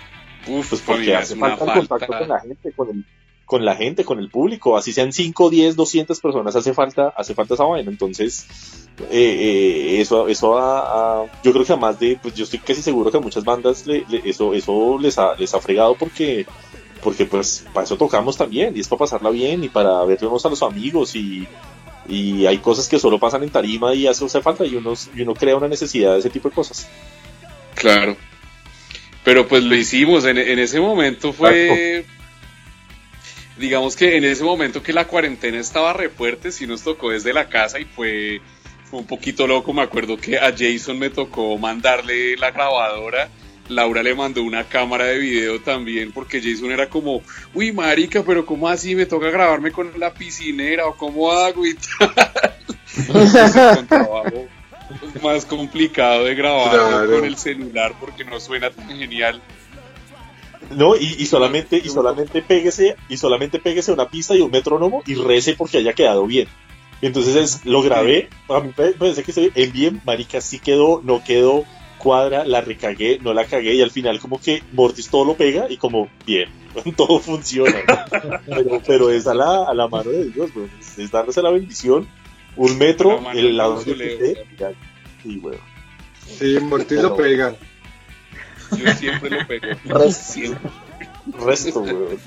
Uf, 0.47 0.69
pues 0.69 0.81
porque 0.81 1.15
hace 1.15 1.35
una 1.35 1.55
falta 1.55 1.73
el 1.79 1.87
contacto 1.87 2.07
falta. 2.13 2.19
con 2.19 2.27
la 2.29 2.39
gente, 2.39 2.71
con 2.75 2.89
el, 2.89 3.05
con 3.49 3.65
la 3.65 3.75
gente, 3.75 4.05
con 4.05 4.19
el 4.19 4.29
público, 4.29 4.77
así 4.77 4.93
sean 4.93 5.11
5, 5.11 5.49
10, 5.49 5.75
200 5.75 6.19
personas, 6.19 6.55
hace 6.55 6.71
falta, 6.71 7.11
hace 7.17 7.33
falta 7.33 7.55
esa 7.55 7.63
vaina, 7.63 7.89
entonces 7.89 8.45
eh, 9.09 9.95
eh, 9.97 10.01
eso, 10.01 10.27
eso 10.27 10.55
a, 10.55 11.21
a- 11.23 11.25
yo 11.43 11.51
creo 11.51 11.65
que 11.65 11.73
a 11.73 11.75
más 11.75 11.99
de, 11.99 12.19
pues 12.21 12.35
yo 12.35 12.43
estoy 12.43 12.59
casi 12.59 12.83
seguro 12.83 13.09
que 13.09 13.17
a 13.17 13.21
muchas 13.21 13.43
bandas 13.43 13.87
le- 13.87 14.05
le- 14.07 14.21
eso, 14.29 14.53
eso 14.53 14.99
les 14.99 15.17
ha, 15.17 15.33
les 15.35 15.51
ha 15.55 15.59
fregado 15.59 15.95
porque, 15.95 16.45
porque 17.01 17.25
pues 17.25 17.65
para 17.73 17.85
eso 17.85 17.97
tocamos 17.97 18.37
también, 18.37 18.77
y 18.77 18.81
es 18.81 18.87
para 18.87 18.99
pasarla 18.99 19.31
bien, 19.31 19.63
y 19.63 19.69
para 19.69 20.03
vernos 20.05 20.45
a 20.45 20.49
los 20.49 20.61
amigos, 20.61 21.15
y, 21.15 21.47
y 22.07 22.45
hay 22.45 22.59
cosas 22.59 22.87
que 22.87 22.99
solo 22.99 23.17
pasan 23.17 23.41
en 23.41 23.49
tarima 23.49 23.95
y 23.95 24.05
eso 24.05 24.27
hace 24.27 24.41
falta, 24.41 24.63
y 24.63 24.75
uno, 24.75 24.93
y 25.15 25.21
uno 25.23 25.33
crea 25.33 25.55
una 25.55 25.67
necesidad 25.67 26.13
de 26.13 26.19
ese 26.19 26.29
tipo 26.29 26.49
de 26.49 26.53
cosas. 26.55 26.87
Claro. 27.73 28.15
Pero 29.23 29.47
pues 29.47 29.63
lo 29.63 29.75
hicimos, 29.75 30.25
en, 30.25 30.37
en 30.37 30.59
ese 30.59 30.79
momento 30.79 31.33
fue... 31.33 32.05
Digamos 33.59 33.95
que 33.95 34.15
en 34.15 34.23
ese 34.23 34.43
momento 34.43 34.81
que 34.81 34.93
la 34.93 35.05
cuarentena 35.05 35.59
estaba 35.59 35.91
re 35.93 36.09
fuerte, 36.09 36.51
sí 36.51 36.65
nos 36.65 36.81
tocó 36.81 37.09
desde 37.11 37.33
la 37.33 37.49
casa 37.49 37.79
y 37.79 37.85
fue, 37.85 38.41
fue 38.89 38.99
un 38.99 39.05
poquito 39.05 39.45
loco. 39.47 39.73
Me 39.73 39.81
acuerdo 39.81 40.17
que 40.17 40.37
a 40.39 40.53
Jason 40.57 40.97
me 40.97 41.09
tocó 41.09 41.57
mandarle 41.57 42.37
la 42.37 42.51
grabadora. 42.51 43.29
Laura 43.67 44.01
le 44.01 44.15
mandó 44.15 44.41
una 44.43 44.63
cámara 44.63 45.05
de 45.05 45.19
video 45.19 45.61
también 45.61 46.11
porque 46.11 46.41
Jason 46.41 46.71
era 46.71 46.89
como, 46.89 47.21
uy 47.53 47.71
marica, 47.71 48.23
pero 48.23 48.45
¿cómo 48.45 48.67
así? 48.67 48.95
Me 48.95 49.05
toca 49.05 49.29
grabarme 49.29 49.71
con 49.71 49.91
la 49.99 50.11
piscinera 50.13 50.87
o 50.87 50.95
cómo 50.95 51.31
hago 51.31 51.65
y 51.67 51.75
tal. 51.75 52.55
Entonces, 52.97 53.75
con 53.75 53.87
trabajo 53.87 54.47
más 55.21 55.45
complicado 55.45 56.25
de 56.25 56.33
grabar 56.33 56.71
Claro. 56.71 57.11
con 57.11 57.25
el 57.25 57.37
celular 57.37 57.93
porque 57.99 58.23
no 58.25 58.39
suena 58.39 58.71
tan 58.71 58.87
genial. 58.97 59.39
No, 60.71 60.95
y, 60.95 61.15
y 61.17 61.25
solamente, 61.25 61.81
y 61.83 61.89
solamente 61.89 62.41
péguese, 62.41 62.95
y 63.07 63.17
solamente 63.17 63.59
péguese 63.59 63.91
una 63.91 64.07
pista 64.07 64.35
y 64.35 64.41
un 64.41 64.51
metrónomo 64.51 65.01
y 65.05 65.15
rece 65.15 65.55
porque 65.55 65.77
haya 65.77 65.93
quedado 65.93 66.25
bien. 66.25 66.47
Entonces 67.01 67.35
es, 67.35 67.65
lo 67.65 67.81
grabé, 67.81 68.29
a 68.49 68.59
mí 68.59 68.71
me 68.77 68.91
parece 68.91 69.23
que 69.23 69.31
se 69.31 69.41
ve 69.41 69.51
en 69.55 69.71
bien, 69.71 70.01
marica, 70.05 70.41
sí 70.41 70.59
quedó, 70.59 71.01
no 71.03 71.23
quedó, 71.23 71.63
cuadra, 71.97 72.43
la 72.45 72.61
recagué, 72.61 73.19
no 73.21 73.33
la 73.33 73.45
cagué, 73.45 73.75
y 73.75 73.81
al 73.81 73.91
final 73.91 74.19
como 74.19 74.39
que 74.39 74.63
Mortis 74.73 75.09
todo 75.09 75.23
lo 75.23 75.35
pega 75.35 75.67
y 75.69 75.77
como, 75.77 76.09
bien, 76.25 76.49
todo 76.97 77.19
funciona. 77.19 77.79
Pero, 78.45 78.81
pero 78.85 79.09
es 79.11 79.27
a 79.27 79.33
la, 79.33 79.63
a 79.63 79.73
la 79.73 79.87
mano 79.87 80.09
de 80.11 80.25
Dios, 80.29 80.51
es, 80.97 81.09
darse 81.09 81.41
la 81.41 81.51
bendición, 81.51 82.07
un 82.57 82.77
metro, 82.77 83.21
La 83.21 83.31
el 83.31 83.55
lado 83.55 83.81
ya. 83.85 84.71
Sí, 85.23 85.37
weón. 85.37 85.59
Sí, 86.27 86.57
Mortis 86.59 87.01
lo 87.01 87.15
pega. 87.15 87.55
Yo 88.77 88.93
siempre 88.93 89.29
lo 89.29 89.47
pego. 89.47 89.67
Resto. 89.85 90.33
Siempre, 90.33 90.71
Resto, 91.45 91.79
weón. 91.81 92.17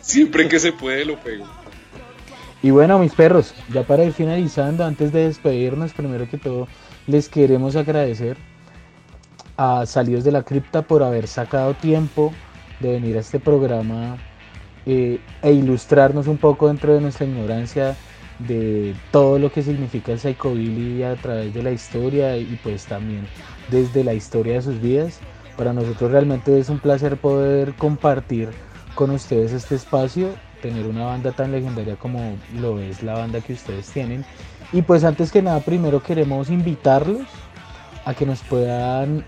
siempre 0.00 0.48
que 0.48 0.58
se 0.58 0.72
puede 0.72 1.04
lo 1.04 1.18
pego. 1.18 1.46
Y 2.62 2.70
bueno, 2.70 2.98
mis 2.98 3.12
perros, 3.12 3.54
ya 3.72 3.82
para 3.82 4.04
ir 4.04 4.12
finalizando, 4.12 4.84
antes 4.84 5.12
de 5.12 5.26
despedirnos, 5.26 5.92
primero 5.92 6.28
que 6.28 6.38
todo, 6.38 6.66
les 7.06 7.28
queremos 7.28 7.76
agradecer 7.76 8.38
a 9.56 9.84
Salidos 9.86 10.24
de 10.24 10.32
la 10.32 10.42
Cripta 10.42 10.82
por 10.82 11.02
haber 11.02 11.26
sacado 11.28 11.74
tiempo 11.74 12.32
de 12.80 12.92
venir 12.92 13.16
a 13.16 13.20
este 13.20 13.38
programa 13.38 14.16
eh, 14.86 15.20
e 15.42 15.52
ilustrarnos 15.52 16.26
un 16.26 16.38
poco 16.38 16.68
dentro 16.68 16.94
de 16.94 17.00
nuestra 17.00 17.26
ignorancia 17.26 17.96
de 18.38 18.94
todo 19.10 19.38
lo 19.38 19.52
que 19.52 19.62
significa 19.62 20.12
el 20.12 20.18
Psychobilly 20.18 21.02
a 21.04 21.14
través 21.16 21.54
de 21.54 21.62
la 21.62 21.70
historia 21.70 22.36
y 22.36 22.58
pues 22.62 22.86
también 22.86 23.26
desde 23.70 24.02
la 24.04 24.14
historia 24.14 24.54
de 24.54 24.62
sus 24.62 24.80
vidas. 24.80 25.20
Para 25.56 25.72
nosotros 25.72 26.10
realmente 26.10 26.58
es 26.58 26.68
un 26.68 26.80
placer 26.80 27.16
poder 27.16 27.74
compartir 27.74 28.48
con 28.94 29.10
ustedes 29.10 29.52
este 29.52 29.76
espacio, 29.76 30.34
tener 30.60 30.86
una 30.86 31.04
banda 31.04 31.32
tan 31.32 31.52
legendaria 31.52 31.96
como 31.96 32.36
lo 32.60 32.80
es 32.80 33.02
la 33.02 33.14
banda 33.14 33.40
que 33.40 33.52
ustedes 33.52 33.86
tienen. 33.92 34.24
Y 34.72 34.82
pues 34.82 35.04
antes 35.04 35.30
que 35.30 35.42
nada, 35.42 35.60
primero 35.60 36.02
queremos 36.02 36.50
invitarlos 36.50 37.22
a 38.04 38.14
que 38.14 38.26
nos 38.26 38.42
puedan, 38.42 39.24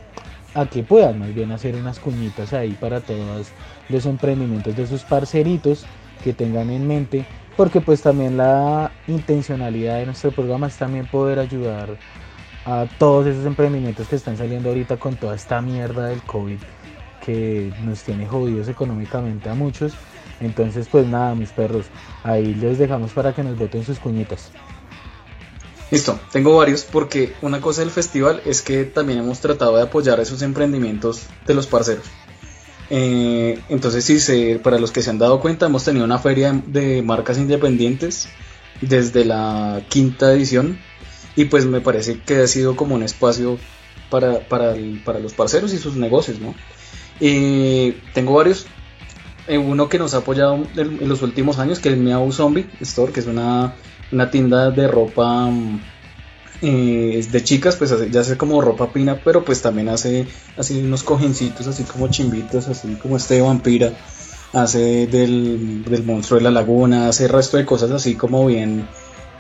a 0.55 0.67
que 0.67 0.83
puedan 0.83 1.19
más 1.21 1.35
bien 1.35 1.53
hacer 1.53 1.77
unas 1.77 2.01
cuñitas 2.01 2.53
ahí 2.53 2.73
para 2.73 3.01
todos 3.01 3.49
los 3.89 4.07
emprendimientos 4.07 4.75
de 4.77 4.87
sus 4.87 5.03
parceritos 5.03 5.87
que 6.25 6.33
tengan 6.33 6.71
en 6.71 6.89
mente, 6.89 7.25
porque 7.57 7.81
pues 7.81 8.03
también 8.03 8.37
la 8.37 8.91
intencionalidad 9.07 9.99
de 9.99 10.07
nuestro 10.07 10.33
programa 10.33 10.67
es 10.67 10.77
también 10.77 11.07
poder 11.07 11.39
ayudar 11.39 11.97
a 12.67 12.87
todos 12.99 13.27
esos 13.27 13.47
emprendimientos 13.47 14.09
que 14.09 14.17
están 14.17 14.37
saliendo 14.37 14.69
ahorita 14.69 14.97
con 14.97 15.15
toda 15.15 15.37
esta 15.37 15.63
mierda 15.63 16.09
del 16.09 16.21
COVID 16.23 16.59
que 17.25 17.73
nos 17.85 18.03
tiene 18.03 18.27
jodidos 18.27 18.69
económicamente 18.69 19.49
a 19.49 19.55
muchos. 19.55 19.93
Entonces, 20.41 20.89
pues 20.91 21.07
nada, 21.07 21.35
mis 21.35 21.51
perros, 21.51 21.87
ahí 22.25 22.55
les 22.55 22.79
dejamos 22.79 23.13
para 23.13 23.35
que 23.35 23.43
nos 23.43 23.57
voten 23.57 23.85
sus 23.85 23.99
cuñitas. 23.99 24.51
Listo, 25.91 26.19
tengo 26.33 26.57
varios 26.57 26.83
porque 26.83 27.35
una 27.41 27.61
cosa 27.61 27.83
del 27.83 27.91
festival 27.91 28.43
es 28.45 28.61
que 28.61 28.85
también 28.85 29.21
hemos 29.21 29.39
tratado 29.39 29.77
de 29.77 29.83
apoyar 29.83 30.19
esos 30.19 30.43
emprendimientos 30.43 31.23
de 31.47 31.55
los 31.55 31.69
parceros. 31.69 32.05
Eh, 32.91 33.61
entonces, 33.69 34.05
sí, 34.05 34.19
se, 34.19 34.59
para 34.59 34.81
los 34.81 34.91
que 34.91 35.03
se 35.03 35.11
han 35.11 35.19
dado 35.19 35.41
cuenta, 35.41 35.67
hemos 35.67 35.85
tenido 35.85 36.05
una 36.05 36.19
feria 36.19 36.61
de 36.67 37.03
marcas 37.03 37.39
independientes 37.39 38.29
desde 38.81 39.25
la 39.25 39.83
quinta 39.89 40.33
edición 40.33 40.79
y 41.37 41.45
pues 41.47 41.67
me 41.67 41.81
parece 41.81 42.21
que 42.21 42.37
ha 42.43 42.47
sido 42.47 42.77
como 42.77 42.95
un 42.95 43.03
espacio 43.03 43.59
para, 44.11 44.41
para, 44.41 44.75
el- 44.75 45.01
para 45.05 45.19
los 45.21 45.35
parceros 45.35 45.73
y 45.75 45.79
sus 45.79 45.97
negocios, 45.97 46.41
¿no? 46.41 46.55
Eh, 47.21 47.97
tengo 48.15 48.35
varios. 48.35 48.67
Eh, 49.49 49.59
uno 49.59 49.89
que 49.89 49.99
nos 49.99 50.15
ha 50.15 50.19
apoyado 50.19 50.67
en, 50.77 51.09
los 51.09 51.23
últimos 51.23 51.59
años, 51.59 51.79
que 51.79 51.91
es 51.91 51.97
Meow 51.99 52.33
Zombie 52.33 52.67
Store, 52.81 53.13
que 53.13 53.21
es 53.21 53.27
una, 53.27 53.75
una 54.11 54.31
tienda 54.31 54.71
de 54.71 54.89
ropa 54.89 55.47
mm, 55.47 55.81
eh, 56.63 57.27
de 57.31 57.45
chicas, 57.45 57.77
pues 57.77 57.95
ya 58.11 58.21
hace 58.21 58.37
como 58.37 58.61
ropa 58.61 58.93
pina, 58.93 59.21
pero 59.23 59.45
pues 59.45 59.63
también 59.63 59.89
hace, 59.89 60.27
hace 60.57 60.79
unos 60.83 61.03
cojincitos 61.03 61.67
así 61.67 61.85
como 61.85 62.09
chimbitos, 62.09 62.69
así 62.69 62.95
como 62.97 63.17
este 63.19 63.35
de 63.35 63.43
vampira, 63.43 63.93
hace 64.53 65.07
del, 65.07 65.85
del 65.85 66.03
monstruo 66.05 66.39
de 66.39 66.45
la 66.45 66.51
laguna, 66.51 67.09
hace 67.09 67.29
resto 67.29 67.57
de 67.57 67.67
cosas 67.67 67.91
así 67.91 68.15
como 68.17 68.47
bien, 68.47 68.89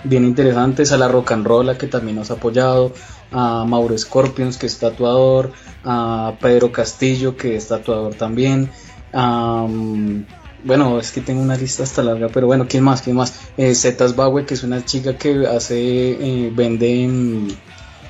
bien 0.08 0.24
interesantes, 0.24 0.92
a 0.92 0.98
la 0.98 1.08
rock 1.08 1.32
and 1.32 1.76
que 1.78 1.86
también 1.86 2.16
nos 2.16 2.30
ha 2.30 2.34
apoyado, 2.34 2.92
a 3.32 3.64
Mauro 3.64 3.96
Scorpions 3.98 4.56
que 4.56 4.66
es 4.66 4.78
tatuador, 4.78 5.52
a 5.84 6.34
Pedro 6.40 6.70
Castillo 6.72 7.36
que 7.36 7.56
es 7.56 7.68
tatuador 7.68 8.14
también, 8.14 8.70
mm, 9.12 10.20
bueno, 10.64 10.98
es 10.98 11.12
que 11.12 11.20
tengo 11.20 11.40
una 11.42 11.56
lista 11.56 11.82
hasta 11.84 12.02
larga, 12.02 12.28
pero 12.28 12.46
bueno, 12.46 12.66
¿quién 12.68 12.82
más? 12.82 13.02
¿Quién 13.02 13.16
más? 13.16 13.34
Eh, 13.56 13.74
Zetas 13.74 14.16
Baue, 14.16 14.44
que 14.46 14.54
es 14.54 14.62
una 14.64 14.84
chica 14.84 15.16
que 15.16 15.46
hace, 15.46 15.76
eh, 15.78 16.50
vende 16.52 17.06
mm, 17.08 17.48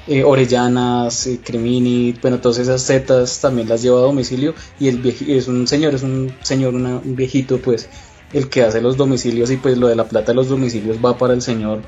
eh, 0.08 0.22
orellanas, 0.24 1.26
eh, 1.26 1.40
cremini, 1.44 2.12
bueno, 2.22 2.38
todas 2.40 2.58
esas 2.58 2.80
setas 2.82 3.40
también 3.40 3.68
las 3.68 3.82
lleva 3.82 3.98
a 3.98 4.02
domicilio 4.02 4.54
y 4.78 4.88
el 4.88 5.04
es 5.06 5.48
un 5.48 5.66
señor, 5.66 5.94
es 5.94 6.02
un 6.02 6.32
señor, 6.42 6.74
una- 6.74 6.98
un 7.04 7.16
viejito, 7.16 7.60
pues, 7.60 7.88
el 8.32 8.48
que 8.48 8.62
hace 8.62 8.80
los 8.80 8.96
domicilios 8.96 9.50
y 9.50 9.56
pues 9.56 9.78
lo 9.78 9.88
de 9.88 9.96
la 9.96 10.04
plata 10.04 10.32
de 10.32 10.36
los 10.36 10.48
domicilios 10.48 10.98
va 11.04 11.16
para 11.16 11.34
el 11.34 11.42
señor 11.42 11.82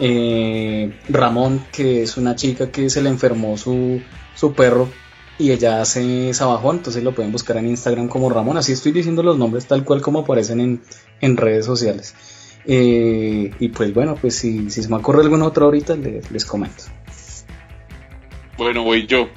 eh, 0.00 0.92
Ramón, 1.08 1.64
que 1.72 2.02
es 2.02 2.16
una 2.16 2.34
chica 2.36 2.70
que 2.70 2.90
se 2.90 3.02
le 3.02 3.10
enfermó 3.10 3.56
su, 3.56 4.00
su 4.34 4.52
perro 4.52 4.88
y 5.38 5.50
ella 5.50 5.80
hace 5.80 6.32
sabajón, 6.32 6.76
entonces 6.76 7.02
lo 7.02 7.14
pueden 7.14 7.32
buscar 7.32 7.56
en 7.56 7.68
Instagram 7.68 8.08
como 8.08 8.30
Ramón, 8.30 8.56
así 8.56 8.72
estoy 8.72 8.92
diciendo 8.92 9.22
los 9.22 9.36
nombres 9.36 9.66
tal 9.66 9.84
cual 9.84 10.00
como 10.00 10.20
aparecen 10.20 10.60
en, 10.60 10.82
en 11.20 11.36
redes 11.36 11.66
sociales. 11.66 12.14
Eh, 12.66 13.50
y 13.58 13.68
pues 13.68 13.92
bueno, 13.92 14.16
pues 14.18 14.36
si, 14.36 14.70
si 14.70 14.82
se 14.82 14.88
me 14.88 14.96
ocurre 14.96 15.22
alguna 15.22 15.46
otra 15.46 15.64
ahorita 15.64 15.96
les, 15.96 16.30
les 16.30 16.44
comento. 16.44 16.84
Bueno, 18.56 18.84
voy 18.84 19.06
yo. 19.06 19.28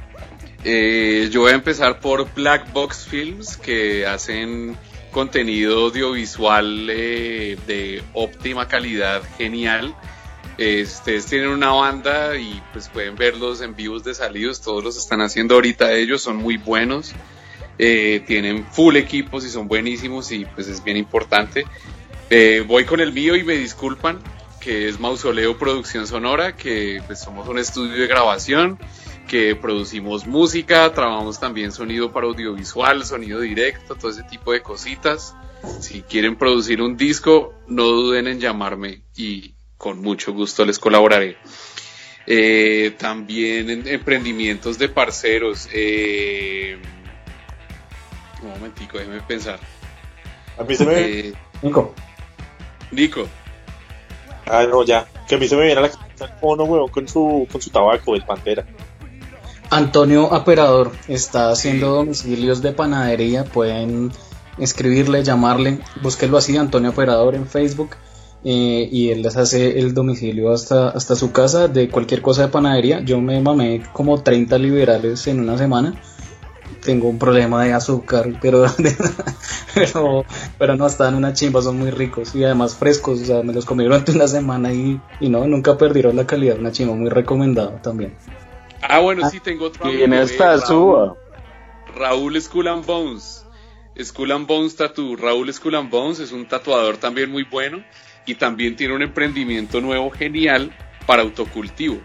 Eh, 0.64 1.30
yo 1.32 1.42
voy 1.42 1.52
a 1.52 1.56
empezar 1.56 2.00
por 2.00 2.34
Black 2.34 2.72
Box 2.74 3.06
Films, 3.06 3.58
que 3.58 4.06
hacen 4.06 4.76
contenido 5.12 5.86
audiovisual 5.86 6.90
eh, 6.90 7.58
de 7.68 8.04
óptima 8.14 8.68
calidad, 8.68 9.22
genial. 9.38 9.96
Eh, 10.58 10.84
ustedes 10.84 11.28
tienen 11.28 11.50
una 11.50 11.72
banda 11.72 12.36
y 12.36 12.62
pues 12.74 12.90
pueden 12.90 13.16
verlos 13.16 13.62
en 13.62 13.76
vivos 13.76 14.04
de 14.04 14.16
salidos, 14.16 14.62
todos 14.62 14.84
los 14.84 14.98
están 14.98 15.22
haciendo 15.22 15.56
ahorita 15.56 15.94
ellos, 15.94 16.22
son 16.22 16.38
muy 16.38 16.58
buenos. 16.58 17.14
Eh, 17.80 18.24
tienen 18.26 18.66
full 18.66 18.96
equipos 18.96 19.46
y 19.46 19.50
son 19.50 19.68
buenísimos 19.68 20.32
y 20.32 20.46
pues 20.46 20.68
es 20.68 20.84
bien 20.84 20.98
importante. 20.98 21.66
Eh, 22.30 22.64
voy 22.68 22.86
con 22.86 23.00
el 23.00 23.14
mío 23.14 23.36
y 23.36 23.44
me 23.44 23.54
disculpan, 23.54 24.20
que 24.60 24.90
es 24.90 25.00
Mausoleo 25.00 25.58
Producción 25.58 26.08
Sonora, 26.08 26.56
que 26.56 27.02
pues 27.06 27.22
somos 27.22 27.48
un 27.48 27.60
estudio 27.60 27.94
de 27.94 28.08
grabación, 28.08 28.80
que 29.28 29.56
producimos 29.56 30.26
música, 30.26 30.92
trabajamos 30.94 31.40
también 31.40 31.72
sonido 31.72 32.12
para 32.12 32.28
audiovisual, 32.28 33.06
sonido 33.06 33.42
directo, 33.42 33.96
todo 33.96 34.10
ese 34.12 34.24
tipo 34.24 34.54
de 34.54 34.62
cositas. 34.62 35.36
Si 35.82 36.02
quieren 36.02 36.38
producir 36.38 36.82
un 36.82 36.98
disco, 36.98 37.54
no 37.68 37.84
duden 37.84 38.28
en 38.28 38.40
llamarme 38.40 39.02
y 39.16 39.54
con 39.78 40.02
mucho 40.02 40.34
gusto 40.34 40.66
les 40.66 40.80
colaboraré. 40.80 41.38
Eh, 42.26 42.96
también 42.98 43.70
en 43.70 43.88
emprendimientos 43.88 44.78
de 44.78 44.90
parceros. 44.90 45.70
eh, 45.74 46.78
un 48.42 48.50
momentico, 48.50 48.98
déjeme 48.98 49.22
pensar. 49.22 49.60
A 50.58 50.64
mí 50.64 50.76
se 50.76 50.86
me 50.86 50.94
Eh, 51.00 51.34
Nico. 51.62 51.94
Nico. 52.92 53.28
Ah, 54.46 54.66
no, 54.70 54.84
ya. 54.84 55.08
Que 55.28 55.36
a 55.36 55.38
mí 55.38 55.48
se 55.48 55.56
me 55.56 55.66
viene 55.66 55.80
a 55.80 55.84
la 55.84 55.90
cabeza 55.90 56.26
el 56.26 56.32
mono, 56.42 56.64
weón, 56.64 56.90
con 56.90 57.08
su, 57.08 57.48
con 57.52 57.62
su 57.62 57.70
tabaco, 57.70 58.16
el 58.16 58.24
pantera. 58.24 58.66
Antonio 59.70 60.34
Aperador 60.34 60.92
está 61.08 61.50
haciendo 61.52 61.90
domicilios 61.90 62.62
de 62.62 62.72
panadería. 62.72 63.44
Pueden 63.44 64.12
escribirle, 64.58 65.24
llamarle, 65.24 65.80
búsquenlo 66.02 66.38
así, 66.38 66.56
Antonio 66.58 66.92
Aperador 66.92 67.36
en 67.36 67.48
Facebook. 67.48 67.92
eh, 68.44 68.88
y 68.92 69.10
él 69.10 69.24
les 69.24 69.36
hace 69.36 69.80
el 69.80 69.94
domicilio 69.94 70.52
hasta, 70.54 70.90
hasta 70.90 71.16
su 71.16 71.32
casa 71.32 71.68
de 71.68 71.90
cualquier 71.90 72.22
cosa 72.22 72.44
de 72.44 72.48
panadería. 72.50 73.02
Yo 73.02 73.20
me 73.20 73.42
mamé 73.42 73.84
como 73.94 74.22
30 74.24 74.58
liberales 74.58 75.28
en 75.28 75.40
una 75.42 75.58
semana. 75.58 75.96
Tengo 76.84 77.10
un 77.10 77.20
problema 77.20 77.64
de 77.66 77.74
azúcar, 77.74 78.40
pero, 78.42 78.66
pero, 79.74 80.24
pero 80.58 80.76
no, 80.78 80.88
están 80.88 81.16
una 81.16 81.34
chimba, 81.34 81.62
son 81.62 81.78
muy 81.80 81.92
ricos 81.92 82.34
y 82.36 82.44
además 82.46 82.76
frescos. 82.76 83.22
O 83.22 83.26
sea, 83.26 83.44
me 83.44 83.54
los 83.54 83.66
comí 83.66 83.84
durante 83.84 84.12
una 84.14 84.28
semana 84.28 84.72
y, 84.74 85.02
y 85.20 85.30
no, 85.30 85.46
nunca 85.48 85.78
perdieron 85.78 86.16
la 86.16 86.26
calidad. 86.26 86.58
Una 86.60 86.72
chimba 86.72 86.96
muy 86.96 87.10
recomendado 87.10 87.80
también. 87.84 88.14
Ah, 88.90 89.00
bueno, 89.00 89.30
sí, 89.30 89.42
tengo 89.42 89.66
otro 89.66 89.84
¿Quién 89.84 90.14
amigo, 90.14 90.24
está 90.24 90.56
eh, 90.56 90.60
suba? 90.60 91.18
Raúl 91.94 92.42
Skull 92.42 92.70
and 92.70 92.86
Bones. 92.86 93.46
Skull 94.02 94.32
and 94.32 94.48
Bones 94.48 94.78
Tattoo. 94.78 95.18
Raúl 95.18 95.52
Skull 95.54 95.76
and 95.76 95.90
Bones 95.90 96.20
es 96.20 96.32
un 96.32 96.48
tatuador 96.48 96.96
también 96.98 97.30
muy 97.30 97.44
bueno 97.44 97.84
y 98.26 98.36
también 98.36 98.78
tiene 98.78 98.94
un 98.94 99.02
emprendimiento 99.02 99.82
nuevo 99.82 100.10
genial 100.10 100.72
para 101.06 101.24
autocultivo. 101.24 102.00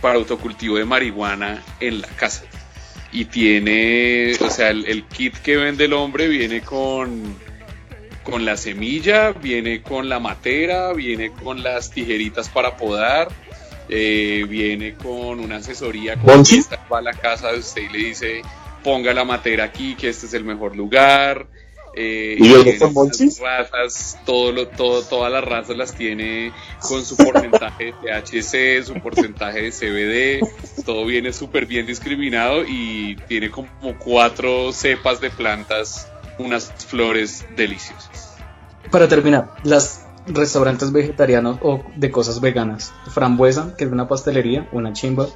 Para 0.00 0.16
autocultivo 0.16 0.76
de 0.78 0.84
marihuana 0.84 1.62
en 1.78 2.00
la 2.00 2.08
casa. 2.08 2.42
Y 3.12 3.26
tiene, 3.26 4.32
o 4.40 4.50
sea, 4.50 4.70
el, 4.70 4.86
el 4.86 5.04
kit 5.04 5.36
que 5.36 5.56
vende 5.56 5.84
el 5.84 5.92
hombre 5.92 6.26
viene 6.26 6.62
con, 6.62 7.36
con 8.24 8.44
la 8.44 8.56
semilla, 8.56 9.30
viene 9.32 9.82
con 9.82 10.08
la 10.08 10.18
matera, 10.18 10.92
viene 10.92 11.30
con 11.32 11.62
las 11.62 11.90
tijeritas 11.90 12.48
para 12.48 12.76
podar, 12.76 13.28
eh, 13.90 14.46
viene 14.48 14.94
con 14.94 15.40
una 15.40 15.56
asesoría 15.56 16.16
con 16.16 16.40
esta 16.40 16.86
va 16.90 16.98
a 16.98 17.02
la 17.02 17.12
casa 17.12 17.52
de 17.52 17.58
usted 17.58 17.82
y 17.82 17.88
le 17.88 17.98
dice 17.98 18.42
ponga 18.84 19.12
la 19.12 19.24
matera 19.24 19.64
aquí 19.64 19.96
que 19.96 20.08
este 20.08 20.26
es 20.26 20.34
el 20.34 20.44
mejor 20.44 20.76
lugar 20.76 21.46
eh, 21.96 22.36
¿Y 22.38 22.78
con 22.78 23.10
razas 23.42 24.16
todo 24.24 24.52
lo, 24.52 24.68
todo, 24.68 25.02
todas 25.02 25.32
las 25.32 25.42
razas 25.42 25.76
las 25.76 25.92
tiene 25.92 26.52
con 26.80 27.04
su 27.04 27.16
porcentaje 27.16 27.86
de 27.86 27.92
THC 27.92 28.86
su 28.86 28.94
porcentaje 29.00 29.62
de 29.62 29.70
CBD 29.72 30.84
todo 30.84 31.04
viene 31.04 31.32
súper 31.32 31.66
bien 31.66 31.86
discriminado 31.86 32.62
y 32.64 33.16
tiene 33.26 33.50
como 33.50 33.68
cuatro 33.98 34.72
cepas 34.72 35.20
de 35.20 35.30
plantas 35.30 36.06
unas 36.40 36.72
flores 36.86 37.44
deliciosas. 37.56 38.36
Para 38.90 39.06
terminar, 39.08 39.50
las 39.62 40.06
restaurantes 40.34 40.92
vegetarianos 40.92 41.58
o 41.62 41.82
de 41.96 42.10
cosas 42.10 42.40
veganas. 42.40 42.92
Frambuesa, 43.12 43.74
que 43.76 43.84
es 43.84 43.92
una 43.92 44.08
pastelería, 44.08 44.68
una 44.72 44.92
chimba. 44.92 45.26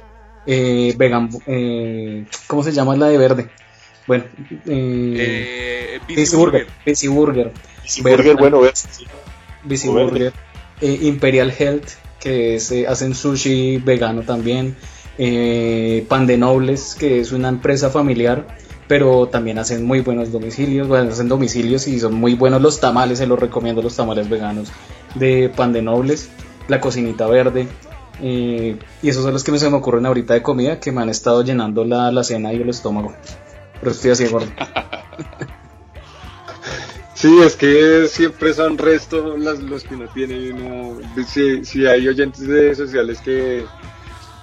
Eh, 0.47 0.93
vegan, 0.97 1.29
eh, 1.47 2.25
¿cómo 2.47 2.63
se 2.63 2.71
llama 2.71 2.95
la 2.95 3.07
de 3.07 3.17
verde? 3.17 3.49
Bueno, 4.07 4.25
eh, 4.67 5.97
Eh, 5.97 5.99
Busy 6.07 6.15
Busy 6.21 6.35
Burger. 6.35 6.65
Burger. 6.65 6.73
Busy 6.85 7.07
Burger. 7.07 7.51
Busy 7.83 8.01
Burger, 8.01 8.35
bueno. 8.35 8.61
Busy. 9.63 9.87
Burger. 9.87 10.33
Eh, 10.81 10.99
Imperial 11.03 11.51
Health, 11.57 11.89
que 12.19 12.55
es, 12.55 12.71
eh, 12.71 12.87
hacen 12.87 13.15
sushi 13.15 13.77
vegano 13.77 14.21
también. 14.21 14.75
Eh, 15.17 16.05
Pan 16.09 16.27
de 16.27 16.37
Nobles, 16.37 16.95
que 16.99 17.19
es 17.21 17.31
una 17.31 17.47
empresa 17.49 17.89
familiar, 17.89 18.45
pero 18.87 19.27
también 19.27 19.57
hacen 19.59 19.85
muy 19.85 20.01
buenos 20.01 20.31
domicilios. 20.31 20.87
Bueno, 20.87 21.11
hacen 21.11 21.27
domicilios 21.29 21.87
y 21.87 21.99
son 21.99 22.13
muy 22.15 22.35
buenos 22.35 22.61
los 22.61 22.79
tamales, 22.79 23.17
se 23.19 23.27
los 23.27 23.39
recomiendo 23.39 23.81
los 23.81 23.95
tamales 23.95 24.29
veganos 24.29 24.71
de 25.15 25.49
Pan 25.55 25.73
de 25.73 25.81
Nobles. 25.81 26.29
La 26.67 26.79
cocinita 26.81 27.27
verde. 27.27 27.67
eh, 28.21 28.79
y 29.01 29.09
esos 29.09 29.23
son 29.23 29.33
los 29.33 29.43
que 29.43 29.57
se 29.59 29.69
me 29.69 29.77
ocurren 29.77 30.05
ahorita 30.05 30.33
de 30.33 30.41
comida 30.41 30.79
que 30.79 30.91
me 30.91 31.01
han 31.01 31.09
estado 31.09 31.43
llenando 31.43 31.83
la, 31.85 32.11
la 32.11 32.23
cena 32.23 32.53
y 32.53 32.57
el 32.61 32.69
estómago. 32.69 33.13
Pero 33.79 33.91
estoy 33.91 34.11
así, 34.11 34.25
gordo. 34.27 34.51
Sí, 37.13 37.39
es 37.41 37.55
que 37.55 38.07
siempre 38.09 38.53
son 38.53 38.77
restos 38.77 39.39
los 39.39 39.83
que 39.85 39.95
uno 39.95 40.07
tiene 40.09 40.35
y 40.37 40.49
uno, 40.49 40.99
si, 41.25 41.63
si 41.63 41.85
hay 41.85 42.07
oyentes 42.07 42.45
de 42.45 42.75
sociales 42.75 43.21
que, 43.21 43.69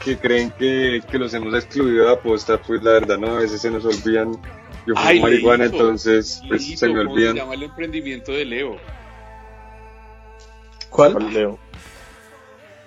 que 0.05 0.19
creen 0.19 0.51
que, 0.59 1.03
que 1.11 1.19
los 1.19 1.33
hemos 1.35 1.55
excluido 1.55 2.07
de 2.07 2.12
aposta, 2.12 2.61
pues 2.61 2.83
la 2.83 2.93
verdad 2.93 3.19
no, 3.19 3.37
a 3.37 3.41
veces 3.41 3.61
se 3.61 3.70
nos 3.70 3.85
olvidan. 3.85 4.33
Yo 4.87 4.97
fumo 4.97 5.01
Ay, 5.09 5.20
marihuana, 5.20 5.65
entonces 5.66 6.43
pues 6.49 6.77
se 6.79 6.89
me 6.89 7.05
¿cómo 7.05 7.12
olvidan. 7.12 7.35
se 7.35 7.39
llama 7.41 7.55
el 7.55 7.62
emprendimiento 7.62 8.33
de 8.33 8.45
Leo? 8.45 8.77
¿Cuál? 10.91 11.12
¿Cuál 11.12 11.33
Leo? 11.33 11.59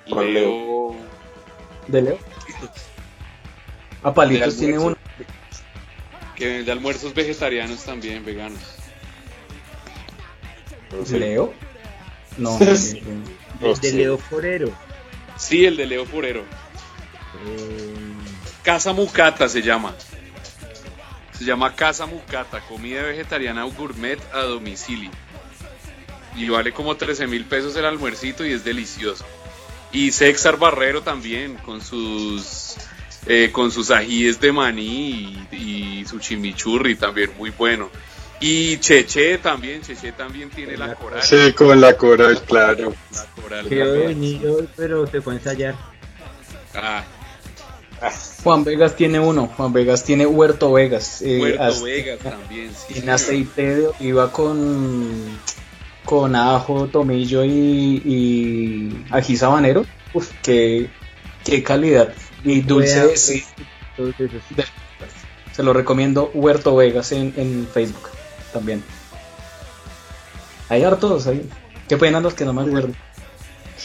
¿Cuál 0.10 0.34
Leo. 0.34 0.96
¿De 1.88 2.02
Leo? 2.02 2.18
A 4.04 4.14
Palitos 4.14 4.58
De 4.58 4.66
tiene 4.66 4.80
uno. 4.80 4.96
Que 6.36 6.48
vende 6.48 6.72
almuerzos 6.72 7.14
vegetarianos 7.14 7.84
también, 7.86 8.26
veganos. 8.26 8.60
¿Leo? 11.12 11.54
No. 12.38 12.60
No 12.60 12.66
De 12.66 12.76
sé. 13.76 13.94
Leo 13.94 14.18
Forero. 14.18 14.70
Sí, 15.38 15.66
el 15.66 15.78
de 15.78 15.86
Leo 15.88 16.06
Forero. 16.06 16.44
Casa 18.64 18.94
Mucata 18.94 19.48
se 19.48 19.62
llama. 19.62 19.94
Se 21.32 21.44
llama 21.44 21.76
Casa 21.76 22.06
Mucata, 22.06 22.62
comida 22.62 23.03
vegetariana 23.03 23.64
gourmet 23.64 24.20
a 24.34 24.40
domicilio. 24.40 25.12
Y 26.36 26.49
vale 26.49 26.72
como 26.72 26.95
13 26.95 27.28
mil 27.28 27.45
pesos 27.45 27.76
el 27.76 27.86
almuercito 27.86 28.45
y 28.45 28.52
es 28.52 28.64
delicioso. 28.64 29.26
Y 29.91 30.12
César 30.12 30.57
Barrero 30.57 31.02
también, 31.02 31.56
con 31.56 31.82
sus 31.82 32.76
eh, 33.28 33.49
con 33.52 33.72
sus 33.72 33.91
ajíes 33.91 34.40
de 34.40 34.52
maní 34.52 35.48
y, 35.52 35.56
y 35.56 36.06
su 36.06 36.20
chimichurri 36.20 36.95
también 36.95 37.32
muy 37.38 37.52
bueno. 37.52 37.90
Y 38.40 38.78
Cheche 38.78 39.38
también, 39.38 39.82
Cheche 39.82 40.12
también 40.12 40.49
tiene 40.49 40.78
la 40.78 40.95
coral. 40.95 41.24
Sí, 41.24 41.53
con 41.53 41.80
la 41.80 41.95
coral, 41.95 42.41
claro. 42.44 42.94
La 43.14 43.41
coral. 43.41 43.70
Quedó 43.70 44.06
hoy, 44.06 44.70
pero 44.76 45.07
se 45.07 45.22
fue 45.22 45.34
a 45.34 45.38
ensayar. 45.38 45.76
Ah, 46.74 47.03
Juan 48.44 48.64
Vegas 48.64 48.95
tiene 48.95 49.19
uno. 49.19 49.48
Juan 49.48 49.73
Vegas 49.73 50.03
tiene 50.03 50.26
Huerto 50.26 50.72
Vegas. 50.73 51.22
eh, 51.22 51.38
Puerto 51.40 51.64
as- 51.64 51.82
Vegas 51.84 52.19
también, 52.19 52.72
sí. 52.73 52.94
Tiene 52.94 53.11
aceite 53.11 53.76
de 53.76 53.88
oliva 53.88 54.32
con, 54.32 55.40
con 56.06 56.36
ajo, 56.36 56.88
tomillo 56.88 57.44
y, 57.44 57.49
y 58.06 59.06
ají 59.11 59.36
sabanero. 59.38 59.86
Uf, 60.14 60.32
qué, 60.44 60.90
qué 61.44 61.64
calidad. 61.64 62.14
Y 62.44 62.61
dulce 62.61 63.06
Vea, 63.07 63.18
sí. 63.18 63.44
Se 65.52 65.64
lo 65.64 65.73
recomiendo 65.73 66.30
Huerto 66.34 66.76
Vegas 66.76 67.11
en, 67.14 67.34
en 67.38 67.68
Facebook 67.73 68.10
también. 68.53 68.84
Hay 70.69 70.84
hartos 70.84 71.27
ahí. 71.27 71.48
Qué 71.88 71.98
pena 71.98 72.19
los 72.19 72.34
que 72.34 72.45
no 72.45 72.53
me 72.53 72.61
acuerdo. 72.64 72.90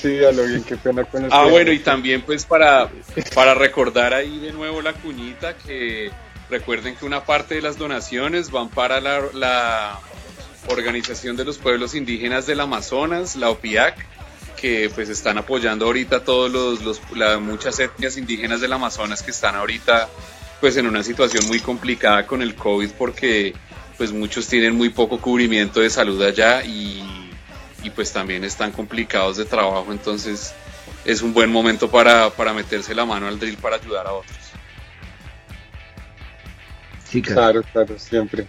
Sí, 0.01 0.25
a 0.25 0.33
lo 0.33 0.45
bien, 0.45 0.63
qué 0.65 0.77
pena 0.77 1.05
con 1.05 1.29
Ah, 1.31 1.45
bueno, 1.45 1.73
y 1.73 1.79
también 1.81 2.23
pues 2.23 2.45
para, 2.45 2.89
para 3.35 3.55
recordar 3.55 4.15
ahí 4.15 4.39
de 4.39 4.53
nuevo 4.53 4.81
la 4.83 4.93
cuñita, 4.95 5.57
que 5.57 6.11
recuerden 6.49 6.97
que 6.97 7.05
una 7.05 7.25
parte 7.25 7.57
de 7.57 7.63
las 7.63 7.77
donaciones 7.79 8.51
van 8.51 8.69
para 8.71 9.01
la, 9.01 9.21
la 9.35 9.99
Organización 10.69 11.37
de 11.37 11.45
los 11.45 11.59
Pueblos 11.59 11.95
Indígenas 11.95 12.47
del 12.47 12.61
Amazonas, 12.61 13.37
la 13.37 13.51
OPIAC, 13.51 13.97
que 14.57 14.91
pues 14.95 15.09
están 15.09 15.39
apoyando 15.39 15.87
ahorita 15.87 16.23
todos 16.25 16.51
los, 16.51 16.83
los 16.83 17.01
la- 17.17 17.39
muchas 17.39 17.79
etnias 17.81 18.17
indígenas 18.17 18.61
del 18.61 18.73
Amazonas 18.73 19.23
que 19.23 19.31
están 19.31 19.55
ahorita 19.55 20.09
pues 20.61 20.77
en 20.77 20.87
una 20.87 21.03
situación 21.03 21.47
muy 21.47 21.61
complicada 21.61 22.27
con 22.27 22.43
el 22.43 22.55
COVID 22.55 22.91
porque 22.99 23.55
pues 23.97 24.13
muchos 24.13 24.47
tienen 24.47 24.77
muy 24.77 24.91
poco 24.91 25.19
cubrimiento 25.19 25.81
de 25.81 25.89
salud 25.89 26.21
allá 26.23 26.63
y, 26.63 27.03
y 27.83 27.91
pues 27.91 28.13
también 28.13 28.45
están 28.45 28.73
complicados 28.73 29.37
de 29.37 29.45
trabajo, 29.45 29.87
entonces 29.91 30.55
es 31.05 31.23
un 31.23 31.33
buen 31.33 31.51
momento 31.51 31.91
para, 31.91 32.31
para 32.31 32.53
meterse 32.53 32.95
la 32.95 33.05
mano 33.05 33.27
al 33.27 33.39
drill 33.39 33.57
para 33.57 33.77
ayudar 33.77 34.07
a 34.07 34.13
otros. 34.13 34.37
Chicas. 37.11 37.35
Claro, 37.35 37.63
claro, 37.73 37.99
siempre. 37.99 38.47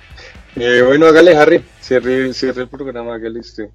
Eh, 0.55 0.83
bueno, 0.85 1.07
hágale, 1.07 1.35
Harry. 1.35 1.63
Cierre, 1.79 2.33
cierre 2.33 2.63
el 2.63 2.67
programa, 2.67 3.15
hágale 3.15 3.39
usted. 3.39 3.69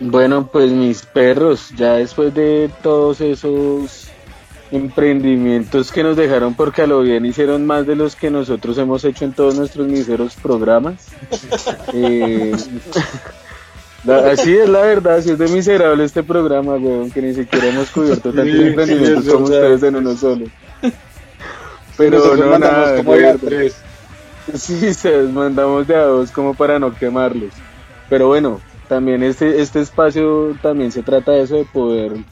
Bueno, 0.00 0.48
pues 0.50 0.70
mis 0.70 1.04
perros, 1.06 1.70
ya 1.76 1.94
después 1.94 2.34
de 2.34 2.70
todos 2.82 3.20
esos 3.20 4.08
emprendimientos 4.70 5.90
que 5.90 6.02
nos 6.02 6.16
dejaron 6.16 6.54
porque 6.54 6.82
a 6.82 6.86
lo 6.86 7.00
bien 7.00 7.24
hicieron 7.24 7.66
más 7.66 7.86
de 7.86 7.96
los 7.96 8.14
que 8.14 8.30
nosotros 8.30 8.76
hemos 8.76 9.02
hecho 9.04 9.24
en 9.24 9.32
todos 9.32 9.56
nuestros 9.56 9.86
miseros 9.88 10.34
programas. 10.36 11.08
Eh, 11.94 12.52
la- 14.04 14.30
así 14.30 14.56
es 14.56 14.68
la 14.68 14.80
verdad, 14.82 15.16
así 15.16 15.30
es 15.30 15.38
de 15.38 15.48
miserable 15.48 16.04
este 16.04 16.22
programa, 16.22 16.76
weón, 16.76 17.10
que 17.10 17.20
ni 17.22 17.34
siquiera 17.34 17.68
hemos 17.68 17.90
cubierto 17.90 18.32
tantos 18.32 18.44
Sí, 18.56 18.62
emprendimientos 18.68 19.24
sí, 19.24 19.30
como 19.30 19.44
ustedes 19.44 19.82
en 19.82 19.96
uno 19.96 20.16
solo. 20.16 20.46
Pero 21.96 22.18
Nosotros 22.18 22.38
no, 22.50 22.58
nada, 22.58 22.96
como 22.96 23.12
de 23.14 23.28
a 23.28 23.36
tres. 23.36 23.82
Sí, 24.54 24.94
se 24.94 25.10
los 25.14 25.30
mandamos 25.30 25.86
de 25.86 25.94
a 25.94 26.04
dos 26.04 26.30
como 26.30 26.54
para 26.54 26.78
no 26.78 26.94
quemarlos. 26.94 27.52
Pero 28.08 28.28
bueno, 28.28 28.60
también 28.88 29.22
este, 29.22 29.60
este 29.60 29.80
espacio 29.80 30.56
también 30.62 30.90
se 30.90 31.02
trata 31.02 31.32
de 31.32 31.42
eso, 31.42 31.56
de 31.56 31.66
poderle 31.66 32.24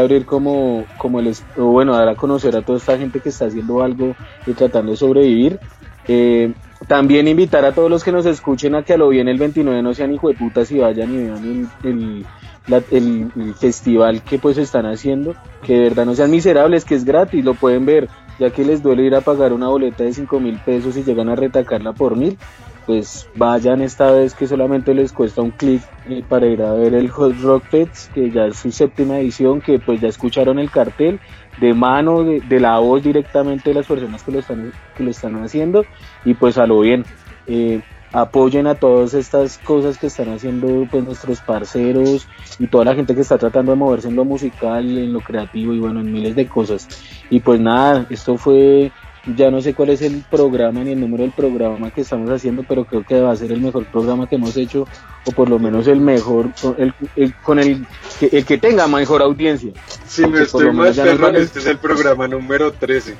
abrir 0.00 0.24
como, 0.24 0.86
como 0.96 1.20
el, 1.20 1.34
o 1.58 1.64
bueno, 1.66 1.94
dar 1.94 2.08
a 2.08 2.14
conocer 2.14 2.56
a 2.56 2.62
toda 2.62 2.78
esta 2.78 2.96
gente 2.96 3.20
que 3.20 3.28
está 3.28 3.46
haciendo 3.46 3.82
algo 3.82 4.16
y 4.46 4.52
tratando 4.54 4.92
de 4.92 4.96
sobrevivir. 4.96 5.58
Eh, 6.06 6.54
también 6.86 7.26
invitar 7.26 7.64
a 7.64 7.72
todos 7.72 7.90
los 7.90 8.04
que 8.04 8.12
nos 8.12 8.26
escuchen 8.26 8.74
a 8.74 8.82
que 8.82 8.94
a 8.94 8.96
lo 8.96 9.08
bien 9.08 9.28
el 9.28 9.38
29 9.38 9.82
no 9.82 9.94
sean 9.94 10.14
hijueputas 10.14 10.70
y 10.70 10.78
vayan 10.78 11.12
y 11.12 11.16
vean 11.24 11.68
el, 11.82 12.26
el, 12.70 12.86
el 12.90 13.54
festival 13.54 14.22
que 14.22 14.38
pues 14.38 14.58
están 14.58 14.86
haciendo, 14.86 15.34
que 15.62 15.74
de 15.74 15.80
verdad 15.80 16.06
no 16.06 16.14
sean 16.14 16.30
miserables, 16.30 16.84
que 16.84 16.94
es 16.94 17.04
gratis, 17.04 17.44
lo 17.44 17.54
pueden 17.54 17.84
ver, 17.84 18.08
ya 18.38 18.50
que 18.50 18.64
les 18.64 18.82
duele 18.82 19.02
ir 19.02 19.14
a 19.14 19.20
pagar 19.20 19.52
una 19.52 19.68
boleta 19.68 20.04
de 20.04 20.12
5 20.12 20.40
mil 20.40 20.58
pesos 20.58 20.96
y 20.96 21.02
llegan 21.02 21.28
a 21.28 21.34
retacarla 21.34 21.92
por 21.92 22.16
mil, 22.16 22.38
pues 22.86 23.28
vayan 23.34 23.82
esta 23.82 24.10
vez 24.12 24.34
que 24.34 24.46
solamente 24.46 24.94
les 24.94 25.12
cuesta 25.12 25.42
un 25.42 25.50
clic 25.50 25.82
eh, 26.08 26.22
para 26.26 26.46
ir 26.46 26.62
a 26.62 26.72
ver 26.72 26.94
el 26.94 27.10
Hot 27.10 27.38
Rock 27.42 27.64
Fest, 27.64 28.12
que 28.12 28.30
ya 28.30 28.46
es 28.46 28.56
su 28.56 28.72
séptima 28.72 29.18
edición, 29.18 29.60
que 29.60 29.78
pues 29.78 30.00
ya 30.00 30.08
escucharon 30.08 30.58
el 30.58 30.70
cartel 30.70 31.20
de 31.60 31.74
mano, 31.74 32.24
de, 32.24 32.60
la 32.60 32.78
voz 32.78 33.02
directamente 33.02 33.70
de 33.70 33.74
las 33.74 33.86
personas 33.86 34.22
que 34.22 34.32
lo 34.32 34.38
están, 34.40 34.72
que 34.94 35.02
lo 35.02 35.10
están 35.10 35.36
haciendo, 35.42 35.86
y 36.24 36.34
pues 36.34 36.58
a 36.58 36.66
lo 36.66 36.80
bien. 36.80 37.04
eh, 37.46 37.82
apoyen 38.10 38.66
a 38.66 38.74
todas 38.76 39.12
estas 39.14 39.58
cosas 39.58 39.98
que 39.98 40.06
están 40.06 40.30
haciendo 40.30 40.88
pues 40.90 41.04
nuestros 41.04 41.42
parceros 41.42 42.28
y 42.58 42.66
toda 42.68 42.86
la 42.86 42.94
gente 42.94 43.14
que 43.14 43.20
está 43.20 43.36
tratando 43.36 43.72
de 43.72 43.76
moverse 43.76 44.08
en 44.08 44.16
lo 44.16 44.24
musical, 44.24 44.96
en 44.96 45.12
lo 45.12 45.20
creativo 45.22 45.74
y 45.74 45.78
bueno, 45.78 46.00
en 46.00 46.10
miles 46.10 46.34
de 46.34 46.48
cosas. 46.48 46.88
Y 47.28 47.40
pues 47.40 47.60
nada, 47.60 48.06
esto 48.08 48.38
fue, 48.38 48.94
ya 49.24 49.50
no 49.50 49.60
sé 49.60 49.74
cuál 49.74 49.90
es 49.90 50.00
el 50.00 50.24
programa 50.28 50.84
ni 50.84 50.92
el 50.92 51.00
número 51.00 51.22
del 51.22 51.32
programa 51.34 51.90
que 51.90 52.00
estamos 52.00 52.30
haciendo, 52.30 52.64
pero 52.64 52.86
creo 52.86 53.04
que 53.04 53.20
va 53.20 53.32
a 53.32 53.36
ser 53.36 53.52
el 53.52 53.60
mejor 53.60 53.86
programa 53.90 54.26
que 54.26 54.36
hemos 54.36 54.56
hecho, 54.56 54.88
o 55.24 55.32
por 55.32 55.50
lo 55.50 55.58
menos 55.58 55.86
el 55.86 56.00
mejor, 56.00 56.52
el, 56.78 56.94
el- 57.14 57.34
con 57.36 57.58
el 57.58 57.86
el 58.20 58.44
que 58.46 58.58
tenga 58.58 58.88
mejor 58.88 59.20
audiencia. 59.22 59.74
Si 60.08 60.22
no 60.26 60.38
estoy 60.38 60.66
van 60.66 61.34
a- 61.36 61.38
este 61.38 61.58
es 61.58 61.66
el 61.66 61.78
programa 61.78 62.26
número 62.26 62.72
13. 62.72 63.14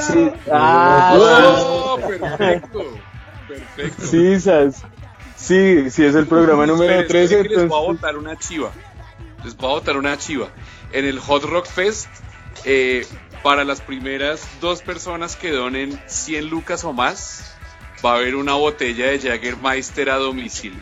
Sí. 0.00 0.30
Ah, 0.50 1.14
¡Oh, 1.18 1.98
perfecto! 2.00 2.98
Perfecto. 3.48 4.06
sí, 4.06 4.40
sas. 4.40 4.82
Sí, 5.36 5.90
sí, 5.90 6.04
es 6.04 6.14
el 6.14 6.26
programa 6.26 6.66
número 6.66 6.92
Esperen, 7.00 7.08
13. 7.08 7.24
esperen 7.24 7.50
que 7.52 7.56
les 7.62 7.68
voy 7.68 7.78
a 7.78 7.92
botar 7.92 8.16
una 8.16 8.36
chiva. 8.38 8.70
Les 9.44 9.56
voy 9.56 9.70
a 9.70 9.74
botar 9.74 9.96
una 9.96 10.16
chiva. 10.18 10.48
En 10.92 11.04
el 11.04 11.18
Hot 11.18 11.44
Rock 11.44 11.66
Fest, 11.66 12.08
eh, 12.64 13.06
para 13.42 13.64
las 13.64 13.80
primeras 13.80 14.46
dos 14.60 14.82
personas 14.82 15.36
que 15.36 15.50
donen 15.50 15.98
100 16.06 16.48
lucas 16.50 16.84
o 16.84 16.92
más, 16.92 17.56
va 18.04 18.12
a 18.12 18.16
haber 18.16 18.36
una 18.36 18.52
botella 18.54 19.06
de 19.06 19.18
Jägermeister 19.18 20.10
a 20.10 20.16
domicilio. 20.16 20.80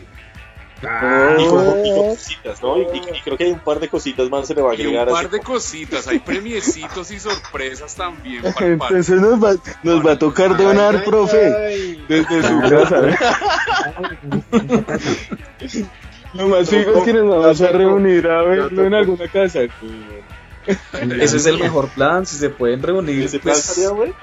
Y 0.81 1.47
con, 1.47 1.85
y 1.85 1.91
con 1.93 2.07
cositas, 2.15 2.61
¿no? 2.63 2.77
Y, 2.77 2.81
y- 2.81 3.17
y 3.17 3.21
creo 3.23 3.37
que 3.37 3.43
hay 3.43 3.51
un 3.51 3.59
par 3.59 3.79
de 3.79 3.89
cositas 3.89 4.29
más 4.29 4.47
se 4.47 4.55
le 4.55 4.61
va 4.61 4.71
a 4.71 4.75
Y 4.75 4.81
un 4.81 4.95
agregar. 4.97 5.07
par 5.09 5.25
así 5.25 5.31
de 5.37 5.39
cositas, 5.41 6.07
hay 6.07 6.19
premiecitos 6.19 7.11
y 7.11 7.19
sorpresas 7.19 7.93
también 7.95 8.41
para 8.53 8.65
Entonces 8.67 9.19
nos 9.19 9.43
va, 9.43 9.55
nos 9.83 10.05
va 10.05 10.11
a 10.13 10.19
tocar 10.19 10.55
donar, 10.55 11.03
profe, 11.03 11.97
desde 12.07 12.43
su 12.47 12.59
casa. 12.69 13.01
Lo 16.33 16.47
más 16.47 16.69
fijo 16.69 16.91
es 16.97 17.03
que 17.03 17.13
nos 17.13 17.27
vamos 17.29 17.61
a 17.61 17.67
reunir 17.71 18.27
a 18.27 18.41
verlo 18.43 18.85
en 18.85 18.93
alguna 18.93 19.27
casa. 19.27 19.59
Ese 21.19 21.37
es 21.37 21.45
el 21.45 21.57
mejor 21.59 21.89
plan, 21.89 22.25
si 22.25 22.37
se 22.37 22.49
pueden 22.49 22.81
reunir. 22.81 23.23
Ese 23.23 23.39
plan 23.39 23.55
pues, 23.55 23.69
estaría 23.69 23.89
bueno. 23.91 24.13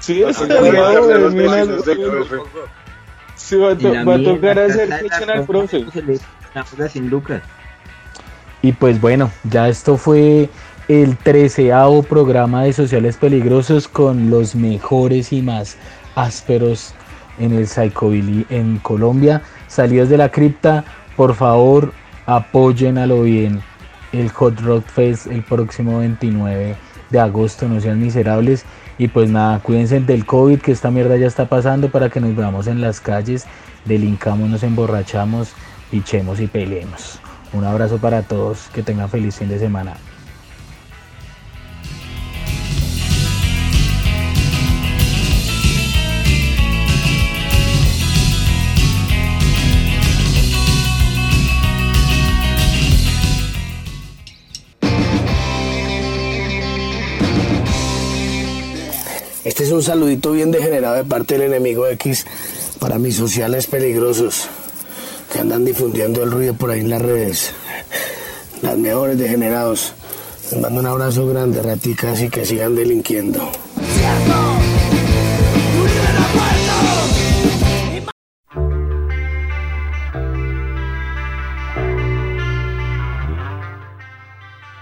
Sí, 0.00 0.22
estaría 0.22 0.60
bueno, 0.60 0.82
Sí, 3.36 3.56
va 3.56 3.72
a, 3.72 3.76
to- 3.76 3.92
va 4.04 4.18
tocar 4.24 4.58
hacer 4.58 4.92
al 5.30 5.44
profe. 5.46 5.84
sin 6.88 7.10
lucas. 7.10 7.42
Y 8.62 8.72
pues 8.72 9.00
bueno, 9.00 9.30
ya 9.44 9.68
esto 9.68 9.96
fue 9.96 10.48
el 10.88 11.16
treceavo 11.16 12.02
programa 12.02 12.64
de 12.64 12.72
Sociales 12.72 13.16
Peligrosos 13.16 13.88
con 13.88 14.30
los 14.30 14.54
mejores 14.54 15.32
y 15.32 15.42
más 15.42 15.76
ásperos 16.14 16.94
en 17.38 17.52
el 17.52 17.66
Psychobilly 17.66 18.46
en 18.50 18.78
Colombia. 18.78 19.42
Salidos 19.66 20.08
de 20.10 20.18
la 20.18 20.28
cripta, 20.30 20.84
por 21.16 21.34
favor, 21.34 21.92
apoyen 22.26 22.98
a 22.98 23.06
lo 23.06 23.22
bien. 23.22 23.60
el 24.12 24.28
Hot 24.30 24.60
Rock 24.60 24.84
Fest 24.86 25.26
el 25.28 25.42
próximo 25.42 25.98
29 26.00 26.76
de 27.10 27.18
agosto, 27.18 27.66
no 27.66 27.80
sean 27.80 27.98
miserables. 27.98 28.64
Y 28.98 29.08
pues 29.08 29.30
nada, 29.30 29.58
cuídense 29.60 30.00
del 30.00 30.26
COVID, 30.26 30.60
que 30.60 30.72
esta 30.72 30.90
mierda 30.90 31.16
ya 31.16 31.26
está 31.26 31.46
pasando 31.46 31.90
para 31.90 32.10
que 32.10 32.20
nos 32.20 32.36
veamos 32.36 32.66
en 32.66 32.80
las 32.80 33.00
calles, 33.00 33.46
delincamos, 33.84 34.48
nos 34.48 34.62
emborrachamos, 34.62 35.52
pichemos 35.90 36.40
y 36.40 36.46
peleemos. 36.46 37.18
Un 37.52 37.64
abrazo 37.64 37.98
para 37.98 38.22
todos, 38.22 38.68
que 38.72 38.82
tengan 38.82 39.08
feliz 39.08 39.36
fin 39.36 39.48
de 39.48 39.58
semana. 39.58 39.94
Este 59.44 59.64
es 59.64 59.72
un 59.72 59.82
saludito 59.82 60.30
bien 60.30 60.52
degenerado 60.52 60.94
de 60.94 61.04
parte 61.04 61.36
del 61.36 61.52
enemigo 61.52 61.88
X 61.88 62.26
para 62.78 62.98
mis 62.98 63.16
sociales 63.16 63.66
peligrosos 63.66 64.48
que 65.32 65.40
andan 65.40 65.64
difundiendo 65.64 66.22
el 66.22 66.30
ruido 66.30 66.54
por 66.54 66.70
ahí 66.70 66.80
en 66.80 66.90
las 66.90 67.02
redes. 67.02 67.52
Las 68.60 68.78
mejores 68.78 69.18
degenerados. 69.18 69.94
Les 70.50 70.60
mando 70.60 70.78
un 70.78 70.86
abrazo 70.86 71.26
grande, 71.26 71.60
raticas, 71.60 72.20
y 72.20 72.28
que 72.28 72.44
sigan 72.44 72.76
delinquiendo. 72.76 73.50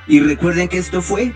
Y 0.06 0.20
recuerden 0.20 0.68
que 0.68 0.78
esto 0.78 1.00
fue 1.00 1.32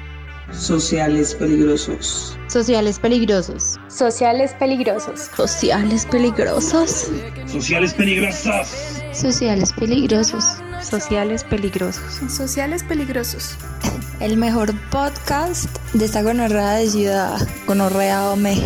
Sociales 0.59 1.35
Peligrosos. 1.35 2.39
Sociales 2.47 2.99
peligrosos. 2.99 3.81
Sociales 3.89 4.55
peligrosos. 4.55 5.31
Sociales 5.37 6.05
peligrosos. 6.07 7.09
Sociales 7.47 7.93
peligrosos. 7.95 8.69
Sociales 9.13 9.73
peligrosos. 9.73 10.45
Sociales 10.81 11.45
peligrosos. 11.45 12.33
Sociales 12.33 12.85
peligrosos. 12.85 13.57
El 14.21 14.37
mejor 14.37 14.73
podcast 14.91 15.67
de 15.93 16.05
esta 16.05 16.23
gonorrea 16.23 16.75
de 16.75 16.89
ciudad. 16.89 17.49
Gonorrea 17.67 18.31
Ome. 18.31 18.57